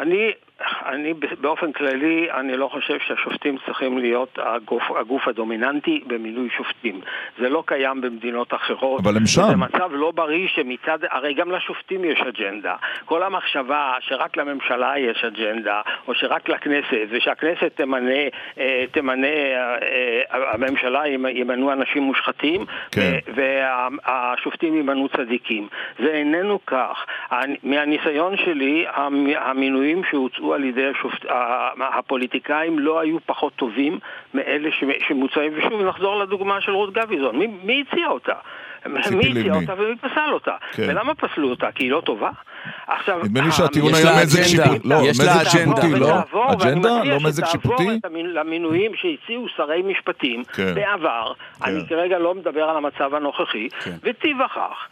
אני, 0.01 0.17
אני 0.85 1.13
באופן 1.41 1.71
כללי, 1.71 2.27
אני 2.31 2.57
לא 2.57 2.67
חושב 2.67 2.97
שהשופטים 3.07 3.55
צריכים 3.65 3.97
להיות 3.97 4.39
הגוף, 4.41 4.83
הגוף 4.99 5.27
הדומיננטי 5.27 6.01
במינוי 6.07 6.49
שופטים. 6.57 7.01
זה 7.39 7.49
לא 7.49 7.63
קיים 7.65 8.01
במדינות 8.01 8.53
אחרות. 8.53 9.01
אבל 9.03 9.17
הם 9.17 9.25
שם. 9.25 9.41
זה 9.49 9.55
מצב 9.55 9.89
לא 9.93 10.11
בריא 10.11 10.47
שמצד, 10.47 10.99
הרי 11.09 11.33
גם 11.33 11.51
לשופטים 11.51 12.05
יש 12.05 12.21
אג'נדה. 12.21 12.75
כל 13.05 13.23
המחשבה 13.23 13.93
שרק 13.99 14.37
לממשלה 14.37 14.93
יש 14.99 15.23
אג'נדה, 15.23 15.81
או 16.07 16.15
שרק 16.15 16.49
לכנסת, 16.49 17.07
ושהכנסת 17.09 17.71
תמנה, 17.75 18.11
אה, 18.59 18.83
תמנה, 18.91 19.27
אה, 19.27 19.75
אה, 19.81 20.53
הממשלה 20.53 21.07
ימ- 21.07 21.25
ימנו 21.37 21.71
אנשים 21.73 22.03
מושחתים, 22.03 22.65
כן. 22.91 23.19
והשופטים 23.35 24.77
ימנו 24.77 25.09
צדיקים. 25.09 25.67
זה 25.99 26.09
איננו 26.11 26.59
כך. 26.65 27.05
מהניסיון 27.63 28.37
שלי, 28.37 28.85
המ- 28.93 29.27
המינויים 29.35 30.01
שהוצאו 30.11 30.50
על 30.53 30.63
ידי 30.63 30.87
השופט, 30.87 31.25
הפוליטיקאים 31.93 32.79
לא 32.79 32.99
היו 32.99 33.17
פחות 33.25 33.53
טובים 33.55 33.99
מאלה 34.33 34.69
ש- 34.71 34.83
שמוצאים, 35.07 35.51
ושוב 35.55 35.81
נחזור 35.81 36.19
לדוגמה 36.19 36.61
של 36.61 36.71
רות 36.71 36.93
גביזון. 36.93 37.35
מי, 37.35 37.47
מי 37.63 37.83
הציע 37.87 38.07
אותה? 38.07 38.33
מי 38.85 38.99
הציע. 38.99 39.53
אותה 39.61 39.83
ומי 39.83 39.95
פסל 39.97 40.29
אותה? 40.33 40.55
כן. 40.71 40.83
ולמה 40.89 41.15
פסלו 41.15 41.49
אותה? 41.49 41.71
כי 41.71 41.83
היא 41.83 41.91
לא 41.91 42.01
טובה? 42.05 42.29
עכשיו... 42.87 43.19
נדמה 43.23 43.41
לי 43.45 43.51
שהטיעון 43.51 43.91
יש 43.91 43.97
היה 44.05 44.23
מזג 44.23 44.39
אג'נדה. 44.39 44.47
שיפוטי. 44.49 44.87
לא, 44.89 45.01
מזג. 45.09 45.43
שיפוטי, 45.49 45.99
לא? 45.99 46.15
אג'נדה? 46.51 46.99
מציע 46.99 47.13
לא 47.13 47.19
מזג 47.23 47.45
שתעבור 47.45 47.77
שיפוטי? 47.77 47.97
את 47.99 48.05
המין- 48.05 48.33
למינויים 48.33 48.91
שהציעו 48.95 49.45
שרי 49.55 49.81
משפטים 49.81 50.43
כן. 50.43 50.73
בעבר, 50.75 51.31
כן. 51.33 51.71
אני 51.71 51.79
כרגע 51.89 52.19
לא 52.19 52.35
מדבר 52.35 52.63
על 52.63 52.77
המצב 52.77 53.15
הנוכחי, 53.15 53.67
כן. 53.69 53.91
ותיווכח. 54.03 54.87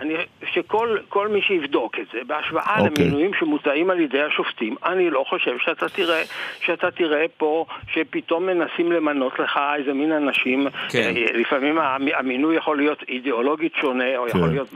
אני, 0.00 0.14
שכל 0.52 0.96
כל 1.08 1.28
מי 1.28 1.42
שיבדוק 1.42 1.98
את 1.98 2.06
זה, 2.12 2.18
בהשוואה 2.26 2.76
אוקיי. 2.80 3.04
למינויים 3.04 3.30
שמוצעים 3.38 3.90
על 3.90 4.00
ידי 4.00 4.22
השופטים, 4.22 4.74
אני 4.84 5.10
לא 5.10 5.24
חושב 5.28 5.58
שאתה 5.58 5.88
תראה, 5.88 6.22
שאתה 6.60 6.90
תראה 6.90 7.24
פה 7.36 7.64
שפתאום 7.92 8.46
מנסים 8.46 8.92
למנות 8.92 9.38
לך 9.38 9.58
איזה 9.78 9.92
מין 9.92 10.12
אנשים, 10.12 10.66
כן. 10.88 11.12
אה, 11.16 11.38
לפעמים 11.40 11.78
המ- 11.78 12.08
המינוי 12.16 12.56
יכול 12.56 12.76
להיות 12.76 13.02
אידיאולוגית 13.08 13.72
שונה, 13.80 14.16
או 14.16 14.28
יכול 14.28 14.40
כן. 14.40 14.48
להיות, 14.50 14.68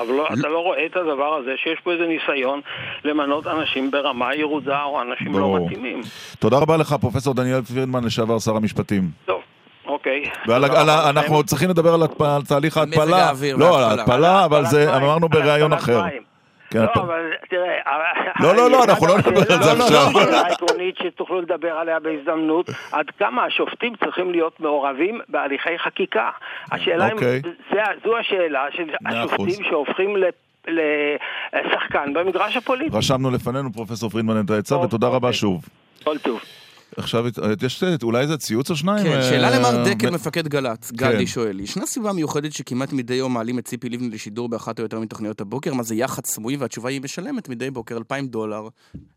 אבל 0.00 0.14
לא, 0.14 0.28
אתה 0.40 0.48
לא 0.48 0.58
רואה 0.58 0.86
את 0.86 0.96
הדבר 0.96 1.34
הזה, 1.34 1.54
שיש 1.62 1.80
פה 1.84 1.92
איזה 1.92 2.04
ניסיון 2.06 2.60
למנות 3.04 3.46
אנשים 3.46 3.90
ברמה 3.90 4.34
ירודה, 4.34 4.82
או 4.82 5.02
אנשים 5.02 5.32
לא 5.32 5.38
ברור. 5.38 5.66
מתאימים. 5.66 6.00
תודה 6.38 6.58
רבה 6.58 6.76
לך, 6.76 6.92
פרופסור 7.00 7.34
דניאל 7.34 7.62
פרידמן, 7.62 8.04
לשעבר 8.04 8.38
שר 8.38 8.56
המשפטים. 8.56 9.02
טוב, 9.24 9.40
אוקיי. 9.86 10.22
ועל, 10.46 10.66
תודה 10.68 10.80
על, 10.80 10.90
רבה 10.90 10.98
ה- 10.98 11.10
לכם. 11.10 11.18
אנחנו 11.18 11.44
צריכים 11.44 11.70
לדבר 11.70 11.94
על, 11.94 12.00
תהליך 12.48 12.78
מזג 12.78 12.98
ההתפלה. 12.98 13.16
האוויר 13.26 13.56
לא, 13.56 13.90
על. 13.90 13.98
ההתפלה, 13.98 14.44
אבל 14.44 14.64
זה 14.64 14.96
אמרנו 14.96 15.28
בריאיון 15.28 15.72
אחר. 15.72 16.02
כן, 16.70 16.78
לא, 16.78 17.02
אבל 17.02 17.20
תראה... 17.50 17.74
לא, 18.40 18.54
לא, 18.56 18.70
לא, 18.70 18.84
אנחנו 18.84 19.06
לא 19.06 19.18
נדבר 19.18 19.52
על 19.54 19.62
זה 19.62 19.72
לא, 19.72 19.78
לא, 19.78 19.84
עכשיו. 19.84 20.06
לא, 20.14 20.24
שאלה 20.24 20.40
עקרונית 20.40 20.94
שתוכלו 21.02 21.40
לדבר 21.40 21.72
עליה 21.72 22.00
בהזדמנות, 22.00 22.66
עד 22.92 23.06
כמה 23.18 23.44
השופטים 23.44 23.92
צריכים 24.04 24.30
להיות 24.30 24.60
מעורבים 24.60 25.20
בהליכי 25.28 25.78
חקיקה. 25.78 26.30
השאלה 26.72 27.06
אם... 27.06 27.12
אוקיי. 27.12 27.40
זה- 27.72 27.78
זו 28.04 28.18
השאלה 28.18 28.64
של. 28.76 28.82
השופטים 29.06 29.64
שהופכים 29.70 30.16
ל- 30.16 30.24
לשחקן 30.68 32.12
במגרש 32.14 32.56
הפוליטי. 32.56 32.96
רשמנו 32.96 33.30
לפנינו, 33.30 33.72
פרופסור 33.72 34.10
פרידמן, 34.10 34.44
את 34.44 34.50
העצה, 34.50 34.78
ותודה 34.78 35.06
רבה 35.06 35.16
אוקיי. 35.16 35.32
שוב. 35.32 35.64
כל 36.04 36.18
טוב. 36.18 36.40
עכשיו, 36.96 37.24
יש, 37.62 37.84
אולי 38.02 38.26
זה 38.26 38.36
ציוץ 38.36 38.70
או 38.70 38.76
שניים? 38.76 39.04
כן, 39.04 39.12
אה, 39.12 39.22
שאלה 39.22 39.58
למר 39.58 39.84
דקל, 39.84 40.10
מפקד 40.10 40.48
גל"צ. 40.48 40.90
כן. 40.90 40.96
גדי 40.96 41.26
שואל, 41.26 41.60
ישנה 41.60 41.86
סיבה 41.86 42.12
מיוחדת 42.12 42.52
שכמעט 42.52 42.92
מדי 42.92 43.14
יום 43.14 43.34
מעלים 43.34 43.58
את 43.58 43.64
ציפי 43.64 43.88
לבני 43.88 44.10
לשידור 44.10 44.48
באחת 44.48 44.78
או 44.78 44.82
יותר 44.82 45.00
מתוכניות 45.00 45.40
הבוקר? 45.40 45.74
מה 45.74 45.82
זה 45.82 45.94
יח"צ 45.94 46.26
סמוי? 46.26 46.56
והתשובה 46.56 46.90
היא 46.90 47.00
משלמת 47.00 47.48
מדי 47.48 47.70
בוקר 47.70 47.96
2,000 47.96 48.26
דולר 48.26 48.68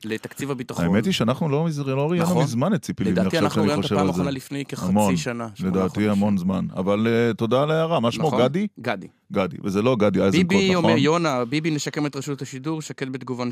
לתקציב 0.06 0.52
הביטחון. 0.52 0.86
האמת 0.86 1.06
היא 1.06 1.14
שאנחנו 1.14 1.50
לא 1.50 1.66
לא 1.86 2.10
ראיינו 2.10 2.26
נכון. 2.26 2.44
מזמן 2.44 2.74
את 2.74 2.82
ציפי 2.82 3.04
לבני, 3.04 3.20
לדעתי 3.20 3.40
אנחנו 3.40 3.56
שאני 3.56 3.68
ראיינו 3.68 3.82
את 3.82 3.92
הפעם. 3.92 4.08
האחרונה 4.08 4.32
לפני 4.32 4.66
כחצי 4.66 5.18
שנה, 5.18 5.48
לדעתי. 5.64 6.10
המון 6.10 6.38
זמן. 6.38 6.66
אבל 6.76 7.08
אה, 7.08 7.34
תודה 7.34 7.64
על 7.64 7.72
ההערה. 7.72 8.00
מה 8.00 8.12
שמו, 8.12 8.28
נכון? 8.28 8.42
גדי? 8.42 8.68
גדי. 8.80 9.08
גדי, 9.34 9.58
וזה 9.64 9.82
לא 9.82 9.96
גדי 9.96 10.22
איזנקוט, 10.22 10.48
ביבי 10.48 10.72
נכון? 10.72 10.84
אומר, 10.84 10.98
יונה, 10.98 11.46
ביבי 11.46 11.72
נשקם 11.72 12.06
את 12.06 12.16
רשות 12.16 12.42
השידור, 12.42 12.82
שקד 12.82 13.10
בתגובה 13.10 13.44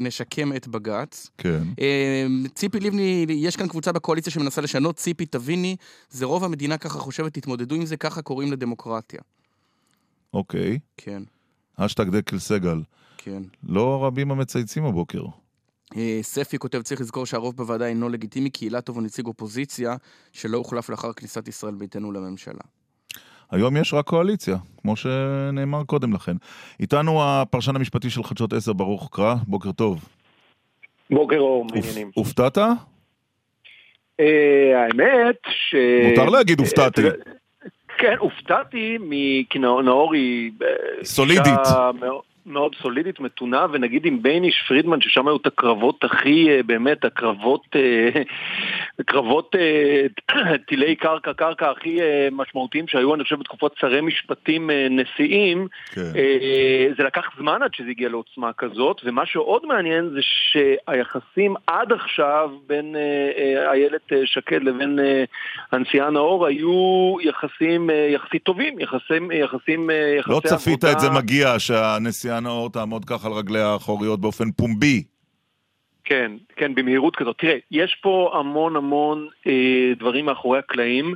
נשקם 0.00 0.52
את 0.56 0.68
בג"ץ. 0.68 1.30
כן. 1.38 1.62
אה, 1.80 2.26
ציפי 2.54 2.80
לבני, 2.80 3.09
יש 3.28 3.56
כאן 3.56 3.68
קבוצה 3.68 3.92
בקואליציה 3.92 4.32
שמנסה 4.32 4.60
לשנות, 4.60 4.96
ציפי, 4.96 5.26
תביני, 5.26 5.76
זה 6.10 6.24
רוב 6.24 6.44
המדינה 6.44 6.78
ככה 6.78 6.98
חושבת, 6.98 7.34
תתמודדו 7.34 7.74
עם 7.74 7.86
זה, 7.86 7.96
ככה 7.96 8.22
קוראים 8.22 8.52
לדמוקרטיה. 8.52 9.20
אוקיי. 10.34 10.78
כן, 10.96 11.22
אשטג 11.76 12.08
דקל 12.08 12.38
סגל. 12.38 12.82
כן. 13.16 13.42
לא 13.68 14.04
רבים 14.04 14.30
המצייצים 14.30 14.84
הבוקר. 14.84 15.22
אה, 15.96 16.18
ספי 16.22 16.58
כותב, 16.58 16.82
צריך 16.82 17.00
לזכור 17.00 17.26
שהרוב 17.26 17.56
בוועדה 17.56 17.86
אינו 17.86 18.08
לגיטימי, 18.08 18.50
כי 18.52 18.64
אילטוב 18.64 18.96
הוא 18.96 19.04
נציג 19.04 19.26
אופוזיציה 19.26 19.96
שלא 20.32 20.58
הוחלף 20.58 20.90
לאחר 20.90 21.12
כניסת 21.12 21.48
ישראל 21.48 21.74
ביתנו 21.74 22.12
לממשלה. 22.12 22.60
היום 23.50 23.76
יש 23.76 23.94
רק 23.94 24.06
קואליציה, 24.06 24.56
כמו 24.80 24.96
שנאמר 24.96 25.84
קודם 25.84 26.12
לכן. 26.12 26.36
איתנו 26.80 27.22
הפרשן 27.24 27.76
המשפטי 27.76 28.10
של 28.10 28.24
חדשות 28.24 28.52
10, 28.52 28.72
ברוך 28.72 29.08
קרא, 29.12 29.34
בוקר 29.46 29.72
טוב. 29.72 30.04
בוקר 31.10 31.38
אור, 31.38 31.64
מה 31.64 31.72
העניינים. 31.72 32.10
הופתעת? 32.14 32.58
אה, 34.20 34.82
האמת 34.82 35.36
ש... 35.48 35.74
מותר 36.10 36.28
להגיד 36.30 36.60
הופתעתי. 36.60 37.04
אה, 37.04 37.10
כן, 37.98 38.14
הופתעתי 38.18 38.98
כי 39.50 39.58
נאור 39.58 40.14
היא... 40.14 40.50
אה, 40.62 41.04
סולידית. 41.04 41.66
מאוד- 42.46 42.74
סולידית, 42.82 43.20
מתונה, 43.20 43.66
ונגיד 43.72 44.06
עם 44.06 44.22
בייניש 44.22 44.62
פרידמן, 44.68 45.00
ששם 45.00 45.28
היו 45.28 45.36
את 45.36 45.46
הקרבות 45.46 46.04
הכי, 46.04 46.48
אה, 46.50 46.62
באמת, 46.62 47.04
הקרבות, 47.04 47.66
אה, 47.76 48.22
קרבות 49.10 49.56
אה, 49.58 50.06
טילי 50.68 50.96
קרקע, 50.96 51.32
קרקע 51.32 51.70
הכי 51.70 51.98
משמעותיים 52.32 52.88
שהיו, 52.88 53.14
אני 53.14 53.22
חושב, 53.22 53.36
בתקופות 53.36 53.74
שרי 53.78 54.00
משפטים 54.00 54.70
נשיאים. 54.90 55.66
כן. 55.92 56.00
זה 56.96 57.02
לקח 57.04 57.26
זמן 57.38 57.62
עד 57.62 57.74
שזה 57.74 57.90
הגיע 57.90 58.08
לעוצמה 58.08 58.52
כזאת, 58.52 59.00
ומה 59.04 59.26
שעוד 59.26 59.66
מעניין 59.66 60.10
זה 60.10 60.20
שהיחסים 60.22 61.54
עד 61.66 61.92
עכשיו 61.92 62.50
בין 62.66 62.96
איילת 63.70 64.12
שקד 64.24 64.62
לבין 64.62 64.98
אה, 64.98 65.24
הנשיאה 65.72 66.10
נאור 66.10 66.46
היו 66.46 67.16
יחסים 67.20 67.90
יחסית 68.14 68.42
טובים, 68.42 68.78
יחסים, 68.78 69.30
יחסים, 69.30 69.90
יחסי 70.18 70.30
לא 70.30 70.40
צפית 70.44 70.84
עבודה... 70.84 70.92
את 70.92 71.00
זה 71.00 71.10
מגיע, 71.10 71.58
שהנשיאה 71.58 72.29
נאור 72.40 72.70
תעמוד 72.70 73.04
ככה 73.04 73.28
על 73.28 73.34
רגליה 73.34 73.66
האחוריות 73.66 74.20
באופן 74.20 74.50
פומבי. 74.50 75.02
כן, 76.04 76.32
כן, 76.56 76.74
במהירות 76.74 77.16
כזאת. 77.16 77.36
תראה, 77.38 77.56
יש 77.70 77.98
פה 78.02 78.32
המון 78.34 78.76
המון 78.76 79.28
אה, 79.46 79.92
דברים 79.98 80.26
מאחורי 80.26 80.58
הקלעים. 80.58 81.14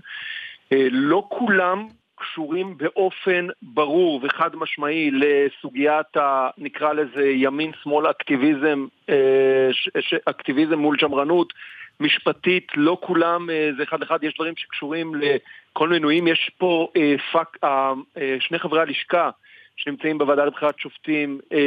אה, 0.73 0.86
לא 0.91 1.27
כולם 1.28 1.89
קשורים 2.16 2.77
באופן 2.77 3.47
ברור 3.62 4.20
וחד 4.23 4.57
משמעי 4.57 5.11
לסוגיית 5.11 6.16
ה... 6.16 6.49
נקרא 6.59 6.93
לזה 6.93 7.24
ימין-שמאל 7.24 8.11
אקטיביזם, 8.11 8.86
אה, 9.09 9.69
ש, 9.73 9.89
ש, 10.01 10.15
אקטיביזם 10.24 10.78
מול 10.78 10.99
שמרנות. 10.99 11.53
משפטית, 12.01 12.73
לא 12.77 12.99
כולם 13.01 13.51
אה, 13.51 13.70
זה 13.77 13.82
אחד 13.82 14.03
אחד, 14.03 14.24
יש 14.24 14.35
דברים 14.35 14.55
שקשורים 14.57 15.15
לכל 15.15 15.89
מינויים. 15.89 16.27
יש 16.27 16.51
פה 16.59 16.89
אה, 16.97 17.15
פאק, 17.32 17.57
אה, 17.65 17.93
שני 18.41 18.59
חברי 18.59 18.81
הלשכה 18.81 19.31
שנמצאים 19.77 20.19
בוועדה 20.19 20.45
לבחירת 20.45 20.79
שופטים 20.79 21.41
אה, 21.53 21.59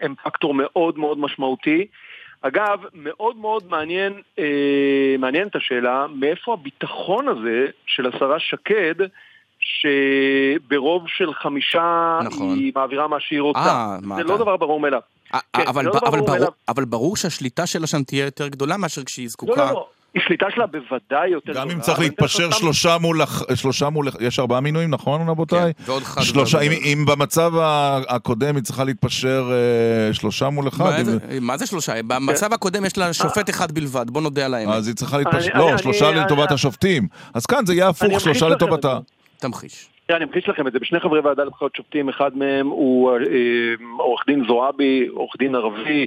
הם 0.00 0.14
פקטור 0.24 0.54
מאוד 0.54 0.98
מאוד 0.98 1.18
משמעותי. 1.18 1.86
אגב, 2.42 2.78
מאוד 2.94 3.36
מאוד 3.36 3.64
מעניין, 3.70 4.12
אה, 4.38 4.44
מעניין 5.18 5.48
את 5.48 5.56
השאלה, 5.56 6.06
מאיפה 6.14 6.52
הביטחון 6.52 7.28
הזה 7.28 7.66
של 7.86 8.06
השרה 8.06 8.36
שקד, 8.38 8.94
שברוב 9.60 11.02
של 11.06 11.34
חמישה 11.34 12.18
נכון. 12.24 12.58
היא 12.58 12.72
מעבירה 12.74 13.08
מה 13.08 13.16
שהיא 13.20 13.40
רוצה. 13.40 13.60
אה, 13.60 13.96
מה 14.02 14.14
זה 14.16 14.22
אתה- 14.22 14.30
לא 14.32 14.36
דבר 14.38 14.56
ברור 14.56 14.80
מאליו. 14.80 15.00
אה, 15.34 15.38
כן, 15.56 15.62
אבל, 15.68 15.84
לא 15.84 15.92
אבל, 16.06 16.20
ברור. 16.20 16.48
אבל 16.68 16.84
ברור 16.84 17.16
שהשליטה 17.16 17.66
שלה 17.66 17.86
שם 17.86 18.02
תהיה 18.02 18.24
יותר 18.24 18.48
גדולה 18.48 18.76
מאשר 18.76 19.04
כשהיא 19.04 19.24
לא, 19.24 19.30
זקוקה. 19.30 19.64
לא, 19.64 19.70
לא. 19.72 19.88
השליטה 20.16 20.46
שלה 20.54 20.66
בוודאי 20.66 21.28
יותר 21.28 21.52
גם 21.52 21.58
גדולה. 21.60 21.74
אם 21.74 21.80
צריך 21.80 21.98
להתפשר 21.98 22.50
שלושה 22.50 22.98
מול... 22.98 23.20
שלושה 23.54 23.88
מול... 23.88 24.08
יש 24.20 24.38
ארבעה 24.38 24.60
מינויים, 24.60 24.90
נכון 24.90 25.28
רבותיי? 25.28 25.72
כן, 25.74 25.82
ועוד 25.86 26.02
אחד. 26.02 26.22
שלושה. 26.22 26.60
אם, 26.60 26.70
אם 26.72 27.04
במצב 27.08 27.52
הקודם 28.08 28.56
היא 28.56 28.64
צריכה 28.64 28.84
להתפשר 28.84 29.50
אה, 30.08 30.14
שלושה 30.14 30.48
מול 30.50 30.68
אחד, 30.68 30.84
מה 30.84 30.98
אם- 31.00 31.04
זה- 31.04 31.18
מה 31.40 31.56
זה 31.56 31.66
שלושה? 31.66 31.92
במצב 32.06 32.52
הקודם 32.52 32.84
יש 32.84 32.98
לה 32.98 33.12
שופט 33.12 33.50
אחד 33.50 33.72
בלבד, 33.72 34.10
בוא 34.10 34.20
נודה 34.20 34.44
על 34.44 34.54
האמת. 34.54 34.74
אז 34.74 34.86
היא 34.86 34.94
צריכה 34.96 35.18
להתפשר, 35.18 35.50
לא, 35.54 35.70
אני- 35.70 35.78
שלושה 35.78 36.08
אני- 36.10 36.20
לטובת 36.20 36.46
אני- 36.48 36.54
השופטים. 36.54 37.08
אז 37.34 37.46
כאן 37.46 37.66
זה 37.66 37.74
יהיה 37.74 37.88
הפוך, 37.88 38.20
שלושה 38.20 38.48
לטובתה. 38.48 38.98
תמחיש. 39.38 39.89
תראה, 40.10 40.18
אני 40.18 40.24
אמחיש 40.24 40.48
לכם 40.48 40.66
את 40.66 40.72
זה 40.72 40.78
בשני 40.78 41.00
חברי 41.00 41.20
ועדה 41.20 41.44
לבחירות 41.44 41.76
שופטים, 41.76 42.08
אחד 42.08 42.36
מהם 42.36 42.66
הוא 42.66 43.10
אה, 43.10 43.16
עורך 43.98 44.22
דין 44.26 44.44
זועבי, 44.48 45.06
עורך 45.06 45.34
דין 45.38 45.54
ערבי, 45.54 46.06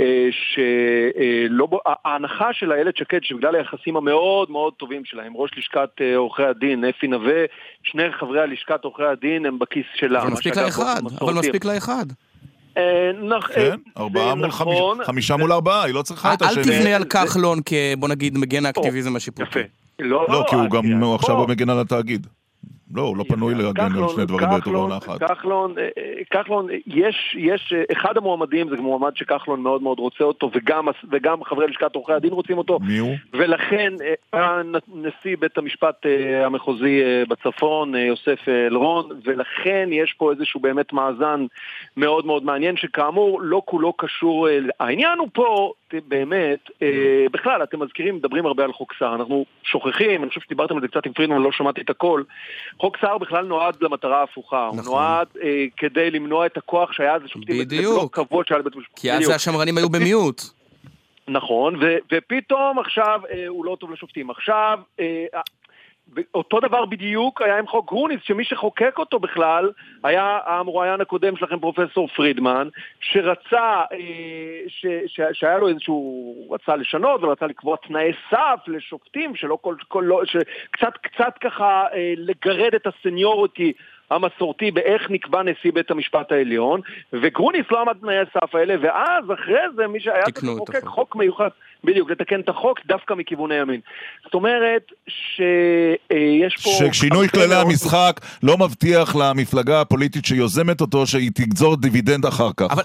אה, 0.00 0.28
שלא... 0.32 1.66
ב- 1.66 1.76
ההנחה 2.04 2.52
של 2.52 2.72
איילת 2.72 2.96
שקד, 2.96 3.18
שבגלל 3.22 3.54
היחסים 3.54 3.96
המאוד 3.96 4.50
מאוד 4.50 4.72
טובים 4.72 5.04
שלה 5.04 5.22
עם 5.22 5.32
ראש 5.36 5.50
לשכת 5.56 5.88
אה, 6.00 6.16
עורכי 6.16 6.42
הדין, 6.42 6.84
אפי 6.84 7.06
נווה, 7.06 7.44
שני 7.82 8.12
חברי 8.12 8.46
לשכת 8.46 8.84
עורכי 8.84 9.04
הדין 9.04 9.46
הם 9.46 9.58
בכיס 9.58 9.86
שלה. 9.94 10.22
אבל 10.22 10.30
מספיק 10.30 10.56
לה 10.56 10.68
אחד, 10.68 11.00
אבל 11.20 11.34
מספיק 11.34 11.64
לה 11.64 11.76
אחד. 11.76 12.06
אה, 12.76 13.10
אה, 13.32 13.40
כן, 13.54 13.76
ארבעה 13.98 14.34
מול 14.34 14.46
נכון, 14.46 14.96
חמישה, 14.96 15.04
חמישה 15.06 15.36
מול 15.36 15.52
ארבעה, 15.52 15.84
היא 15.84 15.94
לא 15.94 16.02
צריכה 16.02 16.34
את 16.34 16.42
אל 16.42 16.46
השני. 16.46 16.62
תבנה 16.62 16.96
על 16.96 17.04
כחלון 17.04 17.58
כבוא 17.64 18.08
נגיד 18.08 18.38
מגן 18.38 18.66
האקטיביזם 18.66 19.16
השיפוטי. 19.16 19.48
יפה. 19.48 19.60
לא, 19.98 20.26
לא, 20.28 20.44
כי 20.48 20.54
הוא 20.54 20.70
גם 20.70 21.02
הוא 21.02 21.14
עכשיו 21.14 21.46
מגן 21.48 21.70
על 21.70 21.80
התאגיד. 21.80 22.26
לא, 22.94 23.02
הוא 23.02 23.16
לא 23.16 23.24
פנוי 23.28 23.54
להגן 23.54 23.88
על 23.96 24.08
שני 24.08 24.26
דברים 24.26 24.48
ובעונה 24.66 24.96
אחת. 24.96 25.22
כחלון, 25.22 25.78
אה, 25.78 25.88
אה, 25.98 26.24
כחלון, 26.30 26.66
יש, 26.86 27.36
יש, 27.38 27.72
אה, 27.76 27.82
אחד 27.92 28.16
המועמדים 28.16 28.68
זה 28.68 28.76
מועמד 28.76 29.16
שכחלון 29.16 29.60
מאוד 29.60 29.82
מאוד 29.82 29.98
רוצה 29.98 30.24
אותו, 30.24 30.50
וגם, 30.54 30.88
וגם 31.10 31.44
חברי 31.44 31.66
לשכת 31.66 31.94
עורכי 31.94 32.12
הדין 32.12 32.32
רוצים 32.32 32.58
אותו, 32.58 32.78
מי 32.80 32.98
הוא? 32.98 33.16
ולכן 33.32 33.92
נשיא 34.94 35.36
בית 35.40 35.58
המשפט 35.58 36.06
המחוזי 36.44 37.00
בצפון, 37.28 37.94
יוסף 37.94 38.48
אלרון, 38.48 39.08
ולכן 39.24 39.88
יש 39.92 40.14
פה 40.18 40.32
איזשהו 40.32 40.60
באמת 40.60 40.92
מאזן 40.92 41.46
מאוד 41.96 42.26
מאוד 42.26 42.44
מעניין, 42.44 42.76
שכאמור 42.76 43.40
לא 43.42 43.62
כולו 43.64 43.92
קשור, 43.92 44.48
העניין 44.80 45.18
הוא 45.18 45.28
פה, 45.32 45.72
באמת, 46.08 46.70
בכלל, 47.32 47.62
אתם 47.62 47.82
מזכירים, 47.82 48.16
מדברים 48.16 48.46
הרבה 48.46 48.64
על 48.64 48.72
חוק 48.72 48.94
סער, 48.98 49.14
אנחנו 49.14 49.44
שוכחים, 49.62 50.22
אני 50.22 50.28
חושב 50.28 50.40
שדיברתם 50.40 50.74
על 50.74 50.80
זה 50.80 50.88
קצת 50.88 51.06
עם 51.06 51.12
פרידמן, 51.12 51.42
לא 51.42 51.52
שמעתי 51.52 51.80
את 51.80 51.90
הכל, 51.90 52.22
חוק 52.82 52.96
סער 53.00 53.18
בכלל 53.18 53.44
נועד 53.44 53.76
למטרה 53.80 54.20
ההפוכה, 54.20 54.66
הוא 54.66 54.76
נכון. 54.76 54.92
נועד 54.92 55.26
אה, 55.42 55.64
כדי 55.76 56.10
למנוע 56.10 56.46
את 56.46 56.56
הכוח 56.56 56.92
שהיה 56.92 57.14
אז 57.14 57.22
לשופטים, 57.22 57.58
בדיוק. 57.58 57.96
לא 58.02 58.08
כבוד 58.12 58.46
שהיה 58.46 58.58
לבית 58.58 58.76
המשפט. 58.76 58.98
כי 58.98 59.12
אז. 59.12 59.28
השמרנים 59.28 59.78
היו 59.78 59.88
במיעוט. 59.88 60.42
נכון, 61.28 61.76
ו- 61.76 61.96
ופתאום 62.12 62.78
עכשיו 62.78 63.20
אה, 63.30 63.44
הוא 63.48 63.64
לא 63.64 63.76
טוב 63.80 63.90
לשופטים. 63.90 64.30
עכשיו, 64.30 64.78
אה, 65.00 65.24
אותו 66.34 66.60
דבר 66.60 66.84
בדיוק 66.84 67.42
היה 67.42 67.58
עם 67.58 67.66
חוק 67.66 67.88
גרוניס, 67.88 68.20
שמי 68.22 68.44
שחוקק 68.44 68.94
אותו 68.98 69.18
בכלל 69.18 69.70
היה 70.04 70.38
המרואיין 70.46 71.00
הקודם 71.00 71.36
שלכם, 71.36 71.58
פרופסור 71.58 72.08
פרידמן, 72.08 72.68
שרצה, 73.00 73.82
אה, 73.92 73.98
ש, 74.68 74.86
ש, 75.06 75.20
שהיה 75.32 75.58
לו 75.58 75.68
איזשהו, 75.68 76.34
רצה 76.50 76.76
לשנות 76.76 77.22
ורצה 77.22 77.46
לקבוע 77.46 77.76
תנאי 77.76 78.12
סף 78.30 78.60
לשופטים, 78.66 79.36
שלא 79.36 79.58
כל, 79.60 79.74
כל 79.88 80.04
לא, 80.06 80.22
שקצת 80.24 80.96
קצת 80.96 81.38
ככה 81.40 81.84
אה, 81.94 82.14
לגרד 82.16 82.74
את 82.74 82.86
הסניוריטי 82.86 83.72
המסורתי 84.14 84.70
באיך 84.70 85.02
נקבע 85.10 85.42
נשיא 85.42 85.72
בית 85.74 85.90
המשפט 85.90 86.32
העליון, 86.32 86.80
וגרוניס 87.12 87.66
לא 87.70 87.80
עמד 87.80 87.96
בתנאי 87.96 88.14
הסף 88.18 88.54
האלה, 88.54 88.74
ואז 88.82 89.24
אחרי 89.34 89.60
זה 89.76 89.86
מי 89.86 90.00
שהיה 90.00 90.22
צריך 90.24 90.44
לחוקק. 90.44 90.84
חוק 90.84 91.16
מיוחד, 91.16 91.48
בדיוק, 91.84 92.10
לתקן 92.10 92.40
את 92.40 92.48
החוק 92.48 92.78
דווקא 92.86 93.14
מכיוון 93.14 93.52
הימין. 93.52 93.80
זאת 94.24 94.34
אומרת 94.34 94.82
שיש 95.06 96.56
פה... 96.64 96.70
ששינוי 96.92 97.28
כללי 97.28 97.46
מאוד- 97.46 97.66
המשחק 97.66 98.20
לא 98.42 98.58
מבטיח 98.58 99.16
למפלגה 99.16 99.80
הפוליטית 99.80 100.24
שיוזמת 100.24 100.80
אותו 100.80 101.06
שהיא 101.06 101.30
תגזור 101.34 101.76
דיבידנד 101.76 102.26
אחר 102.26 102.50
כך. 102.56 102.70
אבל- 102.70 102.82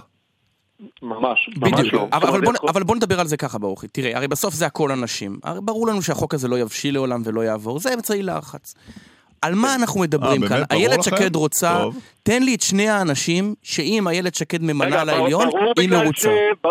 ממש, 1.01 1.49
ממש 1.57 1.71
בדיוק, 1.73 1.93
לא. 1.93 2.07
אבל, 2.13 2.27
אבל, 2.27 2.41
בוא, 2.41 2.53
אבל 2.69 2.83
בוא 2.83 2.95
נדבר 2.95 3.19
על 3.19 3.27
זה 3.27 3.37
ככה 3.37 3.57
ברוכי. 3.57 3.87
תראה, 3.87 4.17
הרי 4.17 4.27
בסוף 4.27 4.53
זה 4.53 4.65
הכל 4.65 4.91
אנשים. 4.91 5.39
הרי 5.43 5.59
ברור 5.63 5.87
לנו 5.87 6.01
שהחוק 6.01 6.33
הזה 6.33 6.47
לא 6.47 6.59
יבשיל 6.59 6.93
לעולם 6.93 7.21
ולא 7.25 7.41
יעבור, 7.41 7.79
זה 7.79 7.93
אמצעי 7.93 8.23
לחץ. 8.23 8.75
על 9.41 9.55
מה 9.55 9.75
אנחנו 9.75 9.99
מדברים 9.99 10.43
אה, 10.43 10.49
כאן? 10.49 10.61
איילת? 10.71 11.03
שקד 11.03 11.35
רוצה, 11.35 11.77
טוב. 11.81 11.97
תן 12.23 12.43
לי 12.43 12.55
את 12.55 12.61
שני 12.61 12.89
האנשים 12.89 13.55
שאם 13.63 14.07
איילת 14.07 14.35
שקד 14.35 14.61
ממנה 14.63 15.03
לעליון, 15.03 15.49
היא 15.79 15.89
מרוצה. 15.89 16.29
ש- 16.63 16.67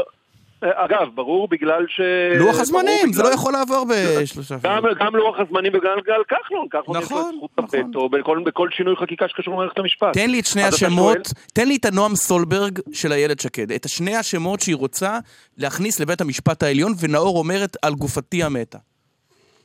אה, 0.65 0.85
אגב, 0.85 1.09
ברור 1.15 1.49
בגלל 1.49 1.85
ש... 1.89 2.01
לוח 2.39 2.61
הזמנים, 2.61 3.13
זה 3.13 3.23
לא 3.23 3.29
יכול 3.29 3.53
לעבור 3.53 3.87
בשלושה 4.23 4.55
גם. 4.63 4.83
גם 5.01 5.17
לוח 5.17 5.37
הזמנים 5.39 5.73
וגם 5.75 5.91
גל 6.07 6.23
כחלון, 6.29 6.67
כחלון 6.71 7.03
יש 7.03 7.11
לו 7.11 7.19
נכון, 7.19 7.35
זכות 7.37 7.51
הווטו 7.75 8.09
בכל, 8.09 8.43
בכל 8.47 8.69
שינוי 8.77 8.97
חקיקה 9.03 9.25
שקשור 9.29 9.55
למערכת 9.55 9.79
המשפט. 9.79 10.13
תן 10.13 10.31
לי 10.31 10.41
את 10.41 10.47
שני 10.47 10.63
השמות, 10.63 11.13
שואל- 11.15 11.23
תן 11.53 11.69
לי 11.69 11.77
את 11.77 11.85
הנועם 11.85 12.17
סולברג 12.17 12.79
של 12.93 13.13
איילת 13.13 13.41
שקד. 13.41 13.73
את 13.73 13.89
שני 13.89 14.17
השמות 14.17 14.61
שהיא 14.61 14.77
רוצה 14.77 15.19
להכניס 15.59 16.01
לבית 16.01 16.21
המשפט 16.21 16.63
העליון, 16.63 16.93
ונאור 17.01 17.39
אומרת 17.39 17.77
על 17.83 17.95
גופתי 17.95 18.43
המתה. 18.43 18.79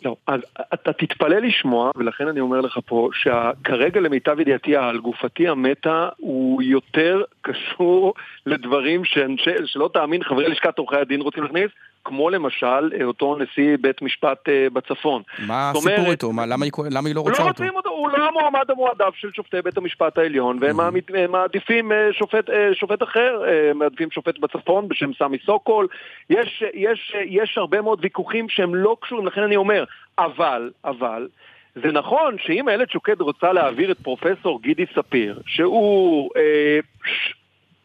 לא, 0.06 0.16
אז 0.28 0.42
אתה 0.74 0.94
תתפלא 0.94 1.38
לשמוע, 1.38 1.92
ולכן 1.96 2.28
אני 2.28 2.40
אומר 2.40 2.62
לך 2.62 2.80
פה, 2.86 3.10
שכרגע 3.14 4.00
למיטב 4.00 4.40
ידיעתי 4.40 4.76
על 4.76 4.98
גופתי 4.98 5.48
המתה 5.48 6.10
הוא 6.18 6.62
יותר 6.62 7.22
קשור 7.42 8.14
לדברים 8.46 9.06
שאנשי, 9.06 9.52
שלא 9.66 9.90
תאמין 9.94 10.24
חברי 10.24 10.50
לשכת 10.50 10.78
עורכי 10.78 10.98
הדין 10.98 11.22
רוצים 11.22 11.44
להכניס, 11.44 11.72
כמו 12.06 12.30
למשל 12.30 12.92
אה, 13.00 13.04
אותו 13.06 13.38
נשיא 13.40 13.78
בית 13.82 14.02
משפט 14.02 14.50
אה, 14.50 14.68
בצפון. 14.74 15.22
מה 15.48 15.72
הסיפור 15.72 16.12
איתו? 16.12 16.32
מה, 16.32 16.46
למה 16.46 16.66
היא? 16.66 16.72
למה 16.92 17.08
היא 17.08 17.16
לא 17.16 17.22
לא 17.22 17.30
רוצה 17.30 17.44
אותו? 17.44 17.64
רוצים 17.64 17.76
אותו, 17.76 17.90
הוא 17.90 18.10
לא 18.10 18.28
המועמד 18.28 18.72
המועדף 18.72 19.16
של 19.16 19.30
שופטי 19.34 19.62
בית 19.62 19.78
המשפט 19.78 20.18
העליון, 20.18 20.58
והם 20.62 20.80
Mm-hmm. 20.80 21.28
מעדיפים 21.30 21.92
אה, 21.92 22.08
שופט, 22.12 22.50
שופט 22.74 23.04
אחר, 23.04 23.42
מעדיפים 23.76 24.12
שופט 24.12 24.40
בצפון 24.40 24.88
בשם 24.88 25.12
סמי 25.20 25.38
סוקול. 25.46 25.88
יש, 26.30 26.64
יש, 26.74 27.16
יש 27.26 27.58
הרבה 27.58 27.82
מאוד 27.82 28.00
ויכוחים 28.02 28.50
שהם 28.50 28.76
לא 28.76 28.98
קשורים, 29.02 29.28
לכן 29.28 29.42
אני 29.44 29.56
אומר, 29.56 29.84
אבל, 30.20 30.72
אבל, 30.86 31.28
זה 31.76 31.92
נכון 31.92 32.36
שאם 32.40 32.70
איילת 32.70 32.90
שקד 32.92 33.22
רוצה 33.22 33.54
להעביר 33.54 33.92
את 33.92 34.00
פרופסור 34.00 34.62
גידי 34.62 34.86
ספיר, 34.96 35.40
שהוא... 35.46 36.30
אה, 36.38 36.80
ש- 37.06 37.34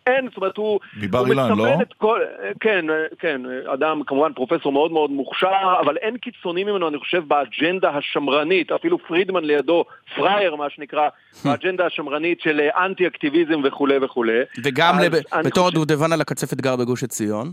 אין, 0.07 0.29
זאת 0.29 0.37
אומרת, 0.37 0.57
הוא... 0.57 0.81
מבר 1.03 1.19
הוא 1.19 1.29
אילן, 1.29 1.59
לא? 1.59 1.83
את 1.83 1.93
כל... 1.99 2.21
כן, 2.61 2.85
כן, 3.19 3.41
אדם, 3.75 4.03
כמובן 4.07 4.33
פרופסור 4.33 4.73
מאוד 4.73 4.93
מאוד 4.93 5.11
מוכשר, 5.11 5.49
אבל 5.81 5.97
אין 5.97 6.17
קיצוני 6.17 6.65
ממנו, 6.65 6.89
אני 6.89 6.99
חושב, 6.99 7.23
באג'נדה 7.29 7.91
השמרנית, 7.91 8.73
אפילו 8.73 8.99
פרידמן 8.99 9.45
לידו, 9.45 9.85
פראייר, 10.17 10.57
מה 10.57 10.67
שנקרא, 10.71 11.09
באג'נדה 11.45 11.87
השמרנית 11.87 12.41
של 12.41 12.61
אה, 12.61 12.87
אנטי-אקטיביזם 12.87 13.61
וכולי 13.65 13.95
וכולי. 14.03 14.39
וגם 14.65 14.99
לב- 14.99 15.13
בתור 15.45 15.65
חושב- 15.65 15.67
הדובדבן 15.69 16.13
על 16.13 16.21
הקצפת 16.21 16.61
גר 16.61 16.77
בגוש 16.77 17.05
עציון. 17.05 17.53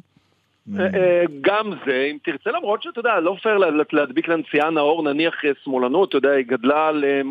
אה, 0.80 0.86
אה, 0.96 1.24
גם 1.42 1.72
זה, 1.86 2.08
אם 2.12 2.18
תרצה, 2.24 2.52
למרות 2.52 2.84
שאתה 2.84 3.00
יודע, 3.00 3.20
לא 3.20 3.36
פייר 3.44 3.58
לה- 3.58 3.68
להדביק 3.94 4.28
לנשיאה 4.28 4.70
נאור 4.70 5.04
נניח 5.04 5.46
אה, 5.46 5.52
שמאלנות, 5.64 6.10
אתה 6.10 6.18
יודע, 6.18 6.32
היא 6.32 6.46
גדלה 6.46 6.92
אה, 7.04 7.22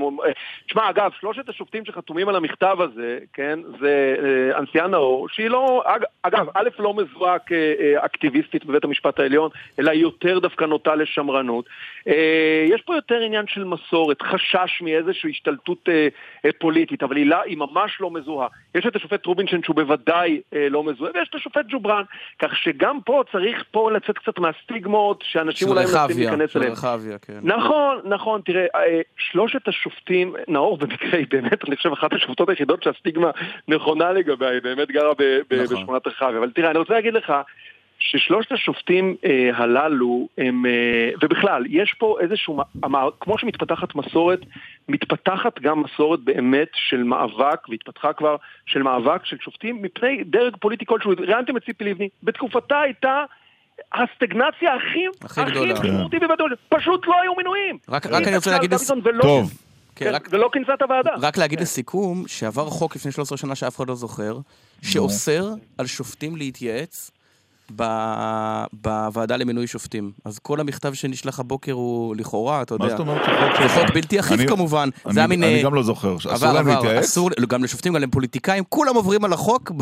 תשמע, 0.67 0.91
אגב, 0.91 1.11
שלושת 1.21 1.49
השופטים 1.49 1.85
שחתומים 1.85 2.29
על 2.29 2.37
המכתב 2.37 2.77
הזה, 2.81 3.19
כן, 3.33 3.59
זה 3.81 4.15
אה, 4.23 4.59
הנשיאה 4.59 4.87
נאור, 4.87 5.29
שהיא 5.29 5.49
לא, 5.49 5.83
אג- 5.87 6.05
אגב, 6.23 6.47
א', 6.55 6.69
לא 6.79 6.95
מזוהה 6.95 7.39
כאקטיביסטית 7.39 8.65
בבית 8.65 8.85
המשפט 8.85 9.21
העליון, 9.21 9.51
אלא 9.79 9.91
יותר 9.91 10.39
דווקא 10.39 10.65
נוטה 10.65 10.95
לשמרנות. 10.95 11.65
יש 12.69 12.83
פה 12.87 12.95
יותר 12.95 13.21
עניין 13.21 13.47
של 13.47 13.65
מסורת, 13.65 14.23
חשש 14.23 14.83
מאיזושהי 14.83 15.31
השתלטות 15.31 15.89
פוליטית, 16.59 17.03
אבל 17.03 17.17
היא, 17.17 17.27
לא- 17.27 17.43
היא 17.43 17.57
ממש 17.59 18.01
לא 18.01 18.11
מזוהה. 18.11 18.49
יש 18.75 18.87
את 18.87 18.97
השופט 18.97 19.27
רובינשטיין 19.27 19.63
שהוא 19.63 19.77
בוודאי 19.77 20.41
לא 20.71 20.85
מזוהה, 20.85 21.11
ויש 21.15 21.29
את 21.29 21.35
השופט 21.35 21.65
ג'ובראן, 21.69 22.03
כך 22.39 22.57
שגם 22.57 22.99
פה 23.05 23.22
צריך 23.33 23.65
פה 23.71 23.91
לצאת 23.93 24.19
קצת 24.19 24.39
מהסטיגמות 24.39 25.25
שאנשים 25.27 25.69
של 25.69 25.75
אולי 25.75 25.85
מנסים 25.85 26.19
להיכנס 26.19 26.51
של 26.51 26.59
אליהם. 26.59 26.73
רחביה, 26.73 27.19
כן. 27.19 27.39
נכון, 27.43 28.01
נכון, 28.05 28.41
תראה, 28.45 28.67
אה, 28.75 29.01
שלושת 29.17 29.69
השופטים, 29.69 30.35
נאור 30.49 30.77
במקרה 30.77 31.19
היא 31.19 31.27
באמת, 31.31 31.69
אני 31.69 31.77
חושב, 31.77 31.93
אחת 31.93 32.13
השופטות 32.13 32.49
היחידות 32.49 32.83
שהסטיגמה 32.83 33.31
נכונה 33.69 34.13
לגביה, 34.13 34.49
היא 34.49 34.63
באמת 34.63 34.91
גרה 34.91 35.13
נכון. 35.13 35.77
בשכונת 35.77 36.07
רחביה. 36.07 36.39
אבל 36.39 36.51
תראה, 36.51 36.71
אני 36.71 36.79
רוצה 36.79 36.95
להגיד 36.95 37.15
לך, 37.15 37.33
ששלושת 38.11 38.53
השופטים 38.53 39.17
אה, 39.25 39.51
הללו 39.55 40.29
הם, 40.39 40.67
אה, 40.67 40.71
ובכלל, 41.23 41.65
יש 41.69 41.95
פה 41.99 42.17
איזשהו, 42.21 42.61
המ- 42.83 42.95
כמו 43.21 43.39
שמתפתחת 43.39 43.95
מסורת, 43.95 44.41
מתפתחת 44.89 45.59
גם 45.61 45.83
מסורת 45.83 46.21
באמת 46.21 46.69
של 46.75 47.03
מאבק, 47.03 47.69
והתפתחה 47.69 48.13
כבר, 48.13 48.37
של 48.67 48.83
מאבק 48.83 49.25
של 49.25 49.37
שופטים 49.41 49.83
מפני 49.83 50.25
דרג 50.25 50.57
פוליטי 50.61 50.85
כלשהו. 50.87 51.11
ראיינתם 51.19 51.57
את 51.57 51.65
ציפי 51.65 51.85
לבני, 51.85 52.09
בתקופתה 52.23 52.81
הייתה 52.81 53.25
הסטגנציה 53.93 54.75
הכי, 54.75 54.99
הכי 55.25 55.41
הכי 55.41 55.51
גדולה. 55.51 55.75
ובדול, 56.23 56.55
פשוט 56.69 57.07
לא 57.07 57.15
היו 57.23 57.35
מינויים. 57.37 57.79
רק- 57.89 58.07
רק 58.07 58.27
אני 58.27 58.37
רוצה 58.37 58.51
להגיד 58.51 58.75
לס- 58.75 58.91
דוידסון 58.91 59.13
ולא- 59.15 59.23
טוב. 59.23 59.51
כן, 59.97 60.05
כן, 60.05 60.15
רק- 60.15 60.29
ולא 60.31 60.51
כינסה 60.53 60.75
את 60.75 60.83
הוועדה. 60.83 61.11
רק 61.23 61.37
להגיד 61.39 61.61
לסיכום, 61.61 62.25
שעבר 62.27 62.65
חוק 62.65 62.97
לפני 62.97 63.13
13 63.13 63.39
שנה 63.39 63.55
שאף 63.55 63.77
אחד 63.77 63.89
לא 63.89 63.95
זוכר, 63.95 64.37
שאוסר 64.83 65.45
על 65.79 65.87
שופטים 65.87 66.37
להתייעץ 66.37 67.11
ב- 67.77 68.65
בוועדה 68.73 69.37
למינוי 69.37 69.67
שופטים. 69.67 70.13
אז 70.25 70.39
כל 70.39 70.61
המכתב 70.61 70.93
שנשלח 70.95 71.41
הבוקר 71.41 71.73
הוא 71.73 72.17
לכאורה, 72.17 72.63
אתה 72.63 72.75
יודע. 72.75 72.85
מה 72.85 72.91
זאת 72.91 73.01
אומרת 73.01 73.23
שחוק 73.25 73.63
זה? 73.63 73.69
חוק 73.69 73.95
בלתי 73.95 74.21
אכיף 74.21 74.49
כמובן. 74.49 74.89
אני- 75.07 75.15
זה 75.15 75.21
היה 75.21 75.27
מין... 75.27 75.43
אני 75.45 75.57
אה, 75.59 75.63
גם 75.63 75.75
לא 75.75 75.83
זוכר. 75.83 76.17
אסור 76.17 76.33
עבר, 76.33 76.53
להם 76.53 76.69
להתייעץ? 76.69 77.05
אסור, 77.05 77.31
לא, 77.39 77.47
גם 77.47 77.65
לשופטים, 77.65 77.95
גם 77.95 78.03
לפוליטיקאים, 78.03 78.65
כולם 78.69 78.95
עוברים 78.95 79.25
על 79.25 79.33
החוק 79.33 79.73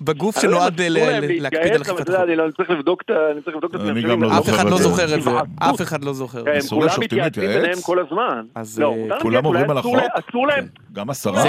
בגוף 0.00 0.40
שנועד 0.40 0.80
אסור 0.80 0.96
להקפיד 1.40 1.72
על 1.72 1.82
אכיפת 1.82 2.08
החוק. 2.08 2.20
אני 2.24 2.36
לא- 2.36 2.44
אני 2.44 2.52
צריך 2.52 2.70
לבדוק 2.70 3.02
את 3.04 3.10
ה- 3.10 3.30
אני 3.32 3.42
צריך 3.42 3.56
לבדוק 3.56 3.74
את 3.74 3.80
אני 3.80 3.90
עצמי. 3.90 4.02
גם 4.02 4.22
לא 4.22 4.38
אף 4.38 4.48
אחד 4.48 4.64
לא 4.70 4.76
זה. 4.78 4.82
זוכר 4.82 5.02
את 5.04 5.08
זה. 5.08 5.14
היוועצות. 5.14 5.48
אף 5.58 5.82
אחד 5.82 6.04
לא 6.04 6.12
זוכר. 6.12 6.44
אסור 6.58 6.78
כולם 6.78 6.86
לשופטים 6.86 7.04
מתייעצים 7.18 7.42
להתייעץ? 7.42 7.62
ביניהם 7.62 7.80
כל 7.82 7.98
הזמן. 7.98 8.42
לא, 8.78 8.94
אה, 9.10 9.20
כולם 9.22 9.44
עוברים 9.44 9.70
על 9.70 9.80
אסור 9.80 9.98
החוק? 9.98 10.10
אסור 10.28 10.46
להם. 10.46 10.66
גם 10.92 11.06
זה 11.06 11.12
השרה? 11.12 11.42
זה 11.42 11.48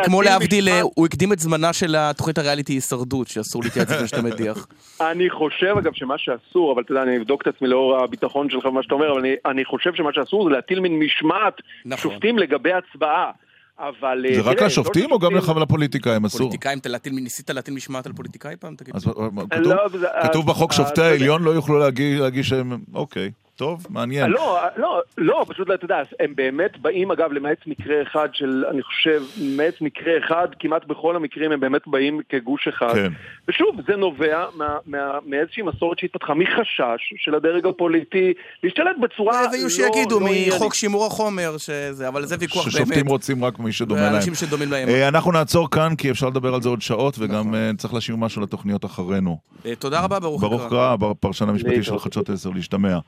כמו 0.00 0.22
להבדיל, 0.22 0.68
אה. 0.68 0.80
הוא 0.94 1.06
הקדים 1.06 1.32
את 1.32 1.38
זמנה 1.38 1.72
של 1.72 1.96
התוכנית 1.98 2.38
הריאליטי 2.38 2.72
הישרדות, 2.72 3.28
שאסור 3.28 3.62
להתייעץ 3.64 3.90
לפני 3.90 4.08
שאתה 4.08 4.22
מדיח. 4.40 4.66
אני 5.00 5.30
חושב 5.30 5.74
אגב 5.78 5.92
שמה 5.94 6.14
שאסור, 6.18 6.72
אבל 6.72 6.82
אתה 6.82 6.92
יודע, 6.92 7.02
אני 7.02 7.16
אבדוק 7.18 7.42
את 7.42 7.46
עצמי 7.46 7.68
לאור 7.68 7.96
הביטחון 7.96 8.50
שלך 8.50 8.64
ומה 8.64 8.82
שאתה 8.82 8.94
אומר, 8.94 9.10
אבל 9.12 9.20
אני, 9.20 9.34
אני 9.46 9.64
חושב 9.64 9.94
שמה 9.94 10.10
שאסור 10.12 10.44
זה 10.44 10.50
להטיל 10.50 10.80
מין 10.80 10.98
משמעת 10.98 11.54
נכון. 11.84 12.12
שופטים 12.12 12.38
לגבי 12.38 12.70
הצבעה. 12.72 13.30
אבל... 13.78 14.26
אה, 14.28 14.34
זה 14.34 14.40
רק 14.50 14.62
לשופטים 14.62 15.12
או 15.12 15.18
גם 15.18 15.32
ולפוליטיקאים 15.56 16.24
אסור? 16.24 16.38
פוליטיקאים, 16.38 16.78
ניסית 17.12 17.50
להטיל 17.50 17.74
משמעת 17.74 18.06
על 18.06 18.12
פוליטיקאי 18.12 18.56
פעם? 18.56 18.74
תגיד. 18.76 18.96
אז 18.96 19.08
אה, 19.08 19.12
כתוב- 19.50 19.72
לא, 19.72 20.08
כתוב 20.22 20.48
אה, 20.48 20.54
בחוק 20.54 20.70
אה, 20.70 20.76
שופטי. 20.76 21.02
העליון 21.02 21.42
לא 21.42 21.50
יוכלו 21.50 21.78
להגיש 21.78 22.20
להגיש 22.20 22.48
שהם... 22.48 22.78
אוקיי, 22.94 23.30
טוב, 23.60 23.86
מעניין. 23.90 24.30
לא, 24.30 24.58
לא, 24.76 25.00
לא, 25.18 25.44
פשוט 25.48 25.68
לא, 25.68 25.74
אתה 25.74 25.84
יודע, 25.84 26.02
הם 26.20 26.34
באמת 26.36 26.78
באים, 26.78 27.10
אגב, 27.10 27.32
למעט 27.32 27.66
מקרה 27.66 28.02
אחד 28.02 28.28
של, 28.32 28.64
אני 28.70 28.82
חושב, 28.82 29.22
למעט 29.40 29.74
מקרה 29.80 30.12
אחד, 30.26 30.48
כמעט 30.58 30.84
בכל 30.84 31.16
המקרים 31.16 31.52
הם 31.52 31.60
באמת 31.60 31.82
באים 31.86 32.20
כגוש 32.28 32.68
אחד. 32.68 32.94
כן. 32.94 33.12
ושוב, 33.48 33.76
זה 33.86 33.96
נובע 33.96 34.44
מה- 34.56 34.76
מה- 34.86 35.18
מאיזושהי 35.26 35.62
מסורת 35.62 35.98
שהתפתחה, 35.98 36.34
מחשש 36.34 37.14
של 37.16 37.34
הדרג 37.34 37.66
הפוליטי 37.66 38.32
להשתלט 38.62 38.96
בצורה 39.02 39.42
לא... 39.42 39.48
ויהיו 39.52 39.70
שיגידו 39.70 40.20
לא 40.20 40.26
עניינית. 40.26 40.54
מחוק 40.54 40.74
שימור 40.74 41.06
החומר, 41.06 41.58
שזה, 41.58 42.08
אבל 42.08 42.26
זה 42.26 42.36
ויכוח 42.40 42.62
באמת. 42.62 42.72
ששופטים 42.72 43.06
רוצים 43.06 43.44
רק 43.44 43.58
מי 43.58 43.72
שדומה 43.72 44.00
להם. 44.00 44.12
ואנשים 44.12 44.34
שדומים 44.34 44.70
להם. 44.70 44.88
אה, 44.88 45.08
אנחנו 45.08 45.32
נעצור 45.32 45.70
כאן, 45.70 45.94
כי 45.98 46.10
אפשר 46.10 46.28
לדבר 46.28 46.54
על 46.54 46.62
זה 46.62 46.68
עוד 46.68 46.82
שעות, 46.82 47.16
וגם 47.18 47.54
אה, 47.54 47.70
צריך 47.78 47.94
להשאיר 47.94 48.16
משהו 48.16 48.42
לתוכניות 48.42 48.84
אחרינו. 48.84 49.38
אה, 49.66 49.74
תודה 49.74 50.00
רבה, 50.00 50.20
ברוך 50.20 50.40
ברוך 50.40 50.62
הקרא. 50.62 50.96
קרא, 51.00 51.12
פרשן 51.20 51.48
המשפטי 51.48 51.82
של. 51.82 51.98
חדשות 51.98 52.30
10, 52.30 52.50
להשתמע. 52.54 52.98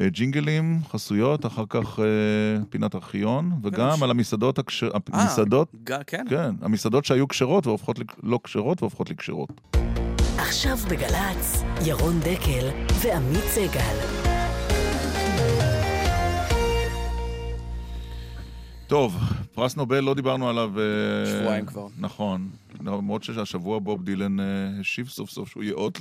אה, 0.00 0.08
ג'ינגלים, 0.08 0.80
חסויות, 0.90 1.46
אחר 1.46 1.64
כך 1.68 1.98
אה, 1.98 2.04
פינת 2.70 2.94
ארכיון, 2.94 3.50
וגם 3.62 4.02
על 4.02 4.10
המסעדות 4.10 4.58
הכשר- 4.58 4.90
אה, 4.94 5.20
המסעדות, 5.22 5.72
כן. 6.06 6.24
כן, 6.30 6.50
המסעדות 6.62 7.04
שהיו 7.04 7.28
כשרות 7.28 7.66
והופכות 7.66 7.98
לא 8.22 8.40
כשרות 8.44 8.82
והופכות 8.82 9.10
לכשרות. 9.10 9.60
עכשיו 10.38 10.76
בגל"צ, 10.90 11.62
ירון 11.86 12.20
דקל 12.20 12.66
ועמית 13.02 13.44
סגל. 13.44 14.27
טוב, 18.88 19.16
פרס 19.54 19.76
נובל 19.76 20.00
לא 20.00 20.14
דיברנו 20.14 20.48
עליו... 20.48 20.72
אה, 20.80 21.40
שבועיים 21.40 21.66
כבר. 21.66 21.86
נכון. 21.98 22.48
למרות 22.84 23.22
שהשבוע 23.22 23.78
בוב 23.78 24.04
דילן 24.04 24.40
אה, 24.40 24.44
השיב 24.80 25.08
סוף 25.08 25.30
סוף 25.30 25.48
שהוא 25.48 25.62
ייאות 25.62 25.98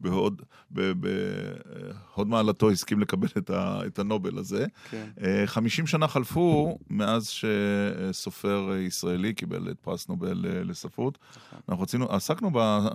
בהוד, 0.00 0.42
בהוד 0.70 2.28
מעלתו 2.28 2.70
הסכים 2.70 3.00
לקבל 3.00 3.28
את, 3.38 3.50
ה, 3.50 3.80
את 3.86 3.98
הנובל 3.98 4.38
הזה. 4.38 4.66
כן. 4.90 5.06
אה, 5.22 5.42
50 5.46 5.86
שנה 5.86 6.08
חלפו 6.08 6.78
מאז 6.90 7.28
שסופר 7.28 8.70
ישראלי 8.86 9.34
קיבל 9.34 9.70
את 9.70 9.76
פרס 9.80 10.08
נובל 10.08 10.44
אה, 10.46 10.64
לספרות. 10.64 11.18
נכון. 11.30 11.58
אנחנו 11.68 11.82
רצינו, 11.82 12.12
עסקנו 12.12 12.50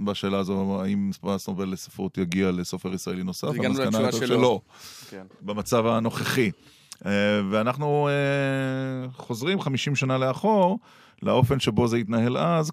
בשאלה 0.06 0.38
הזו, 0.38 0.82
האם 0.82 1.12
פרס 1.22 1.48
נובל 1.48 1.70
לספרות 1.70 2.18
יגיע 2.18 2.52
לסופר 2.52 2.94
ישראלי 2.94 3.24
נוסף. 3.24 3.48
המסקנה 3.48 3.98
הייתה. 3.98 4.18
שלא. 4.28 4.62
כן. 5.10 5.26
במצב 5.42 5.86
הנוכחי. 5.86 6.52
אה, 7.06 7.42
ואנחנו 7.52 8.10
אה, 8.10 9.10
חוזרים 9.12 9.62
50 9.62 9.96
שנה 9.96 10.18
לאחור, 10.18 10.80
לאופן 11.22 11.60
שבו 11.60 11.88
זה 11.88 11.98
התנהל 11.98 12.38
אז, 12.38 12.72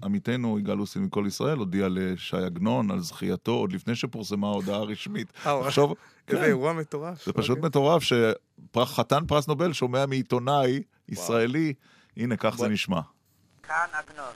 כשעמיתנו 0.00 0.58
יגאל 0.58 0.74
לוסין 0.74 1.02
מכל 1.02 1.24
ישראל 1.26 1.58
הודיע 1.58 1.86
לש"י 1.90 2.36
עגנון 2.36 2.90
על 2.90 3.00
זכייתו, 3.00 3.52
עוד 3.52 3.72
לפני 3.72 3.94
שפורסמה 3.94 4.46
ההודעה 4.46 4.76
הרשמית. 4.76 5.32
אה, 5.46 5.60
תחשוב, 5.64 5.94
איזה 6.28 6.40
כן, 6.40 6.46
אירוע 6.46 6.72
מטורף. 6.72 7.26
זה 7.26 7.32
פשוט 7.32 7.56
אוקיי. 7.56 7.68
מטורף 7.68 8.02
שחתן 8.02 9.26
פרס 9.26 9.48
נובל 9.48 9.72
שומע 9.72 10.06
מעיתונאי 10.06 10.82
ישראלי, 11.08 11.74
הנה 12.16 12.36
כך 12.36 12.56
זה 12.56 12.68
נשמע. 12.68 13.00
כאן 13.62 13.86
עגנון. 13.92 14.32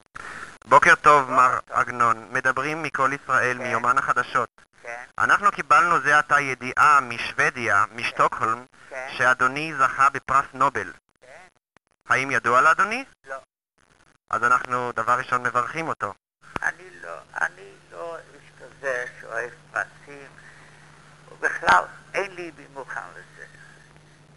בוקר 0.68 0.94
טוב, 0.94 1.30
מר 1.30 1.58
עגנון. 1.70 2.16
מדברים 2.32 2.82
מכל 2.82 3.10
ישראל, 3.14 3.58
מיומן 3.58 3.98
החדשות. 3.98 4.48
כן. 4.82 5.04
אנחנו 5.18 5.50
קיבלנו 5.52 6.00
זה 6.00 6.18
עתה 6.18 6.40
ידיעה 6.40 7.00
משוודיה, 7.00 7.84
משטוקהולם, 7.94 8.64
כן. 8.88 9.08
שאדוני 9.16 9.74
זכה 9.78 10.08
בפרס 10.10 10.44
נובל. 10.54 10.92
האם 12.08 12.30
ידוע 12.30 12.60
לאדוני? 12.60 13.04
לא. 13.28 13.36
אז 14.30 14.44
אנחנו 14.44 14.92
דבר 14.92 15.18
ראשון 15.18 15.42
מברכים 15.42 15.88
אותו. 15.88 16.14
אני 16.62 16.90
לא, 17.02 17.16
אני 17.40 17.70
לא 17.92 18.16
איש 18.34 18.50
כזה 18.60 19.04
שאוהב 19.20 19.50
פרסים, 19.72 20.28
ובכלל, 21.32 21.84
אין 22.14 22.34
לי 22.34 22.50
במוכן 22.50 23.00
לזה. 23.12 23.46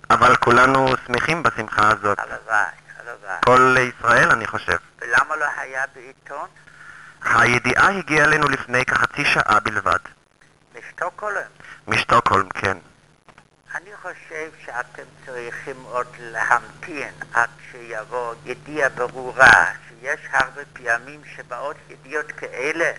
אבל 0.10 0.36
כולנו 0.36 0.88
שמחים 1.08 1.44
בשמחה 1.44 1.92
הזאת. 1.92 2.20
הלוואי, 2.20 2.66
הלוואי. 2.98 3.38
כל 3.46 3.76
ישראל, 3.80 4.32
אני 4.32 4.48
חושב. 4.48 4.78
ולמה 5.00 5.36
לא 5.36 5.46
היה 5.58 5.84
בעיתון? 5.96 6.50
הידיעה 7.22 7.98
הגיעה 7.98 8.26
אלינו 8.26 8.50
לפני 8.50 8.86
כחצי 8.86 9.26
שעה 9.26 9.60
בלבד. 9.60 10.00
בשטוקהולם? 10.94 11.50
משטוקהולם, 11.88 12.50
כן. 12.50 12.78
אני 13.76 13.90
חושב 14.02 14.52
שאתם 14.66 15.04
צריכים 15.26 15.84
עוד 15.84 16.08
להמתין 16.20 17.14
עד 17.34 17.50
שיבוא 17.72 18.34
ידיעה 18.46 18.90
ברורה, 18.90 19.66
שיש 19.90 20.20
הרבה 20.32 20.62
פעמים 20.74 21.22
שבאות 21.36 21.76
ידיעות 21.90 22.32
כאלה, 22.32 22.92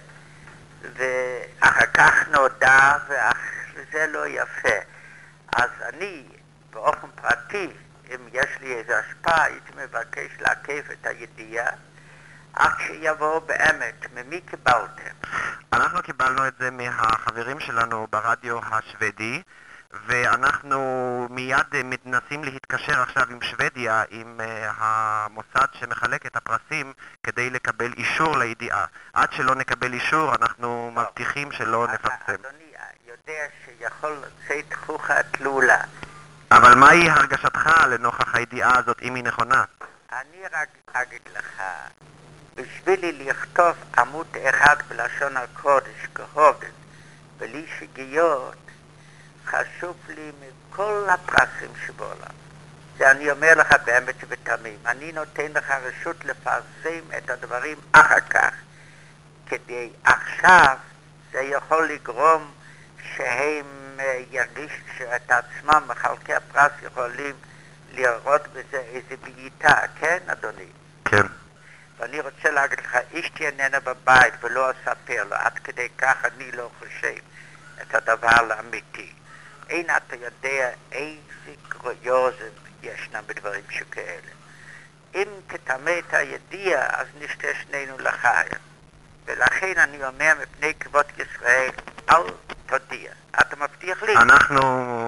ואחר 0.80 1.86
כך 1.94 2.28
נודע, 2.30 2.96
וזה 3.74 4.06
לא 4.06 4.26
יפה. 4.26 4.78
אז 5.56 5.70
אני, 5.82 6.24
באופן 6.70 7.08
פרטי, 7.14 7.70
אם 8.14 8.28
יש 8.32 8.50
לי 8.60 8.74
איזו 8.74 8.92
השפעה, 8.92 9.44
הייתי 9.44 9.72
מבקש 9.76 10.30
לעכב 10.40 10.90
את 10.92 11.06
הידיעה 11.06 11.70
עד 12.56 12.72
שיבוא 12.86 13.38
באמת, 13.38 14.06
ממי 14.14 14.40
קיבלתם? 14.40 15.14
אנחנו 15.72 16.02
קיבלנו 16.02 16.48
את 16.48 16.54
זה 16.58 16.70
מהחברים 16.70 17.60
שלנו 17.60 18.06
ברדיו 18.10 18.58
השוודי, 18.70 19.42
ואנחנו 20.06 20.80
מיד 21.30 21.74
אה, 21.74 21.80
מנסים 22.04 22.44
להתקשר 22.44 23.02
עכשיו 23.02 23.24
עם 23.30 23.42
שוודיה, 23.42 24.02
עם 24.10 24.40
אה, 24.40 24.70
המוסד 24.76 25.66
שמחלק 25.72 26.26
את 26.26 26.36
הפרסים, 26.36 26.92
כדי 27.22 27.50
לקבל 27.50 27.92
אישור 27.92 28.36
לידיעה. 28.38 28.84
עד 29.12 29.32
שלא 29.32 29.54
נקבל 29.54 29.92
אישור, 29.92 30.34
אנחנו 30.34 30.92
מבטיחים 30.94 31.52
שלא 31.52 31.86
נפרסם. 31.92 32.42
יודע 33.08 33.44
שיכול 33.64 34.16
לצאת 34.22 34.74
חוכא 34.74 35.22
תלולה. 35.22 35.80
אבל 36.50 36.74
מהי 36.74 37.10
הרגשתך 37.10 37.70
לנוכח 37.90 38.34
הידיעה 38.34 38.78
הזאת, 38.78 39.02
אם 39.02 39.14
היא 39.14 39.24
נכונה? 39.24 39.64
אני 40.12 40.42
רק 40.52 40.68
אגיד 40.92 41.20
לך, 41.36 41.62
בשבילי 42.54 43.12
לכתוב 43.12 43.76
עמוד 43.98 44.26
אחד 44.48 44.76
בלשון 44.88 45.36
הקודש 45.36 46.06
כהוגן, 46.14 46.68
בלי 47.38 47.66
שגיאות, 47.78 48.56
חשוב 49.46 49.96
לי 50.08 50.32
מכל 50.40 51.06
הפרסים 51.08 51.70
שבעולם. 51.86 52.34
זה 52.98 53.10
אני 53.10 53.30
אומר 53.30 53.54
לך 53.54 53.74
באמת 53.84 54.14
ובתמים. 54.22 54.78
אני 54.86 55.12
נותן 55.12 55.52
לך 55.54 55.70
רשות 55.70 56.24
לפרסם 56.24 57.00
את 57.18 57.30
הדברים 57.30 57.78
אחר 57.92 58.20
כך, 58.20 58.54
כדי 59.46 59.90
עכשיו 60.04 60.76
זה 61.32 61.40
יכול 61.40 61.88
לגרום 61.88 62.52
שהם 63.16 63.66
אה, 63.98 64.22
ירגישו 64.30 65.04
את 65.16 65.30
עצמם, 65.30 65.82
מחלקי 65.86 66.34
הפרס 66.34 66.72
יכולים 66.82 67.34
לראות 67.92 68.42
בזה 68.48 68.78
איזה 68.78 69.16
בעיטה, 69.22 69.80
כן 70.00 70.18
אדוני? 70.26 70.66
כן. 71.04 71.26
ואני 71.98 72.20
רוצה 72.20 72.50
להגיד 72.50 72.78
לך, 72.78 72.96
אשתי 73.14 73.46
איננה 73.46 73.80
בבית 73.80 74.34
ולא 74.40 74.70
אספר 74.70 75.24
לו, 75.24 75.36
עד 75.36 75.58
כדי 75.58 75.88
כך 75.98 76.24
אני 76.24 76.52
לא 76.52 76.70
חושב 76.78 77.20
את 77.82 77.94
הדבר 77.94 78.52
האמיתי. 78.52 79.12
אין 79.70 79.86
אתה 79.90 80.16
יודע 80.16 80.70
איזה 80.92 81.54
קרויוזם 81.68 82.54
ישנם 82.82 83.22
בדברים 83.26 83.64
שכאלה. 83.70 84.32
אם 85.14 85.28
תטמא 85.46 85.98
את 85.98 86.14
הידיע, 86.14 86.86
אז 86.90 87.06
נשתה 87.18 87.48
שנינו 87.62 87.98
לחיים. 87.98 88.58
ולכן 89.24 89.78
אני 89.78 90.04
אומר 90.04 90.34
מפני 90.42 90.74
כבוד 90.80 91.06
ישראל, 91.18 91.70
אל 92.10 92.22
תודיע. 92.66 93.12
אתה 93.40 93.56
מבטיח 93.56 94.02
לי? 94.02 94.16
אנחנו 94.16 94.60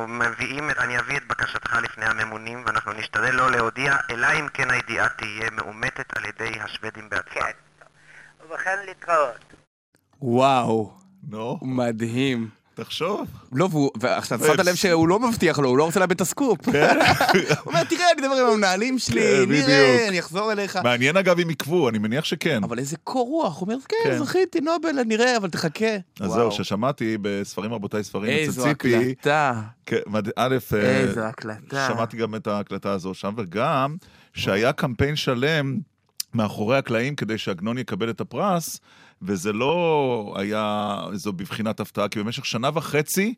מביאים, 0.08 0.70
אני 0.78 0.98
אביא 0.98 1.16
את 1.16 1.26
בקשתך 1.26 1.76
לפני 1.82 2.04
הממונים, 2.06 2.62
ואנחנו 2.66 2.92
נשתדל 2.92 3.34
לא 3.34 3.50
להודיע, 3.50 3.96
אלא 4.10 4.26
אם 4.40 4.48
כן 4.48 4.70
הידיעה 4.70 5.08
תהיה 5.08 5.50
מאומתת 5.50 6.16
על 6.16 6.24
ידי 6.24 6.60
השוודים 6.60 7.08
בעצמם. 7.08 7.32
כן. 7.42 7.50
ובכן 8.44 8.78
להתראות. 8.86 9.54
וואו. 10.22 10.92
נו. 11.28 11.58
מדהים. 11.62 12.55
תחשוב. 12.76 13.26
לא, 13.52 13.68
ועכשיו 14.00 14.38
שמת 14.38 14.58
לב 14.58 14.74
שהוא 14.74 15.08
לא 15.08 15.20
מבטיח 15.20 15.58
לו, 15.58 15.68
הוא 15.68 15.78
לא 15.78 15.84
רוצה 15.84 16.00
לאבד 16.00 16.12
את 16.12 16.20
הסקופ. 16.20 16.70
כן. 16.70 16.98
הוא 17.64 17.72
אומר, 17.72 17.84
תראה, 17.84 18.04
אני 18.12 18.26
אדבר 18.26 18.40
עם 18.40 18.52
המנהלים 18.52 18.98
שלי, 18.98 19.20
כן, 19.20 19.52
נראה. 19.52 20.08
אני 20.08 20.20
אחזור 20.20 20.52
אליך. 20.52 20.76
מעניין 20.76 21.16
אגב 21.16 21.40
אם 21.40 21.50
עקבו, 21.50 21.88
אני 21.88 21.98
מניח 21.98 22.24
שכן. 22.24 22.64
אבל 22.64 22.78
איזה 22.78 22.96
קור 23.04 23.28
רוח, 23.28 23.60
הוא 23.60 23.68
אומר, 23.68 23.76
כן. 23.88 23.96
כן, 24.04 24.18
זכיתי, 24.18 24.60
נובל, 24.60 25.02
נראה, 25.06 25.36
אבל 25.36 25.50
תחכה. 25.50 25.96
אז. 26.20 26.30
זהו, 26.32 26.52
ששמעתי 26.52 27.18
בספרים 27.22 27.72
רבותיי 27.72 28.04
ספרים 28.04 28.30
אצל 28.30 28.38
איזו 28.38 28.62
ציפי. 28.62 28.96
הקלטה. 28.96 29.62
א', 30.36 30.56
אה, 30.74 30.80
איזו 30.80 31.20
הקלטה. 31.20 31.88
שמעתי 31.88 32.16
גם 32.16 32.34
את 32.34 32.46
ההקלטה 32.46 32.92
הזו 32.92 33.14
שם, 33.14 33.34
וגם 33.36 33.96
שהיה 34.34 34.72
קמפיין 34.72 35.16
שלם 35.16 35.78
מאחורי 36.34 36.78
הקלעים 36.78 37.16
כדי 37.16 37.38
שעגנון 37.38 37.78
יקבל 37.78 38.10
את 38.10 38.20
הפרס, 38.20 38.80
וזה 39.22 39.52
לא 39.52 40.34
היה 40.38 40.96
איזו 41.12 41.32
בבחינת 41.32 41.80
הפתעה, 41.80 42.08
כי 42.08 42.18
במשך 42.18 42.46
שנה 42.46 42.70
וחצי 42.74 43.34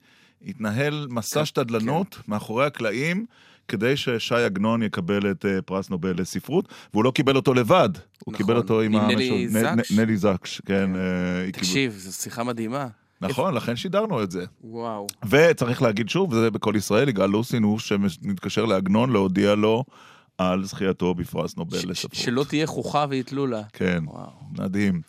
התנהל 0.46 1.06
מסע 1.10 1.44
שתדלנות 1.44 2.18
מאחורי 2.28 2.66
הקלעים. 2.66 3.26
כדי 3.70 3.96
ששי 3.96 4.34
עגנון 4.34 4.82
יקבל 4.82 5.30
את 5.30 5.44
אה, 5.46 5.62
פרס 5.62 5.90
נובל 5.90 6.14
לספרות, 6.20 6.68
והוא 6.92 7.04
לא 7.04 7.10
קיבל 7.10 7.36
אותו 7.36 7.54
לבד, 7.54 7.88
הוא 8.24 8.34
קיבל 8.34 8.56
אותו 8.56 8.80
עם 8.80 8.94
עם 8.96 9.06
נלי 9.10 9.46
נ- 9.46 9.48
זקש. 9.48 9.92
נלי 9.92 10.16
זקש, 10.16 10.60
כן. 10.66 10.96
אה, 10.96 11.00
היא 11.44 11.52
קיבל- 11.52 11.66
תקשיב, 11.66 11.92
זו 11.98 12.12
שיחה 12.12 12.44
מדהימה. 12.44 12.86
נכון, 13.20 13.54
לכן 13.54 13.76
שידרנו 13.76 14.22
את 14.22 14.30
זה. 14.30 14.44
וואו. 14.64 15.06
וצריך 15.30 15.82
להגיד 15.82 16.08
שוב, 16.08 16.32
וזה 16.32 16.50
בכל 16.50 16.74
ישראל, 16.76 17.08
יגאל 17.08 17.26
לוסין 17.30 17.62
הוא 17.62 17.78
שמתקשר 17.78 18.64
לעגנון 18.64 19.12
להודיע 19.12 19.54
לו 19.54 19.84
על 20.38 20.64
זכייתו 20.64 21.14
בפרס 21.14 21.56
נובל 21.56 21.78
לספרות. 21.86 22.14
שלא 22.14 22.44
תהיה 22.48 22.66
חוכה 22.66 23.06
ויתלו 23.08 23.46
לה. 23.46 23.62
כן, 23.72 24.04
מדהים. 24.58 25.00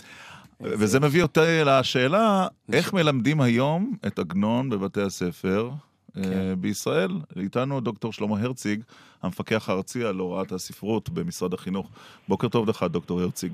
וזה 0.61 0.99
מביא 0.99 1.21
אותי 1.21 1.61
לשאלה, 1.65 2.47
איך 2.73 2.93
מלמדים 2.93 3.41
היום 3.41 3.93
את 4.07 4.19
עגנון 4.19 4.69
בבתי 4.69 5.01
הספר 5.01 5.69
כן. 6.15 6.21
אה, 6.23 6.53
בישראל? 6.57 7.09
איתנו 7.39 7.79
דוקטור 7.79 8.13
שלמה 8.13 8.35
הרציג, 8.41 8.81
המפקח 9.23 9.69
הארצי 9.69 10.05
על 10.05 10.15
הוראת 10.15 10.51
הספרות 10.51 11.09
במשרד 11.09 11.53
החינוך. 11.53 11.89
בוקר 12.27 12.47
טוב 12.47 12.69
לך, 12.69 12.83
דוקטור 12.83 13.21
הרציג. 13.21 13.51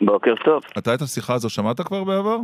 בוקר 0.00 0.34
טוב. 0.44 0.62
אתה 0.78 0.94
את 0.94 1.00
השיחה 1.02 1.34
הזו 1.34 1.50
שמעת 1.50 1.80
כבר 1.80 2.04
בעבר? 2.04 2.38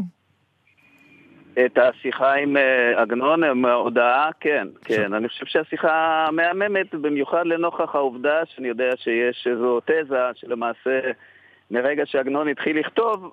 את 1.66 1.78
השיחה 1.78 2.34
עם 2.34 2.56
אה, 2.56 3.02
עגנון, 3.02 3.44
עם 3.44 3.64
ההודעה, 3.64 4.30
כן, 4.40 4.68
כן. 4.84 5.14
אני 5.14 5.28
חושב 5.28 5.46
שהשיחה 5.46 6.26
מהממת, 6.32 6.94
במיוחד 6.94 7.46
לנוכח 7.46 7.94
העובדה 7.94 8.40
שאני 8.54 8.68
יודע 8.68 8.90
שיש 8.96 9.46
איזו 9.50 9.80
תזה 9.80 10.16
שלמעשה 10.34 11.00
מרגע 11.70 12.02
שעגנון 12.06 12.48
התחיל 12.48 12.78
לכתוב, 12.78 13.32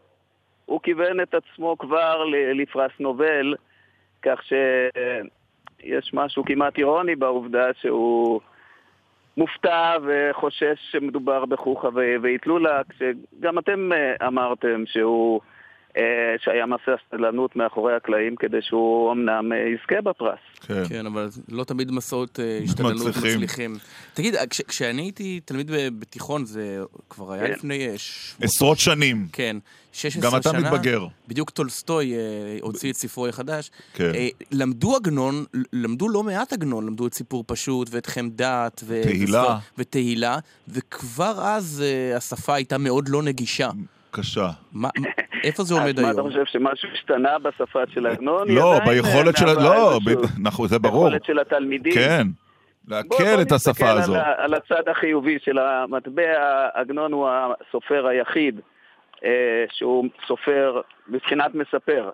הוא 0.66 0.80
כיוון 0.84 1.22
את 1.22 1.34
עצמו 1.34 1.78
כבר 1.78 2.24
לפרס 2.56 2.92
נובל, 3.00 3.56
כך 4.22 4.42
שיש 4.44 6.14
משהו 6.14 6.46
כמעט 6.46 6.78
אירוני 6.78 7.16
בעובדה 7.16 7.74
שהוא 7.82 8.42
מופתע 9.38 9.98
וחושש 10.04 10.80
שמדובר 10.92 11.46
בחוכא 11.46 11.88
ו- 11.88 12.16
ואטלולה, 12.22 12.82
כשגם 12.90 13.60
אתם 13.60 13.92
אה, 13.94 14.28
אמרתם 14.28 14.84
שהוא... 14.86 15.42
אה, 15.98 16.04
שהיה 16.44 16.66
מסע 16.66 16.92
סטלנות 17.08 17.56
מאחורי 17.56 17.96
הקלעים 17.96 18.36
כדי 18.36 18.58
שהוא 18.62 19.12
אמנם 19.12 19.52
אה, 19.54 19.58
יזכה 19.58 20.02
בפרס. 20.02 20.40
כן. 20.68 20.84
כן, 20.90 21.06
אבל 21.06 21.28
לא 21.50 21.64
תמיד 21.64 21.92
מסעות 21.92 22.40
אה, 22.40 22.60
השתדלות 22.64 22.94
מצליחים. 22.94 23.32
מצליחים. 23.36 23.76
תגיד, 24.14 24.36
כש- 24.50 24.62
כשאני 24.62 25.02
הייתי 25.02 25.40
תלמיד 25.46 25.72
בתיכון, 26.00 26.46
זה 26.46 26.80
כבר 27.10 27.34
היה 27.34 27.48
כן. 27.48 27.52
לפני 27.54 27.98
ש- 27.98 28.36
עשרות 28.42 28.80
שנים. 28.80 29.28
כן, 29.34 29.58
16 29.92 30.32
גם 30.32 30.38
אתה 30.38 30.50
שנה. 30.50 30.60
מתבגר. 30.72 31.06
בדיוק 31.28 31.50
טולסטוי 31.50 32.14
הוציא 32.62 32.92
את 32.92 32.96
ספרו 32.96 33.28
החדש. 33.28 33.72
כן. 33.94 34.12
למדו 34.52 34.96
עגנון, 34.96 35.46
למדו 35.74 36.10
לא 36.10 36.24
מעט 36.24 36.54
עגנון, 36.54 36.86
למדו 36.86 37.08
את 37.08 37.14
סיפור 37.14 37.44
פשוט 37.48 37.88
ואת 37.92 38.06
חמדת. 38.06 38.82
ו- 38.86 39.02
תהילה. 39.04 39.58
ותהילה, 39.78 40.38
וכבר 40.68 41.34
אז 41.42 41.84
השפה 42.16 42.56
הייתה 42.56 42.78
מאוד 42.78 43.10
לא 43.10 43.24
נגישה. 43.24 43.70
קשה. 44.14 44.48
מה- 44.74 44.90
איפה 45.44 45.64
זה 45.64 45.74
עומד 45.74 45.98
אז 46.00 46.04
מה 46.06 46.12
אתה 46.12 46.18
היום? 46.22 46.30
חושב, 46.30 46.46
שמשהו 46.46 46.90
השתנה 46.94 47.40
בשפה 47.40 47.80
של 47.94 48.08
עגנון? 48.08 48.48
לא, 48.52 48.80
ביכולת 48.86 49.38
של... 49.38 49.46
לא, 49.46 49.98
נכון, 50.42 50.68
זה 50.68 50.80
ברור. 50.80 51.04
ביכולת 51.04 51.26
של 51.26 51.40
התלמידים. 51.40 51.94
כן. 51.94 52.28
בוא 52.88 53.02
את 53.42 53.52
השפה 53.52 53.70
נסתכל 53.72 53.86
הזו. 53.86 54.16
על, 54.16 54.20
ה- 54.22 54.34
על 54.44 54.54
הצד 54.54 54.88
החיובי 54.92 55.38
של 55.46 55.58
המטבע, 55.58 56.24
עגנון 56.74 57.12
הוא 57.12 57.30
הסופר 57.30 58.08
היחיד 58.08 58.60
אה, 59.24 59.30
שהוא 59.72 60.06
סופר, 60.28 60.82
מבחינת 61.08 61.56
מספר, 61.56 62.10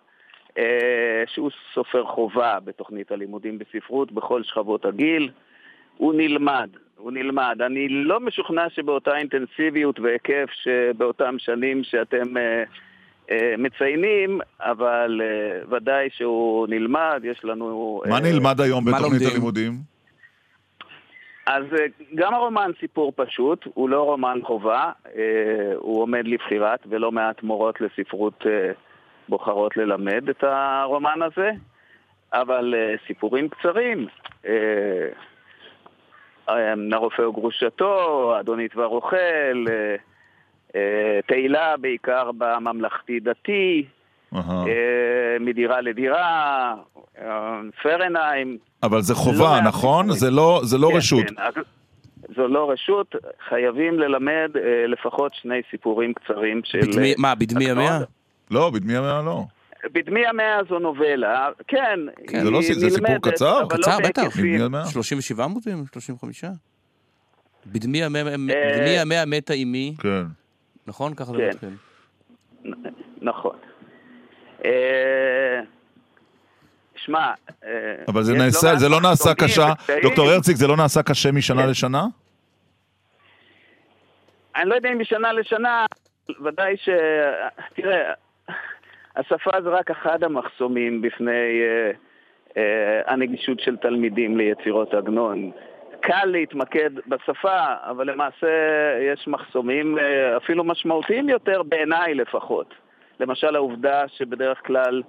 אה, 0.58 0.64
שהוא 1.28 1.52
סופר 1.74 2.06
חובה 2.06 2.58
בתוכנית 2.64 3.12
הלימודים 3.12 3.60
בספרות 3.60 4.12
בכל 4.12 4.44
שכבות 4.44 4.86
הגיל. 4.86 5.30
הוא 5.98 6.14
נלמד, 6.14 6.70
הוא 7.00 7.12
נלמד. 7.12 7.58
אני 7.66 7.90
לא 7.90 8.20
משוכנע 8.20 8.70
שבאותה 8.70 9.18
אינטנסיביות 9.18 10.00
והיקף 10.00 10.50
שבאותם 10.52 11.36
שנים 11.38 11.84
שאתם 11.84 12.38
אה, 12.38 12.64
אה, 13.32 13.56
מציינים, 13.58 14.40
אבל 14.60 15.22
אה, 15.24 15.76
ודאי 15.76 16.10
שהוא 16.12 16.68
נלמד, 16.68 17.22
יש 17.24 17.40
לנו... 17.44 18.02
מה 18.06 18.16
אה, 18.16 18.22
נלמד 18.22 18.62
היום 18.62 18.86
מה 18.86 18.92
בתוכנית 18.92 19.12
לומדים? 19.12 19.30
הלימודים? 19.32 19.72
אז 21.46 21.64
אה, 21.80 21.86
גם 22.16 22.34
הרומן 22.34 22.72
סיפור 22.80 23.14
פשוט, 23.16 23.66
הוא 23.74 23.90
לא 23.90 24.04
רומן 24.04 24.40
חובה, 24.44 24.92
אה, 25.16 25.74
הוא 25.76 26.02
עומד 26.02 26.28
לבחירת, 26.28 26.80
ולא 26.90 27.12
מעט 27.12 27.44
מורות 27.44 27.82
לספרות 27.82 28.44
אה, 28.46 28.72
בוחרות 29.30 29.78
ללמד 29.78 30.30
את 30.30 30.44
הרומן 30.44 31.22
הזה, 31.22 31.52
אבל 32.34 32.76
אה, 32.78 32.96
סיפורים 33.08 33.50
קצרים, 33.50 34.08
אה, 36.50 36.74
הרופא 36.98 37.22
וגרושתו, 37.22 38.34
אדונית 38.40 38.76
והרוכל, 38.76 39.16
אה, 39.70 39.96
אה, 40.76 41.20
תהילה 41.28 41.78
בעיקר 41.78 42.32
בממלכתי-דתי, 42.38 43.86
מדירה 45.40 45.82
לדירה, 45.82 46.74
פרנהיים, 47.84 48.58
אבל 48.84 49.02
זה 49.02 49.14
לא 49.14 49.18
חובה, 49.18 49.50
מעט 49.56 49.64
נכון? 49.68 50.12
זה 50.12 50.32
לא- 50.32 50.60
זה 50.64 50.78
לא 50.78 50.88
כן, 50.92 50.98
רשות. 50.98 51.26
כן, 51.28 51.36
אז 51.38 51.54
זו 52.36 52.48
לא 52.48 52.72
רשות, 52.72 53.16
חייבים 53.50 54.00
ללמד 54.00 54.50
אה, 54.56 54.88
לפחות 54.88 55.34
שני 55.34 55.62
סיפורים 55.72 56.14
קצרים 56.14 56.62
של... 56.64 56.80
בדמי- 56.80 57.14
מה, 57.18 57.36
בדמי. 57.36 57.64
ימיה? 57.66 58.00
לא, 58.52 58.70
בדמי 58.74 58.94
ימיה 58.94 59.22
לא. 59.26 59.44
בדמי 59.86 60.26
המאה 60.26 60.60
זו 60.70 60.80
נובלה, 60.80 61.50
כן, 61.68 62.00
כן. 62.28 62.44
זה 62.44 62.50
לא 62.52 62.62
זה 62.62 62.90
סיפור 62.90 63.18
קצר? 63.22 63.62
לא 63.62 63.68
קצר, 63.70 63.98
בטח. 64.04 64.22
בהיקפים. 64.22 64.56
בדמי 64.56 64.66
ימיה. 64.66 64.86
37 64.86 65.44
עמודים? 65.44 65.84
35? 65.94 66.44
בדמי 67.66 67.98
ימיה 67.98 69.20
אה, 69.20 69.26
מתה 69.26 69.54
אמי, 69.54 69.96
כן. 70.02 70.24
נכון? 70.88 71.14
ככה 71.14 71.32
זה 71.32 71.38
כן. 71.38 71.50
מתחיל. 71.50 71.70
נכון. 73.22 73.56
אה, 74.66 75.60
שמע, 76.96 77.34
אה, 77.64 77.70
אבל 78.08 78.24
זה 78.24 78.34
לא 78.34 78.40
נעשה, 78.40 78.68
מעט 78.68 78.80
זה 78.80 78.90
לא 78.90 79.02
נעשה 79.02 79.34
קשה. 79.34 79.74
דוקטור 80.04 80.30
הרציג, 80.30 80.56
זה 80.56 80.68
לא 80.68 80.78
נעשה 80.78 81.04
קשה 81.04 81.32
משנה 81.32 81.64
כן. 81.64 81.70
לשנה? 81.70 82.06
אני 84.56 84.70
לא 84.70 84.76
יודע 84.76 84.90
אם 84.92 85.00
משנה 85.00 85.34
לשנה, 85.34 85.86
ודאי 86.46 86.78
ש... 86.78 86.90
תראה, 87.76 88.14
השפה 89.20 89.62
זה 89.64 89.70
רק 89.70 89.92
אחד 89.92 90.24
המחסומים 90.24 91.02
בפני 91.02 91.32
אה, 91.62 91.92
אה, 92.58 93.02
הנגישות 93.14 93.60
של 93.60 93.78
תלמידים 93.78 94.38
ליצירות 94.38 94.94
עגנון. 94.94 95.52
קל 96.02 96.26
להתמקד 96.26 96.90
בשפה, 97.08 97.66
אבל 97.90 98.12
למעשה 98.12 98.48
יש 99.14 99.28
מחסומים 99.28 99.98
אה, 100.00 100.38
אפילו 100.38 100.64
משמעותיים 100.64 101.30
יותר, 101.30 101.64
בעיניי 101.64 102.14
לפחות. 102.14 102.74
למשל 103.20 103.56
העובדה 103.56 104.08
שבדרך 104.08 104.58
כלל 104.66 105.04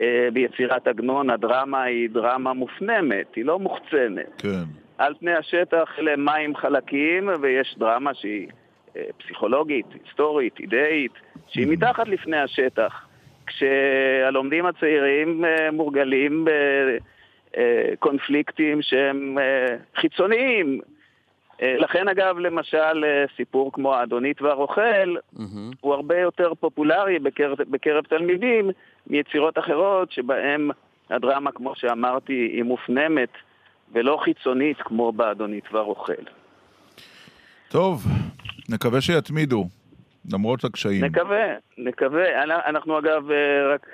אה, 0.00 0.28
ביצירת 0.32 0.86
עגנון 0.86 1.30
הדרמה 1.30 1.82
היא 1.82 2.10
דרמה 2.10 2.52
מופנמת, 2.52 3.34
היא 3.34 3.44
לא 3.44 3.58
מוחצנת. 3.58 4.42
כן. 4.42 4.64
על 4.98 5.14
פני 5.20 5.34
השטח 5.34 5.98
אלה 5.98 6.16
מים 6.16 6.56
חלקיים, 6.56 7.28
ויש 7.40 7.74
דרמה 7.78 8.14
שהיא 8.14 8.48
אה, 8.96 9.02
פסיכולוגית, 9.18 9.86
היסטורית, 10.04 10.60
אידאית, 10.60 11.12
שהיא 11.48 11.66
מתחת 11.68 12.08
לפני 12.08 12.36
השטח. 12.36 13.06
כשהלומדים 13.46 14.66
הצעירים 14.66 15.44
אה, 15.44 15.70
מורגלים 15.70 16.44
בקונפליקטים 17.56 18.82
שהם 18.82 19.38
אה, 19.38 19.76
חיצוניים. 20.00 20.80
אה, 21.62 21.76
לכן 21.78 22.08
אגב, 22.08 22.38
למשל, 22.38 23.04
סיפור 23.36 23.72
כמו 23.72 23.94
האדונית 23.94 24.42
והרוכל, 24.42 25.16
הוא 25.80 25.94
הרבה 25.94 26.18
יותר 26.20 26.52
פופולרי 26.60 27.18
בקרב, 27.18 27.58
בקרב 27.70 28.04
תלמידים 28.04 28.70
מיצירות 29.06 29.58
אחרות 29.58 30.12
שבהם 30.12 30.70
הדרמה, 31.10 31.52
כמו 31.52 31.72
שאמרתי, 31.76 32.32
היא 32.32 32.62
מופנמת 32.62 33.32
ולא 33.92 34.18
חיצונית 34.24 34.76
כמו 34.80 35.12
באדונית 35.12 35.64
והרוכל. 35.72 36.22
טוב, 37.68 38.06
נקווה 38.68 39.00
שיתמידו, 39.00 39.68
למרות 40.32 40.64
הקשיים. 40.64 41.04
נקווה, 41.04 41.46
נקווה. 41.78 42.42
אנ- 42.42 42.50
אנחנו 42.50 42.98
אגב, 42.98 43.30
אה, 43.30 43.74
רק 43.74 43.86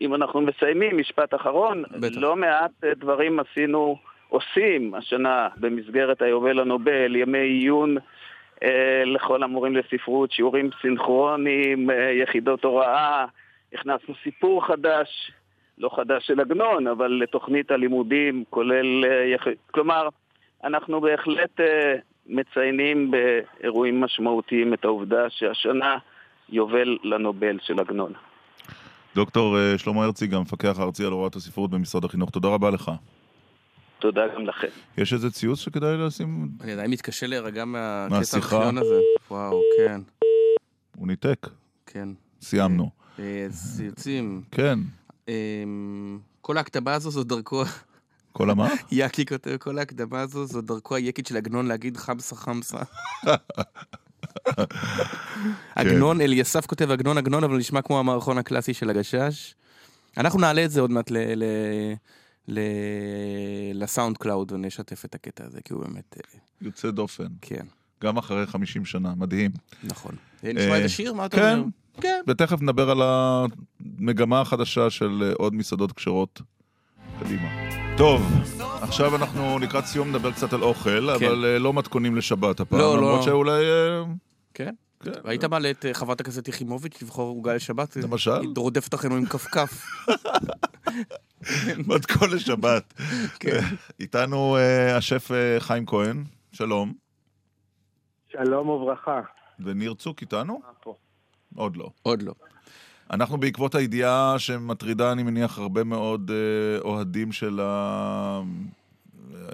אם 0.00 0.14
אנחנו 0.14 0.40
מסיימים, 0.40 0.98
משפט 0.98 1.34
אחרון, 1.34 1.82
בטח. 2.00 2.16
לא 2.16 2.36
מעט 2.36 2.70
אה, 2.84 2.94
דברים 2.94 3.40
עשינו, 3.40 3.96
עושים 4.28 4.94
השנה 4.94 5.48
במסגרת 5.56 6.22
היובל 6.22 6.60
הנובל, 6.60 7.16
ימי 7.16 7.38
עיון 7.38 7.96
אה, 8.62 9.02
לכל 9.06 9.42
המורים 9.42 9.76
לספרות, 9.76 10.32
שיעורים 10.32 10.70
סינכרוניים, 10.82 11.90
אה, 11.90 12.10
יחידות 12.12 12.64
הוראה, 12.64 13.24
הכנסנו 13.72 14.14
סיפור 14.22 14.66
חדש, 14.66 15.32
לא 15.78 15.90
חדש 15.96 16.26
של 16.26 16.40
עגנון, 16.40 16.86
אבל 16.86 17.10
לתוכנית 17.22 17.70
הלימודים, 17.70 18.44
כולל. 18.50 19.04
כלומר, 19.70 20.08
אנחנו 20.64 21.00
בהחלט 21.00 21.60
מציינים 22.26 23.10
באירועים 23.10 24.00
משמעותיים 24.00 24.74
את 24.74 24.84
העובדה 24.84 25.30
שהשנה 25.30 25.98
יובל 26.48 26.98
לנובל 27.02 27.58
של 27.62 27.80
עגנון. 27.80 28.12
דוקטור 29.14 29.58
אה, 29.58 29.78
שלמה 29.78 30.04
הרציג, 30.04 30.34
המפקח 30.34 30.78
הארצי 30.78 31.04
על 31.04 31.12
הוראת 31.12 31.36
הספרות 31.36 31.70
במשרד 31.70 32.04
החינוך, 32.04 32.30
תודה 32.30 32.48
רבה 32.48 32.70
לך. 32.70 32.90
תודה 33.98 34.22
גם 34.34 34.46
לכם. 34.46 34.68
יש 34.98 35.12
איזה 35.12 35.30
ציוץ 35.30 35.58
שכדאי 35.58 35.96
לשים? 35.96 36.48
אני 36.60 36.72
עדיין 36.72 36.90
מתקשה 36.90 37.26
להירגע 37.26 37.64
מהקטע 37.64 38.18
מהשיחה? 38.18 38.56
הארכיון 38.56 38.78
הזה. 38.78 39.00
וואו, 39.30 39.60
כן, 39.78 40.00
הוא 40.96 41.08
ניתק. 41.08 41.46
כן. 41.86 42.08
סיימנו. 42.40 42.90
אה, 43.18 43.46
ציוצים. 43.50 44.42
כן. 44.50 44.78
אמ, 45.28 46.18
כל 46.40 46.56
ההקדמה 46.56 46.94
הזו 46.94 47.10
זו 47.10 47.24
דרכו... 47.24 47.62
כל 48.36 48.50
המה? 48.50 48.68
יאקי 48.92 49.26
כותב, 49.26 49.56
כל 49.56 49.78
ההקדמה 49.78 50.20
הזו 50.20 50.46
זו 50.46 50.60
דרכו 50.60 50.94
היקית 50.94 51.26
של 51.26 51.36
עגנון 51.36 51.66
להגיד 51.66 51.96
חמסה 51.96 52.36
חמסה. 52.36 52.78
עגנון, 55.76 56.20
אליסף 56.20 56.66
כותב 56.66 56.90
עגנון 56.90 57.18
עגנון, 57.18 57.44
אבל 57.44 57.56
נשמע 57.56 57.82
כמו 57.82 57.98
המערכון 57.98 58.38
הקלאסי 58.38 58.74
של 58.74 58.90
הגשש. 58.90 59.54
אנחנו 60.16 60.40
נעלה 60.40 60.64
את 60.64 60.70
זה 60.70 60.80
עוד 60.80 60.90
מעט 60.90 61.10
ל 63.74 64.18
SoundCloud 64.18 64.52
ונשתף 64.52 65.04
את 65.04 65.14
הקטע 65.14 65.44
הזה, 65.44 65.60
כי 65.64 65.72
הוא 65.72 65.84
באמת... 65.84 66.16
אה, 66.16 66.38
יוצא 66.60 66.90
דופן. 66.90 67.26
כן. 67.40 67.64
גם 68.02 68.16
אחרי 68.16 68.46
50 68.46 68.84
שנה, 68.84 69.14
מדהים. 69.16 69.50
נכון. 69.84 70.16
נשמע 70.42 70.70
אה, 70.70 70.76
איזה 70.76 70.88
שיר? 70.88 71.12
מה 71.12 71.26
אתה 71.26 71.36
כן, 71.36 71.58
אומר? 71.58 71.68
כן. 72.00 72.20
ותכף 72.28 72.62
נדבר 72.62 72.90
על 72.90 73.02
המגמה 73.02 74.40
החדשה 74.40 74.90
של 74.90 75.22
אה, 75.22 75.32
עוד 75.38 75.54
מסעדות 75.54 75.92
כשרות. 75.92 76.42
קדימה. 77.20 77.48
טוב, 77.96 78.22
עכשיו 78.82 79.16
אנחנו 79.16 79.58
לקראת 79.58 79.84
סיום 79.84 80.08
נדבר 80.08 80.32
קצת 80.32 80.52
על 80.52 80.62
אוכל, 80.62 81.10
אבל 81.10 81.44
אה, 81.44 81.58
לא 81.58 81.72
מתכונים 81.72 82.16
לשבת 82.16 82.60
הפעם, 82.60 82.78
כן. 82.78 82.84
לא, 82.84 82.96
לא. 82.96 83.02
למרות 83.02 83.22
שאולי... 83.22 83.62
אה, 83.64 84.02
כן. 84.54 84.74
כן. 85.00 85.10
ראית 85.24 85.44
מעלה 85.44 85.70
את 85.70 85.86
אה, 85.86 85.94
חברת 85.94 86.20
הכנסת 86.20 86.48
יחימוביץ' 86.48 87.02
לבחור 87.02 87.28
עוגה 87.28 87.54
לשבת? 87.54 87.96
למשל? 87.96 88.40
היא 88.40 88.48
רודפת 88.56 88.94
אחרינו 88.94 89.16
עם 89.16 89.26
כפכף. 89.26 89.86
מתכון 91.94 92.30
לשבת. 92.30 92.94
כן. 93.40 93.60
איתנו 94.00 94.56
השף 94.96 95.30
חיים 95.58 95.86
כהן, 95.86 96.24
שלום. 96.52 96.92
שלום 98.32 98.68
וברכה. 98.68 99.20
וניר 99.60 99.94
צוק 99.94 100.20
איתנו? 100.20 100.60
עוד 101.56 101.76
לא. 101.76 101.90
עוד 102.02 102.22
לא. 102.22 102.32
אנחנו 103.10 103.38
בעקבות 103.38 103.74
הידיעה 103.74 104.34
שמטרידה, 104.38 105.12
אני 105.12 105.22
מניח, 105.22 105.58
הרבה 105.58 105.84
מאוד 105.84 106.30
אה, 106.30 106.80
אוהדים 106.80 107.32
של, 107.32 107.60
ה... 107.62 108.40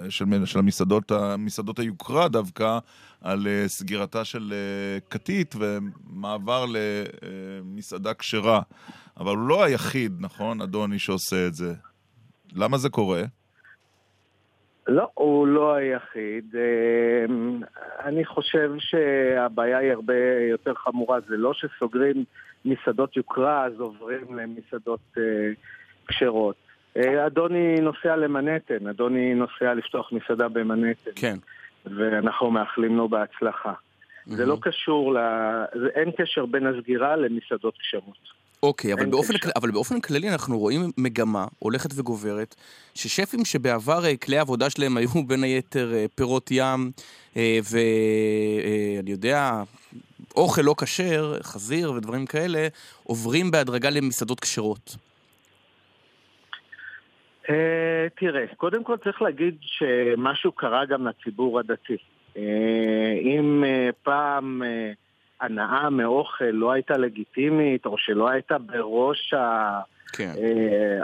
של, 0.09 0.25
של 0.45 0.59
המסעדות, 0.59 1.11
המסעדות 1.11 1.79
היוקרה 1.79 2.27
דווקא, 2.27 2.79
על 3.21 3.47
אה, 3.47 3.63
סגירתה 3.67 4.25
של 4.25 4.53
אה, 4.53 4.99
כתית 5.09 5.55
ומעבר 5.59 6.65
למסעדה 6.67 8.13
כשרה. 8.13 8.61
אבל 9.19 9.35
הוא 9.35 9.47
לא 9.47 9.63
היחיד, 9.63 10.13
נכון, 10.19 10.61
אדוני, 10.61 10.99
שעושה 10.99 11.47
את 11.47 11.53
זה. 11.53 11.73
למה 12.55 12.77
זה 12.77 12.89
קורה? 12.89 13.23
לא, 14.87 15.09
הוא 15.13 15.47
לא 15.47 15.73
היחיד. 15.73 16.55
אני 18.03 18.25
חושב 18.25 18.71
שהבעיה 18.79 19.77
היא 19.77 19.91
הרבה 19.91 20.13
יותר 20.51 20.73
חמורה. 20.73 21.19
זה 21.27 21.37
לא 21.37 21.53
שסוגרים 21.53 22.23
מסעדות 22.65 23.17
יוקרה, 23.17 23.65
אז 23.65 23.79
עוברים 23.79 24.37
למסעדות 24.37 24.99
אה, 25.17 25.23
כשרות. 26.07 26.55
אה, 26.97 27.25
אדוני 27.27 27.75
נוסע 27.81 28.15
למנהטן, 28.15 28.87
אדוני 28.87 29.33
נוסע 29.33 29.73
לפתוח 29.73 30.11
מסעדה 30.11 30.47
במנהטן. 30.49 31.11
כן. 31.15 31.37
ואנחנו 31.85 32.51
מאחלים 32.51 32.97
לו 32.97 33.09
בהצלחה. 33.09 33.73
זה 34.25 34.45
לא 34.45 34.57
קשור, 34.61 35.13
ל... 35.13 35.17
זה- 35.81 35.89
אין 35.95 36.11
קשר 36.17 36.45
בין 36.45 36.67
הסגירה 36.67 37.15
למסעדות 37.15 37.73
כשרות. 37.79 38.41
אוקיי, 38.63 38.93
אבל 38.93 39.05
באופן, 39.05 39.33
קשר. 39.33 39.43
כל- 39.43 39.49
אבל 39.55 39.71
באופן 39.71 40.01
כללי 40.01 40.29
אנחנו 40.29 40.59
רואים 40.59 40.81
מגמה 40.97 41.45
הולכת 41.59 41.89
וגוברת, 41.95 42.55
ששפים 42.95 43.45
שבעבר 43.45 44.05
אה, 44.05 44.17
כלי 44.17 44.37
העבודה 44.37 44.69
שלהם 44.69 44.97
היו 44.97 45.09
בין 45.27 45.43
היתר 45.43 45.91
פירות 46.15 46.49
ים, 46.51 46.91
ואני 47.35 49.11
יודע, 49.11 49.51
אוכל 50.35 50.61
לא 50.61 50.75
כשר, 50.81 51.33
חזיר 51.43 51.91
ודברים 51.91 52.25
כאלה, 52.25 52.67
עוברים 53.03 53.51
בהדרגה 53.51 53.89
למסעדות 53.89 54.39
כשרות. 54.39 54.95
אה, 57.49 58.07
תראה, 58.15 58.45
קודם 58.57 58.83
כל 58.83 58.97
צריך 59.03 59.21
להגיד 59.21 59.55
שמשהו 59.61 60.51
קרה 60.51 60.85
גם 60.85 61.07
לציבור 61.07 61.59
הדתי. 61.59 61.97
אה, 62.37 63.13
אם 63.21 63.63
אה, 63.63 63.89
פעם 64.03 64.63
אה, 64.63 64.91
הנאה 65.41 65.89
מאוכל 65.89 66.45
לא 66.45 66.71
הייתה 66.71 66.97
לגיטימית, 66.97 67.85
או 67.85 67.97
שלא 67.97 68.29
הייתה 68.29 68.57
בראש 68.57 69.33
ה... 69.33 69.79
כן. 70.13 70.33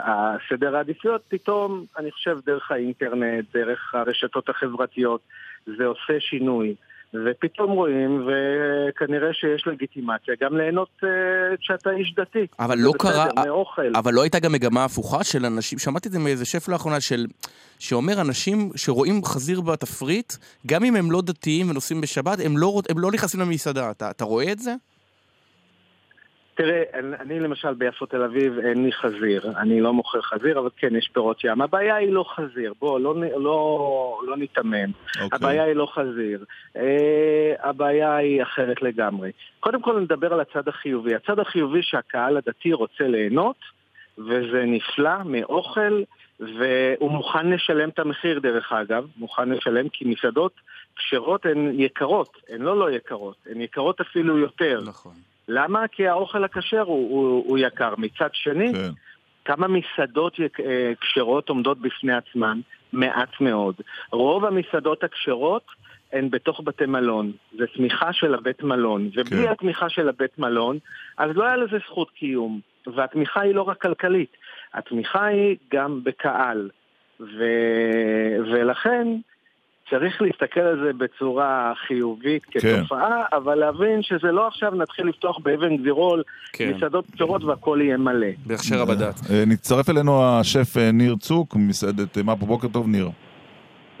הסדר 0.02 0.76
העדיפויות, 0.76 1.22
פתאום, 1.28 1.84
אני 1.98 2.10
חושב, 2.10 2.38
דרך 2.46 2.70
האינטרנט, 2.70 3.44
דרך 3.54 3.94
הרשתות 3.94 4.48
החברתיות, 4.48 5.20
זה 5.66 5.86
עושה 5.86 6.20
שינוי. 6.20 6.74
ופתאום 7.14 7.70
רואים, 7.70 8.26
וכנראה 8.26 9.32
שיש 9.32 9.66
לגיטימציה 9.66 10.34
גם 10.40 10.56
ליהנות 10.56 10.88
אה, 11.04 11.08
כשאתה 11.60 11.90
איש 11.90 12.14
דתי. 12.16 12.46
אבל 12.58 12.78
לא 12.78 12.92
קרה, 12.98 13.26
מאוכל. 13.46 13.92
אבל 13.94 14.14
לא 14.14 14.22
הייתה 14.22 14.38
גם 14.38 14.52
מגמה 14.52 14.84
הפוכה 14.84 15.24
של 15.24 15.44
אנשים, 15.44 15.78
שמעתי 15.78 16.08
את 16.08 16.12
זה 16.12 16.18
מאיזה 16.18 16.44
שף 16.44 16.68
לאחרונה, 16.68 17.00
של, 17.00 17.26
שאומר 17.78 18.20
אנשים 18.20 18.70
שרואים 18.76 19.24
חזיר 19.24 19.60
בתפריט, 19.60 20.32
גם 20.66 20.84
אם 20.84 20.96
הם 20.96 21.10
לא 21.10 21.22
דתיים 21.22 21.70
ונוסעים 21.70 22.00
בשבת, 22.00 22.38
הם 22.44 22.58
לא, 22.58 22.80
הם 22.88 22.98
לא 22.98 23.12
נכנסים 23.12 23.40
למסעדה. 23.40 23.90
אתה, 23.90 24.10
אתה 24.10 24.24
רואה 24.24 24.52
את 24.52 24.58
זה? 24.58 24.74
תראה, 26.58 26.82
אני, 26.94 27.16
אני 27.20 27.40
למשל 27.40 27.74
ביפו 27.74 28.06
תל 28.06 28.22
אביב 28.22 28.58
אין 28.58 28.84
לי 28.84 28.92
חזיר, 28.92 29.52
אני 29.56 29.80
לא 29.80 29.92
מוכר 29.92 30.20
חזיר, 30.20 30.58
אבל 30.58 30.68
כן, 30.76 30.96
יש 30.96 31.10
פירות 31.12 31.44
ים. 31.44 31.60
הבעיה 31.60 31.94
היא 31.94 32.12
לא 32.12 32.24
חזיר, 32.36 32.74
בוא, 32.80 33.00
לא, 33.00 33.14
לא, 33.36 34.20
לא 34.26 34.36
ניתמם. 34.36 34.90
אוקיי. 35.20 35.28
הבעיה 35.32 35.64
היא 35.64 35.74
לא 35.74 35.86
חזיר. 35.94 36.44
אה, 36.76 37.54
הבעיה 37.60 38.16
היא 38.16 38.42
אחרת 38.42 38.82
לגמרי. 38.82 39.32
קודם 39.60 39.82
כל 39.82 40.00
נדבר 40.00 40.34
על 40.34 40.40
הצד 40.40 40.68
החיובי. 40.68 41.14
הצד 41.14 41.38
החיובי 41.38 41.82
שהקהל 41.82 42.36
הדתי 42.36 42.72
רוצה 42.72 43.04
ליהנות, 43.08 43.56
וזה 44.18 44.64
נפלא 44.66 45.24
מאוכל, 45.24 46.02
והוא 46.40 47.10
מוכן 47.10 47.50
לשלם 47.50 47.88
את 47.88 47.98
המחיר 47.98 48.38
דרך 48.38 48.72
אגב, 48.72 49.06
מוכן 49.16 49.48
לשלם 49.48 49.88
כי 49.88 50.04
מסעדות 50.04 50.52
כשרות 50.96 51.46
הן 51.46 51.80
יקרות, 51.80 52.36
הן 52.48 52.62
לא 52.62 52.78
לא 52.78 52.90
יקרות, 52.90 53.36
הן 53.50 53.60
יקרות 53.60 54.00
אפילו 54.00 54.38
יותר. 54.38 54.80
נכון. 54.86 55.14
למה? 55.48 55.88
כי 55.88 56.06
האוכל 56.06 56.44
הכשר 56.44 56.82
הוא, 56.82 57.10
הוא, 57.10 57.44
הוא 57.48 57.58
יקר. 57.58 57.94
מצד 57.98 58.28
שני, 58.32 58.72
כן. 58.72 58.90
כמה 59.44 59.66
מסעדות 59.68 60.36
אה, 60.40 60.92
כשרות 61.00 61.48
עומדות 61.48 61.78
בפני 61.78 62.12
עצמן? 62.12 62.60
מעט 62.92 63.40
מאוד. 63.40 63.74
רוב 64.12 64.44
המסעדות 64.44 65.04
הכשרות 65.04 65.64
הן 66.12 66.30
בתוך 66.30 66.60
בתי 66.64 66.86
מלון. 66.86 67.32
זה 67.58 67.64
תמיכה 67.74 68.12
של 68.12 68.34
הבית 68.34 68.62
מלון. 68.62 69.10
ובלי 69.16 69.42
כן. 69.44 69.52
התמיכה 69.52 69.88
של 69.88 70.08
הבית 70.08 70.38
מלון, 70.38 70.78
אז 71.18 71.30
לא 71.34 71.44
היה 71.44 71.56
לזה 71.56 71.76
זכות 71.86 72.10
קיום. 72.10 72.60
והתמיכה 72.86 73.40
היא 73.40 73.54
לא 73.54 73.62
רק 73.62 73.82
כלכלית, 73.82 74.36
התמיכה 74.74 75.24
היא 75.24 75.56
גם 75.72 76.00
בקהל. 76.04 76.70
ו... 77.20 77.44
ולכן 78.52 79.08
צריך 79.90 80.22
להסתכל 80.22 80.60
על 80.60 80.80
זה 80.84 80.92
בצורה 80.92 81.72
חיובית 81.86 82.44
כן. 82.44 82.60
כתופעה, 82.60 83.24
אבל 83.32 83.54
להבין 83.54 84.02
שזה 84.02 84.32
לא 84.32 84.46
עכשיו 84.46 84.74
נתחיל 84.74 85.06
לפתוח 85.06 85.38
באבן 85.38 85.76
גבירול, 85.76 86.22
כן. 86.52 86.72
מסעדות 86.76 87.04
קצרות 87.10 87.44
והכל 87.44 87.78
יהיה 87.82 87.96
מלא. 87.96 88.26
בהכשר 88.46 88.82
הבד"ץ. 88.82 89.30
אה, 89.30 89.44
נצטרף 89.46 89.90
אלינו 89.90 90.24
השף 90.24 90.76
אה, 90.76 90.92
ניר 90.92 91.16
צוק, 91.16 91.56
ממסעדת 91.56 92.18
אה, 92.18 92.22
מפו. 92.22 92.46
בוקר 92.46 92.68
טוב, 92.68 92.88
ניר. 92.88 93.10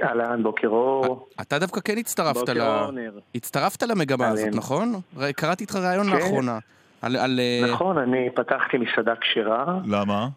אהלן, 0.02 0.42
בוקר 0.42 0.68
אור. 0.68 1.28
אתה 1.40 1.58
דווקא 1.58 1.80
כן 1.80 1.98
הצטרפת 1.98 2.36
בוקר 2.36 2.52
ל... 2.52 2.60
אור, 2.60 2.90
ניר. 2.90 3.20
הצטרפת 3.34 3.82
למגמה 3.82 4.28
הזאת. 4.28 4.48
נכון? 4.54 4.94
קראתי 5.36 5.64
איתך 5.64 5.76
ראיון 5.76 6.06
כן. 6.06 6.16
לאחרונה. 6.16 6.58
על... 7.02 7.16
על 7.16 7.40
נכון, 7.72 7.98
אני 7.98 8.28
פתחתי 8.34 8.78
מסעדה 8.78 9.14
כשרה. 9.20 9.78
למה? 9.86 10.28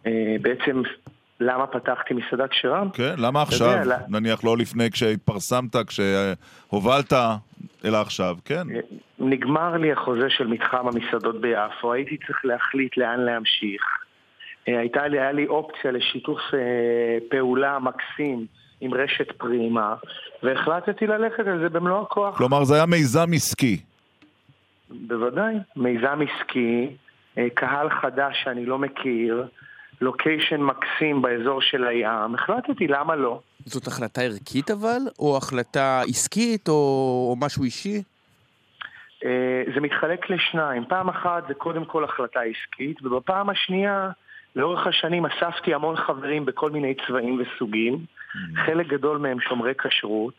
בעצם, 0.41 0.82
למה 1.42 1.68
פתחתי 1.68 2.14
מסעדה 2.14 2.48
כשרה? 2.48 2.84
כן, 2.94 3.14
למה 3.18 3.40
יודע, 3.40 3.52
עכשיו? 3.52 3.84
לה- 3.86 3.98
נניח 4.10 4.44
לא 4.44 4.58
לפני 4.58 4.92
כשהתפרסמת, 4.92 5.76
כשהובלת, 5.88 7.14
אלא 7.86 7.98
עכשיו, 7.98 8.36
כן. 8.46 8.68
נגמר 9.20 9.78
לי 9.78 9.92
החוזה 9.92 10.30
של 10.30 10.48
מתחם 10.48 10.88
המסעדות 10.88 11.42
ביפו, 11.42 11.94
הייתי 11.94 12.18
צריך 12.18 12.46
להחליט 12.46 12.98
לאן 12.98 13.20
להמשיך. 13.20 13.82
אה, 14.68 14.80
הייתה 14.80 15.08
לי, 15.08 15.20
היה 15.20 15.32
לי 15.32 15.48
אופציה 15.48 15.92
לשיתוף 15.92 16.40
אה, 16.54 16.60
פעולה 17.30 17.78
מקסים 17.80 18.46
עם 18.82 18.94
רשת 18.94 19.32
פרימה, 19.32 19.96
והחלטתי 20.44 21.08
ללכת 21.08 21.48
על 21.48 21.60
זה 21.60 21.70
במלוא 21.70 22.02
הכוח. 22.02 22.38
כלומר, 22.38 22.64
זה 22.64 22.76
היה 22.76 22.86
מיזם 22.86 23.28
עסקי. 23.36 23.78
בוודאי, 24.90 25.54
מיזם 25.76 26.20
עסקי, 26.22 26.88
אה, 27.38 27.48
קהל 27.54 27.90
חדש 27.90 28.42
שאני 28.44 28.66
לא 28.66 28.80
מכיר, 28.80 29.46
לוקיישן 30.02 30.61
מקסים 30.61 31.22
באזור 31.22 31.61
של 31.61 31.88
הים, 31.88 32.36
החלטתי 32.36 32.88
למה 32.88 33.15
לא. 33.15 33.40
זאת 33.65 33.88
החלטה 33.88 34.22
ערכית 34.22 34.72
אבל? 34.72 34.99
או 35.19 35.38
החלטה 35.38 36.02
עסקית? 36.10 36.69
או, 36.69 36.73
או 37.30 37.36
משהו 37.45 37.64
אישי? 37.64 38.03
אה, 39.26 39.64
זה 39.76 39.82
מתחלק 39.82 40.30
לשניים. 40.30 40.86
פעם 40.86 41.10
אחת 41.10 41.44
זה 41.48 41.53
קודם 41.53 41.86
כל 41.86 42.03
החלטה 42.03 42.40
עסקית, 42.41 43.03
ובפעם 43.03 43.49
השנייה, 43.49 44.10
לאורך 44.56 44.88
השנים 44.88 45.26
אספתי 45.26 45.73
המון 45.73 45.95
חברים 45.95 46.45
בכל 46.45 46.72
מיני 46.72 46.94
צבעים 47.07 47.41
וסוגים, 47.41 48.06
חלק 48.65 48.88
גדול 48.88 49.18
מהם 49.18 49.40
שומרי 49.40 49.73
כשרות, 49.78 50.34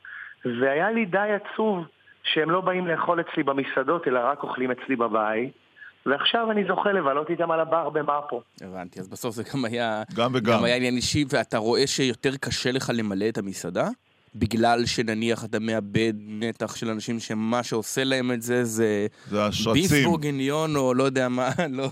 והיה 0.44 0.90
לי 0.90 1.04
די 1.04 1.28
עצוב 1.32 1.84
שהם 2.22 2.50
לא 2.50 2.60
באים 2.60 2.86
לאכול 2.86 3.20
אצלי 3.20 3.42
במסעדות, 3.42 4.08
אלא 4.08 4.20
רק 4.24 4.42
אוכלים 4.42 4.70
אצלי 4.70 4.96
בבית. 4.96 5.61
ועכשיו 6.06 6.50
אני 6.50 6.64
זוכה 6.68 6.92
לבלות 6.92 7.30
איתם 7.30 7.50
על 7.50 7.60
הבר 7.60 7.90
במאפו. 7.90 8.42
הבנתי, 8.60 9.00
אז 9.00 9.08
בסוף 9.08 9.34
זה 9.34 9.42
גם 9.54 9.64
היה... 9.64 10.02
גם 10.14 10.30
וגם. 10.34 10.52
גם 10.52 10.64
היה 10.64 10.76
עניין 10.76 10.96
אישי, 10.96 11.24
ואתה 11.28 11.58
רואה 11.58 11.86
שיותר 11.86 12.36
קשה 12.40 12.72
לך 12.72 12.90
למלא 12.94 13.28
את 13.28 13.38
המסעדה? 13.38 13.88
בגלל 14.34 14.86
שנניח 14.86 15.44
אתה 15.44 15.58
מאבד 15.60 16.12
נתח 16.18 16.76
של 16.76 16.88
אנשים 16.88 17.20
שמה 17.20 17.62
שעושה 17.62 18.04
להם 18.04 18.32
את 18.32 18.42
זה 18.42 18.64
זה... 18.64 19.06
זה 19.26 19.44
השרצים. 19.44 19.82
ביף 19.82 20.04
בורגניון 20.06 20.76
או 20.76 20.94
לא 20.94 21.02
יודע 21.04 21.28
מה, 21.28 21.48
לא, 21.70 21.86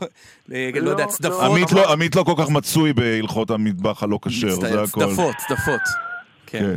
לא 0.82 0.90
יודע, 0.90 1.06
צדפות. 1.06 1.42
עמית 1.42 1.72
לא- 1.72 1.92
עמית 1.92 2.16
לא 2.16 2.22
כל 2.22 2.34
כך 2.38 2.50
מצוי 2.50 2.92
בהלכות 2.92 3.50
המטבח 3.50 4.02
הלא 4.02 4.18
כשר, 4.22 4.50
זה 4.50 4.82
הכל. 4.82 5.00
צדפות, 5.00 5.36
צדפות. 5.36 5.80
כן. 6.46 6.74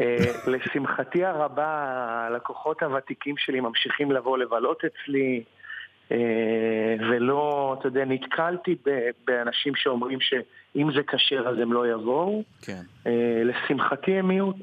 אה, 0.00 0.16
לשמחתי 0.46 1.24
הרבה, 1.24 1.66
הלקוחות 1.66 2.82
הוותיקים 2.82 3.34
שלי 3.38 3.60
ממשיכים 3.60 4.12
לבוא 4.12 4.38
לבלות 4.38 4.78
אצלי, 4.84 5.42
ולא, 7.10 7.40
אתה 7.78 7.88
יודע, 7.88 8.04
נתקלתי 8.04 8.74
באנשים 9.26 9.72
שאומרים 9.76 10.18
שאם 10.20 10.88
זה 10.96 11.00
כשר 11.02 11.48
אז 11.48 11.58
הם 11.62 11.72
לא 11.72 11.88
יבואו. 11.92 12.42
כן. 12.62 12.82
אה, 13.06 13.12
לשמחתי 13.44 14.12
הם 14.18 14.28
מיעוט. 14.28 14.56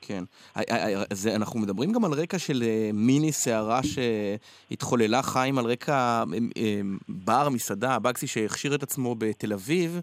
כן. 0.00 0.24
הי- 0.54 0.64
זה, 1.12 1.36
אנחנו 1.36 1.60
מדברים 1.60 1.92
גם 1.92 2.04
על 2.04 2.12
רקע 2.12 2.38
של 2.38 2.62
אה, 2.62 2.90
מיני 2.94 3.32
סערה 3.32 3.80
שהתחוללה, 3.82 5.22
חיים, 5.22 5.58
על 5.58 5.64
רקע 5.64 5.92
אה, 5.92 6.22
אה, 6.56 6.80
בר, 7.08 7.48
מסעדה, 7.48 7.98
בגסי 7.98 8.26
שהכשיר 8.26 8.74
את 8.74 8.82
עצמו 8.82 9.14
בתל 9.18 9.52
אביב, 9.52 10.00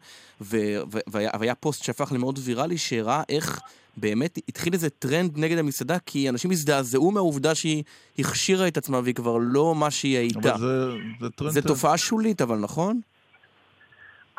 והיה 1.08 1.56
פוסט 1.60 1.84
שהפך 1.84 2.12
למאוד 2.12 2.40
ויראלי, 2.46 2.78
שהראה 2.78 3.22
איך 3.30 3.60
באמת 4.00 4.38
התחיל 4.50 4.74
איזה 4.74 4.90
טרנד 4.90 5.38
נגד 5.38 5.58
המסעדה, 5.58 6.00
כי 6.06 6.30
אנשים 6.30 6.52
הזדעזעו 6.52 7.12
מהעובדה 7.12 7.56
שהיא 7.56 7.84
הכשירה 8.20 8.68
את 8.68 8.78
עצמה 8.78 9.00
והיא 9.04 9.16
כבר 9.16 9.38
לא 9.42 9.76
מה 9.76 9.92
שהיא 9.92 10.18
הייתה. 10.18 10.40
אבל 10.40 10.58
זה, 10.58 10.92
זה 11.20 11.30
טרנד... 11.30 11.52
זה 11.52 11.62
תופעה 11.62 11.98
שולית, 11.98 12.42
אבל 12.42 12.58
נכון? 12.58 13.00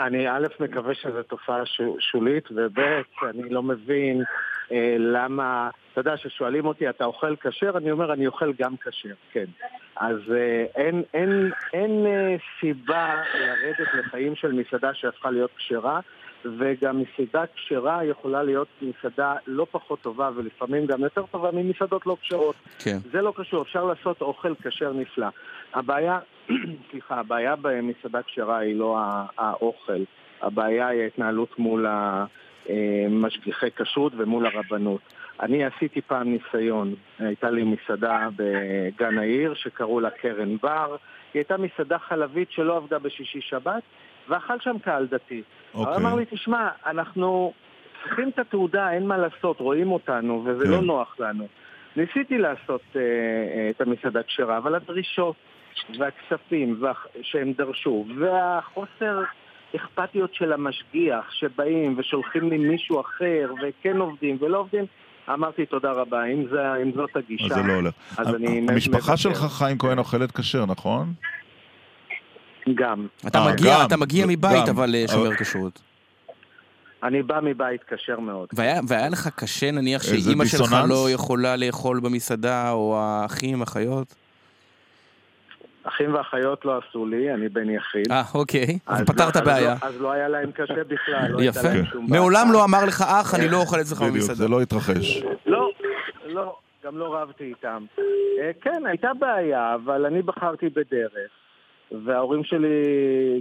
אני 0.00 0.28
א', 0.28 0.46
מקווה 0.60 0.94
שזו 0.94 1.22
תופעה 1.22 1.66
ש- 1.66 1.80
שולית, 1.98 2.44
וב', 2.50 2.78
אני 3.30 3.48
לא 3.50 3.62
מבין 3.62 4.22
אה, 4.72 4.96
למה, 4.98 5.70
אתה 5.92 6.00
יודע, 6.00 6.16
כששואלים 6.16 6.66
אותי, 6.66 6.90
אתה 6.90 7.04
אוכל 7.04 7.36
כשר? 7.36 7.76
אני 7.76 7.90
אומר, 7.90 8.12
אני 8.12 8.26
אוכל 8.26 8.52
גם 8.52 8.76
כשר, 8.76 9.14
כן. 9.32 9.44
אז 9.96 10.16
אה, 10.30 10.64
אין, 10.76 11.02
אין, 11.14 11.50
אין 11.72 12.06
אה, 12.06 12.36
סיבה 12.60 13.14
לרדת 13.34 13.88
לחיים 13.98 14.36
של 14.36 14.52
מסעדה 14.52 14.94
שהפכה 14.94 15.30
להיות 15.30 15.50
כשרה, 15.56 16.00
וגם 16.44 17.02
מסעדה 17.02 17.44
כשרה 17.54 18.04
יכולה 18.04 18.42
להיות 18.42 18.68
מסעדה 18.82 19.34
לא 19.46 19.66
פחות 19.70 20.00
טובה, 20.00 20.30
ולפעמים 20.36 20.86
גם 20.86 21.00
יותר 21.00 21.26
טובה 21.30 21.50
ממסעדות 21.52 22.06
לא 22.06 22.16
כשרות. 22.22 22.54
כן. 22.78 22.98
זה 23.12 23.22
לא 23.22 23.32
קשור, 23.36 23.62
אפשר 23.62 23.84
לעשות 23.84 24.22
אוכל 24.22 24.54
כשר 24.62 24.92
נפלא. 24.92 25.26
הבעיה, 25.74 26.18
סליחה, 26.90 27.14
הבעיה 27.14 27.56
במסעדה 27.56 28.22
כשרה 28.22 28.58
היא 28.58 28.76
לא 28.76 28.98
האוכל, 29.38 30.02
הבעיה 30.42 30.88
היא 30.88 31.02
ההתנהלות 31.02 31.58
מול 31.58 31.86
המשגיחי 32.68 33.70
כשרות 33.76 34.12
ומול 34.16 34.46
הרבנות. 34.46 35.00
אני 35.42 35.64
עשיתי 35.64 36.00
פעם 36.00 36.32
ניסיון, 36.32 36.94
הייתה 37.18 37.50
לי 37.50 37.64
מסעדה 37.64 38.28
בגן 38.36 39.18
העיר 39.18 39.54
שקראו 39.54 40.00
לה 40.00 40.10
קרן 40.10 40.56
בר, 40.56 40.96
היא 41.34 41.40
הייתה 41.40 41.56
מסעדה 41.56 41.98
חלבית 41.98 42.50
שלא 42.50 42.76
עבדה 42.76 42.98
בשישי 42.98 43.40
שבת, 43.40 43.82
ואכל 44.30 44.60
שם 44.60 44.76
קהל 44.84 45.06
דתי. 45.06 45.42
אוקיי. 45.74 45.92
הוא 45.94 46.00
אמר 46.00 46.14
לי, 46.14 46.24
תשמע, 46.30 46.68
אנחנו 46.86 47.52
צריכים 48.02 48.28
את 48.28 48.38
התעודה, 48.38 48.92
אין 48.92 49.06
מה 49.06 49.16
לעשות, 49.18 49.60
רואים 49.60 49.92
אותנו, 49.92 50.42
וזה 50.46 50.64
כן. 50.64 50.70
לא 50.70 50.80
נוח 50.80 51.16
לנו. 51.20 51.46
ניסיתי 51.96 52.38
לעשות 52.38 52.80
אה, 52.96 53.00
אה, 53.00 53.70
את 53.70 53.80
המסעדה 53.80 54.22
כשרה, 54.22 54.58
אבל 54.58 54.74
הדרישות 54.74 55.34
והכספים 55.98 56.76
והח- 56.80 57.06
שהם 57.22 57.52
דרשו, 57.58 58.06
והחוסר 58.18 59.22
אכפתיות 59.76 60.34
של 60.34 60.52
המשגיח 60.52 61.30
שבאים 61.30 61.94
ושולחים 61.98 62.50
לי 62.50 62.58
מישהו 62.58 63.00
אחר, 63.00 63.52
וכן 63.62 63.96
עובדים 63.96 64.36
ולא 64.40 64.58
עובדים, 64.58 64.84
אמרתי 65.32 65.66
תודה 65.66 65.92
רבה, 65.92 66.24
אם, 66.24 66.44
זה, 66.50 66.74
אם 66.82 66.92
זאת 66.92 67.16
הגישה. 67.16 67.44
אז 67.44 67.50
זה 67.54 67.68
לא 67.68 67.72
הולך. 67.72 67.94
אז 68.18 68.34
אני 68.34 68.66
המשפחה 68.68 68.96
מוותר. 68.98 69.16
שלך, 69.16 69.38
חיים 69.38 69.78
כהן, 69.78 69.98
אוכלת 69.98 70.32
כשר, 70.32 70.66
נכון? 70.66 71.12
גם. 72.74 73.06
אתה 73.26 73.38
אה, 73.38 73.52
מגיע, 73.52 73.74
גם, 73.80 73.86
אתה 73.86 73.96
מגיע 73.96 74.26
מבית, 74.28 74.66
גם. 74.66 74.76
אבל 74.76 74.94
אה, 74.94 75.04
שומר 75.08 75.26
אבל- 75.26 75.36
כשרות. 75.36 75.80
אני 77.02 77.22
בא 77.22 77.40
מבית 77.42 77.80
כשר 77.84 78.20
מאוד. 78.20 78.48
והיה, 78.52 78.80
והיה 78.88 79.08
לך 79.08 79.28
קשה 79.28 79.70
נניח 79.70 80.02
שאימא 80.02 80.44
שלך? 80.44 80.76
לא 80.88 81.10
יכולה 81.10 81.56
לאכול 81.56 82.00
במסעדה, 82.00 82.70
או 82.70 82.96
האחים, 82.98 83.62
אחיות? 83.62 84.14
אחים 85.84 86.14
ואחיות 86.14 86.64
לא 86.64 86.78
עשו 86.88 87.06
לי, 87.06 87.34
אני 87.34 87.48
בן 87.48 87.70
יחיד. 87.70 88.12
אה, 88.12 88.22
אוקיי. 88.34 88.78
אז 88.86 89.00
אז 89.00 89.06
פתרת 89.06 89.36
לא- 89.36 89.40
אז 89.40 89.46
בעיה. 89.46 89.74
לא- 89.82 89.88
אז 89.88 90.00
לא 90.00 90.12
היה 90.12 90.28
להם 90.28 90.50
קשה 90.52 90.84
בכלל, 90.88 91.28
לא 91.30 91.38
הייתה 91.38 91.58
יפה. 91.60 91.68
להם 91.68 91.84
שום 91.84 92.06
בעיה. 92.06 92.20
מעולם 92.20 92.52
לא 92.52 92.64
אמר 92.64 92.84
לך, 92.84 93.02
אח, 93.06 93.34
אני 93.34 93.48
לא 93.48 93.56
אוכל 93.56 93.80
אצלך 93.80 93.98
בדיוק, 94.00 94.14
במסעדה. 94.14 94.34
זה 94.34 94.48
לא 94.48 94.60
התרחש. 94.62 95.22
לא, 95.46 95.70
לא, 96.26 96.56
גם 96.84 96.98
לא 96.98 97.14
רבתי 97.22 97.44
איתם. 97.44 97.84
אה, 97.98 98.50
כן, 98.62 98.82
הייתה 98.86 99.08
בעיה, 99.18 99.74
אבל 99.74 100.06
אני 100.06 100.22
בחרתי 100.22 100.68
בדרך, 100.68 101.30
וההורים 102.04 102.44
שלי 102.44 102.68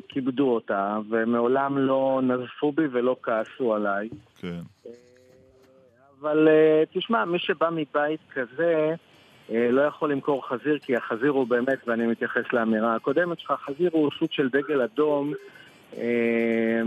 כיבדו 0.09 0.49
אותה, 0.49 0.97
ומעולם 1.09 1.77
לא 1.77 2.21
נזפו 2.23 2.71
בי 2.71 2.83
ולא 2.91 3.15
כעסו 3.23 3.73
עליי. 3.73 4.09
כן. 4.41 4.59
אבל 6.21 6.47
אה, 6.47 6.83
תשמע, 6.93 7.25
מי 7.25 7.39
שבא 7.39 7.69
מבית 7.71 8.19
כזה, 8.33 8.95
אה, 9.51 9.71
לא 9.71 9.81
יכול 9.81 10.11
למכור 10.11 10.47
חזיר, 10.47 10.79
כי 10.81 10.95
החזיר 10.95 11.31
הוא 11.31 11.47
באמת, 11.47 11.87
ואני 11.87 12.07
מתייחס 12.07 12.53
לאמירה 12.53 12.95
הקודמת 12.95 13.39
שלך, 13.39 13.53
חזיר 13.65 13.89
הוא 13.93 14.09
סוג 14.19 14.27
של 14.31 14.49
דגל 14.49 14.81
אדום, 14.81 15.33
אה, 15.97 16.81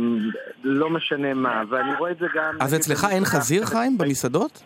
לא 0.64 0.90
משנה 0.90 1.34
מה, 1.34 1.62
ואני 1.70 1.94
רואה 1.98 2.10
את 2.10 2.18
זה 2.18 2.26
גם... 2.34 2.54
אז 2.60 2.74
אצלך 2.74 3.06
אין 3.10 3.24
חזיר, 3.24 3.64
חיים, 3.64 3.98
במסעדות? 3.98 4.62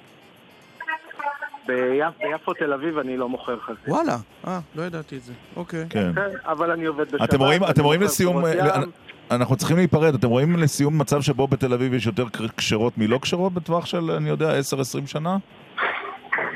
ביפ- 1.67 2.23
ביפו 2.33 2.55
תל 2.55 2.73
אביב 2.73 2.99
אני 2.99 3.17
לא 3.17 3.29
מוכר 3.29 3.59
חזיר. 3.61 3.77
וואלה. 3.95 4.17
אה, 4.47 4.59
לא 4.77 4.83
ידעתי 4.83 5.17
את 5.17 5.23
זה. 5.23 5.33
אוקיי. 5.57 5.85
כן. 5.91 6.13
כן, 6.15 6.21
אבל 6.45 6.71
אני 6.71 6.87
עובד 6.87 7.07
בשבת. 7.09 7.29
אתם 7.29 7.39
רואים, 7.39 7.61
אתם 7.71 7.85
רואים 7.85 8.03
לסיום, 8.03 8.45
אה. 8.45 8.83
אנחנו 9.31 9.57
צריכים 9.57 9.77
להיפרד, 9.77 10.15
אתם 10.15 10.29
רואים 10.29 10.57
לסיום 10.57 10.99
מצב 10.99 11.21
שבו 11.23 11.47
בתל 11.47 11.73
אביב 11.73 11.95
יש 11.95 12.07
יותר 12.07 12.25
כשרות 12.57 12.99
מלא 12.99 13.19
כשרות 13.23 13.53
בטווח 13.53 13.87
של, 13.87 14.11
אני 14.11 14.29
יודע, 14.29 14.59
10-20 14.61 14.61
שנה? 15.07 15.37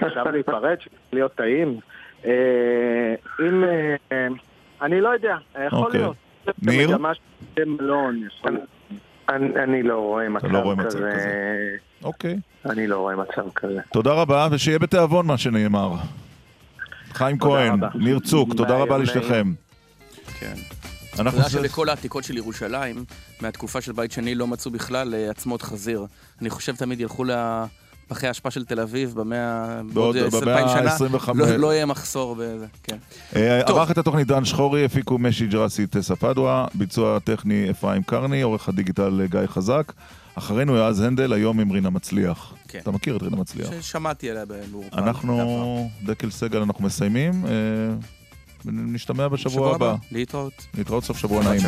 עכשיו 0.00 0.30
להיפרד, 0.32 0.76
להיות 1.12 1.34
טעים. 1.34 1.78
אה, 2.26 2.30
אם... 3.40 3.64
אה, 4.12 4.26
אני 4.82 5.00
לא 5.00 5.08
יודע, 5.08 5.36
יכול 5.66 5.78
אוקיי. 5.78 6.00
להיות. 6.00 6.16
ניר? 6.62 6.88
במגמה 6.90 7.12
של 7.14 7.64
מלון, 7.66 8.20
יכול 8.26 8.50
להיות. 8.50 8.68
אני, 9.30 9.62
אני 9.64 9.82
לא 9.82 9.98
רואה 9.98 10.28
מצב 10.28 10.46
לא 10.46 10.58
רואה 10.58 10.74
מצב 10.74 10.88
כזה. 10.88 11.10
כזה. 11.14 11.76
אוקיי. 12.02 12.36
אני 12.66 12.86
לא 12.86 12.98
רואה 12.98 13.16
מצב 13.16 13.50
כזה. 13.54 13.80
תודה 13.92 14.12
רבה, 14.12 14.48
ושיהיה 14.50 14.78
בתיאבון 14.78 15.26
מה 15.26 15.38
שנאמר. 15.38 15.94
חיים 17.12 17.38
כהן, 17.38 17.72
רבה. 17.72 17.88
ניר 17.94 18.18
צוק, 18.18 18.54
תודה 18.54 18.76
רבה. 18.76 18.98
לשניכם. 18.98 19.52
כן. 20.38 20.54
אנחנו... 21.18 21.40
אתה 21.40 21.48
יודע 21.48 21.68
שבכל 21.68 21.88
העתיקות 21.88 22.24
של 22.24 22.36
ירושלים, 22.36 23.04
מהתקופה 23.40 23.80
של 23.80 23.92
בית 23.92 24.12
שני, 24.12 24.34
לא 24.34 24.46
מצאו 24.46 24.70
בכלל 24.70 25.14
אה, 25.14 25.30
עצמות 25.30 25.62
חזיר. 25.62 26.06
אני 26.40 26.50
חושב 26.50 26.76
תמיד 26.76 27.00
ילכו 27.00 27.24
לפחי 28.10 28.26
האשפה 28.26 28.50
של 28.50 28.64
תל 28.64 28.80
אביב 28.80 29.12
במאה... 29.16 29.80
בעוד- 29.92 30.16
אלפיים 30.16 30.68
שנה, 30.68 30.90
ה-25. 30.92 31.30
לא- 31.34 31.56
לא 31.56 31.74
יהיה 31.74 31.86
מחסור 31.86 32.34
בזה, 32.34 32.66
כן. 32.82 32.96
אה. 33.36 33.60
ערך 33.60 33.90
את 33.90 33.98
התוכנית 33.98 34.26
דן 34.26 34.44
שחורי, 34.44 34.84
הפיקו 34.84 35.18
משי 35.18 35.46
ג'רסי 35.46 35.86
טסה 35.86 36.16
פדווה, 36.16 36.66
ביצוע 36.74 37.18
טכני 37.18 37.70
אפרים 37.70 38.02
קרני, 38.02 38.42
עורך 38.42 38.68
הדיגיטל 38.68 39.20
גיא 39.30 39.40
חזק. 39.46 39.92
אחרינו 40.34 40.74
יועז 40.76 41.00
הנדל, 41.00 41.32
היום 41.32 41.60
עם 41.60 41.70
רינה 41.70 41.90
מצליח. 41.90 42.54
כן. 42.68 42.78
אתה 42.78 42.90
מכיר 42.90 43.16
את 43.16 43.22
רינה 43.22 43.36
מצליח? 43.36 43.70
ששמעתי 43.80 44.30
עליה 44.30 44.44
במאורפן. 44.48 44.98
אנחנו, 44.98 45.90
דקל 46.04 46.30
סגל, 46.30 46.58
אנחנו 46.62 46.84
מסיימים. 46.84 47.44
אה, 47.46 47.50
נשתמע 48.64 49.28
בשבוע 49.28 49.52
שבוע 49.52 49.74
הבא. 49.74 49.86
הבא, 49.90 49.96
להתראות. 50.12 50.66
להתראות 50.78 51.04
סוף 51.04 51.18
שבוע 51.18 51.42
נעים. 51.44 51.60